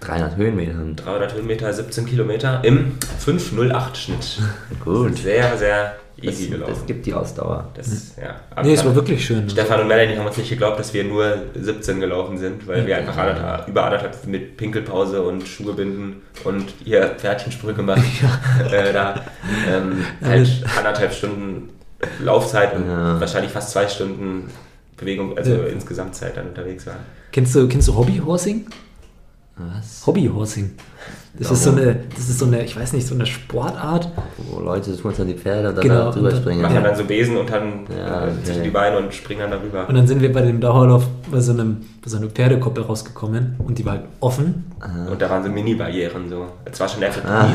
300 0.00 0.36
Höhenmeter. 0.36 0.72
300 0.96 1.34
Höhenmeter, 1.34 1.72
17 1.72 2.06
Kilometer 2.06 2.60
im 2.64 2.98
508-Schnitt. 3.24 4.40
Gut. 4.84 5.18
Sehr, 5.18 5.56
sehr 5.56 5.96
Das, 6.22 6.34
easy 6.34 6.48
gelaufen. 6.48 6.72
das 6.74 6.86
gibt 6.86 7.06
die 7.06 7.14
Ausdauer. 7.14 7.70
Das, 7.74 8.14
ja. 8.16 8.62
Nee, 8.62 8.72
es 8.74 8.84
war 8.84 8.94
wirklich 8.94 9.24
schön. 9.24 9.48
Stefan 9.48 9.80
und 9.82 9.88
Melanie 9.88 10.16
haben 10.16 10.26
uns 10.26 10.36
nicht 10.36 10.48
geglaubt, 10.50 10.78
dass 10.78 10.92
wir 10.92 11.04
nur 11.04 11.42
17 11.54 12.00
gelaufen 12.00 12.38
sind, 12.38 12.66
weil 12.66 12.86
wir 12.86 12.96
einfach 12.96 13.16
anderthalb, 13.16 13.68
über 13.68 13.84
anderthalb 13.84 14.26
mit 14.26 14.56
Pinkelpause 14.56 15.22
und 15.22 15.46
Schuhe 15.46 15.74
binden 15.74 16.22
und 16.44 16.72
hier 16.84 17.14
Pferdchensprünge 17.18 17.82
machen. 17.82 18.04
äh, 18.72 18.92
da 18.92 19.14
ähm, 19.70 20.04
halt 20.24 20.48
anderthalb 20.76 21.12
Stunden 21.12 21.70
Laufzeit 22.20 22.74
und 22.74 22.86
Ja. 22.88 23.20
wahrscheinlich 23.20 23.52
fast 23.52 23.70
zwei 23.70 23.86
Stunden 23.88 24.50
Bewegung, 24.96 25.36
also 25.38 25.52
Ja. 25.52 25.66
insgesamt 25.66 26.14
Zeit 26.16 26.36
dann 26.36 26.48
unterwegs 26.48 26.86
waren. 26.86 26.98
Kennst 27.30 27.54
du, 27.54 27.68
kennst 27.68 27.86
du 27.88 27.94
Hobbyhorsing? 27.94 28.66
Was? 29.56 30.06
Hobbyhorsing. 30.06 30.72
Das 31.38 31.50
ist 31.52 31.62
so 31.64 31.70
eine, 31.72 31.96
das 32.16 32.28
ist 32.28 32.38
so 32.38 32.46
eine, 32.46 32.64
ich 32.64 32.76
weiß 32.76 32.92
nicht, 32.92 33.06
so 33.06 33.14
eine 33.14 33.26
Sportart. 33.26 34.08
Wo 34.50 34.60
Leute 34.60 34.96
tun 34.96 35.10
uns 35.10 35.20
an 35.20 35.26
die 35.28 35.34
Pferde 35.34 35.68
und 35.68 35.76
dann 35.76 35.82
Genau, 35.82 35.94
da 36.06 36.10
drüber 36.10 36.26
und 36.28 36.32
dann 36.34 36.40
springen. 36.42 36.62
Machen 36.62 36.74
Ja. 36.74 36.80
dann 36.80 36.96
so 36.96 37.04
Besen 37.04 37.36
und 37.36 37.50
dann 37.50 37.86
Ja, 37.96 38.24
äh, 38.24 38.24
okay. 38.24 38.32
zwischen 38.44 38.62
die 38.64 38.70
Beine 38.70 38.98
und 38.98 39.14
springen 39.14 39.40
dann 39.42 39.50
darüber. 39.52 39.88
Und 39.88 39.94
dann 39.94 40.06
sind 40.06 40.20
wir 40.20 40.32
bei 40.32 40.42
dem 40.42 40.60
Dauerlauf 40.60 41.06
bei 41.30 41.40
so, 41.40 41.52
einem, 41.52 41.78
bei 42.02 42.10
so 42.10 42.16
einer 42.16 42.26
Pferdekoppel 42.28 42.82
rausgekommen 42.84 43.54
und 43.58 43.78
die 43.78 43.84
war 43.86 43.92
halt 43.94 44.04
offen. 44.20 44.64
Und 45.10 45.20
da 45.20 45.28
waren 45.28 45.42
so 45.42 45.50
Mini-Barrieren 45.50 46.28
so. 46.28 46.46
Es 46.64 46.78
war 46.78 46.88
schon 46.88 47.00
der 47.00 47.10
Ah. 47.26 47.46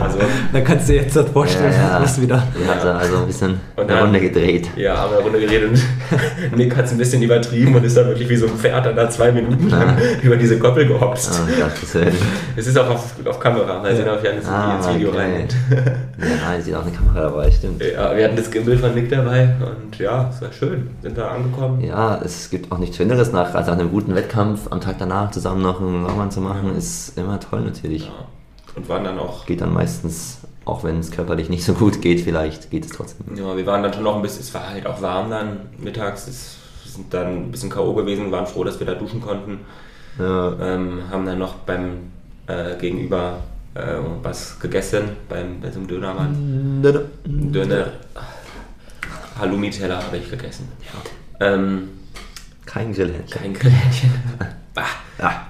Ah. 0.00 0.08
so. 0.10 0.18
Da 0.52 0.60
kannst 0.60 0.88
du 0.88 0.92
dir 0.92 1.02
jetzt 1.02 1.16
das 1.16 1.28
vorstellen, 1.30 1.72
Ja, 1.72 1.98
ja. 1.98 2.02
was 2.02 2.20
wieder. 2.20 2.36
Hat 2.40 2.84
da 2.84 2.96
also 2.98 3.16
ein 3.18 3.26
bisschen 3.26 3.50
Und 3.76 3.82
eine 3.84 3.86
dann- 3.92 3.98
Runde 4.04 4.20
gedreht. 4.20 4.68
Ja, 4.76 4.96
haben 4.96 5.10
wir 5.10 5.16
eine 5.18 5.24
Runde 5.24 5.40
geredet 5.40 5.70
und 5.70 6.56
Nick 6.58 6.76
hat 6.76 6.84
es 6.84 6.92
ein 6.92 6.98
bisschen 6.98 7.22
übertrieben 7.22 7.74
und 7.74 7.84
ist 7.84 7.96
dann 7.96 8.06
wirklich 8.06 8.28
wie 8.28 8.36
so 8.36 8.46
ein 8.46 8.52
Pferd 8.56 8.86
dann 8.86 8.94
da 8.96 9.08
zwei 9.10 9.32
Minuten 9.32 9.68
lang 9.70 9.96
über 10.22 10.36
diese 10.36 10.58
Koppel 10.58 10.86
gehopst. 10.86 11.32
Ah, 11.32 11.62
Gottes 11.62 11.94
Willen. 11.94 12.16
Es 12.56 12.66
ist 12.66 12.78
auch 12.78 12.90
auf, 12.90 13.14
auf 13.26 13.40
Kamera, 13.40 13.80
mal 13.82 13.94
sehen, 13.96 14.08
ob 14.08 14.22
Janis 14.22 14.46
Ah, 14.46 14.76
ins 14.76 14.94
Video 14.94 15.08
okay. 15.08 15.18
reinnimmt. 15.18 15.56
Ja, 16.18 16.56
die 16.56 16.62
sieht 16.62 16.74
auch 16.74 16.82
eine 16.82 16.92
Kamera 16.92 17.20
dabei, 17.22 17.50
stimmt. 17.50 17.82
Ja, 17.82 18.16
wir 18.16 18.24
hatten 18.24 18.36
das 18.36 18.50
Gimbal 18.50 18.76
von 18.78 18.94
Nick 18.94 19.08
dabei 19.10 19.54
und 19.60 19.98
ja, 19.98 20.30
es 20.32 20.40
war 20.42 20.52
schön. 20.52 20.90
Sind 21.02 21.18
da 21.18 21.28
angekommen. 21.28 21.80
Ja, 21.82 22.20
es 22.24 22.50
gibt 22.50 22.70
auch 22.70 22.78
nichts 22.78 22.96
Schöneres 22.96 23.32
nach, 23.32 23.54
als 23.54 23.66
nach 23.66 23.74
einem 23.78 23.90
guten 23.90 24.14
Wettkampf 24.14 24.68
am 24.70 24.80
Tag 24.80 24.96
danach 24.98 25.30
zusammen 25.32 25.62
noch 25.62 25.80
einen 25.80 26.04
Longrun 26.04 26.30
zu 26.30 26.40
machen, 26.40 26.51
ist 26.76 27.16
immer 27.18 27.38
toll 27.40 27.60
natürlich. 27.62 28.06
Ja. 28.06 28.12
Und 28.74 28.88
waren 28.88 29.04
dann 29.04 29.18
auch, 29.18 29.44
Geht 29.46 29.60
dann 29.60 29.72
meistens, 29.74 30.38
auch 30.64 30.82
wenn 30.84 30.98
es 30.98 31.10
körperlich 31.10 31.48
nicht 31.50 31.64
so 31.64 31.74
gut 31.74 32.00
geht, 32.00 32.20
vielleicht 32.22 32.70
geht 32.70 32.84
es 32.86 32.92
trotzdem. 32.92 33.36
ja, 33.36 33.56
wir 33.56 33.66
waren 33.66 33.82
dann 33.82 33.92
schon 33.92 34.02
noch 34.04 34.16
ein 34.16 34.22
bisschen, 34.22 34.40
es 34.40 34.54
war 34.54 34.68
halt 34.70 34.86
auch 34.86 35.02
warm 35.02 35.30
dann 35.30 35.60
mittags. 35.78 36.26
Es 36.28 36.56
sind 36.86 37.12
dann 37.12 37.44
ein 37.46 37.50
bisschen 37.50 37.70
K.O. 37.70 37.94
gewesen, 37.94 38.30
waren 38.32 38.46
froh, 38.46 38.64
dass 38.64 38.78
wir 38.78 38.86
da 38.86 38.94
duschen 38.94 39.20
konnten. 39.20 39.60
Ja, 40.18 40.52
Ähm, 40.60 41.02
haben 41.10 41.24
dann 41.26 41.38
noch 41.38 41.54
beim 41.54 42.10
äh, 42.46 42.76
Gegenüber 42.78 43.38
äh, 43.74 43.80
was 44.22 44.58
gegessen, 44.60 45.16
beim, 45.28 45.60
bei 45.60 45.70
so 45.70 45.78
einem 45.78 45.88
Dönermann. 45.88 46.82
Döner. 47.24 47.86
Halloumi-Teller 49.38 50.02
habe 50.02 50.18
ich 50.18 50.30
gegessen. 50.30 50.68
Ähm, 51.40 51.88
kein 52.66 52.92
Grillhähnchen. 52.92 53.28
kein 53.40 53.54
Grillhähnchen. 53.54 54.10
bah, 54.74 54.84
Ah, 55.18 55.42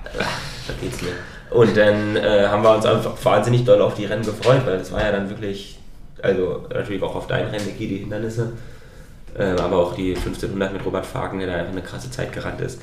da 0.75 0.81
geht's 0.81 1.03
mir. 1.03 1.13
Und 1.51 1.77
dann 1.77 2.17
äh, 2.17 2.47
haben 2.49 2.63
wir 2.63 2.75
uns 2.75 2.87
einfach 2.87 3.13
wahnsinnig 3.25 3.65
doll 3.65 3.81
auf 3.83 3.95
die 3.95 4.07
Rennen 4.07 4.25
gefreut, 4.25 4.63
weil 4.65 4.79
das 4.79 4.91
war 4.93 5.03
ja 5.03 5.13
dann 5.13 5.29
wirklich, 5.29 5.79
also 6.23 6.65
natürlich 6.73 7.03
auch 7.03 7.15
auf 7.15 7.27
dein 7.27 7.47
Rennen, 7.49 7.67
Niki, 7.67 7.89
die 7.89 7.97
Hindernisse, 7.99 8.53
ähm, 9.39 9.57
aber 9.59 9.77
auch 9.79 9.95
die 9.95 10.15
1500 10.15 10.73
mit 10.73 10.85
Robert 10.85 11.07
Fagen, 11.07 11.39
der 11.39 11.49
da 11.49 11.55
einfach 11.55 11.73
eine 11.73 11.83
krasse 11.83 12.11
Zeit 12.11 12.33
gerannt 12.33 12.61
ist. 12.61 12.81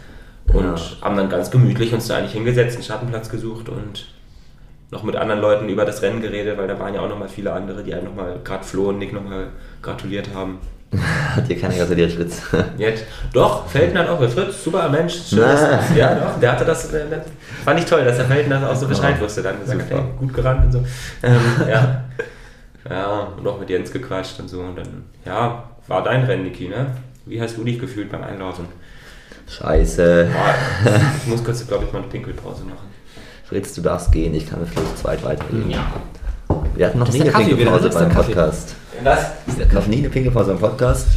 Und 0.54 0.64
Ja. 0.78 1.02
haben 1.02 1.18
dann 1.18 1.30
ganz 1.30 1.52
gemütlich 1.52 1.94
uns 1.94 2.08
da 2.08 2.18
eigentlich 2.18 2.34
hingesetzt, 2.34 2.76
einen 2.76 2.84
Schattenplatz 2.84 3.30
gesucht 3.30 3.70
und 3.70 4.08
noch 4.92 5.04
mit 5.04 5.16
anderen 5.16 5.42
Leuten 5.42 5.70
über 5.70 5.86
das 5.86 6.02
Rennen 6.02 6.22
geredet, 6.22 6.58
weil 6.58 6.68
da 6.68 6.80
waren 6.80 6.94
ja 6.96 7.02
auch 7.02 7.10
nochmal 7.10 7.30
viele 7.30 7.54
andere, 7.54 7.84
die 7.84 7.94
einem 7.94 8.06
nochmal, 8.06 8.40
gerade 8.44 8.64
Flo 8.64 8.90
und 8.90 8.98
Nick 8.98 9.14
nochmal 9.14 9.48
gratuliert 9.84 10.30
haben. 10.34 10.58
Hat 10.98 11.48
dir 11.50 11.60
keiner 11.60 11.76
gratuliert, 11.76 12.12
Fritz. 12.12 12.42
Jetzt. 12.78 13.06
Doch, 13.34 13.68
Felten 13.68 13.98
hat 13.98 14.10
auch 14.10 14.20
Fritz, 14.30 14.64
super 14.64 14.90
Mensch. 14.90 15.20
Schön, 15.30 15.40
dass, 15.40 15.62
ja, 15.96 16.16
doch, 16.16 16.40
der 16.40 16.52
hatte 16.52 16.66
das, 16.66 16.92
äh, 16.94 17.06
fand 17.64 17.80
ich 17.80 17.86
toll, 17.86 18.04
dass 18.04 18.18
der 18.18 18.26
das 18.28 18.64
auch 18.64 18.76
so 18.76 18.88
Bescheid 18.88 19.20
wusste. 19.22 19.44
Dann 19.44 19.60
gesagt, 19.60 19.82
Super. 19.82 19.96
ey, 19.96 20.18
gut 20.18 20.34
gerannt 20.34 20.66
und 20.66 20.72
so. 20.72 20.80
Ähm, 21.22 21.40
ja. 21.70 22.04
ja, 22.90 23.28
und 23.38 23.48
auch 23.48 23.60
mit 23.60 23.70
Jens 23.70 23.92
gequatscht 23.92 24.40
und 24.40 24.48
so. 24.48 24.62
Und 24.62 24.78
dann, 24.78 25.06
ja, 25.26 25.64
war 25.88 26.04
dein 26.04 26.24
Rennen, 26.24 26.44
Niki, 26.44 26.68
ne? 26.68 26.88
Wie 27.26 27.40
hast 27.40 27.58
du 27.58 27.64
dich 27.64 27.80
gefühlt 27.80 28.12
beim 28.12 28.24
Einlaufen? 28.24 28.66
Scheiße. 29.48 30.30
Boah, 30.32 30.92
ich 31.22 31.28
muss 31.28 31.44
kurz, 31.44 31.68
glaube 31.68 31.86
ich, 31.86 31.94
mal 31.94 32.00
eine 32.00 32.08
Pinkelpause 32.08 32.64
machen. 32.64 32.88
Fritz, 33.46 33.74
du 33.74 33.82
darfst 33.82 34.12
gehen, 34.12 34.34
ich 34.34 34.48
kann 34.48 34.60
mit 34.60 34.70
Flo 34.70 34.82
zu 34.84 35.02
zweit 35.02 35.24
weiterreden. 35.24 35.74
Wir 36.76 36.86
hatten 36.86 37.00
noch 37.00 37.12
nie 37.12 37.22
eine 37.22 37.32
Pinkelpause 37.32 37.90
beim 37.90 38.12
Kaffee. 38.12 38.34
Was? 39.04 39.74
Noch 39.74 39.88
nie 39.88 39.98
eine 40.00 40.10
Pinkelpause 40.10 40.52
beim 40.52 40.60
Podcast. 40.60 41.08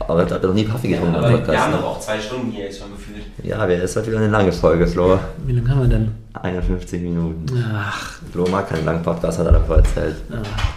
Aber 0.00 0.24
ich 0.26 0.32
habe 0.32 0.46
noch 0.46 0.54
nie 0.54 0.64
Kaffee 0.64 0.88
getrunken 0.88 1.20
beim 1.20 1.32
Podcast. 1.32 1.70
ne? 1.70 1.84
auch 1.84 2.00
zwei 2.00 2.18
Stunden 2.18 2.50
hier 2.50 2.64
jetzt 2.64 2.78
schon 2.80 2.90
gefühlt. 2.90 3.22
Ja, 3.42 3.68
wir- 3.68 3.82
es 3.82 3.94
wird 3.94 4.06
wieder 4.06 4.18
eine 4.18 4.28
lange 4.28 4.50
Folge, 4.52 4.86
Flo. 4.86 5.18
Wie 5.46 5.52
lange 5.52 5.68
haben 5.68 5.80
wir 5.82 5.88
denn? 5.88 6.10
51 6.34 7.02
Minuten. 7.02 7.46
Ach, 7.74 8.18
Flo 8.32 8.46
mag 8.48 8.68
keinen 8.68 8.84
langen 8.84 9.02
Podcast, 9.02 9.38
hat 9.38 9.46
er 9.46 9.52
davor 9.52 9.76
erzählt. 9.76 10.16
ach. 10.32 10.72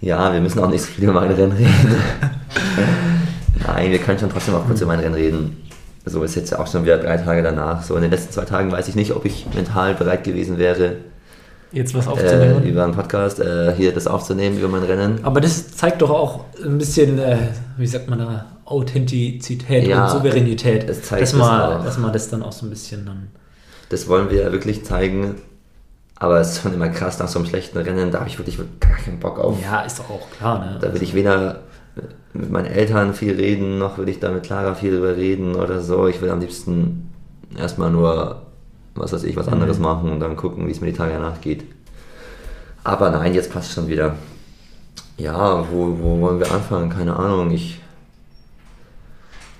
Ja, 0.00 0.32
wir 0.32 0.40
müssen 0.40 0.58
auch 0.60 0.68
nicht 0.68 0.82
so 0.82 0.88
viel 0.92 1.04
über 1.04 1.14
mein 1.14 1.30
Rennen 1.30 1.52
reden. 1.52 1.70
Nein, 3.66 3.90
wir 3.90 3.98
können 3.98 4.18
schon 4.18 4.28
trotzdem 4.30 4.54
auch 4.54 4.66
kurz 4.66 4.80
über 4.80 4.88
mein 4.92 5.00
Rennen 5.00 5.14
reden. 5.14 5.62
So 6.04 6.22
ist 6.22 6.34
jetzt 6.34 6.50
ja 6.52 6.58
auch 6.58 6.66
schon 6.66 6.84
wieder 6.84 6.98
drei 6.98 7.16
Tage 7.16 7.42
danach. 7.42 7.82
So 7.82 7.96
in 7.96 8.02
den 8.02 8.10
letzten 8.10 8.32
zwei 8.32 8.44
Tagen 8.44 8.70
weiß 8.70 8.88
ich 8.88 8.94
nicht, 8.96 9.12
ob 9.12 9.24
ich 9.24 9.46
mental 9.54 9.94
bereit 9.94 10.22
gewesen 10.24 10.58
wäre, 10.58 10.96
jetzt 11.74 11.94
was 11.94 12.06
äh, 12.06 12.10
aufzunehmen. 12.10 12.62
über 12.64 12.84
einen 12.84 12.94
Podcast 12.94 13.40
äh, 13.40 13.74
hier 13.76 13.92
das 13.92 14.06
aufzunehmen, 14.06 14.58
über 14.58 14.68
mein 14.68 14.82
Rennen. 14.84 15.20
Aber 15.22 15.40
das 15.40 15.76
zeigt 15.76 16.02
doch 16.02 16.10
auch 16.10 16.44
ein 16.64 16.78
bisschen, 16.78 17.18
äh, 17.18 17.36
wie 17.76 17.86
sagt 17.86 18.08
man 18.08 18.18
da, 18.18 18.46
Authentizität 18.64 19.86
Ja, 19.86 20.04
und 20.04 20.10
Souveränität. 20.10 20.88
es 20.88 21.02
zeigt 21.02 21.22
dass, 21.22 21.30
das 21.32 21.38
man, 21.38 21.60
auch. 21.60 21.84
dass 21.84 21.98
man 21.98 22.12
das 22.12 22.30
dann 22.30 22.42
auch 22.42 22.52
so 22.52 22.66
ein 22.66 22.70
bisschen 22.70 23.04
dann. 23.06 23.28
Das 23.90 24.08
wollen 24.08 24.30
wir 24.30 24.50
wirklich 24.52 24.84
zeigen. 24.84 25.36
Aber 26.16 26.40
es 26.40 26.52
ist 26.52 26.62
schon 26.62 26.72
immer 26.72 26.88
krass 26.88 27.18
nach 27.18 27.28
so 27.28 27.38
einem 27.40 27.48
schlechten 27.48 27.76
Rennen, 27.76 28.10
da 28.12 28.20
habe 28.20 28.28
ich 28.28 28.38
wirklich 28.38 28.56
gar 28.80 28.96
keinen 28.96 29.18
Bock 29.18 29.38
auf. 29.38 29.60
Ja, 29.60 29.80
ist 29.80 29.98
doch 29.98 30.08
auch 30.10 30.30
klar, 30.30 30.60
ne? 30.60 30.78
Da 30.80 30.94
will 30.94 31.02
ich 31.02 31.12
weder 31.12 31.60
mit 32.32 32.50
meinen 32.50 32.66
Eltern 32.66 33.14
viel 33.14 33.34
reden, 33.34 33.78
noch 33.78 33.98
will 33.98 34.08
ich 34.08 34.20
da 34.20 34.30
mit 34.30 34.44
Clara 34.44 34.74
viel 34.74 34.92
drüber 34.92 35.16
reden 35.16 35.54
oder 35.56 35.80
so. 35.80 36.06
Ich 36.06 36.22
will 36.22 36.30
am 36.30 36.40
liebsten 36.40 37.10
erstmal 37.58 37.90
nur, 37.90 38.42
was 38.94 39.12
weiß 39.12 39.24
ich, 39.24 39.36
was 39.36 39.48
anderes 39.48 39.78
machen 39.78 40.10
und 40.12 40.20
dann 40.20 40.36
gucken, 40.36 40.66
wie 40.66 40.70
es 40.70 40.80
mir 40.80 40.88
die 40.92 40.96
Tage 40.96 41.14
danach 41.14 41.40
geht. 41.40 41.64
Aber 42.84 43.10
nein, 43.10 43.34
jetzt 43.34 43.52
passt 43.52 43.72
schon 43.72 43.88
wieder. 43.88 44.14
Ja, 45.16 45.64
wo, 45.70 45.96
wo 46.00 46.20
wollen 46.20 46.38
wir 46.38 46.50
anfangen? 46.50 46.90
Keine 46.90 47.16
Ahnung. 47.16 47.50
Ich, 47.50 47.80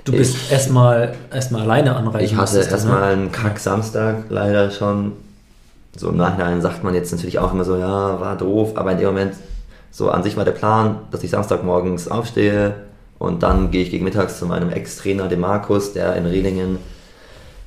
Du 0.04 0.12
bist 0.12 0.52
erstmal 0.52 1.14
erstmal 1.32 1.62
alleine 1.62 1.96
anreisen. 1.96 2.26
ich 2.26 2.36
hatte 2.36 2.60
du, 2.60 2.70
erstmal 2.70 3.00
ne? 3.00 3.06
einen 3.06 3.32
Kack-Samstag 3.32 4.24
leider 4.28 4.70
schon. 4.70 5.12
So 5.96 6.10
im 6.10 6.16
Nachhinein 6.16 6.60
sagt 6.60 6.84
man 6.84 6.92
jetzt 6.94 7.12
natürlich 7.12 7.38
auch 7.38 7.52
immer 7.52 7.64
so, 7.64 7.76
ja, 7.76 8.20
war 8.20 8.36
doof, 8.36 8.72
aber 8.74 8.92
in 8.92 8.98
dem 8.98 9.06
Moment, 9.06 9.34
so 9.90 10.10
an 10.10 10.22
sich 10.22 10.36
war 10.36 10.44
der 10.44 10.52
Plan, 10.52 10.98
dass 11.10 11.22
ich 11.22 11.30
Samstagmorgens 11.30 12.08
aufstehe 12.08 12.74
und 13.18 13.42
dann 13.42 13.70
gehe 13.70 13.82
ich 13.82 13.90
gegen 13.90 14.04
mittags 14.04 14.38
zu 14.38 14.46
meinem 14.46 14.70
Ex-Trainer, 14.70 15.28
dem 15.28 15.40
Markus, 15.40 15.92
der 15.92 16.16
in 16.16 16.26
Redingen 16.26 16.78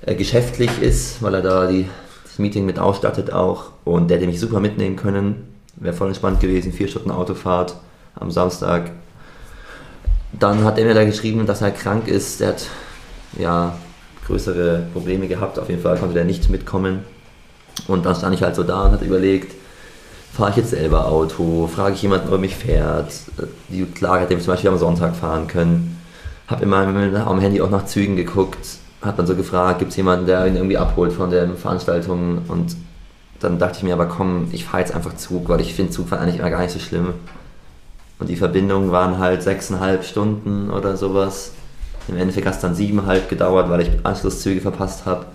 äh, 0.02 0.16
geschäftlich 0.16 0.82
ist, 0.82 1.22
weil 1.22 1.36
er 1.36 1.41
da 1.41 1.68
die, 1.68 1.88
das 2.24 2.39
Meeting 2.39 2.66
mit 2.66 2.80
ausstattet 2.80 3.32
auch 3.32 3.72
und 3.84 4.10
der 4.10 4.18
hätte 4.18 4.28
mich 4.28 4.39
super 4.39 4.60
mitnehmen 4.60 4.95
können. 4.95 5.48
Wäre 5.76 5.95
voll 5.95 6.08
entspannt 6.08 6.39
gewesen, 6.39 6.74
vier 6.74 6.88
Stunden 6.88 7.12
Autofahrt 7.12 7.76
am 8.16 8.32
Samstag. 8.32 8.91
Dann 10.38 10.64
hat 10.64 10.78
er 10.78 10.86
mir 10.86 10.93
da 10.93 11.06
geschrieben, 11.06 11.45
dass 11.45 11.62
er 11.62 11.72
krank 11.72 12.08
ist. 12.08 12.39
Der 12.39 12.50
hat 12.50 12.68
ja 13.38 13.78
größere 14.26 14.88
Probleme 14.93 15.28
gehabt. 15.28 15.60
Auf 15.60 15.70
jeden 15.70 15.82
Fall 15.82 15.98
konnte 15.98 16.16
der 16.16 16.26
nicht 16.26 16.50
mitkommen. 16.50 17.00
Und 17.88 18.06
dann 18.06 18.16
stand 18.16 18.36
ich 18.36 18.41
halt 18.41 18.56
so 18.56 18.64
da 18.64 18.86
und 18.86 18.91
hatte 18.91 19.06
überlegt, 19.06 19.54
fahre 20.34 20.52
ich 20.52 20.58
jetzt 20.58 20.72
selber 20.72 21.08
Auto, 21.08 21.68
frage 21.68 21.95
ich 21.95 22.02
jemanden, 22.02 22.28
ob 22.28 22.34
er 22.34 22.39
mich 22.39 22.56
fährt. 22.56 23.12
Die 23.70 23.86
Clara 23.86 24.20
hätte 24.20 24.38
zum 24.39 24.54
Beispiel 24.54 24.70
am 24.70 24.78
Sonntag 24.78 25.16
fahren 25.16 25.48
können. 25.48 26.00
Habe 26.48 26.64
immer 26.64 26.78
am 26.78 27.39
Handy 27.39 27.62
auch 27.62 27.70
nach 27.70 27.86
Zügen 27.86 28.16
geguckt, 28.16 28.76
habe 29.02 29.18
dann 29.18 29.28
so 29.28 29.36
gefragt, 29.36 29.80
gibt 29.80 29.91
es 29.91 29.98
jemanden, 29.98 30.26
der 30.26 30.48
ihn 30.48 30.56
irgendwie 30.56 30.78
abholt 30.78 31.14
von 31.14 31.30
der 31.30 31.48
Veranstaltung 31.56 32.39
und 32.48 32.76
dann 33.39 33.60
dachte 33.60 33.78
ich 33.78 33.84
mir 33.84 33.93
aber, 33.93 34.08
komm, 34.08 34.48
ich 34.52 34.66
fahre 34.66 34.82
jetzt 34.82 34.95
einfach 34.95 35.16
Zug, 35.16 35.50
weil 35.50 35.62
ich 35.62 35.74
finde 35.74 35.91
Zugfahren 35.91 36.24
eigentlich 36.24 36.39
immer 36.39 36.50
gar 36.50 36.62
nicht 36.62 36.72
so 36.72 36.80
schlimm. 36.80 37.14
Und 38.20 38.30
die 38.30 38.36
Verbindungen 38.36 38.91
waren 38.91 39.20
halt 39.20 39.43
sechseinhalb 39.43 40.04
Stunden 40.04 40.72
oder 40.72 40.98
sowas. 40.98 41.52
Im 42.08 42.18
Endeffekt 42.18 42.48
hat 42.48 42.56
es 42.56 42.62
dann 42.62 42.74
siebeneinhalb 42.74 43.30
gedauert, 43.30 43.70
weil 43.70 43.82
ich 43.82 43.91
Anschlusszüge 44.04 44.62
verpasst 44.62 45.06
habe. 45.06 45.26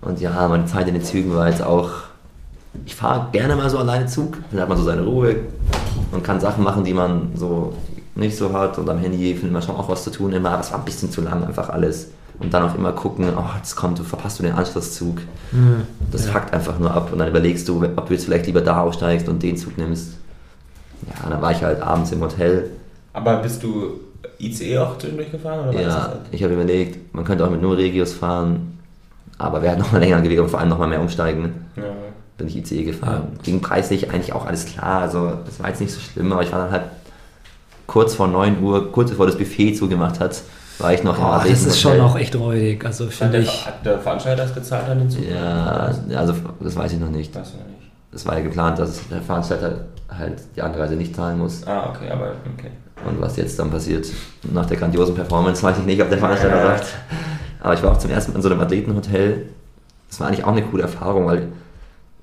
Und 0.00 0.20
ja, 0.20 0.48
meine 0.48 0.66
Zeit 0.66 0.88
in 0.88 0.94
den 0.94 1.04
Zügen 1.04 1.34
war 1.34 1.48
jetzt 1.48 1.62
auch. 1.62 1.90
Ich 2.86 2.94
fahre 2.94 3.28
gerne 3.32 3.54
mal 3.54 3.68
so 3.70 3.78
alleine 3.78 4.06
Zug, 4.06 4.38
dann 4.50 4.60
hat 4.60 4.68
man 4.68 4.78
so 4.78 4.84
seine 4.84 5.02
Ruhe 5.02 5.36
und 6.10 6.24
kann 6.24 6.40
Sachen 6.40 6.64
machen, 6.64 6.84
die 6.84 6.94
man 6.94 7.32
so 7.34 7.74
nicht 8.14 8.36
so 8.36 8.52
hat. 8.52 8.78
Und 8.78 8.88
am 8.88 8.98
Handy 8.98 9.34
findet 9.34 9.52
man 9.52 9.62
schon 9.62 9.76
auch 9.76 9.88
was 9.88 10.04
zu 10.04 10.10
tun 10.10 10.32
immer, 10.32 10.50
aber 10.50 10.60
es 10.60 10.72
war 10.72 10.78
ein 10.78 10.84
bisschen 10.84 11.10
zu 11.10 11.20
lang, 11.20 11.44
einfach 11.44 11.68
alles. 11.68 12.08
Und 12.38 12.52
dann 12.52 12.64
auch 12.64 12.74
immer 12.74 12.92
gucken, 12.92 13.28
oh, 13.36 13.56
jetzt 13.56 13.76
kommt, 13.76 13.98
du 13.98 14.02
verpasst 14.02 14.38
du 14.38 14.42
den 14.42 14.54
Anschlusszug. 14.54 15.18
Mhm. 15.52 15.86
Das 16.10 16.26
ja. 16.26 16.32
fuckt 16.32 16.52
einfach 16.52 16.78
nur 16.78 16.92
ab. 16.92 17.12
Und 17.12 17.18
dann 17.18 17.28
überlegst 17.28 17.68
du, 17.68 17.84
ob 17.96 18.08
du 18.08 18.14
jetzt 18.14 18.24
vielleicht 18.24 18.46
lieber 18.46 18.60
da 18.60 18.80
aussteigst 18.80 19.28
und 19.28 19.42
den 19.42 19.56
Zug 19.56 19.78
nimmst. 19.78 20.14
Ja, 21.08 21.30
dann 21.30 21.40
war 21.40 21.52
ich 21.52 21.62
halt 21.62 21.80
abends 21.80 22.10
im 22.12 22.20
Hotel. 22.20 22.70
Aber 23.12 23.36
bist 23.36 23.62
du 23.62 24.00
ICE 24.40 24.78
auch 24.78 24.98
zwischendurch 24.98 25.30
gefahren? 25.30 25.68
Oder 25.68 25.80
ja, 25.80 26.02
halt? 26.08 26.20
ich 26.32 26.42
habe 26.42 26.54
überlegt, 26.54 27.14
man 27.14 27.24
könnte 27.24 27.44
auch 27.44 27.50
mit 27.50 27.62
nur 27.62 27.76
Regios 27.76 28.12
fahren, 28.12 28.78
aber 29.38 29.62
wäre 29.62 29.76
noch 29.76 29.92
mal 29.92 29.98
länger 29.98 30.20
gelegen 30.20 30.42
und 30.42 30.48
vor 30.48 30.60
allem 30.60 30.68
noch 30.68 30.78
mal 30.78 30.88
mehr 30.88 31.00
umsteigen. 31.00 31.66
Ja. 31.76 31.84
Bin 32.36 32.48
ich 32.48 32.56
ICE 32.56 32.84
gefahren. 32.84 33.28
Ja. 33.36 33.42
Ging 33.42 33.60
preislich 33.60 34.10
eigentlich 34.10 34.32
auch 34.32 34.46
alles 34.46 34.66
klar, 34.66 35.02
also 35.02 35.32
das 35.44 35.60
war 35.60 35.68
jetzt 35.68 35.80
nicht 35.80 35.92
so 35.92 36.00
schlimm, 36.00 36.32
aber 36.32 36.42
ich 36.42 36.52
war 36.52 36.58
dann 36.58 36.72
halt 36.72 36.84
kurz 37.86 38.14
vor 38.14 38.26
9 38.26 38.62
Uhr, 38.62 38.90
kurz 38.90 39.10
bevor 39.10 39.26
das 39.26 39.38
Buffet 39.38 39.74
zugemacht 39.74 40.18
hat, 40.20 40.42
war 40.78 40.92
ich 40.92 41.02
noch 41.02 41.18
oh, 41.18 41.44
im 41.44 41.50
Das 41.50 41.64
ist 41.64 41.80
schon 41.80 42.00
auch 42.00 42.16
echt 42.16 42.34
räudig. 42.36 42.84
Also 42.84 43.06
finde 43.08 43.38
ich. 43.38 43.66
Hat 43.66 43.84
der 43.84 43.98
Veranstalter 43.98 44.42
das 44.42 44.54
gezahlt 44.54 44.88
an 44.88 44.98
den 44.98 45.10
Zug? 45.10 45.22
Ja, 45.28 45.92
also 46.16 46.34
das 46.60 46.76
weiß 46.76 46.92
ich 46.92 47.00
noch 47.00 47.10
nicht. 47.10 47.34
Weißt 47.34 47.54
du 47.54 47.58
noch 47.58 47.66
nicht. 47.66 47.90
Es 48.12 48.26
war 48.26 48.36
ja 48.36 48.44
geplant, 48.44 48.78
dass 48.78 49.08
der 49.08 49.22
Veranstalter 49.22 49.86
halt 50.08 50.42
die 50.56 50.62
Anreise 50.62 50.94
nicht 50.94 51.14
zahlen 51.14 51.38
muss. 51.38 51.66
Ah, 51.66 51.90
okay, 51.90 52.10
aber 52.10 52.32
okay. 52.56 52.70
Und 53.06 53.20
was 53.20 53.36
jetzt 53.36 53.58
dann 53.58 53.70
passiert 53.70 54.06
nach 54.52 54.66
der 54.66 54.76
grandiosen 54.76 55.14
Performance, 55.14 55.62
weiß 55.62 55.78
ich 55.78 55.84
nicht, 55.84 56.00
ob 56.00 56.08
der 56.08 56.18
Veranstalter 56.18 56.56
ja. 56.56 56.66
sagt. 56.76 56.86
Aber 57.60 57.74
ich 57.74 57.82
war 57.82 57.92
auch 57.92 57.98
zum 57.98 58.10
ersten 58.10 58.32
Mal 58.32 58.36
in 58.36 58.42
so 58.42 58.50
einem 58.50 58.60
Athletenhotel. 58.60 59.48
Das 60.08 60.20
war 60.20 60.28
eigentlich 60.28 60.44
auch 60.44 60.52
eine 60.52 60.62
coole 60.62 60.82
Erfahrung, 60.82 61.26
weil 61.26 61.48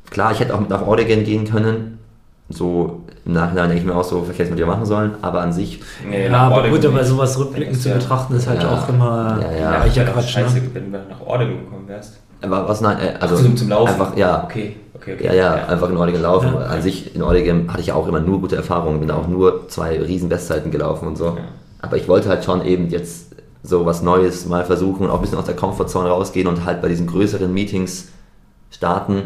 klar, 0.10 0.32
ich 0.32 0.40
hätte 0.40 0.54
auch 0.54 0.60
mit 0.60 0.70
nach 0.70 0.86
Ordegan 0.86 1.24
gehen 1.24 1.46
können. 1.46 2.00
So 2.52 3.04
im 3.26 3.34
Nachhinein 3.34 3.70
denke 3.70 3.82
ich 3.84 3.88
mir 3.88 3.96
auch 3.96 4.04
so, 4.04 4.22
vielleicht 4.22 4.40
hätte 4.40 4.44
ich 4.44 4.50
mit 4.52 4.60
dir 4.60 4.66
machen 4.66 4.86
sollen, 4.86 5.12
aber 5.22 5.42
an 5.42 5.54
sich. 5.54 5.82
Nee, 6.08 6.28
ja, 6.28 6.38
aber 6.38 6.70
gut, 6.70 6.86
aber 6.86 7.04
sowas 7.04 7.38
rückblickend 7.38 7.82
zu 7.82 7.90
betrachten 7.90 8.36
ist 8.36 8.48
halt 8.48 8.64
ja. 8.64 8.72
auch 8.72 8.90
immer. 8.90 9.40
Ja, 9.42 9.52
ja. 9.52 9.86
ja, 9.86 9.86
ja 9.86 10.04
Quatsch, 10.06 10.30
scheiße, 10.30 10.56
ne? 10.56 10.62
wenn 10.74 10.92
du 10.92 10.98
nach 10.98 11.22
Ordegan 11.26 11.60
gekommen 11.60 11.88
wärst. 11.88 12.18
Aber 12.42 12.68
was 12.68 12.82
nein, 12.82 12.98
äh, 13.00 13.14
also 13.20 13.36
Ach, 13.36 13.42
zum, 13.42 13.56
zum 13.56 13.70
Laufen. 13.70 13.94
Einfach, 13.94 14.18
ja. 14.18 14.44
Okay. 14.44 14.76
Okay, 15.02 15.16
okay. 15.16 15.26
Ja, 15.26 15.34
ja, 15.34 15.56
ja, 15.58 15.66
einfach 15.66 15.90
in 15.90 15.98
Ordigan 15.98 16.22
laufen. 16.22 16.54
Ja. 16.54 16.60
An 16.68 16.82
sich 16.82 17.16
in 17.16 17.24
Ordigan 17.24 17.70
hatte 17.70 17.82
ich 17.82 17.88
ja 17.88 17.96
auch 17.96 18.08
immer 18.08 18.20
nur 18.20 18.40
gute 18.40 18.56
Erfahrungen, 18.56 19.00
bin 19.00 19.10
auch 19.10 19.28
nur 19.28 19.68
zwei 19.68 20.00
riesen 20.00 20.30
Bestzeiten 20.30 20.70
gelaufen 20.70 21.08
und 21.08 21.18
so. 21.18 21.26
Ja. 21.26 21.38
Aber 21.82 21.98
ich 21.98 22.08
wollte 22.08 22.30
halt 22.30 22.44
schon 22.44 22.64
eben 22.64 22.90
jetzt 22.90 23.32
so 23.64 23.86
was 23.86 24.04
Neues 24.04 24.46
mal 24.46 24.64
versuchen 24.64 25.06
und 25.06 25.10
auch 25.10 25.16
ein 25.16 25.22
bisschen 25.22 25.40
aus 25.40 25.46
der 25.46 25.56
Komfortzone 25.56 26.10
rausgehen 26.10 26.48
und 26.48 26.66
halt 26.66 26.82
bei 26.82 26.88
diesen 26.88 27.08
größeren 27.08 27.52
Meetings 27.52 28.10
starten. 28.70 29.24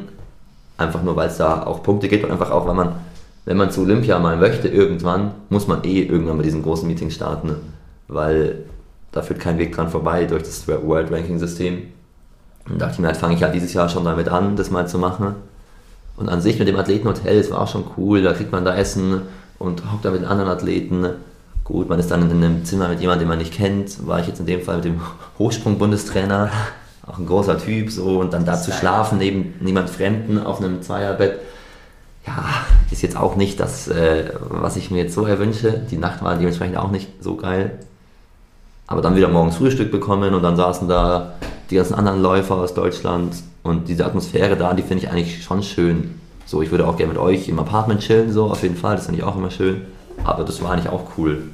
Einfach 0.78 1.04
nur, 1.04 1.16
weil 1.16 1.28
es 1.28 1.38
da 1.38 1.64
auch 1.64 1.84
Punkte 1.84 2.08
gibt 2.08 2.24
und 2.24 2.32
einfach 2.32 2.52
auch, 2.52 2.68
weil 2.68 2.74
man, 2.74 2.96
wenn 3.46 3.58
man 3.58 3.72
zu 3.72 3.82
Olympia 3.82 4.20
mal 4.20 4.38
möchte, 4.38 4.68
irgendwann, 4.68 5.32
muss 5.50 5.68
man 5.68 5.84
eh 5.84 6.02
irgendwann 6.02 6.38
bei 6.38 6.44
diesen 6.44 6.64
großen 6.64 6.88
Meetings 6.88 7.14
starten. 7.14 7.56
Weil 8.08 8.66
da 9.12 9.22
führt 9.22 9.40
kein 9.40 9.58
Weg 9.58 9.76
dran 9.76 9.90
vorbei 9.90 10.26
durch 10.26 10.44
das 10.44 10.68
World 10.68 11.12
Ranking 11.12 11.40
System. 11.40 11.84
Und 12.68 12.82
dachte 12.82 12.94
ich 12.94 13.00
mir, 13.00 13.08
halt 13.08 13.18
fange 13.18 13.36
ich 13.36 13.44
halt 13.44 13.54
dieses 13.54 13.74
Jahr 13.74 13.88
schon 13.88 14.04
damit 14.04 14.28
an, 14.30 14.56
das 14.56 14.72
mal 14.72 14.88
zu 14.88 14.98
machen. 14.98 15.36
Und 16.18 16.30
an 16.30 16.42
sich 16.42 16.58
mit 16.58 16.68
dem 16.68 16.76
Athletenhotel, 16.78 17.38
es 17.38 17.52
war 17.52 17.62
auch 17.62 17.68
schon 17.68 17.86
cool, 17.98 18.24
da 18.24 18.34
kriegt 18.34 18.52
man 18.52 18.66
da 18.66 18.76
Essen 18.76 19.22
und 19.60 19.92
hockt 19.92 20.06
da 20.06 20.12
mit 20.12 20.24
anderen 20.24 20.50
Athleten. 20.50 21.06
Gut, 21.64 21.90
man 21.90 22.00
ist 22.00 22.10
dann 22.10 22.30
in 22.30 22.44
einem 22.44 22.66
Zimmer 22.66 22.88
mit 22.88 23.00
jemandem, 23.00 23.26
den 23.26 23.30
man 23.30 23.38
nicht 23.38 23.54
kennt. 23.54 24.08
War 24.08 24.20
ich 24.20 24.28
jetzt 24.28 24.40
in 24.40 24.46
dem 24.46 24.62
Fall 24.62 24.78
mit 24.78 24.86
dem 24.86 25.02
Hochsprung-Bundestrainer, 25.38 26.50
auch 27.06 27.20
ein 27.20 27.26
großer 27.26 27.60
Typ, 27.60 27.92
so 27.92 28.20
und 28.20 28.34
dann 28.34 28.46
da 28.46 28.60
zu 28.60 28.72
schlafen 28.72 29.18
neben 29.20 29.54
niemand 29.60 29.90
Fremden 29.90 30.40
auf 30.40 30.60
einem 30.60 30.82
Zweierbett. 30.82 31.40
Ja, 32.26 32.46
ist 32.90 33.02
jetzt 33.02 33.18
auch 33.18 33.36
nicht 33.36 33.60
das, 33.60 33.88
äh, 33.88 34.32
was 34.50 34.78
ich 34.78 34.90
mir 34.90 35.04
jetzt 35.04 35.14
so 35.14 35.26
erwünsche. 35.26 35.82
Die 35.92 35.98
Nacht 35.98 36.24
war 36.24 36.36
dementsprechend 36.36 36.78
auch 36.78 36.92
nicht 36.92 37.10
so 37.22 37.36
geil. 37.36 37.80
Aber 38.88 39.02
dann 39.02 39.16
wieder 39.16 39.30
morgens 39.30 39.58
Frühstück 39.58 39.92
bekommen 39.92 40.34
und 40.34 40.44
dann 40.44 40.56
saßen 40.56 40.88
da 40.88 41.34
die 41.70 41.76
ganzen 41.76 41.96
anderen 41.96 42.22
Läufer 42.22 42.56
aus 42.56 42.74
Deutschland 42.74 43.36
und 43.64 43.88
diese 43.88 44.06
Atmosphäre 44.06 44.56
da, 44.56 44.74
die 44.74 44.84
finde 44.84 45.04
ich 45.04 45.12
eigentlich 45.12 45.44
schon 45.44 45.64
schön. 45.64 46.20
So, 46.46 46.62
ich 46.62 46.70
würde 46.70 46.88
auch 46.88 46.96
gerne 46.96 47.14
mit 47.14 47.22
euch 47.22 47.50
im 47.50 47.58
Apartment 47.58 48.02
chillen, 48.02 48.32
so 48.32 48.46
auf 48.46 48.62
jeden 48.62 48.76
Fall, 48.76 48.96
das 48.96 49.06
finde 49.06 49.22
ich 49.22 49.26
auch 49.26 49.36
immer 49.36 49.50
schön. 49.50 49.82
Aber 50.24 50.44
das 50.44 50.62
war 50.62 50.72
eigentlich 50.72 50.90
auch 50.90 51.18
cool. 51.18 51.50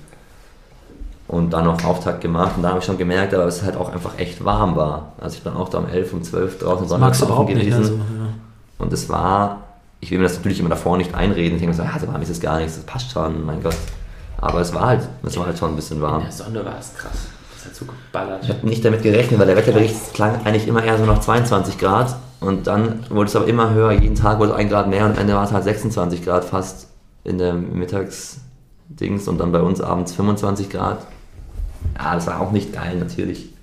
Und 1.30 1.52
dann 1.52 1.64
noch 1.64 1.82
Auftakt 1.86 2.20
gemacht 2.20 2.54
und 2.58 2.64
da 2.64 2.70
habe 2.70 2.80
ich 2.80 2.86
schon 2.86 2.98
gemerkt, 2.98 3.32
dass 3.32 3.58
es 3.58 3.64
halt 3.64 3.78
auch 3.78 3.92
einfach 3.92 4.20
echt 4.20 4.44
warm 4.44 4.76
war. 4.76 5.14
Also 5.18 5.38
ich 5.38 5.44
bin 5.44 5.54
auch 5.54 5.70
da 5.70 5.78
um 5.78 5.88
11, 5.88 6.14
um 6.14 6.24
12 6.24 6.60
draußen 6.60 6.88
Sonnenlaufen 6.90 7.48
gewesen. 7.48 7.66
Nicht, 7.66 7.74
also, 7.74 7.94
ja. 7.94 8.00
Und 8.80 8.92
es 8.92 9.08
war, 9.08 9.62
ich 10.02 10.12
will 10.12 10.18
mir 10.18 10.26
das 10.26 10.36
natürlich 10.36 10.60
immer 10.60 10.70
davor 10.70 10.98
nicht 10.98 11.16
einreden. 11.16 11.56
Ich 11.56 11.62
denke 11.62 11.76
so, 11.76 11.84
ja, 11.84 11.98
so 11.98 12.08
warm 12.08 12.22
ist 12.22 12.30
es 12.30 12.42
gar 12.42 12.60
nichts, 12.60 12.76
das 12.76 12.86
passt 12.86 13.12
schon, 13.12 13.46
mein 13.46 13.64
Gott. 13.64 13.78
Aber 14.38 14.60
es 14.60 14.74
war 14.74 14.88
halt, 14.88 15.08
es 15.24 15.38
war 15.38 15.46
halt 15.46 15.58
schon 15.58 15.70
ein 15.70 15.76
bisschen 15.76 16.02
warm. 16.02 16.22
In 16.22 16.26
der 16.26 16.32
Sonne 16.32 16.66
war 16.66 16.78
es 16.80 16.94
krass 16.96 17.28
ist 17.62 17.66
halt 17.66 17.76
so 17.76 17.86
geballert. 17.86 18.44
Ich 18.44 18.50
habe 18.50 18.68
nicht 18.68 18.84
damit 18.84 19.04
gerechnet, 19.04 19.40
weil 19.40 19.48
der 19.48 19.56
Wetterbericht 19.56 20.14
klang 20.14 20.46
eigentlich 20.46 20.68
immer 20.68 20.84
eher 20.84 20.98
so 20.98 21.06
nach 21.06 21.20
22 21.20 21.78
Grad 21.78 22.16
und 22.40 22.68
dann 22.68 23.06
wurde 23.10 23.28
es 23.28 23.36
aber 23.36 23.48
immer 23.48 23.74
höher, 23.74 23.92
jeden 23.92 24.16
Tag 24.16 24.40
wurde 24.40 24.56
ein 24.56 24.70
Grad 24.70 24.88
mehr 24.88 25.06
und 25.06 25.12
am 25.12 25.20
Ende 25.20 25.36
war 25.36 25.44
es 25.44 25.52
halt 25.52 25.64
26 25.64 26.24
Grad 26.24 26.46
fast 26.46 26.88
in 27.24 27.38
der 27.38 27.54
Mittagsdings 27.54 29.28
und 29.28 29.38
dann 29.38 29.52
bei 29.52 29.62
uns 29.62 29.80
abends 29.80 30.14
25 30.14 30.70
Grad. 30.70 31.06
Ja, 31.98 32.16
das 32.16 32.28
war 32.28 32.42
auch 32.42 32.52
nicht 32.52 32.74
geil 32.74 32.98
natürlich. 32.98 33.54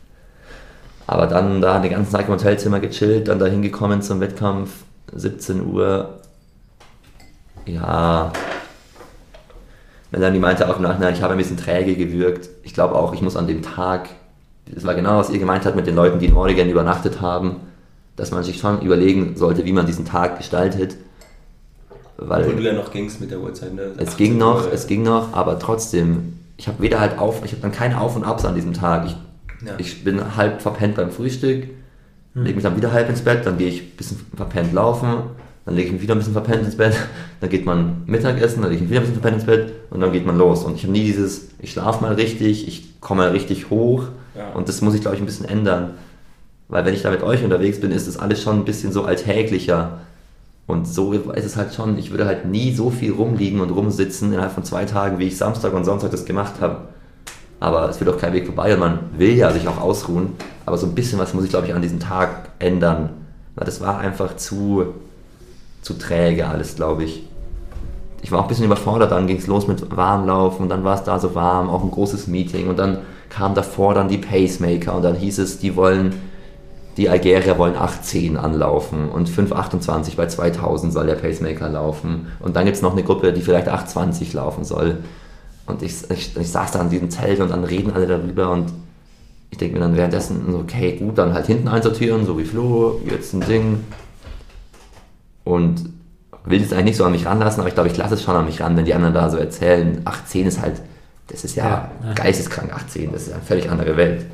Aber 1.07 1.27
dann 1.27 1.61
da 1.61 1.81
den 1.81 1.91
ganzen 1.91 2.13
Tag 2.13 2.27
im 2.27 2.35
Hotelzimmer 2.35 2.81
gechillt, 2.81 3.29
dann 3.29 3.39
da 3.39 3.47
hingekommen 3.47 4.03
zum 4.03 4.21
Wettkampf, 4.21 4.71
17 5.13 5.67
Uhr. 5.67 6.21
Ja, 7.69 8.33
Melanie 10.11 10.39
meinte 10.39 10.69
auch 10.69 10.77
im 10.77 10.83
Nachhinein, 10.83 11.15
ich 11.15 11.23
habe 11.23 11.35
ein 11.35 11.39
bisschen 11.39 11.57
träge 11.57 11.95
gewirkt. 11.95 12.49
Ich 12.63 12.73
glaube 12.73 12.95
auch, 12.95 13.13
ich 13.13 13.21
muss 13.21 13.37
an 13.37 13.47
dem 13.47 13.63
Tag, 13.63 14.09
das 14.67 14.85
war 14.85 14.95
genau, 14.95 15.19
was 15.19 15.31
ihr 15.31 15.39
gemeint 15.39 15.67
habt 15.67 15.77
mit 15.77 15.87
den 15.87 15.95
Leuten, 15.95 16.19
die 16.19 16.27
in 16.27 16.35
Oregon 16.35 16.69
übernachtet 16.69 17.21
haben, 17.21 17.57
dass 18.17 18.31
man 18.31 18.43
sich 18.43 18.59
schon 18.59 18.81
überlegen 18.81 19.37
sollte, 19.37 19.65
wie 19.65 19.73
man 19.73 19.87
diesen 19.87 20.07
Tag 20.07 20.39
gestaltet. 20.39 20.97
Weil 22.17 22.47
Wo 22.47 22.53
du 22.53 22.63
ja 22.63 22.73
noch 22.73 22.91
gingst 22.91 23.21
mit 23.21 23.31
der 23.31 23.41
Uhrzeit, 23.41 23.75
ne? 23.75 23.93
Es 23.99 24.17
ging 24.17 24.39
noch, 24.39 24.65
Uhr. 24.65 24.73
es 24.73 24.87
ging 24.87 25.03
noch, 25.03 25.35
aber 25.35 25.59
trotzdem, 25.59 26.39
ich 26.57 26.67
habe 26.67 26.83
weder 26.83 26.99
halt 26.99 27.19
auf, 27.19 27.45
ich 27.45 27.53
habe 27.53 27.63
dann 27.63 27.71
keine 27.71 28.01
Auf 28.01 28.17
und 28.17 28.25
Abs 28.25 28.45
an 28.45 28.55
diesem 28.55 28.73
Tag. 28.73 29.07
Ich, 29.07 29.17
ja. 29.65 29.75
ich 29.79 30.03
bin 30.03 30.37
halb 30.37 30.61
verpennt 30.61 30.97
beim 30.97 31.13
Frühstück, 31.13 31.69
hm. 32.35 32.43
lege 32.43 32.57
mich 32.57 32.65
dann 32.65 32.77
wieder 32.77 32.93
halb 32.93 33.09
ins 33.09 33.21
Bett, 33.21 33.47
dann 33.47 33.59
gehe 33.59 33.69
ich 33.69 33.83
ein 33.83 33.97
bisschen 33.97 34.27
verpennt 34.35 34.73
laufen, 34.73 35.23
dann 35.69 35.77
lege 35.77 35.89
ich 35.89 35.93
mich 35.93 36.03
wieder 36.03 36.15
ein 36.15 36.19
bisschen 36.19 36.33
verpennt 36.33 36.65
ins 36.65 36.77
Bett, 36.77 36.97
dann 37.41 37.51
geht 37.51 37.67
man 37.67 38.03
Mittagessen, 38.07 38.63
dann 38.63 38.71
lege 38.71 38.77
ich 38.77 38.81
mich 38.81 38.91
wieder 38.91 39.01
ein 39.01 39.07
bisschen 39.07 39.21
verpennt 39.21 39.43
ins 39.43 39.47
Bett 39.47 39.73
und 39.91 40.01
dann 40.01 40.13
geht 40.13 40.25
man 40.25 40.39
los. 40.39 40.65
Und 40.65 40.77
ich 40.77 40.85
habe 40.85 40.93
nie 40.93 41.05
dieses, 41.05 41.49
ich 41.59 41.73
schlafe 41.73 42.03
mal 42.03 42.15
richtig, 42.15 42.67
ich 42.67 42.99
komme 43.01 43.25
mal 43.25 43.31
richtig 43.33 43.69
hoch 43.69 44.05
ja. 44.35 44.51
und 44.55 44.71
das 44.71 44.81
muss 44.81 44.95
ich, 44.95 45.03
glaube 45.03 45.17
ich, 45.17 45.23
ein 45.23 45.27
bisschen 45.27 45.47
ändern. 45.47 45.91
Weil 46.69 46.87
wenn 46.87 46.95
ich 46.95 47.03
da 47.03 47.11
mit 47.11 47.23
euch 47.23 47.45
unterwegs 47.45 47.81
bin, 47.81 47.91
ist 47.91 48.09
das 48.09 48.19
alles 48.19 48.43
schon 48.43 48.57
ein 48.57 48.65
bisschen 48.65 48.93
so 48.93 49.05
alltäglicher. 49.05 49.99
Und 50.67 50.89
so 50.89 51.13
ist 51.13 51.45
es 51.45 51.57
halt 51.57 51.75
schon, 51.75 51.99
ich 51.99 52.13
würde 52.13 52.25
halt 52.25 52.47
nie 52.47 52.75
so 52.75 52.89
viel 52.89 53.13
rumliegen 53.13 53.61
und 53.61 53.71
rumsitzen 53.71 54.33
innerhalb 54.33 54.53
von 54.53 54.65
zwei 54.65 54.87
Tagen, 54.87 55.19
wie 55.19 55.27
ich 55.27 55.37
Samstag 55.37 55.75
und 55.75 55.85
Sonntag 55.85 56.13
das 56.13 56.25
gemacht 56.25 56.55
habe. 56.61 56.89
Aber 57.61 57.91
es 57.91 58.01
wird 58.01 58.09
auch 58.09 58.19
kein 58.19 58.33
Weg 58.33 58.47
vorbei 58.47 58.73
und 58.73 58.81
man 58.81 59.01
will 59.19 59.35
ja 59.35 59.51
sich 59.53 59.69
auch 59.69 59.81
ausruhen. 59.83 60.33
Aber 60.65 60.79
so 60.79 60.87
ein 60.87 60.95
bisschen 60.95 61.19
was 61.19 61.35
muss 61.35 61.45
ich, 61.45 61.51
glaube 61.51 61.67
ich, 61.67 61.75
an 61.75 61.83
diesem 61.83 62.01
Tag 62.01 62.51
ändern. 62.59 63.11
Weil 63.55 63.67
das 63.67 63.83
war 63.83 63.99
einfach 63.99 64.37
zu, 64.37 64.95
zu 65.89 65.95
träge 65.95 66.47
alles, 66.47 66.77
glaube 66.77 67.05
ich. 67.05 67.25
Ich 68.21 68.31
war 68.31 68.41
auch 68.41 68.43
ein 68.43 68.49
bisschen 68.49 68.67
überfordert, 68.67 69.11
dann 69.11 69.27
ging 69.27 69.39
es 69.39 69.47
los 69.47 69.67
mit 69.67 69.97
Warmlaufen 69.97 70.65
und 70.65 70.69
dann 70.69 70.85
war 70.85 70.97
es 70.97 71.05
da 71.05 71.19
so 71.19 71.35
warm, 71.35 71.71
auch 71.71 71.83
ein 71.83 71.91
großes 71.91 72.27
Meeting 72.27 72.69
und 72.69 72.79
dann 72.79 72.99
kam 73.31 73.55
davor 73.55 73.95
dann 73.95 74.09
die 74.09 74.19
Pacemaker 74.19 74.97
und 74.97 75.03
dann 75.03 75.15
hieß 75.15 75.39
es, 75.39 75.59
die 75.59 75.77
wollen, 75.77 76.15
die 76.99 77.09
Algerier 77.09 77.57
wollen 77.59 77.75
8,10 77.75 78.37
anlaufen 78.37 79.09
und 79.09 79.31
5,28 79.31 80.17
bei 80.17 80.27
2000 80.27 80.93
soll 80.93 81.07
der 81.07 81.15
Pacemaker 81.15 81.71
laufen 81.71 82.27
und 82.41 82.55
dann 82.57 82.67
gibt 82.67 82.77
es 82.77 82.83
noch 82.83 82.93
eine 82.93 83.05
Gruppe, 83.05 83.33
die 83.33 83.41
vielleicht 83.41 83.69
8,20 83.69 84.35
laufen 84.37 84.65
soll. 84.65 84.99
Und 85.67 85.83
ich, 85.83 86.11
ich, 86.11 86.37
ich 86.37 86.51
saß 86.51 86.73
da 86.73 86.81
an 86.81 86.91
diesem 86.91 87.11
Zelt 87.11 87.41
und 87.41 87.51
dann 87.51 87.65
reden 87.65 87.93
alle 87.93 88.07
darüber 88.07 88.51
und 88.51 88.73
ich 89.51 89.59
denke 89.59 89.75
mir 89.77 89.81
dann 89.81 89.97
währenddessen, 89.97 90.55
okay, 90.55 90.97
gut, 90.99 91.17
dann 91.17 91.33
halt 91.33 91.47
hinten 91.47 91.69
einsortieren, 91.69 92.27
so 92.27 92.39
wie 92.39 92.45
Flo, 92.45 93.01
jetzt 93.09 93.33
ein 93.33 93.41
Ding, 93.41 93.81
und 95.49 95.91
will 96.45 96.63
es 96.63 96.73
eigentlich 96.73 96.85
nicht 96.85 96.97
so 96.97 97.05
an 97.05 97.13
mich 97.13 97.25
ranlassen, 97.25 97.61
aber 97.61 97.69
ich 97.69 97.75
glaube, 97.75 97.89
ich 97.89 97.97
lasse 97.97 98.15
es 98.15 98.23
schon 98.23 98.37
an 98.37 98.45
mich 98.45 98.61
ran, 98.61 98.77
wenn 98.77 98.85
die 98.85 98.93
anderen 98.93 99.15
da 99.15 99.31
so 99.31 99.39
erzählen, 99.39 100.03
18 100.05 100.47
ist 100.47 100.61
halt, 100.61 100.83
das 101.29 101.45
ist 101.45 101.57
ja, 101.57 101.91
ja, 102.05 102.13
geisteskrank 102.13 102.73
18, 102.73 103.13
das 103.13 103.29
ist 103.29 103.33
eine 103.33 103.43
völlig 103.43 103.71
andere 103.71 103.97
Welt. 103.97 104.27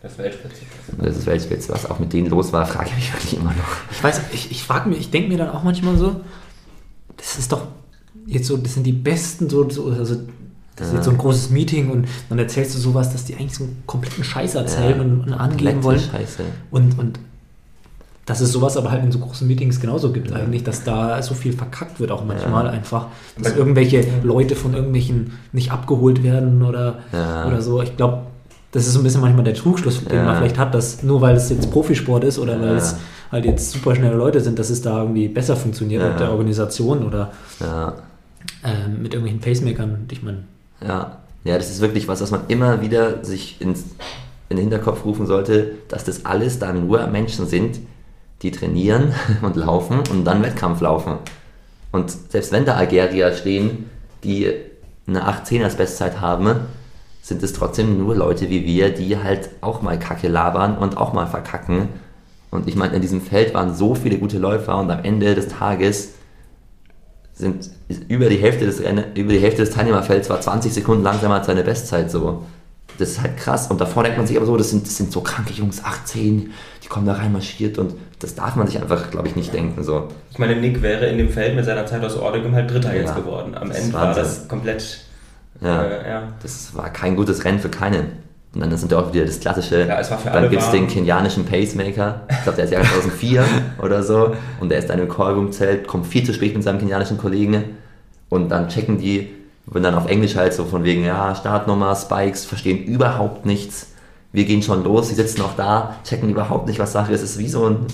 Das 0.00 0.12
ist 0.12 0.18
Weltspitze. 0.18 0.62
Das 0.98 1.16
ist 1.16 1.26
Weltspitze. 1.26 1.72
Was 1.72 1.90
auch 1.90 1.98
mit 1.98 2.12
denen 2.12 2.28
los 2.28 2.52
war, 2.52 2.66
frage 2.66 2.88
ich 2.90 2.96
mich 2.96 3.12
wirklich 3.12 3.36
immer 3.36 3.50
noch. 3.50 3.76
Ich 3.90 4.02
weiß, 4.02 4.20
ich, 4.32 4.50
ich 4.50 4.62
frage 4.64 4.88
mich, 4.88 4.98
ich 4.98 5.10
denke 5.10 5.28
mir 5.28 5.38
dann 5.38 5.50
auch 5.50 5.62
manchmal 5.62 5.96
so, 5.96 6.20
das 7.16 7.38
ist 7.38 7.52
doch 7.52 7.66
jetzt 8.26 8.46
so, 8.46 8.56
das 8.56 8.74
sind 8.74 8.84
die 8.84 8.92
Besten, 8.92 9.48
so, 9.48 9.68
so 9.70 9.90
also 9.90 10.16
das 10.76 10.88
ist 10.88 10.94
jetzt 10.94 11.04
so 11.04 11.10
ein 11.10 11.18
großes 11.18 11.50
Meeting 11.50 11.90
und 11.90 12.08
dann 12.28 12.38
erzählst 12.38 12.74
du 12.74 12.78
sowas, 12.78 13.12
dass 13.12 13.24
die 13.24 13.34
eigentlich 13.34 13.54
so 13.54 13.64
einen 13.64 13.82
kompletten 13.86 14.24
Scheiß 14.24 14.54
erzählen 14.54 14.96
ja, 14.96 15.02
und, 15.02 15.20
und, 15.20 15.34
angeben 15.34 15.82
wollen. 15.84 16.00
Scheiße. 16.00 16.44
Und, 16.70 16.98
und 16.98 17.18
dass 18.26 18.40
es 18.40 18.52
sowas 18.52 18.76
aber 18.76 18.90
halt 18.90 19.02
in 19.02 19.10
so 19.10 19.18
großen 19.18 19.46
Meetings 19.48 19.80
genauso 19.80 20.12
gibt 20.12 20.30
ja. 20.30 20.36
eigentlich, 20.36 20.62
dass 20.62 20.84
da 20.84 21.20
so 21.22 21.34
viel 21.34 21.52
verkackt 21.52 21.98
wird 21.98 22.12
auch 22.12 22.24
manchmal 22.24 22.66
ja. 22.66 22.70
einfach, 22.70 23.06
dass 23.40 23.56
irgendwelche 23.56 24.04
Leute 24.22 24.54
von 24.54 24.74
irgendwelchen 24.74 25.32
nicht 25.52 25.72
abgeholt 25.72 26.22
werden 26.22 26.62
oder, 26.62 27.00
oder 27.12 27.60
so. 27.60 27.82
Ich 27.82 27.96
glaube, 27.96 28.22
das 28.70 28.86
ist 28.86 28.94
so 28.94 29.00
ein 29.00 29.02
bisschen 29.02 29.20
manchmal 29.20 29.44
der 29.44 29.54
Trugschluss, 29.54 30.04
den 30.04 30.24
man 30.24 30.36
vielleicht 30.36 30.56
hat, 30.56 30.74
dass 30.74 31.02
nur 31.02 31.20
weil 31.20 31.36
es 31.36 31.50
jetzt 31.50 31.70
Profisport 31.70 32.24
ist 32.24 32.38
oder 32.38 32.60
weil 32.60 32.76
es 32.76 32.96
halt 33.30 33.44
jetzt 33.44 33.70
super 33.70 33.94
schnelle 33.94 34.16
Leute 34.16 34.40
sind, 34.40 34.58
dass 34.58 34.70
es 34.70 34.82
da 34.82 35.00
irgendwie 35.00 35.28
besser 35.28 35.56
funktioniert 35.56 36.02
mit 36.02 36.20
der 36.20 36.30
Organisation 36.30 37.04
oder 37.04 37.32
äh, 37.60 38.88
mit 38.88 39.14
irgendwelchen 39.14 39.40
Pacemakern. 39.40 40.06
Ich 40.10 40.22
meine, 40.22 40.44
ja. 40.86 41.18
ja, 41.44 41.56
das 41.56 41.70
ist 41.70 41.80
wirklich 41.80 42.08
was, 42.08 42.20
was 42.20 42.30
man 42.30 42.42
immer 42.48 42.80
wieder 42.80 43.24
sich 43.24 43.60
ins, 43.60 43.84
in 44.48 44.56
den 44.56 44.68
Hinterkopf 44.68 45.04
rufen 45.04 45.26
sollte, 45.26 45.72
dass 45.88 46.04
das 46.04 46.24
alles 46.24 46.58
dann 46.58 46.86
nur 46.86 47.06
Menschen 47.08 47.46
sind, 47.46 47.80
die 48.42 48.50
trainieren 48.50 49.14
und 49.42 49.56
laufen 49.56 50.00
und 50.10 50.24
dann 50.24 50.42
Wettkampf 50.42 50.80
laufen. 50.80 51.18
Und 51.92 52.10
selbst 52.10 52.52
wenn 52.52 52.64
da 52.64 52.74
Algerier 52.74 53.32
stehen, 53.32 53.90
die 54.24 54.52
eine 55.06 55.26
18 55.26 55.62
als 55.62 55.76
Bestzeit 55.76 56.20
haben, 56.20 56.60
sind 57.22 57.42
es 57.42 57.52
trotzdem 57.52 57.98
nur 57.98 58.16
Leute 58.16 58.50
wie 58.50 58.64
wir, 58.64 58.92
die 58.92 59.16
halt 59.16 59.50
auch 59.60 59.82
mal 59.82 59.98
Kacke 59.98 60.28
labern 60.28 60.76
und 60.76 60.96
auch 60.96 61.12
mal 61.12 61.26
verkacken. 61.26 61.88
Und 62.50 62.68
ich 62.68 62.76
meine, 62.76 62.94
in 62.94 63.02
diesem 63.02 63.20
Feld 63.20 63.54
waren 63.54 63.74
so 63.74 63.94
viele 63.94 64.18
gute 64.18 64.38
Läufer 64.38 64.76
und 64.78 64.90
am 64.90 65.04
Ende 65.04 65.34
des 65.34 65.48
Tages 65.48 66.14
sind 67.34 67.70
über 68.08 68.28
die 68.28 68.36
Hälfte 68.36 68.66
des 68.66 68.80
über 68.80 69.32
die 69.32 69.38
Hälfte 69.38 69.62
des 69.62 69.70
Teilnehmerfelds 69.70 70.28
war 70.28 70.40
20 70.40 70.72
Sekunden 70.72 71.02
langsamer 71.02 71.36
als 71.36 71.46
seine 71.46 71.62
Bestzeit 71.62 72.10
so. 72.10 72.42
Das 72.98 73.10
ist 73.10 73.22
halt 73.22 73.36
krass. 73.38 73.70
Und 73.70 73.80
davor 73.80 74.02
denkt 74.02 74.18
man 74.18 74.26
sich 74.26 74.36
aber 74.36 74.44
so, 74.44 74.56
das 74.56 74.70
sind, 74.70 74.86
das 74.86 74.96
sind 74.96 75.12
so 75.12 75.22
kranke 75.22 75.52
Jungs, 75.54 75.82
18, 75.82 76.52
die 76.82 76.88
kommen 76.88 77.06
da 77.06 77.14
rein 77.14 77.32
marschiert 77.32 77.78
und 77.78 77.94
das 78.22 78.34
darf 78.34 78.56
man 78.56 78.66
sich 78.66 78.80
einfach, 78.80 79.10
glaube 79.10 79.28
ich, 79.28 79.36
nicht 79.36 79.52
denken. 79.52 79.82
So. 79.82 80.08
Ich 80.30 80.38
meine, 80.38 80.56
Nick 80.56 80.80
wäre 80.80 81.06
in 81.06 81.18
dem 81.18 81.28
Feld 81.28 81.56
mit 81.56 81.64
seiner 81.64 81.86
Zeit 81.86 82.04
aus 82.04 82.16
Oregon 82.16 82.54
halt 82.54 82.70
Dritter 82.70 82.94
ja, 82.94 83.00
jetzt 83.00 83.16
geworden. 83.16 83.54
Am 83.54 83.70
Ende 83.70 83.92
war 83.92 84.14
das 84.14 84.46
komplett. 84.46 85.00
Ja, 85.60 85.82
äh, 85.82 86.10
ja, 86.10 86.22
das 86.42 86.74
war 86.74 86.90
kein 86.90 87.16
gutes 87.16 87.44
Rennen 87.44 87.58
für 87.58 87.68
keinen. 87.68 88.22
Und 88.54 88.60
dann 88.60 88.76
sind 88.76 88.92
ja 88.92 88.98
auch 88.98 89.12
wieder 89.12 89.24
das 89.24 89.40
klassische. 89.40 89.86
Ja, 89.86 89.98
es 89.98 90.10
war 90.10 90.18
für 90.18 90.30
dann 90.30 90.50
gibt 90.50 90.62
es 90.62 90.70
den 90.70 90.86
kenianischen 90.86 91.46
Pacemaker. 91.46 92.22
Ich 92.28 92.42
glaube, 92.42 92.56
der 92.56 92.66
ist 92.66 92.70
Jahr 92.70 92.82
2004 92.92 93.44
oder 93.82 94.02
so. 94.02 94.36
Und 94.60 94.68
der 94.68 94.78
ist 94.78 94.90
dann 94.90 94.98
im 94.98 95.08
Callroom-Zelt, 95.08 95.88
kommt 95.88 96.06
viel 96.06 96.24
zu 96.24 96.34
spät 96.34 96.54
mit 96.54 96.62
seinem 96.62 96.78
kenianischen 96.78 97.18
Kollegen. 97.18 97.64
Und 98.28 98.50
dann 98.50 98.68
checken 98.68 98.98
die, 98.98 99.30
wenn 99.66 99.82
dann 99.82 99.94
auf 99.94 100.08
Englisch 100.08 100.36
halt 100.36 100.52
so 100.52 100.64
von 100.64 100.84
wegen, 100.84 101.04
ja, 101.04 101.34
Startnummer, 101.34 101.94
Spikes, 101.96 102.44
verstehen 102.44 102.84
überhaupt 102.84 103.46
nichts. 103.46 103.88
Wir 104.32 104.44
gehen 104.44 104.62
schon 104.62 104.84
los, 104.84 105.08
sie 105.08 105.14
sitzen 105.14 105.40
noch 105.40 105.56
da, 105.56 105.96
checken 106.04 106.30
überhaupt 106.30 106.66
nicht, 106.66 106.78
was 106.78 106.92
Sache 106.92 107.12
ist. 107.12 107.22
Es 107.22 107.32
ist 107.32 107.38
wie 107.38 107.48
so 107.48 107.66
ein, 107.66 107.86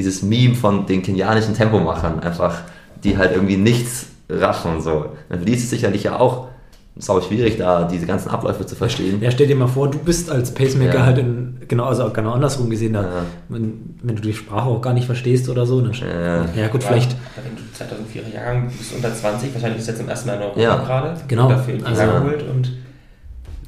dieses 0.00 0.22
Meme 0.22 0.54
von 0.54 0.86
den 0.86 1.02
kenianischen 1.02 1.54
Tempomachern, 1.54 2.20
einfach, 2.20 2.62
die 3.04 3.18
halt 3.18 3.32
irgendwie 3.34 3.58
nichts 3.58 4.06
raffen. 4.30 4.80
So. 4.80 5.12
Man 5.28 5.44
liest 5.44 5.64
es 5.64 5.70
sicherlich 5.70 6.04
ja 6.04 6.18
auch 6.18 6.48
sau 6.96 7.20
schwierig, 7.20 7.56
da 7.56 7.84
diese 7.84 8.06
ganzen 8.06 8.30
Abläufe 8.30 8.64
zu 8.66 8.74
verstehen. 8.74 9.22
Ja, 9.22 9.30
stell 9.30 9.46
dir 9.46 9.56
mal 9.56 9.66
vor, 9.66 9.90
du 9.90 9.98
bist 9.98 10.30
als 10.30 10.52
Pacemaker 10.52 10.98
ja. 10.98 11.06
halt 11.06 11.18
in, 11.18 11.58
genau, 11.68 11.84
also 11.84 12.10
genau 12.10 12.32
andersrum 12.32 12.68
gesehen, 12.68 12.94
da, 12.94 13.02
ja. 13.02 13.08
wenn, 13.48 13.94
wenn, 14.02 14.16
du 14.16 14.22
die 14.22 14.32
Sprache 14.32 14.68
auch 14.68 14.80
gar 14.80 14.92
nicht 14.92 15.06
verstehst 15.06 15.48
oder 15.48 15.66
so, 15.66 15.80
dann 15.80 15.92
ja, 15.92 16.44
ja 16.54 16.68
gut, 16.68 16.82
vielleicht. 16.82 17.16
Wenn 17.42 17.56
du 17.56 17.62
2004 17.72 18.22
Jahrgang 18.34 18.70
bist 18.76 18.94
unter 18.94 19.14
20, 19.14 19.54
wahrscheinlich 19.54 19.76
bist 19.76 19.88
du 19.88 19.92
jetzt 19.92 20.00
zum 20.00 20.08
ersten 20.08 20.28
Mal 20.28 20.36
in 20.36 20.42
Europa 20.42 20.60
ja. 20.60 20.76
gerade. 20.76 21.20
Genau. 21.28 21.48
Dafür 21.48 21.74
in 21.74 21.84
also, 21.84 22.02
geholt 22.02 22.44
und 22.50 22.72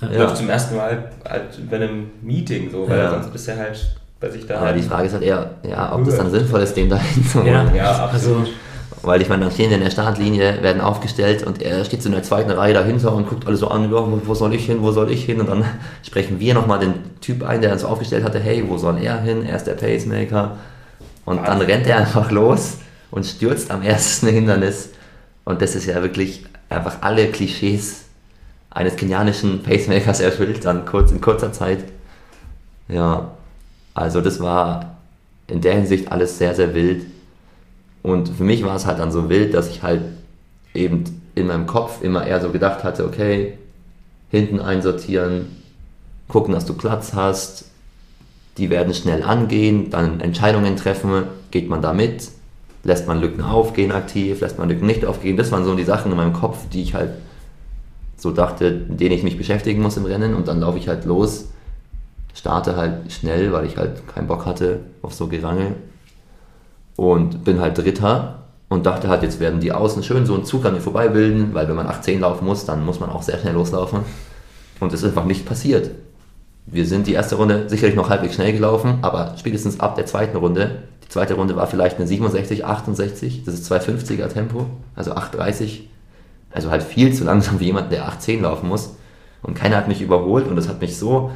ja. 0.01 0.19
läuft 0.19 0.37
zum 0.39 0.51
ersten 0.51 0.77
Mal 0.77 1.11
halt 1.25 1.71
bei 1.71 1.77
einem 1.77 2.11
Meeting, 2.23 2.71
so, 2.71 2.89
weil 2.89 3.09
sonst 3.09 3.33
bist 3.33 3.49
du 3.49 3.57
halt 3.57 3.97
bei 4.23 4.31
sich 4.31 4.47
da. 4.47 4.61
Aber 4.61 4.73
die 4.73 4.83
Frage 4.83 5.09
ist 5.09 5.13
halt 5.13 5.23
eher, 5.23 5.51
ja, 5.69 5.95
ob 5.95 6.05
das 6.05 6.17
dann 6.17 6.31
sinnvoll 6.31 6.61
ist, 6.61 6.75
den 6.75 6.89
dahin 6.89 7.27
zu 7.27 7.41
holen. 7.41 7.49
Ja, 7.49 7.75
ja 7.75 8.05
absolut. 8.05 8.47
Also, 8.47 8.53
weil 9.03 9.21
ich 9.21 9.29
meine, 9.29 9.43
dann 9.43 9.53
stehen 9.53 9.69
die 9.69 9.75
in 9.75 9.81
der 9.83 9.91
Startlinie, 9.91 10.63
werden 10.63 10.81
aufgestellt 10.81 11.45
und 11.45 11.61
er 11.61 11.85
steht 11.85 12.03
so 12.03 12.09
in 12.09 12.15
der 12.15 12.23
zweiten 12.23 12.53
Reihe 12.53 12.73
dahinter 12.73 13.13
und 13.13 13.29
guckt 13.29 13.49
alle 13.49 13.57
so 13.57 13.67
an, 13.67 13.91
ja, 13.91 14.07
wo 14.25 14.35
soll 14.35 14.55
ich 14.55 14.65
hin, 14.65 14.79
wo 14.81 14.93
soll 14.93 15.11
ich 15.11 15.25
hin? 15.25 15.41
Und 15.41 15.51
dann 15.51 15.65
sprechen 16.07 16.39
wir 16.39 16.55
nochmal 16.55 16.79
den 16.79 16.95
Typ 17.21 17.43
ein, 17.43 17.61
der 17.61 17.73
uns 17.73 17.85
aufgestellt 17.85 18.25
hatte, 18.25 18.39
hey, 18.39 18.65
wo 18.69 18.79
soll 18.79 18.99
er 19.03 19.21
hin? 19.21 19.45
Er 19.45 19.57
ist 19.57 19.67
der 19.67 19.75
Pacemaker. 19.75 20.57
Und 21.25 21.47
dann 21.47 21.61
rennt 21.61 21.87
er 21.87 21.99
einfach 21.99 22.31
los 22.31 22.79
und 23.11 23.27
stürzt 23.27 23.71
am 23.71 23.83
ersten 23.83 24.29
Hindernis. 24.29 24.91
Und 25.45 25.61
das 25.61 25.75
ist 25.75 25.87
ja 25.87 26.01
wirklich 26.01 26.47
einfach 26.69 26.99
alle 27.01 27.27
Klischees 27.27 28.05
eines 28.71 28.97
kenianischen 28.97 29.63
Pacemakers 29.65 30.21
erfüllt, 30.21 30.65
dann 30.65 30.87
kurz 30.87 31.11
in 31.11 31.21
kurzer 31.21 31.53
Zeit. 31.53 31.81
Ja, 32.89 33.33
also 33.95 34.21
das 34.21 34.41
war 34.41 34.97
in 35.47 35.61
der 35.61 35.75
Hinsicht 35.75 36.11
alles 36.11 36.39
sehr, 36.39 36.55
sehr 36.55 36.75
wild. 36.75 37.07
Und 38.03 38.29
für 38.29 38.45
mich 38.45 38.65
war 38.65 38.77
es 38.77 38.87
halt 38.87 38.99
dann 38.99 39.13
so 39.13 39.29
wild, 39.29 39.55
dass 39.55 39.69
ich 39.69 39.83
halt 39.83 40.03
eben 40.75 41.05
in 41.35 41.47
meinem 41.47 41.67
Kopf 41.67 42.03
immer 42.03 42.27
eher 42.27 42.41
so 42.41 42.51
gedacht 42.51 42.85
hatte, 42.85 43.05
okay, 43.05 43.59
hinten 44.31 44.61
einsortieren, 44.61 45.47
gucken, 46.29 46.55
dass 46.55 46.65
du 46.65 46.75
Platz 46.75 47.13
hast, 47.15 47.67
die 48.59 48.71
werden 48.71 48.95
schnell 48.95 49.23
angehen, 49.23 49.91
dann 49.91 50.21
Entscheidungen 50.21 50.77
treffen, 50.77 51.25
geht 51.51 51.69
man 51.69 51.83
da 51.83 51.93
mit, 51.93 52.29
lässt 52.85 53.07
man 53.07 53.21
Lücken 53.21 53.43
aufgehen 53.43 53.93
aktiv, 53.93 54.41
lässt 54.41 54.59
man 54.59 54.69
Lücken 54.69 54.87
nicht 54.87 55.05
aufgehen. 55.05 55.37
Das 55.37 55.53
waren 55.53 55.65
so 55.65 55.75
die 55.75 55.85
Sachen 55.85 56.11
in 56.11 56.17
meinem 56.17 56.33
Kopf, 56.33 56.69
die 56.73 56.83
ich 56.83 56.95
halt 56.95 57.11
so 58.17 58.31
dachte, 58.31 58.67
in 58.89 58.97
denen 58.97 59.15
ich 59.15 59.23
mich 59.23 59.39
beschäftigen 59.39 59.83
muss 59.83 59.97
im 59.97 60.05
Rennen. 60.05 60.35
Und 60.35 60.49
dann 60.49 60.61
laufe 60.61 60.79
ich 60.79 60.89
halt 60.89 61.05
los, 61.05 61.49
starte 62.35 62.77
halt 62.77 63.13
schnell, 63.13 63.53
weil 63.53 63.67
ich 63.67 63.77
halt 63.77 64.07
keinen 64.09 64.27
Bock 64.27 64.47
hatte 64.47 64.81
auf 65.03 65.15
so 65.15 65.29
Gerangel 65.29 65.77
und 66.97 67.45
bin 67.45 67.61
halt 67.61 67.79
Dritter 67.79 68.43
und 68.69 68.87
dachte 68.87 69.09
halt, 69.09 69.23
jetzt 69.23 69.39
werden 69.41 69.61
die 69.61 69.73
Außen 69.73 70.03
schön 70.03 70.25
so 70.25 70.35
einen 70.35 70.45
Zug 70.45 70.65
an 70.65 70.75
mir 70.75 70.81
vorbei 70.81 71.09
bilden, 71.09 71.53
weil 71.53 71.69
wenn 71.69 71.77
man 71.77 71.87
18 71.87 72.21
laufen 72.21 72.47
muss, 72.47 72.65
dann 72.65 72.85
muss 72.85 73.01
man 73.01 73.11
auch 73.11 73.23
sehr 73.23 73.39
schnell 73.39 73.55
loslaufen. 73.55 74.01
Und 74.81 74.93
das 74.93 75.03
ist 75.03 75.09
einfach 75.09 75.25
nicht 75.25 75.47
passiert. 75.47 75.91
Wir 76.67 76.87
sind 76.87 77.07
die 77.07 77.13
erste 77.13 77.35
Runde 77.35 77.69
sicherlich 77.69 77.97
noch 77.97 78.09
halbwegs 78.09 78.35
schnell 78.35 78.53
gelaufen, 78.53 78.99
aber 79.03 79.35
spätestens 79.37 79.81
ab 79.81 79.97
der 79.97 80.07
zweiten 80.07 80.37
Runde, 80.37 80.83
die 81.05 81.09
zweite 81.09 81.35
Runde 81.35 81.57
war 81.57 81.67
vielleicht 81.67 81.99
eine 81.99 82.07
67, 82.07 82.65
68, 82.65 83.45
das 83.45 83.55
ist 83.55 83.71
250er 83.71 84.29
Tempo, 84.29 84.67
also 84.95 85.13
830, 85.13 85.89
also 86.53 86.71
halt 86.71 86.83
viel 86.83 87.13
zu 87.13 87.25
langsam 87.25 87.61
wie 87.61 87.67
jemand, 87.67 87.93
der 87.93 88.07
18 88.07 88.43
laufen 88.43 88.69
muss. 88.69 88.97
Und 89.43 89.55
keiner 89.55 89.77
hat 89.77 89.89
mich 89.89 90.01
überholt 90.01 90.47
und 90.47 90.57
das 90.57 90.69
hat 90.69 90.81
mich 90.81 90.97
so 90.97 91.33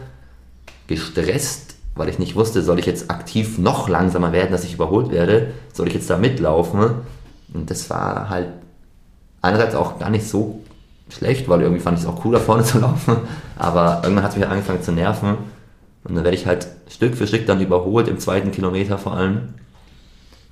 gestresst, 0.86 1.76
weil 1.94 2.08
ich 2.08 2.18
nicht 2.18 2.36
wusste, 2.36 2.62
soll 2.62 2.78
ich 2.78 2.86
jetzt 2.86 3.10
aktiv 3.10 3.58
noch 3.58 3.88
langsamer 3.88 4.32
werden, 4.32 4.52
dass 4.52 4.64
ich 4.64 4.74
überholt 4.74 5.10
werde, 5.10 5.52
soll 5.72 5.88
ich 5.88 5.94
jetzt 5.94 6.10
da 6.10 6.18
mitlaufen? 6.18 6.90
Und 7.52 7.70
das 7.70 7.88
war 7.90 8.28
halt 8.28 8.48
einerseits 9.40 9.74
auch 9.74 9.98
gar 9.98 10.10
nicht 10.10 10.26
so 10.26 10.60
schlecht, 11.08 11.48
weil 11.48 11.62
irgendwie 11.62 11.80
fand 11.80 11.98
ich 11.98 12.04
es 12.04 12.10
auch 12.10 12.24
cool, 12.24 12.34
da 12.34 12.40
vorne 12.40 12.64
zu 12.64 12.78
laufen, 12.78 13.16
aber 13.56 14.00
irgendwann 14.02 14.24
hat 14.24 14.32
es 14.32 14.36
mich 14.36 14.46
angefangen 14.46 14.82
zu 14.82 14.92
nerven. 14.92 15.36
Und 16.04 16.14
dann 16.14 16.24
werde 16.24 16.36
ich 16.36 16.46
halt 16.46 16.68
Stück 16.88 17.16
für 17.16 17.26
Stück 17.26 17.46
dann 17.46 17.60
überholt, 17.60 18.06
im 18.06 18.20
zweiten 18.20 18.52
Kilometer 18.52 18.96
vor 18.96 19.14
allem. 19.14 19.54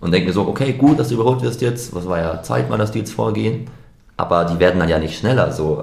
Und 0.01 0.13
denke 0.13 0.29
mir 0.29 0.33
so, 0.33 0.49
okay, 0.49 0.73
gut, 0.73 0.99
dass 0.99 1.09
du 1.09 1.15
überholt 1.15 1.43
wirst 1.43 1.63
jetzt, 1.63 1.95
was 1.95 2.07
war 2.07 2.19
ja 2.19 2.43
Zeit 2.43 2.69
mal, 2.69 2.77
dass 2.77 2.91
die 2.91 2.99
jetzt 2.99 3.13
vorgehen, 3.13 3.71
aber 4.17 4.45
die 4.45 4.59
werden 4.59 4.81
dann 4.81 4.89
ja 4.89 4.99
nicht 4.99 5.19
schneller, 5.19 5.53
so 5.53 5.83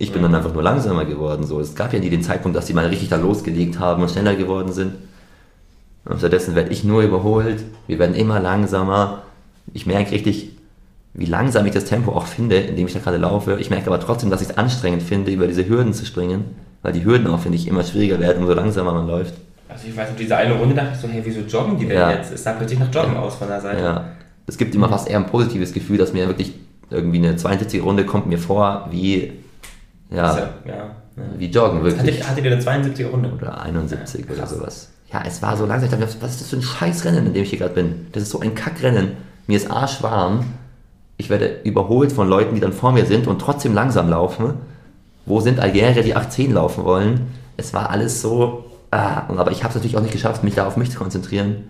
ich 0.00 0.12
bin 0.12 0.22
dann 0.22 0.34
einfach 0.34 0.54
nur 0.54 0.62
langsamer 0.62 1.04
geworden. 1.04 1.44
So. 1.44 1.60
Es 1.60 1.74
gab 1.74 1.92
ja 1.92 1.98
nie 2.00 2.08
den 2.08 2.22
Zeitpunkt, 2.22 2.56
dass 2.56 2.64
die 2.64 2.72
mal 2.72 2.86
richtig 2.86 3.10
da 3.10 3.16
losgelegt 3.16 3.78
haben 3.78 4.02
und 4.02 4.10
schneller 4.10 4.34
geworden 4.34 4.72
sind. 4.72 4.94
Und 6.06 6.18
stattdessen 6.18 6.54
werde 6.54 6.70
ich 6.70 6.84
nur 6.84 7.02
überholt. 7.02 7.62
Wir 7.86 7.98
werden 7.98 8.16
immer 8.16 8.40
langsamer. 8.40 9.24
Ich 9.74 9.84
merke 9.84 10.12
richtig, 10.12 10.56
wie 11.12 11.26
langsam 11.26 11.66
ich 11.66 11.72
das 11.72 11.84
Tempo 11.84 12.12
auch 12.12 12.26
finde, 12.26 12.56
in 12.56 12.76
dem 12.76 12.86
ich 12.86 12.94
da 12.94 13.00
gerade 13.00 13.18
laufe. 13.18 13.58
Ich 13.60 13.68
merke 13.68 13.88
aber 13.88 14.00
trotzdem, 14.00 14.30
dass 14.30 14.40
ich 14.40 14.48
es 14.48 14.56
anstrengend 14.56 15.02
finde, 15.02 15.32
über 15.32 15.46
diese 15.46 15.68
Hürden 15.68 15.92
zu 15.92 16.06
springen, 16.06 16.46
weil 16.80 16.94
die 16.94 17.04
Hürden 17.04 17.26
auch, 17.26 17.40
finde 17.40 17.58
ich, 17.58 17.68
immer 17.68 17.84
schwieriger 17.84 18.18
werden, 18.20 18.38
umso 18.38 18.54
langsamer 18.54 18.94
man 18.94 19.06
läuft. 19.06 19.34
Also 19.68 19.86
ich 19.86 19.94
weiß 19.94 20.08
nicht, 20.08 20.20
diese 20.20 20.34
eine 20.34 20.54
Runde 20.54 20.74
dachte 20.74 20.92
ich 20.94 20.98
so, 20.98 21.08
hey, 21.08 21.20
wieso 21.22 21.40
joggen 21.40 21.78
die 21.78 21.86
denn 21.86 21.98
ja. 21.98 22.10
jetzt? 22.12 22.32
Es 22.32 22.42
sah 22.42 22.54
plötzlich 22.54 22.78
nach 22.78 22.92
Joggen 22.92 23.18
aus 23.18 23.34
von 23.34 23.48
der 23.48 23.60
Seite. 23.60 23.82
Ja. 23.82 24.04
Es 24.46 24.56
gibt 24.56 24.74
immer 24.74 24.88
fast 24.88 25.10
eher 25.10 25.18
ein 25.18 25.26
positives 25.26 25.74
Gefühl, 25.74 25.98
dass 25.98 26.14
mir 26.14 26.26
wirklich 26.26 26.54
irgendwie 26.88 27.18
eine 27.18 27.36
72 27.36 27.82
Runde 27.82 28.06
kommt 28.06 28.26
mir 28.26 28.38
vor 28.38 28.88
wie 28.90 29.32
ja, 30.10 30.38
ja, 30.38 30.50
ja, 30.64 30.94
wie 31.36 31.46
joggen, 31.46 31.82
wirklich. 31.82 32.18
Hattet, 32.18 32.28
hattet 32.28 32.44
ihr 32.44 32.52
eine 32.52 32.62
72er 32.62 33.06
Runde? 33.06 33.32
Oder 33.32 33.62
71 33.62 34.26
ja, 34.26 34.34
oder 34.34 34.46
sowas. 34.46 34.90
Ja, 35.12 35.22
es 35.26 35.42
war 35.42 35.56
so 35.56 35.66
langsam. 35.66 35.84
Ich 35.84 35.98
dachte, 35.98 36.16
was 36.20 36.30
ist 36.32 36.40
das 36.40 36.48
für 36.48 36.56
ein 36.56 36.62
Scheißrennen, 36.62 37.26
in 37.26 37.34
dem 37.34 37.42
ich 37.42 37.50
hier 37.50 37.58
gerade 37.58 37.74
bin? 37.74 38.06
Das 38.12 38.22
ist 38.22 38.30
so 38.30 38.40
ein 38.40 38.54
Kackrennen. 38.54 39.12
Mir 39.46 39.56
ist 39.56 39.70
arschwarm. 39.70 40.44
Ich 41.16 41.30
werde 41.30 41.60
überholt 41.64 42.12
von 42.12 42.28
Leuten, 42.28 42.54
die 42.54 42.60
dann 42.60 42.72
vor 42.72 42.92
mir 42.92 43.04
sind 43.06 43.26
und 43.26 43.40
trotzdem 43.40 43.74
langsam 43.74 44.08
laufen. 44.08 44.54
Wo 45.26 45.40
sind 45.40 45.60
Algerier, 45.60 46.02
die 46.02 46.14
810 46.14 46.54
laufen 46.54 46.84
wollen? 46.84 47.28
Es 47.56 47.74
war 47.74 47.90
alles 47.90 48.22
so. 48.22 48.64
Ah, 48.90 49.24
aber 49.28 49.52
ich 49.52 49.62
habe 49.62 49.70
es 49.70 49.74
natürlich 49.74 49.96
auch 49.96 50.02
nicht 50.02 50.12
geschafft, 50.12 50.42
mich 50.42 50.54
da 50.54 50.66
auf 50.66 50.76
mich 50.76 50.90
zu 50.90 50.98
konzentrieren 50.98 51.68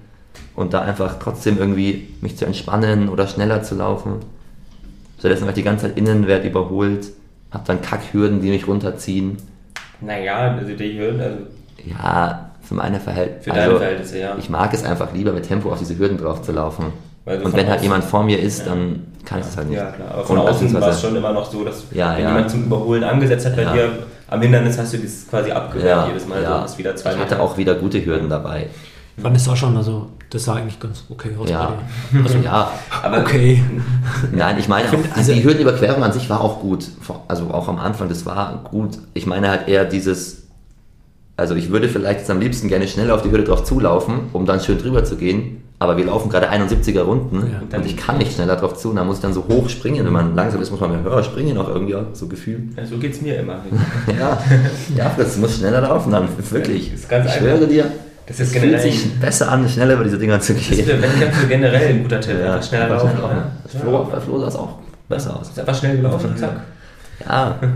und 0.54 0.72
da 0.72 0.82
einfach 0.82 1.18
trotzdem 1.18 1.58
irgendwie 1.58 2.14
mich 2.20 2.36
zu 2.36 2.46
entspannen 2.46 3.08
oder 3.08 3.26
schneller 3.26 3.62
zu 3.62 3.74
laufen. 3.74 4.20
Stattdessen 5.18 5.42
war 5.42 5.50
ich 5.50 5.56
die 5.56 5.62
ganze 5.62 5.86
Zeit 5.86 5.98
Innenwert 5.98 6.44
überholt, 6.44 7.08
hab 7.50 7.64
dann 7.64 7.80
Kackhürden, 7.82 8.40
die 8.40 8.50
mich 8.50 8.66
runterziehen. 8.66 9.36
Naja, 10.00 10.56
also 10.58 10.72
die 10.74 10.98
Hürden, 10.98 11.20
also 11.20 11.36
Ja, 11.84 12.50
für 12.62 12.74
meine 12.74 13.00
Verhältnisse. 13.00 13.44
für 13.50 13.50
deine 13.56 13.76
Verhältnisse, 13.76 14.18
ja. 14.18 14.36
Ich 14.38 14.48
mag 14.48 14.72
es 14.72 14.84
einfach 14.84 15.12
lieber 15.12 15.32
mit 15.32 15.46
Tempo 15.46 15.70
auf 15.72 15.78
diese 15.78 15.98
Hürden 15.98 16.16
drauf 16.18 16.42
zu 16.42 16.52
laufen. 16.52 16.86
Und 17.26 17.54
wenn 17.54 17.68
halt 17.68 17.82
jemand 17.82 18.02
vor 18.04 18.22
mir 18.24 18.38
ist, 18.40 18.66
dann 18.66 19.06
kann 19.24 19.40
ich 19.40 19.46
das 19.46 19.56
halt 19.56 19.68
nicht. 19.68 19.76
Ja, 19.78 19.90
klar. 19.90 20.08
Aber 20.12 20.24
von 20.24 20.38
Und 20.38 20.48
außen 20.48 20.72
war 20.80 20.88
es 20.88 21.00
schon 21.00 21.14
immer 21.14 21.32
noch 21.32 21.50
so, 21.50 21.64
dass 21.64 21.84
Ja, 21.92 22.14
wenn 22.16 22.22
ja. 22.22 22.28
jemand 22.30 22.50
zum 22.50 22.64
Überholen 22.64 23.04
angesetzt 23.04 23.46
hat 23.46 23.56
bei 23.56 23.62
Ja. 23.62 23.72
dir, 23.72 23.88
am 24.28 24.40
Hindernis 24.40 24.78
hast 24.78 24.92
du 24.94 24.98
das 24.98 25.26
quasi 25.28 25.50
abgewehrt 25.50 25.86
Ja, 25.88 26.06
jedes 26.08 26.26
Mal. 26.26 26.42
ja. 26.42 26.66
So, 26.66 26.78
wieder 26.78 26.96
zwei 26.96 27.12
ich 27.12 27.18
hatte 27.18 27.40
auch 27.40 27.56
wieder 27.58 27.74
gute 27.74 28.04
Hürden 28.04 28.28
dabei. 28.30 28.68
Ich 29.16 29.22
fand 29.22 29.36
es 29.36 29.48
auch 29.48 29.56
schon, 29.56 29.76
also 29.76 30.08
das 30.30 30.44
sah 30.44 30.54
eigentlich 30.54 30.78
ganz 30.80 31.04
okay 31.10 31.30
aus 31.38 31.48
Ja. 31.50 31.74
Also, 32.24 32.38
Ja, 32.38 32.70
Aber 33.02 33.18
okay. 33.20 33.62
Nein, 34.32 34.56
ich 34.58 34.68
meine, 34.68 34.86
auch, 34.86 34.90
finde, 34.90 35.08
also 35.10 35.20
diese- 35.20 35.34
die 35.34 35.44
Hürdenüberquerung 35.44 36.02
an 36.02 36.12
sich 36.12 36.30
war 36.30 36.40
auch 36.40 36.60
gut. 36.60 36.86
Also 37.28 37.44
auch 37.50 37.68
am 37.68 37.78
Anfang, 37.78 38.08
das 38.08 38.24
war 38.26 38.64
gut. 38.70 38.98
Ich 39.14 39.26
meine 39.26 39.48
halt 39.50 39.68
eher 39.68 39.84
dieses, 39.84 40.44
also 41.36 41.54
ich 41.54 41.70
würde 41.70 41.88
vielleicht 41.88 42.20
jetzt 42.20 42.30
am 42.30 42.40
liebsten 42.40 42.68
gerne 42.68 42.86
schneller 42.88 43.14
auf 43.14 43.22
die 43.22 43.30
Hürde 43.30 43.44
drauf 43.44 43.64
zulaufen, 43.64 44.20
um 44.32 44.46
dann 44.46 44.60
schön 44.60 44.78
drüber 44.78 45.04
zu 45.04 45.16
gehen. 45.16 45.62
Aber 45.82 45.96
wir 45.96 46.04
laufen 46.04 46.28
gerade 46.28 46.50
71er 46.50 47.00
Runden 47.00 47.42
Ja. 47.70 47.78
und 47.78 47.86
ich 47.86 47.96
kann 47.96 48.18
nicht 48.18 48.34
schneller 48.34 48.54
drauf 48.56 48.76
zu. 48.76 48.90
Und 48.90 48.96
dann 48.96 49.06
muss 49.06 49.16
ich 49.16 49.22
dann 49.22 49.32
so 49.32 49.46
hoch 49.48 49.70
springen. 49.70 50.04
Wenn 50.04 50.12
man 50.12 50.34
langsam 50.34 50.60
ist, 50.60 50.70
muss 50.70 50.78
man 50.78 50.90
mehr 50.90 51.02
höher 51.02 51.22
springen, 51.22 51.56
auch 51.56 51.68
irgendwie 51.68 51.96
so 52.12 52.26
Gefühl. 52.28 52.64
Ja, 52.76 52.84
so 52.84 52.98
geht 52.98 53.14
es 53.14 53.22
mir 53.22 53.38
immer. 53.40 53.60
Ja, 54.20 54.38
ja, 54.94 55.10
das 55.16 55.38
muss 55.38 55.56
schneller 55.56 55.80
laufen 55.80 56.12
dann. 56.12 56.28
Wirklich. 56.50 56.92
Ist 56.92 57.08
ganz 57.08 57.24
ich 57.24 57.32
einfach. 57.32 57.46
schwöre 57.46 57.66
dir, 57.66 57.86
Das 58.30 58.38
ist 58.38 58.46
es 58.46 58.52
fühlt 58.52 58.62
generell 58.62 58.92
sich 58.92 59.12
besser 59.18 59.50
an, 59.50 59.68
schneller 59.68 59.94
über 59.94 60.04
diese 60.04 60.18
Dinger 60.18 60.38
zu 60.40 60.54
das 60.54 60.62
ist 60.62 60.70
gehen. 60.70 60.86
für 60.86 61.02
Wettkämpfe 61.02 61.46
generell 61.48 61.88
ein 61.88 62.02
guter 62.04 62.20
Tipp. 62.20 62.36
einfach 62.36 62.62
schneller 62.62 62.88
laufen. 62.88 63.10
schneller 63.10 63.44
ja. 63.74 63.80
Flo, 63.80 64.04
bei 64.04 64.20
Flo 64.20 64.38
sah 64.38 64.46
es 64.46 64.56
auch 64.56 64.78
besser 65.08 65.36
aus. 65.36 65.48
Ist 65.48 65.58
einfach 65.58 65.74
schnell 65.74 65.96
gelaufen, 65.96 66.36
zack. 66.36 66.60
Ja, 67.26 67.58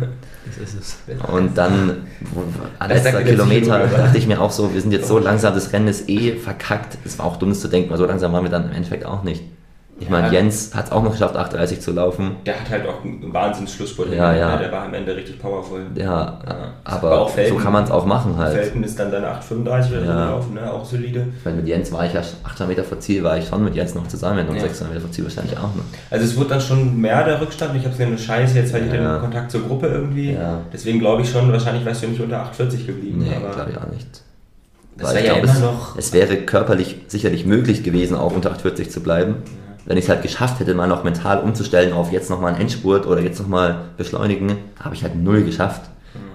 Das 0.47 0.75
ist 0.75 0.75
es. 1.09 1.17
Und 1.33 1.57
dann, 1.57 2.07
an 2.79 2.89
letzter 2.91 3.23
Kilometer, 3.23 3.87
dachte 3.87 4.19
ich 4.19 4.27
mir 4.27 4.41
auch 4.41 4.51
so, 4.51 4.73
wir 4.75 4.81
sind 4.81 4.93
jetzt 4.93 5.09
so 5.09 5.19
langsam, 5.19 5.55
das 5.55 5.73
Rennen 5.73 5.89
ist 5.89 6.09
eh 6.09 6.37
verkackt. 6.37 6.99
Es 7.05 7.19
war 7.19 7.27
auch 7.27 7.37
dumm, 7.37 7.55
zu 7.55 7.69
denken, 7.69 7.91
weil 7.91 7.99
so 7.99 8.05
langsam 8.05 8.33
waren 8.33 8.45
wir 8.45 8.51
dann 8.51 8.67
im 8.67 8.73
Endeffekt 8.73 9.07
auch 9.07 9.23
nicht. 9.23 9.43
Ich 10.01 10.11
meine. 10.11 10.33
Jens 10.33 10.75
hat 10.75 10.87
es 10.87 10.93
auch 10.93 11.03
noch 11.05 11.13
geschafft, 11.13 11.37
8,30 11.37 11.79
zu 11.79 11.93
laufen. 11.93 12.33
Der 12.45 12.59
hat 12.61 12.69
halt 12.69 12.87
auch 12.89 13.05
einen 13.05 13.33
Wahnsinns-Schlussspurt. 13.33 14.13
Ja, 14.13 14.35
ja. 14.35 14.57
ne? 14.57 14.63
Der 14.65 14.73
war 14.73 14.83
am 14.87 14.93
Ende 14.95 15.15
richtig 15.15 15.39
powerful. 15.39 15.83
Ja, 15.95 16.05
Ja. 16.05 16.73
aber, 16.83 17.09
Aber 17.13 17.21
auch 17.21 17.31
Felten. 17.31 17.57
so 17.57 17.63
kann 17.63 17.73
man 17.73 17.85
es 17.85 17.91
auch 17.93 18.05
machen 18.05 18.37
halt. 18.37 18.55
Felten 18.55 18.83
ist 18.83 18.99
dann 18.99 19.13
seine 19.13 19.29
8,35 19.29 19.93
oder 19.93 20.05
Ja. 20.05 20.25
gelaufen, 20.27 20.55
ne? 20.55 20.73
auch 20.73 20.85
solide. 20.85 21.29
Weil 21.45 21.55
mit 21.55 21.69
Jens 21.69 21.93
war 21.93 22.05
ich 22.07 22.13
ja 22.13 22.23
800 22.43 22.69
Meter 22.69 22.85
vor 22.85 22.99
Ziel, 22.99 23.23
war 23.23 23.39
ich 23.39 23.47
schon 23.47 23.63
mit 23.63 23.77
Jens 23.77 23.95
noch 23.95 24.07
zusammen 24.09 24.49
und 24.49 24.57
Ja. 24.57 24.63
600 24.63 24.95
Meter 24.95 25.01
vor 25.07 25.13
Ziel 25.13 25.25
wahrscheinlich 25.25 25.57
auch 25.57 25.63
noch. 25.63 25.85
Also 26.11 26.25
es 26.25 26.37
wird 26.39 26.51
dann 26.51 26.61
schon 26.61 27.01
mehr 27.01 27.25
der 27.25 27.41
Rückstand. 27.41 27.77
Ich 27.77 27.83
habe 27.83 27.91
gesehen, 27.91 28.09
eine 28.09 28.19
Scheiße, 28.19 28.59
jetzt 28.59 28.73
halt 28.75 28.93
Ja. 28.93 29.13
den 29.15 29.21
Kontakt 29.21 29.53
zur 29.53 29.63
Gruppe 29.63 29.87
irgendwie. 29.87 30.37
Deswegen 30.73 30.99
glaube 30.99 31.23
ich 31.23 31.31
schon, 31.31 31.51
wahrscheinlich 31.53 31.85
wärst 31.85 32.03
du 32.03 32.09
nicht 32.09 32.21
unter 32.21 32.43
8,40 32.43 32.87
geblieben. 32.87 33.19
Nee, 33.21 33.31
glaube 33.55 33.71
ich 33.71 33.79
auch 33.79 33.87
nicht. 33.93 34.09
Das 34.97 35.09
Weil 35.09 35.15
wäre 35.17 35.25
ich 35.25 35.29
ja 35.29 35.39
glaube, 35.41 35.47
immer 35.49 35.57
es, 35.57 35.63
noch- 35.63 35.99
es 35.99 36.13
wäre 36.13 36.37
körperlich 36.39 36.97
sicherlich 37.09 37.47
möglich 37.47 37.83
gewesen, 37.83 38.17
auch 38.17 38.33
unter 38.35 38.51
840 38.51 38.91
zu 38.91 39.01
bleiben. 39.01 39.37
Wenn 39.87 39.99
ich 39.99 40.05
es 40.05 40.09
halt 40.09 40.23
geschafft 40.23 40.61
hätte, 40.61 40.75
mal 40.75 40.89
noch 40.89 41.05
mental 41.05 41.41
umzustellen 41.41 41.93
auf 41.93 42.11
jetzt 42.13 42.31
nochmal 42.31 42.53
einen 42.53 42.63
Endspurt 42.63 43.07
oder 43.07 43.21
jetzt 43.21 43.41
nochmal 43.41 43.83
beschleunigen, 43.97 44.57
habe 44.83 44.95
ich 44.95 45.03
halt 45.03 45.15
null 45.17 45.43
geschafft. 45.45 45.83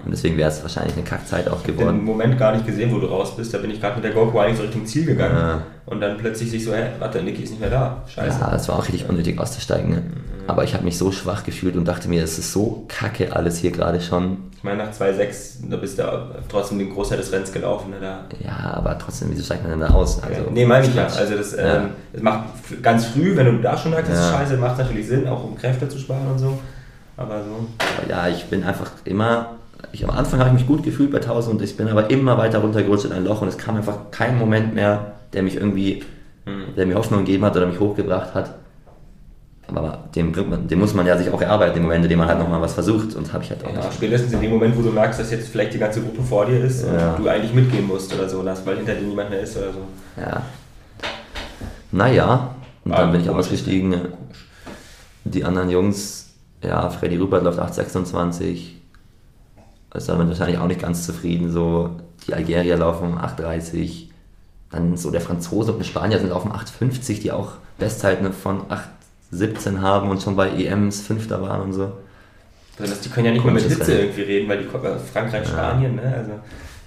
Und 0.04 0.12
deswegen 0.12 0.36
wäre 0.36 0.50
es 0.50 0.62
wahrscheinlich 0.62 0.94
eine 0.94 1.04
Kackzeit 1.04 1.48
auch 1.48 1.62
den 1.62 1.76
geworden. 1.76 2.04
Moment 2.04 2.38
gar 2.38 2.54
nicht 2.54 2.66
gesehen, 2.66 2.92
wo 2.92 2.98
du 2.98 3.06
raus 3.06 3.36
bist. 3.36 3.52
Da 3.52 3.58
bin 3.58 3.70
ich 3.70 3.80
gerade 3.80 3.96
mit 3.96 4.04
der 4.04 4.12
GoPro 4.12 4.40
eigentlich 4.40 4.56
so 4.56 4.62
Richtung 4.62 4.86
Ziel 4.86 5.04
gegangen. 5.04 5.36
Ja. 5.36 5.62
Und 5.86 6.00
dann 6.00 6.16
plötzlich 6.16 6.50
sich 6.50 6.64
so, 6.64 6.72
hä, 6.72 6.86
warte, 6.98 7.22
Niki 7.22 7.42
ist 7.42 7.50
nicht 7.50 7.60
mehr 7.60 7.70
da. 7.70 8.02
Scheiße. 8.06 8.40
Ja, 8.40 8.54
es 8.54 8.68
war 8.68 8.78
auch 8.78 8.84
richtig 8.84 9.08
unnötig 9.08 9.38
auszusteigen. 9.38 9.90
Ne? 9.90 10.02
Aber 10.46 10.64
ich 10.64 10.74
habe 10.74 10.84
mich 10.84 10.96
so 10.96 11.12
schwach 11.12 11.44
gefühlt 11.44 11.76
und 11.76 11.86
dachte 11.86 12.08
mir, 12.08 12.22
es 12.22 12.38
ist 12.38 12.52
so 12.52 12.84
kacke 12.88 13.34
alles 13.34 13.58
hier 13.58 13.72
gerade 13.72 14.00
schon. 14.00 14.38
Ich 14.60 14.64
meine, 14.64 14.84
nach 14.84 14.92
2,6, 14.92 15.70
da 15.70 15.76
bist 15.78 15.98
du 15.98 16.02
trotzdem 16.50 16.78
den 16.80 16.92
Großteil 16.92 17.16
des 17.16 17.32
Rennens 17.32 17.50
gelaufen. 17.50 17.88
Ne? 17.92 17.96
Da 17.98 18.24
Ja, 18.46 18.74
aber 18.74 18.98
trotzdem, 18.98 19.28
wieso 19.30 19.42
steigt 19.42 19.62
man 19.62 19.70
denn 19.70 19.80
da 19.80 19.88
aus? 19.94 20.22
Also, 20.22 20.50
nee, 20.50 20.66
meine 20.66 20.86
ich 20.86 20.94
ja. 20.94 21.04
Also 21.06 21.34
das, 21.34 21.56
Ja. 21.56 21.76
ähm, 21.78 21.90
das 22.12 22.20
macht 22.20 22.44
ganz 22.82 23.06
früh, 23.06 23.34
wenn 23.36 23.46
du 23.46 23.62
da 23.62 23.74
schon 23.78 23.92
merkst, 23.92 24.12
das 24.12 24.18
ist 24.18 24.30
Ja. 24.30 24.36
scheiße, 24.38 24.56
macht 24.58 24.76
natürlich 24.76 25.06
Sinn, 25.08 25.26
auch 25.26 25.42
um 25.44 25.56
Kräfte 25.56 25.88
zu 25.88 25.98
sparen 25.98 26.26
und 26.30 26.38
so. 26.38 26.58
Aber 27.16 27.38
so. 27.42 27.66
Aber 28.02 28.10
ja, 28.10 28.28
ich 28.28 28.44
bin 28.50 28.62
einfach 28.62 28.90
immer, 29.04 29.54
ich, 29.92 30.04
am 30.04 30.10
Anfang 30.10 30.40
habe 30.40 30.50
ich 30.50 30.54
mich 30.56 30.66
gut 30.66 30.82
gefühlt 30.82 31.10
bei 31.10 31.20
1000 31.22 31.56
und 31.56 31.62
ich 31.64 31.74
bin 31.78 31.88
aber 31.88 32.10
immer 32.10 32.36
weiter 32.36 32.58
runtergerutscht 32.58 33.06
in 33.06 33.12
ein 33.12 33.24
Loch 33.24 33.40
und 33.40 33.48
es 33.48 33.56
kam 33.56 33.76
einfach 33.76 34.10
kein 34.10 34.38
Moment 34.38 34.74
mehr, 34.74 35.12
der 35.32 35.42
mich 35.42 35.56
irgendwie, 35.56 36.04
Hm. 36.44 36.74
der 36.76 36.84
mir 36.84 36.96
Hoffnung 36.96 37.24
gegeben 37.24 37.46
hat 37.46 37.56
oder 37.56 37.64
mich 37.66 37.80
hochgebracht 37.80 38.34
hat. 38.34 38.50
Aber 39.74 40.04
dem, 40.14 40.32
dem 40.68 40.78
muss 40.78 40.94
man 40.94 41.06
ja 41.06 41.16
sich 41.16 41.30
auch 41.30 41.40
erarbeiten, 41.40 41.76
im 41.78 41.84
Moment, 41.84 42.04
in 42.04 42.08
dem 42.10 42.18
man 42.18 42.28
halt 42.28 42.38
nochmal 42.38 42.60
was 42.60 42.74
versucht 42.74 43.14
und 43.14 43.32
habe 43.32 43.44
ich 43.44 43.50
halt 43.50 43.64
auch 43.64 43.72
Ja, 43.72 43.76
nicht. 43.84 43.94
spätestens 43.94 44.32
in 44.32 44.40
dem 44.40 44.50
Moment, 44.50 44.76
wo 44.76 44.82
du 44.82 44.90
merkst, 44.90 45.20
dass 45.20 45.30
jetzt 45.30 45.48
vielleicht 45.48 45.74
die 45.74 45.78
ganze 45.78 46.00
Gruppe 46.02 46.22
vor 46.22 46.46
dir 46.46 46.60
ist 46.64 46.84
Ja. 46.84 47.14
und 47.14 47.24
du 47.24 47.28
eigentlich 47.28 47.52
mitgehen 47.54 47.86
musst 47.86 48.12
oder 48.14 48.28
so, 48.28 48.44
weil 48.44 48.76
hinter 48.78 48.94
dir 48.94 49.02
niemand 49.06 49.30
mehr 49.30 49.40
ist 49.40 49.56
oder 49.56 49.72
so. 49.72 49.78
Ja. 50.20 50.42
Naja, 51.92 52.54
und 52.84 52.92
Ah, 52.92 52.96
dann 52.98 53.12
bin 53.12 53.20
ich 53.20 53.30
ausgestiegen. 53.30 53.94
Die 55.24 55.44
anderen 55.44 55.70
Jungs, 55.70 56.30
ja, 56.62 56.88
Freddy 56.88 57.16
Rupert 57.16 57.42
läuft 57.44 57.58
8,26. 57.58 58.76
Ist 59.94 60.08
damit 60.08 60.28
wahrscheinlich 60.28 60.58
auch 60.58 60.66
nicht 60.68 60.80
ganz 60.80 61.04
zufrieden. 61.04 61.50
So, 61.50 61.90
die 62.26 62.34
Algerier 62.34 62.76
laufen 62.76 63.14
8,30. 63.18 64.08
Dann 64.70 64.96
so 64.96 65.10
der 65.10 65.20
Franzose 65.20 65.72
und 65.72 65.80
ein 65.80 65.84
Spanier 65.84 66.18
sind 66.18 66.30
laufen 66.30 66.52
8,50, 66.52 67.20
die 67.20 67.32
auch 67.32 67.52
Bestzeiten 67.78 68.32
von 68.32 68.62
8,17 69.32 69.80
haben 69.80 70.10
und 70.10 70.22
schon 70.22 70.36
bei 70.36 70.48
EMs 70.50 71.00
Fünfter 71.02 71.40
waren 71.42 71.62
und 71.62 71.72
so. 71.72 71.92
Also 72.78 72.92
das, 72.92 73.00
die 73.00 73.08
können 73.10 73.26
ja 73.26 73.32
nicht 73.32 73.44
mal 73.44 73.52
mit 73.52 73.62
Hitze 73.62 73.80
Rennen. 73.88 74.00
irgendwie 74.00 74.22
reden, 74.22 74.48
weil 74.48 74.58
die 74.58 74.64
kommen 74.64 74.86
aus 74.86 75.00
Frankreich, 75.12 75.42
Ja. 75.44 75.50
Spanien, 75.50 75.96
ne? 75.96 76.14
Also 76.16 76.32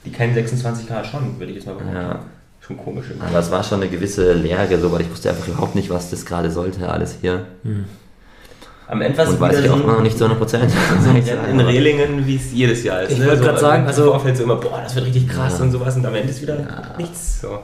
die 0.06 0.12
kennen 0.12 0.34
26 0.34 0.88
Grad 0.88 1.06
schon, 1.06 1.40
würde 1.40 1.52
ich 1.52 1.58
jetzt 1.58 1.68
mal 1.68 1.76
behaupten. 1.76 1.96
Ja. 1.96 2.20
Schon 2.62 2.78
komisch. 2.78 3.06
irgendwie. 3.10 3.28
Aber 3.28 3.40
es 3.40 3.52
war 3.52 3.64
schon 3.64 3.82
eine 3.82 3.90
gewisse 3.92 4.34
Leere, 4.34 4.80
so, 4.80 4.92
weil 4.92 5.02
ich 5.02 5.12
wusste 5.12 5.30
einfach 5.30 5.48
überhaupt 5.48 5.76
nicht, 5.76 5.90
was 5.90 6.10
das 6.10 6.26
gerade 6.26 6.50
sollte, 6.50 6.90
alles 6.90 7.18
hier. 7.22 7.46
Am 8.88 9.02
Ende 9.02 9.18
war 9.18 9.26
es 9.26 9.32
Und 9.32 9.40
weiß 9.40 9.52
wieder 9.58 9.66
ich 9.66 9.70
auch 9.72 9.78
so 9.78 9.84
immer 9.84 9.94
noch 9.94 10.02
nicht 10.02 10.18
zu 10.18 10.26
100 10.26 10.40
Prozent. 10.40 10.72
in 11.50 11.60
Rehlingen, 11.60 12.26
wie 12.26 12.36
es 12.38 12.52
jedes 12.54 12.84
Jahr 12.84 13.02
ist. 13.04 13.12
Ich 13.12 13.20
ne? 13.20 13.26
wollte 13.28 13.40
so, 13.40 13.44
grad 13.46 13.60
sagen, 13.60 13.82
im 13.84 13.88
also- 13.88 14.06
Vorfeld 14.12 14.38
so 14.38 14.44
immer, 14.44 14.56
boah, 14.56 14.82
das 14.84 14.96
wird 14.96 15.06
richtig 15.06 15.28
krass 15.30 15.58
Ja. 15.60 15.66
und 15.66 15.72
sowas 15.72 15.96
und 15.96 16.06
am 16.06 16.16
Ende 16.16 16.30
ist 16.30 16.42
wieder 16.42 16.60
Ja. 16.60 16.96
nichts. 16.98 17.42
So. 17.42 17.60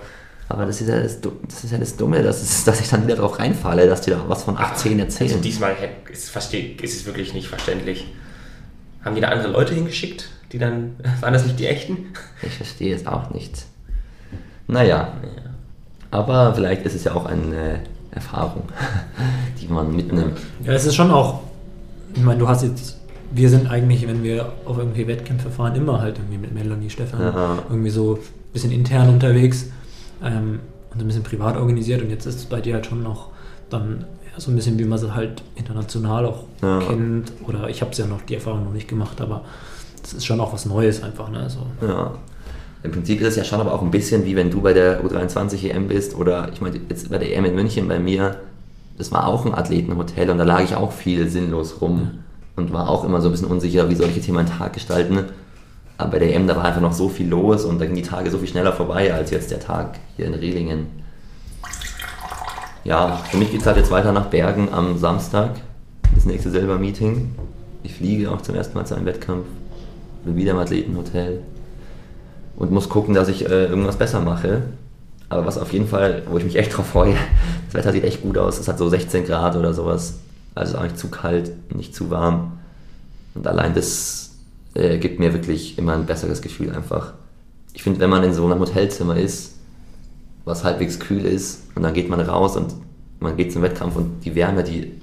Aber 0.51 0.65
das 0.65 0.81
ist 0.81 0.89
ja 0.89 0.99
das, 0.99 1.21
das, 1.21 1.63
ist 1.63 1.71
ja 1.71 1.77
das 1.77 1.95
Dumme, 1.95 2.23
dass, 2.23 2.41
es, 2.41 2.63
dass 2.65 2.81
ich 2.81 2.89
dann 2.89 3.05
wieder 3.05 3.17
drauf 3.17 3.37
reinfalle, 3.37 3.87
dass 3.87 4.01
die 4.01 4.09
da 4.09 4.17
was 4.27 4.43
von 4.43 4.57
18 4.57 4.97
erzählen. 4.99 5.29
Also 5.29 5.43
diesmal 5.43 5.75
ist, 6.11 6.35
ist 6.35 6.95
es 6.95 7.05
wirklich 7.05 7.35
nicht 7.35 7.47
verständlich. 7.47 8.07
Haben 9.05 9.13
die 9.13 9.21
da 9.21 9.27
andere 9.29 9.51
Leute 9.51 9.75
hingeschickt, 9.75 10.27
die 10.51 10.57
dann, 10.57 10.95
waren 11.21 11.33
das 11.33 11.45
nicht 11.45 11.59
die 11.59 11.67
echten? 11.67 11.97
ich 12.41 12.57
verstehe 12.57 12.95
es 12.95 13.05
auch 13.05 13.29
nicht. 13.29 13.63
Naja, 14.67 15.13
aber 16.09 16.55
vielleicht 16.55 16.83
ist 16.83 16.95
es 16.95 17.03
ja 17.03 17.13
auch 17.13 17.27
eine 17.27 17.81
Erfahrung, 18.09 18.63
die 19.61 19.67
man 19.67 19.95
mitnimmt. 19.95 20.39
Ja, 20.63 20.73
es 20.73 20.85
ist 20.87 20.95
schon 20.95 21.11
auch, 21.11 21.41
ich 22.15 22.23
meine, 22.23 22.39
du 22.39 22.47
hast 22.47 22.63
jetzt, 22.63 22.97
wir 23.31 23.49
sind 23.51 23.69
eigentlich, 23.69 24.07
wenn 24.07 24.23
wir 24.23 24.51
auf 24.65 24.79
irgendwie 24.79 25.05
Wettkämpfe 25.07 25.51
fahren, 25.51 25.75
immer 25.75 26.01
halt 26.01 26.17
irgendwie 26.17 26.39
mit 26.39 26.55
Melanie, 26.55 26.89
Stefan, 26.89 27.21
Ja. 27.21 27.59
irgendwie 27.69 27.91
so 27.91 28.15
ein 28.15 28.53
bisschen 28.53 28.71
intern 28.71 29.09
unterwegs 29.09 29.67
ähm, 30.23 30.59
und 30.91 31.01
ein 31.01 31.07
bisschen 31.07 31.23
privat 31.23 31.55
organisiert 31.57 32.01
und 32.01 32.09
jetzt 32.09 32.25
ist 32.25 32.35
es 32.35 32.45
bei 32.45 32.61
dir 32.61 32.75
halt 32.75 32.85
schon 32.85 33.03
noch 33.03 33.29
dann 33.69 34.05
ja, 34.33 34.39
so 34.39 34.51
ein 34.51 34.55
bisschen, 34.55 34.79
wie 34.79 34.85
man 34.85 34.97
es 34.97 35.13
halt 35.13 35.43
international 35.55 36.25
auch 36.25 36.43
Ja. 36.61 36.79
kennt 36.79 37.31
oder 37.47 37.69
ich 37.69 37.81
habe 37.81 37.91
es 37.91 37.97
ja 37.97 38.05
noch, 38.07 38.21
die 38.23 38.35
Erfahrung 38.35 38.63
noch 38.63 38.73
nicht 38.73 38.87
gemacht, 38.87 39.21
aber 39.21 39.43
es 40.03 40.13
ist 40.13 40.25
schon 40.25 40.39
auch 40.39 40.53
was 40.53 40.65
Neues 40.65 41.03
einfach, 41.03 41.29
ne, 41.29 41.49
so. 41.49 41.59
Ja. 41.85 42.13
Im 42.81 42.91
Prinzip 42.91 43.19
ist 43.21 43.27
es 43.29 43.35
ja 43.35 43.43
schon 43.43 43.59
aber 43.59 43.73
auch 43.73 43.81
ein 43.81 43.91
bisschen 43.91 44.25
wie 44.25 44.35
wenn 44.35 44.49
du 44.49 44.61
bei 44.61 44.71
der 44.73 45.03
U23 45.03 45.69
EM 45.69 45.89
bist 45.89 46.15
oder 46.15 46.49
ich 46.53 46.61
meine 46.61 46.79
jetzt 46.89 47.09
bei 47.09 47.17
der 47.17 47.35
EM 47.35 47.45
in 47.45 47.55
München 47.55 47.87
bei 47.87 47.99
mir, 47.99 48.37
das 48.97 49.11
war 49.11 49.27
auch 49.27 49.45
ein 49.45 49.53
Athletenhotel 49.53 50.29
und 50.29 50.37
da 50.37 50.43
lag 50.45 50.63
ich 50.63 50.75
auch 50.75 50.91
viel 50.91 51.27
sinnlos 51.29 51.81
rum 51.81 52.11
und 52.55 52.71
war 52.73 52.89
auch 52.89 53.03
immer 53.03 53.21
so 53.21 53.27
ein 53.27 53.31
bisschen 53.31 53.47
unsicher, 53.47 53.89
wie 53.89 53.95
soll 53.95 54.07
ich 54.09 54.15
jetzt 54.15 54.25
hier 54.25 54.33
meinen 54.33 54.49
Tag 54.49 54.73
gestalten. 54.73 55.25
Aber 55.99 56.11
bei 56.11 56.19
der 56.19 56.33
EM, 56.33 56.47
da 56.47 56.55
war 56.55 56.63
einfach 56.63 56.79
noch 56.79 56.93
so 56.93 57.09
viel 57.09 57.27
los 57.27 57.65
und 57.65 57.77
da 57.77 57.83
gingen 57.83 57.97
die 57.97 58.01
Tage 58.01 58.31
so 58.31 58.37
viel 58.37 58.47
schneller 58.47 58.71
vorbei 58.71 59.13
als 59.13 59.31
jetzt 59.31 59.51
der 59.51 59.59
Tag 59.59 59.99
hier 60.15 60.27
in 60.27 60.33
Rehlingen. 60.33 60.87
Ja, 62.85 63.17
für 63.29 63.35
mich 63.35 63.51
geht 63.51 63.59
es 63.59 63.67
halt 63.67 63.75
jetzt 63.75 63.91
weiter 63.91 64.13
nach 64.13 64.27
Bergen 64.27 64.69
am 64.71 64.97
Samstag, 64.97 65.57
das 66.15 66.23
nächste 66.23 66.51
Silber-Meeting. 66.51 67.35
Ich 67.83 67.95
fliege 67.95 68.31
auch 68.31 68.41
zum 68.41 68.55
ersten 68.55 68.77
Mal 68.77 68.85
zu 68.85 68.95
einem 68.95 69.05
Wettkampf, 69.05 69.45
bin 70.23 70.37
wieder 70.37 70.51
im 70.51 70.59
Athletenhotel 70.59 71.41
und 72.55 72.71
muss 72.71 72.87
gucken, 72.87 73.13
dass 73.13 73.27
ich 73.27 73.45
äh, 73.45 73.65
irgendwas 73.65 73.97
besser 73.97 74.21
mache. 74.21 74.61
Aber 75.27 75.45
was 75.45 75.57
auf 75.57 75.73
jeden 75.73 75.89
Fall, 75.89 76.23
wo 76.29 76.37
ich 76.37 76.45
mich 76.45 76.55
echt 76.55 76.77
drauf 76.77 76.87
freue, 76.87 77.15
das 77.65 77.73
Wetter 77.73 77.91
sieht 77.91 78.05
echt 78.05 78.21
gut 78.21 78.37
aus. 78.37 78.57
Es 78.57 78.69
hat 78.69 78.77
so 78.77 78.87
16 78.87 79.25
Grad 79.25 79.57
oder 79.57 79.73
sowas. 79.73 80.19
Also 80.55 80.77
auch 80.77 80.83
nicht 80.83 80.97
zu 80.97 81.09
kalt, 81.09 81.51
nicht 81.75 81.93
zu 81.93 82.09
warm. 82.09 82.53
Und 83.35 83.45
allein 83.45 83.73
das 83.73 84.28
äh, 84.79 84.97
gibt 84.97 85.19
mir 85.19 85.33
wirklich 85.33 85.77
immer 85.77 85.93
ein 85.93 86.05
besseres 86.05 86.41
Gefühl 86.41 86.71
einfach. 86.75 87.13
Ich 87.73 87.83
finde, 87.83 87.99
wenn 87.99 88.09
man 88.09 88.23
in 88.23 88.33
so 88.33 88.45
einem 88.45 88.59
Hotelzimmer 88.59 89.17
ist, 89.17 89.55
was 90.45 90.63
halbwegs 90.63 90.99
kühl 90.99 91.25
ist, 91.25 91.63
und 91.75 91.83
dann 91.83 91.93
geht 91.93 92.09
man 92.09 92.19
raus 92.21 92.55
und 92.57 92.73
man 93.19 93.35
geht 93.37 93.51
zum 93.53 93.61
Wettkampf 93.61 93.95
und 93.95 94.21
die 94.25 94.33
Wärme, 94.35 94.63
die 94.63 94.93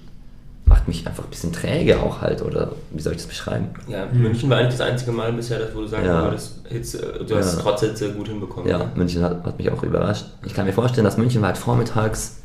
macht 0.65 0.89
mich 0.89 1.07
einfach 1.07 1.23
ein 1.25 1.31
bisschen 1.31 1.53
träge 1.53 2.01
auch 2.01 2.21
halt, 2.23 2.43
oder 2.43 2.73
wie 2.91 3.01
soll 3.01 3.13
ich 3.13 3.19
das 3.19 3.29
beschreiben? 3.29 3.69
Ja, 3.87 4.07
München 4.13 4.51
war 4.51 4.59
eigentlich 4.59 4.77
das 4.77 4.81
einzige 4.81 5.13
Mal 5.13 5.33
bisher, 5.33 5.61
dass, 5.61 5.75
wo 5.75 5.81
du 5.83 5.87
sagst, 5.87 6.07
Ja. 6.07 6.29
das 6.31 6.55
Hitze, 6.69 7.25
du 7.27 7.37
hast 7.37 7.55
Ja. 7.57 7.63
trotz 7.63 7.81
Hitze 7.83 8.13
gut 8.13 8.27
hinbekommen. 8.29 8.69
Ja, 8.69 8.79
ne? 8.79 8.91
München 8.97 9.23
hat, 9.23 9.45
hat 9.45 9.59
mich 9.59 9.71
auch 9.71 9.83
überrascht. 9.85 10.25
Ich 10.45 10.55
kann 10.55 10.67
mir 10.67 10.73
vorstellen, 10.73 11.05
dass 11.05 11.19
München 11.19 11.41
war 11.41 11.49
halt 11.49 11.59
vormittags, 11.59 12.39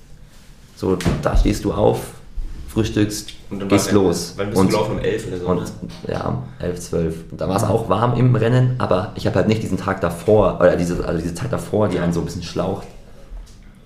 so 0.75 0.97
da 1.23 1.35
stehst 1.35 1.65
du 1.65 1.73
auf, 1.73 2.01
frühstückst, 2.71 3.33
Und 3.49 3.59
dann 3.59 3.69
gehst 3.69 3.91
los. 3.91 4.33
Wann 4.37 4.49
bist 4.49 4.61
du 4.61 4.67
gelaufen? 4.67 4.91
Um 4.93 4.99
11 4.99 5.27
oder 5.27 5.37
so, 5.37 5.45
Und 5.47 5.57
ne? 5.61 5.65
ja, 6.07 6.27
um 6.27 6.43
11, 6.59 6.79
12. 6.79 7.15
Und 7.31 7.41
da 7.41 7.47
war 7.49 7.57
es 7.57 7.63
auch 7.63 7.89
warm 7.89 8.17
im 8.17 8.35
Rennen, 8.35 8.75
aber 8.77 9.11
ich 9.15 9.25
habe 9.27 9.35
halt 9.35 9.47
nicht 9.47 9.61
diesen 9.63 9.77
Tag 9.77 10.01
davor, 10.01 10.57
oder 10.59 10.75
diese, 10.75 11.05
also 11.05 11.21
diese 11.21 11.33
Zeit 11.35 11.51
davor, 11.51 11.87
die 11.89 11.99
einen 11.99 12.13
so 12.13 12.19
ein 12.21 12.25
bisschen 12.25 12.43
schlaucht. 12.43 12.87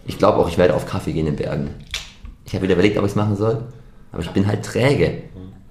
Ich 0.07 0.18
glaube 0.18 0.38
auch, 0.38 0.48
ich 0.48 0.57
werde 0.57 0.74
auf 0.76 0.86
Kaffee 0.86 1.14
gehen 1.14 1.28
in 1.28 1.36
Bergen. 1.36 1.70
Ich 2.45 2.53
habe 2.53 2.64
wieder 2.64 2.74
überlegt, 2.76 2.98
ob 2.98 3.03
ich 3.06 3.12
es 3.12 3.16
machen 3.16 3.36
soll, 3.36 3.64
aber 4.12 4.22
ich 4.22 4.30
bin 4.30 4.45
halt 4.48 4.64
träge. 4.64 5.24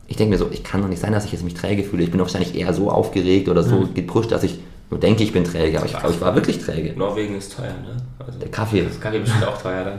Ich 0.07 0.17
denke 0.17 0.33
mir 0.33 0.39
so, 0.39 0.49
ich 0.51 0.63
kann 0.65 0.83
doch 0.83 0.89
nicht 0.89 1.01
sein, 1.01 1.13
dass 1.13 1.25
ich 1.25 1.33
jetzt 1.33 1.45
mich 1.45 1.55
träge 1.55 1.83
fühle. 1.85 2.03
Ich 2.03 2.11
bin 2.11 2.21
wahrscheinlich 2.21 2.55
eher 2.55 2.75
so 2.75 2.91
aufgeregt 2.91 3.49
oder 3.49 3.63
so 3.63 3.89
gepusht, 3.95 4.33
dass 4.33 4.43
ich 4.43 4.59
nur 4.91 5.01
denke, 5.01 5.23
ich 5.23 5.33
bin 5.33 5.45
träge, 5.45 5.79
aber 5.79 5.87
ich 5.87 5.93
glaube, 5.97 6.11
ich 6.15 6.21
war 6.21 6.35
wirklich 6.35 6.59
träge. 6.59 6.93
Norwegen 6.99 7.37
ist 7.37 7.57
teuer, 7.57 7.69
ne? 7.69 7.97
Also, 8.19 8.39
Der 8.39 8.51
Kaffee. 8.51 8.83
das 8.85 9.01
Kaffee 9.01 9.21
bestimmt 9.21 9.47
auch 9.47 9.61
teuer 9.61 9.85
dann. 9.85 9.99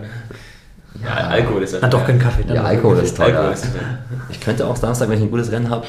Ja, 1.04 1.14
Alkohol 1.28 1.64
ist 1.64 1.74
ja 1.74 1.80
Ah, 1.82 1.88
doch 1.88 2.00
teuer. 2.00 2.08
kein 2.08 2.20
Kaffee. 2.20 2.44
dann 2.44 2.56
Ja, 2.56 2.64
Alkohol 2.64 2.98
ist 3.00 3.18
teuer. 3.18 3.28
Alkohol 3.38 3.54
ist 3.54 3.64
teuer. 3.64 3.98
Ich 4.30 4.40
könnte 4.40 4.66
auch 4.68 4.76
Samstag, 4.76 5.10
wenn 5.10 5.18
ich 5.18 5.24
ein 5.24 5.32
gutes 5.32 5.52
Rennen 5.52 5.70
habe, 5.70 5.86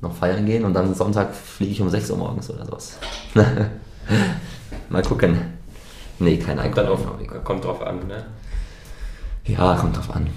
noch 0.00 0.14
feiern 0.14 0.44
gehen 0.46 0.64
und 0.64 0.74
dann 0.74 0.94
Sonntag 0.94 1.34
fliege 1.34 1.72
ich 1.72 1.80
um 1.80 1.88
6 1.90 2.10
Uhr 2.10 2.18
morgens 2.18 2.50
oder 2.50 2.64
sowas. 2.64 2.98
Mal 4.88 5.02
gucken. 5.02 5.38
Nee, 6.18 6.36
kein 6.38 6.56
Kommt, 6.58 6.78
Alkohol. 6.78 6.98
dann 7.18 7.36
auf, 7.36 7.44
kommt 7.44 7.64
drauf 7.64 7.82
an, 7.82 7.98
ne? 8.06 8.24
Ja, 9.44 9.74
kommt 9.76 9.96
drauf 9.96 10.14
an. 10.14 10.28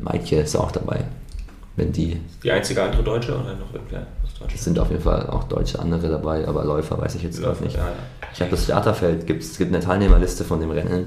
Maitje 0.00 0.40
ist 0.42 0.56
auch 0.56 0.72
dabei. 0.72 1.04
Wenn 1.76 1.92
die, 1.92 2.20
Die 2.42 2.50
einzige 2.50 2.82
andere 2.82 3.02
Deutsche 3.02 3.32
oder 3.38 3.54
noch 3.54 3.72
irgendwer 3.72 4.00
aus 4.00 4.30
es 4.32 4.38
Deutschland? 4.38 4.60
sind 4.62 4.78
auf 4.78 4.90
jeden 4.90 5.02
Fall 5.02 5.26
auch 5.28 5.44
deutsche 5.44 5.78
andere 5.78 6.08
dabei, 6.08 6.46
aber 6.48 6.64
Läufer 6.64 6.98
weiß 6.98 7.14
ich 7.16 7.22
jetzt 7.22 7.40
gerade 7.40 7.62
nicht. 7.62 7.76
Ja, 7.76 7.82
ja. 7.84 7.92
Ich 8.32 8.40
habe 8.40 8.50
das 8.50 8.64
Starterfeld, 8.64 9.26
gibt's, 9.26 9.50
es 9.52 9.58
gibt 9.58 9.74
eine 9.74 9.84
Teilnehmerliste 9.84 10.44
von 10.44 10.58
dem 10.60 10.70
Rennen 10.70 11.06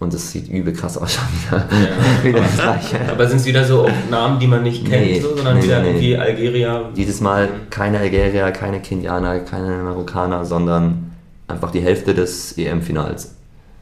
und 0.00 0.14
es 0.14 0.30
sieht 0.30 0.48
übel 0.48 0.72
krass 0.72 0.96
aus 0.96 1.14
schon 1.14 1.24
wieder. 1.32 1.64
wieder 2.22 2.40
das 2.40 2.54
gleiche. 2.56 3.10
Aber 3.10 3.26
sind 3.26 3.38
es 3.38 3.46
wieder 3.46 3.64
so 3.64 3.88
Namen, 4.10 4.38
die 4.38 4.46
man 4.46 4.62
nicht 4.62 4.86
kennt, 4.86 5.06
Nee, 5.06 5.20
so, 5.20 5.34
sondern 5.34 5.56
nee, 5.56 5.64
wieder 5.64 5.80
nee. 5.80 5.88
irgendwie 5.88 6.16
Algerier? 6.16 6.90
Dieses 6.96 7.20
Mal 7.20 7.48
keine 7.70 7.98
Algerier, 7.98 8.50
keine 8.52 8.80
Kenianer, 8.80 9.40
keine 9.40 9.82
Marokkaner, 9.82 10.44
sondern 10.44 11.10
einfach 11.48 11.72
die 11.72 11.80
Hälfte 11.80 12.14
des 12.14 12.56
EM-Finals. 12.56 13.34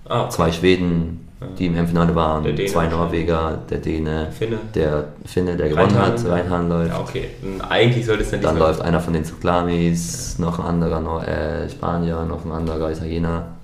Ah, 0.09 0.22
okay. 0.22 0.30
Zwei 0.30 0.52
Schweden, 0.52 1.28
die 1.59 1.66
im 1.66 1.76
EM-Finale 1.76 2.14
waren, 2.14 2.44
zwei. 2.66 2.86
Norweger, 2.86 3.59
der 3.68 3.78
Däne, 3.78 4.28
Finne. 4.30 4.59
der 4.74 5.09
Finne, 5.26 5.56
der 5.56 5.68
gewonnen 5.68 5.98
hat, 5.98 6.12
Reinhahn. 6.24 6.30
Reinhahn 6.30 6.68
läuft. 6.70 6.93
Ja, 6.93 7.01
okay. 7.01 7.24
Eigentlich 7.68 8.06
sollte 8.06 8.22
es 8.22 8.30
dann 8.30 8.40
Dann 8.40 8.59
läuft 8.59 8.80
einer 8.80 9.01
von 9.01 9.12
den 9.12 9.24
Zuklamis, 9.24 10.38
noch 10.38 10.59
ein 10.60 10.64
anderer 10.64 11.01
Nor 11.01 11.26
äh, 11.28 11.68
Spanier, 11.68 12.24
noch 12.24 12.44
ein 12.47 12.52
anderer 12.52 12.90
Italiener. 12.90 13.56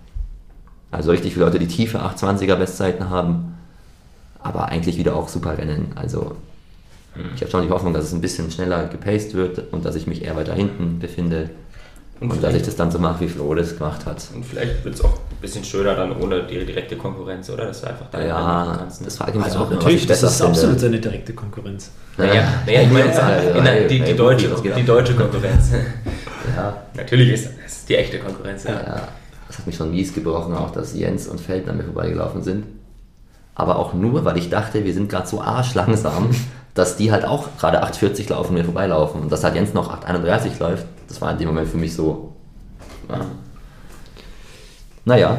Also 0.92 1.10
richtig 1.10 1.32
viele 1.34 1.46
Leute, 1.46 1.58
die 1.58 1.66
tiefe 1.66 1.98
820er 2.00 2.54
Bestzeiten 2.56 3.10
haben, 3.10 3.54
aber 4.40 4.66
eigentlich 4.66 4.96
wieder 4.98 5.16
auch 5.16 5.28
super 5.28 5.56
rennen. 5.58 5.92
Also 5.96 6.36
ich 7.34 7.40
habe 7.42 7.50
schon 7.50 7.62
die 7.66 7.70
Hoffnung, 7.70 7.92
dass 7.92 8.04
es 8.04 8.12
ein 8.12 8.20
bisschen 8.22 8.50
schneller 8.50 8.86
gepaced 8.86 9.34
wird 9.34 9.72
und 9.72 9.84
dass 9.84 9.96
ich 9.96 10.06
mich 10.06 10.24
eher 10.24 10.34
weiter 10.36 10.54
hinten 10.54 10.98
befinde 10.98 11.50
Und 12.20 12.30
und, 12.30 12.42
dass 12.42 12.54
ich 12.54 12.62
das 12.62 12.76
dann 12.76 12.90
so 12.90 12.98
mache, 12.98 13.20
wie 13.20 13.28
Flo 13.28 13.54
das 13.54 13.76
gemacht 13.76 14.06
hat. 14.06 14.22
Und 14.34 14.46
vielleicht 14.46 14.82
wird 14.84 14.94
es 14.94 15.00
auch 15.04 15.12
ein 15.14 15.36
bisschen 15.42 15.62
schöner 15.64 15.94
dann 15.94 16.16
ohne 16.16 16.44
die 16.44 16.64
direkte 16.64 16.96
Konkurrenz, 16.96 17.50
oder? 17.50 17.66
Dass 17.66 17.82
du 17.82 17.88
einfach 17.88 18.10
machen 18.12 18.26
Ja, 18.26 18.76
kannst, 18.78 19.00
ne? 19.02 19.06
das 19.06 19.16
frage 19.18 19.32
ich 19.32 19.36
mich 19.38 19.44
Also 19.46 19.58
auch 19.58 19.62
immer, 19.62 19.76
was 19.76 19.84
natürlich, 19.84 20.00
ich 20.02 20.06
das 20.06 20.22
ist 20.22 20.36
finde. 20.36 20.50
absolut 20.52 20.80
seine 20.80 21.00
direkte 21.00 21.32
Konkurrenz. 21.34 21.90
Naja, 22.16 22.44
naja 22.66 22.82
ich 22.82 22.90
meine, 22.90 23.14
Ja, 23.14 23.88
die, 23.88 24.00
die, 24.00 24.14
deutsche, 24.16 24.48
die 24.76 24.84
deutsche 24.84 25.14
Konkurrenz. 25.16 25.70
Ja, 26.56 26.76
Natürlich 26.96 27.30
ist 27.32 27.48
das 27.62 27.84
die 27.86 27.96
echte 27.96 28.18
Konkurrenz. 28.20 28.64
Ja. 28.64 28.70
Ja, 28.72 29.08
das 29.52 29.58
hat 29.58 29.66
mich 29.66 29.76
schon 29.76 29.90
mies 29.90 30.14
gebrochen, 30.14 30.54
auch 30.54 30.70
dass 30.70 30.94
Jens 30.94 31.28
und 31.28 31.38
Feld 31.38 31.68
an 31.68 31.76
mir 31.76 31.84
vorbeigelaufen 31.84 32.42
sind. 32.42 32.64
Aber 33.54 33.76
auch 33.76 33.92
nur, 33.92 34.24
weil 34.24 34.38
ich 34.38 34.48
dachte, 34.48 34.82
wir 34.82 34.94
sind 34.94 35.10
gerade 35.10 35.28
so 35.28 35.42
arschlangsam, 35.42 36.30
dass 36.74 36.96
die 36.96 37.12
halt 37.12 37.26
auch 37.26 37.48
gerade 37.58 37.84
8,40 37.84 38.30
laufen, 38.30 38.54
mir 38.54 38.64
vorbeilaufen. 38.64 39.20
Und 39.20 39.30
dass 39.30 39.44
halt 39.44 39.54
Jens 39.54 39.74
noch 39.74 39.92
8,31 39.94 40.58
läuft, 40.58 40.86
das 41.06 41.20
war 41.20 41.32
in 41.32 41.38
dem 41.38 41.48
Moment 41.48 41.68
für 41.68 41.76
mich 41.76 41.94
so. 41.94 42.32
Ja. 43.10 43.26
Naja, 45.04 45.36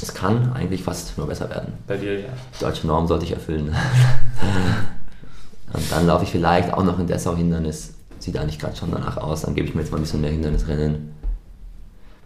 es 0.00 0.14
kann 0.14 0.52
eigentlich 0.52 0.84
fast 0.84 1.18
nur 1.18 1.26
besser 1.26 1.50
werden. 1.50 1.72
Bei 1.88 1.96
dir, 1.96 2.20
ja. 2.20 2.28
Die 2.54 2.64
deutsche 2.64 2.86
Norm 2.86 3.08
sollte 3.08 3.24
ich 3.24 3.32
erfüllen. 3.32 3.74
Und 5.72 5.90
dann 5.90 6.06
laufe 6.06 6.22
ich 6.22 6.30
vielleicht 6.30 6.72
auch 6.72 6.84
noch 6.84 7.00
in 7.00 7.08
Dessau-Hindernis. 7.08 7.94
Sieht 8.20 8.38
eigentlich 8.38 8.60
gerade 8.60 8.76
schon 8.76 8.92
danach 8.92 9.16
aus. 9.16 9.42
Dann 9.42 9.56
gebe 9.56 9.66
ich 9.66 9.74
mir 9.74 9.80
jetzt 9.80 9.90
mal 9.90 9.98
ein 9.98 10.02
bisschen 10.02 10.20
mehr 10.20 10.30
Hindernisrennen. 10.30 11.15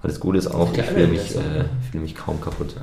Weil 0.03 0.11
das 0.11 0.21
Gute 0.21 0.39
ist 0.39 0.47
auch, 0.49 0.73
ich 0.73 0.83
fühle 0.83 1.07
mich, 1.09 1.37
äh, 1.37 1.65
ich 1.83 1.91
fühle 1.91 2.03
mich 2.03 2.15
kaum 2.15 2.41
kaputt. 2.41 2.75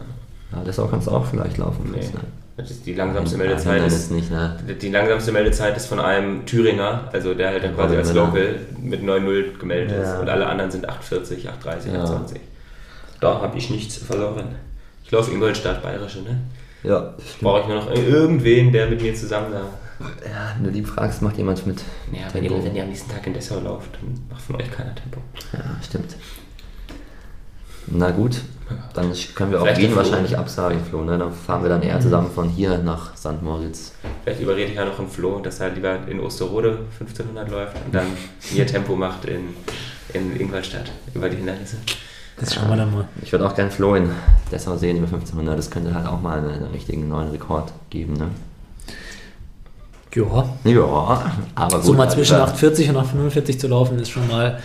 Ja, 0.52 0.64
Dessau 0.64 0.88
kannst 0.88 1.08
du 1.08 1.12
auch 1.12 1.26
vielleicht 1.26 1.58
laufen. 1.58 1.90
Nee. 1.92 1.98
Chris, 2.00 2.14
ne? 2.14 2.20
Das 2.58 2.72
ist 2.72 2.86
die 2.86 2.94
langsamste 2.94 3.36
Ein- 3.36 3.40
Meldezeit. 3.48 3.82
ein 3.82 3.88
Ist, 3.88 4.12
nicht, 4.12 4.32
ne? 4.32 4.58
die 4.82 4.90
langsamste 4.90 5.32
Meldezeit 5.32 5.78
ist 5.78 5.86
von 5.88 6.00
einem 6.00 6.46
Thüringer, 6.46 7.10
also 7.14 7.34
der 7.36 7.50
halt 7.50 7.64
dann 7.64 7.76
quasi 7.76 7.96
als. 7.96 8.14
Local 8.14 8.56
mit 8.82 9.04
9-0 9.04 9.58
gemeldet 9.60 9.92
ist. 10.00 10.08
Ja. 10.08 10.20
Und 10.20 10.30
alle 10.30 10.48
anderen 10.48 10.72
sind 10.72 10.90
8,40, 10.90 11.48
8,30, 11.48 11.94
Ja. 11.94 12.04
8,20. 12.04 12.38
Da 13.20 13.42
habe 13.42 13.58
ich 13.58 13.70
nichts 13.70 13.98
verloren. 13.98 14.56
Ich 15.04 15.12
laufe 15.12 15.32
Ingolstadt, 15.32 15.84
Bayerische, 15.84 16.22
ne? 16.22 16.40
Ja, 16.84 17.14
Brauche 17.42 17.62
ich 17.62 17.68
nur 17.68 17.76
noch 17.78 17.92
irgendwen, 17.92 18.72
der 18.72 18.88
mit 18.90 19.02
mir 19.02 19.14
zusammen 19.16 19.48
da. 19.52 19.62
ja, 20.26 20.54
wenn 20.56 20.64
du 20.64 20.70
lieb 20.72 20.88
fragst, 20.88 21.22
macht 21.22 21.38
jemand 21.38 21.66
mit. 21.68 21.82
Ja, 22.12 22.22
wenn 22.34 22.44
ihr, 22.44 22.52
wenn 22.64 22.76
ihr 22.76 22.84
am 22.84 22.90
nächsten 22.90 23.12
Tag 23.12 23.26
in 23.28 23.34
Dessau 23.34 23.60
lauft, 23.60 23.90
dann 23.96 24.20
macht 24.30 24.42
von 24.42 24.56
euch 24.56 24.72
keiner 24.72 24.94
Tempo. 24.96 25.20
Ja, 25.54 25.60
stimmt. 25.84 26.16
Na 27.88 28.12
gut, 28.12 28.42
dann 28.94 29.14
können 29.36 29.52
wir 29.52 29.60
auch 29.60 29.64
Vielleicht 29.64 29.82
Wien 29.82 29.96
wahrscheinlich 29.96 30.38
absagen, 30.38 30.80
Flo. 30.84 31.04
Ne? 31.04 31.18
Dann 31.18 31.32
fahren 31.32 31.64
wir 31.64 31.70
dann 31.70 31.82
eher 31.82 32.00
zusammen 32.00 32.30
von 32.34 32.50
hier 32.50 32.78
nach 32.80 33.16
St. 33.16 33.42
Moritz. 33.42 33.94
Vielleicht 34.24 34.42
überrede 34.42 34.72
ich 34.72 34.76
ja 34.76 34.86
noch 34.86 35.00
einen 35.00 35.10
Flo, 35.10 35.40
dass 35.40 35.60
er 35.60 35.70
lieber 35.70 35.98
in 36.08 36.20
Osterode 36.20 36.80
1500 37.00 37.50
läuft 37.50 37.76
und 37.86 37.96
dann 37.96 38.08
mir 38.54 38.68
Tempo 38.68 38.96
macht 38.96 39.26
in, 39.26 39.54
in 40.14 40.40
Ingolstadt 40.40 40.92
über 41.14 41.30
die 41.30 41.38
Hindernisse. 41.38 41.78
Das 42.40 42.54
schauen 42.54 42.70
wir 42.70 42.76
dann 42.76 42.94
mal. 42.94 43.08
Ich 43.24 43.32
würde 43.32 43.48
auch 43.48 43.56
gern 43.56 43.72
Flo 43.72 43.96
in 43.96 44.12
Dessau 44.52 44.76
sehen 44.78 44.98
über 44.98 45.08
1500. 45.08 45.58
Das 45.58 45.72
könnte 45.72 45.94
halt 45.96 46.06
auch 46.06 46.22
mal 46.22 46.38
einen, 46.38 46.50
einen 46.52 46.66
richtigen 46.72 47.08
neuen 47.08 47.30
Rekord 47.30 47.72
geben. 47.90 48.14
Ne? 48.14 48.30
Ja, 50.14 50.50
Ja, 50.64 51.32
aber 51.56 51.78
gut. 51.78 51.86
so 51.86 51.94
mal 51.94 52.04
also 52.06 52.16
zwischen 52.16 52.38
über 52.38 52.48
8,40 52.48 52.90
und 52.90 52.98
8,45 52.98 53.60
zu 53.60 53.68
laufen, 53.68 54.00
ist 54.00 54.10
schon 54.10 54.28
mal 54.28 54.60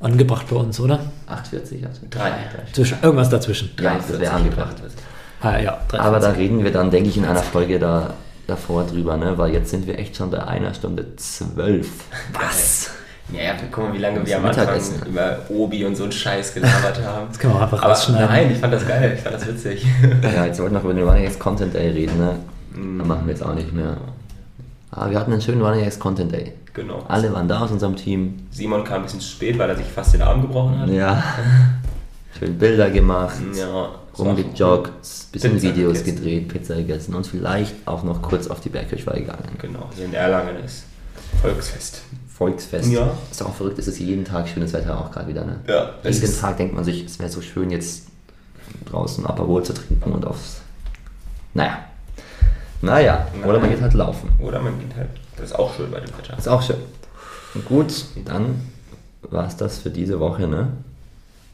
angebracht 0.00 0.46
bei 0.50 0.56
uns, 0.56 0.78
oder? 0.80 1.00
840, 1.26 1.86
840. 1.86 2.10
Drei. 2.10 2.32
Zwischen, 2.72 2.98
irgendwas 3.02 3.28
dazwischen. 3.30 3.70
Ja, 3.80 3.96
das 3.96 4.18
wäre 4.18 4.32
angebracht. 4.32 4.76
Ah, 5.40 5.58
ja, 5.58 5.78
3,40. 5.90 5.98
Aber 5.98 6.20
da 6.20 6.30
reden 6.30 6.64
wir 6.64 6.72
dann, 6.72 6.90
denke 6.90 7.10
ich, 7.10 7.16
in 7.16 7.24
einer 7.24 7.42
Folge 7.42 7.78
da, 7.78 8.14
davor 8.46 8.84
drüber, 8.84 9.16
ne? 9.16 9.36
weil 9.36 9.52
jetzt 9.52 9.70
sind 9.70 9.86
wir 9.86 9.98
echt 9.98 10.16
schon 10.16 10.30
bei 10.30 10.42
einer 10.42 10.72
Stunde 10.74 11.16
zwölf. 11.16 11.88
Was? 12.32 12.90
Ja, 13.32 13.42
ja, 13.42 13.54
guck 13.70 13.84
mal, 13.84 13.94
wie 13.94 13.98
lange 13.98 14.24
wir 14.26 14.36
am 14.36 14.44
Anfang 14.44 14.66
Mittagessen. 14.66 15.02
über 15.06 15.38
Obi 15.48 15.84
und 15.86 15.96
so 15.96 16.02
einen 16.04 16.12
Scheiß 16.12 16.52
gelabert 16.54 17.00
haben. 17.04 17.28
Das 17.28 17.38
können 17.38 17.54
wir 17.54 17.58
auch 17.58 17.62
einfach 17.62 17.82
Aber 17.82 17.92
rausschneiden. 17.92 18.26
nein, 18.26 18.50
ich 18.52 18.58
fand 18.58 18.74
das 18.74 18.86
geil, 18.86 19.12
ich 19.16 19.22
fand 19.22 19.34
das 19.34 19.46
witzig. 19.46 19.86
Ja, 20.22 20.44
jetzt 20.44 20.60
wollten 20.60 20.74
wir 20.74 20.78
noch 20.78 20.84
über 20.84 20.94
den 20.94 21.08
Running 21.08 21.24
X 21.24 21.38
Content 21.38 21.74
Day 21.74 21.88
reden, 21.90 22.18
ne? 22.18 22.36
Mm. 22.74 22.98
Das 22.98 23.08
machen 23.08 23.22
wir 23.24 23.32
jetzt 23.32 23.42
auch 23.42 23.54
nicht 23.54 23.72
mehr. 23.72 23.96
Aber 24.90 25.10
wir 25.10 25.18
hatten 25.18 25.32
einen 25.32 25.40
schönen 25.40 25.62
Running 25.62 25.84
X 25.86 25.98
Content 25.98 26.32
Day. 26.32 26.52
Genau. 26.74 27.04
Alle 27.08 27.32
waren 27.32 27.46
da 27.48 27.60
aus 27.60 27.70
unserem 27.70 27.94
Team. 27.96 28.46
Simon 28.50 28.82
kam 28.84 28.96
ein 28.98 29.02
bisschen 29.04 29.20
zu 29.20 29.28
spät, 29.28 29.56
weil 29.58 29.70
er 29.70 29.76
sich 29.76 29.86
fast 29.86 30.12
den 30.14 30.22
Arm 30.22 30.42
gebrochen 30.42 30.78
hat. 30.78 30.88
Ja. 30.90 31.22
Schön 32.36 32.58
Bilder 32.58 32.90
gemacht, 32.90 33.36
Ja, 33.56 33.90
rumgejoggt, 34.18 34.90
bisschen 35.30 35.52
Pizza 35.52 35.62
Videos 35.68 35.98
gegessen. 35.98 36.16
gedreht, 36.16 36.48
Pizza 36.48 36.74
gegessen 36.74 37.14
und 37.14 37.24
vielleicht 37.28 37.74
auch 37.86 38.02
noch 38.02 38.20
kurz 38.22 38.48
auf 38.48 38.60
die 38.60 38.70
Bergkirchweih 38.70 39.20
gegangen. 39.20 39.44
Genau, 39.62 39.88
hier 39.94 40.06
in 40.06 40.14
Erlangen 40.14 40.56
ist 40.64 40.84
Volksfest. 41.40 42.02
Volksfest. 42.28 42.90
Ja. 42.90 43.12
Ist 43.30 43.40
auch 43.44 43.54
verrückt, 43.54 43.78
es 43.78 43.86
ist 43.86 44.00
jeden 44.00 44.24
Tag 44.24 44.48
schönes 44.48 44.72
Wetter 44.72 44.98
auch 44.98 45.12
gerade 45.12 45.28
wieder. 45.28 45.44
Ne? 45.44 45.60
Ja, 45.68 45.90
es 46.02 46.20
jeden 46.20 46.40
Tag 46.40 46.56
denkt 46.56 46.74
man 46.74 46.82
sich, 46.82 47.04
es 47.04 47.20
wäre 47.20 47.30
so 47.30 47.40
schön, 47.40 47.70
jetzt 47.70 48.08
draußen 48.90 49.24
Aperol 49.26 49.62
zu 49.62 49.74
trinken 49.74 50.10
und 50.10 50.26
aufs. 50.26 50.60
Naja. 51.54 51.78
Naja, 52.82 53.28
oder 53.46 53.60
man 53.60 53.70
geht 53.70 53.80
halt 53.80 53.94
laufen. 53.94 54.28
Oder 54.40 54.60
man 54.60 54.76
geht 54.80 54.96
halt. 54.96 55.10
Das 55.36 55.46
ist 55.46 55.58
auch 55.58 55.74
schön 55.74 55.90
bei 55.90 56.00
dem 56.00 56.16
Wetter. 56.16 56.38
Ist 56.38 56.48
auch 56.48 56.62
schön. 56.62 56.76
Gut, 57.66 58.04
dann 58.24 58.60
war 59.22 59.46
es 59.46 59.56
das 59.56 59.78
für 59.78 59.90
diese 59.90 60.20
Woche, 60.20 60.46
ne? 60.46 60.68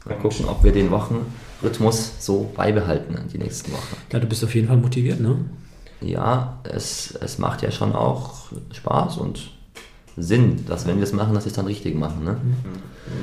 Mal 0.05 0.17
gucken, 0.17 0.45
ob 0.47 0.63
wir 0.63 0.71
den 0.71 0.89
Wochenrhythmus 0.89 2.13
so 2.19 2.51
beibehalten 2.55 3.17
die 3.31 3.37
nächsten 3.37 3.71
Wochen. 3.71 3.95
Ja, 4.11 4.19
du 4.19 4.27
bist 4.27 4.43
auf 4.43 4.53
jeden 4.55 4.67
Fall 4.67 4.77
motiviert, 4.77 5.19
ne? 5.19 5.37
Ja, 6.01 6.57
es, 6.63 7.13
es 7.21 7.37
macht 7.37 7.61
ja 7.61 7.69
schon 7.69 7.93
auch 7.93 8.51
Spaß 8.71 9.17
und 9.17 9.51
Sinn, 10.17 10.65
dass 10.65 10.87
wenn 10.87 10.97
wir 10.97 11.03
es 11.03 11.13
machen, 11.13 11.33
dass 11.35 11.45
wir 11.45 11.51
es 11.51 11.55
dann 11.55 11.67
richtig 11.67 11.95
machen, 11.95 12.23
ne? 12.23 12.37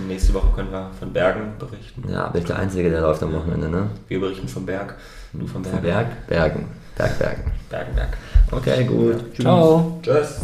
Nächste 0.07 0.33
Woche 0.35 0.49
können 0.55 0.71
wir 0.71 0.91
von 0.99 1.13
Bergen 1.13 1.53
berichten. 1.59 2.05
Ja, 2.09 2.29
bin 2.29 2.43
ich 2.43 2.47
der 2.47 2.59
Einzige, 2.59 2.89
der 2.91 3.01
läuft 3.01 3.23
am 3.23 3.33
Wochenende, 3.33 3.69
ne? 3.69 3.91
Wir 4.07 4.21
berichten 4.21 4.49
vom 4.49 4.65
Berg. 4.65 4.97
Du 5.33 5.47
vom 5.47 5.63
Berg. 5.63 5.75
Von 5.75 5.83
Berg, 5.83 6.27
Bergen. 6.29 6.69
Berg, 6.97 7.19
Bergen. 7.19 7.53
Bergen, 7.69 7.95
Berg. 7.95 8.17
Okay, 8.51 8.85
gut. 8.85 9.17
Ja. 9.39 9.43
Ciao. 9.43 10.01
Tschüss. 10.03 10.41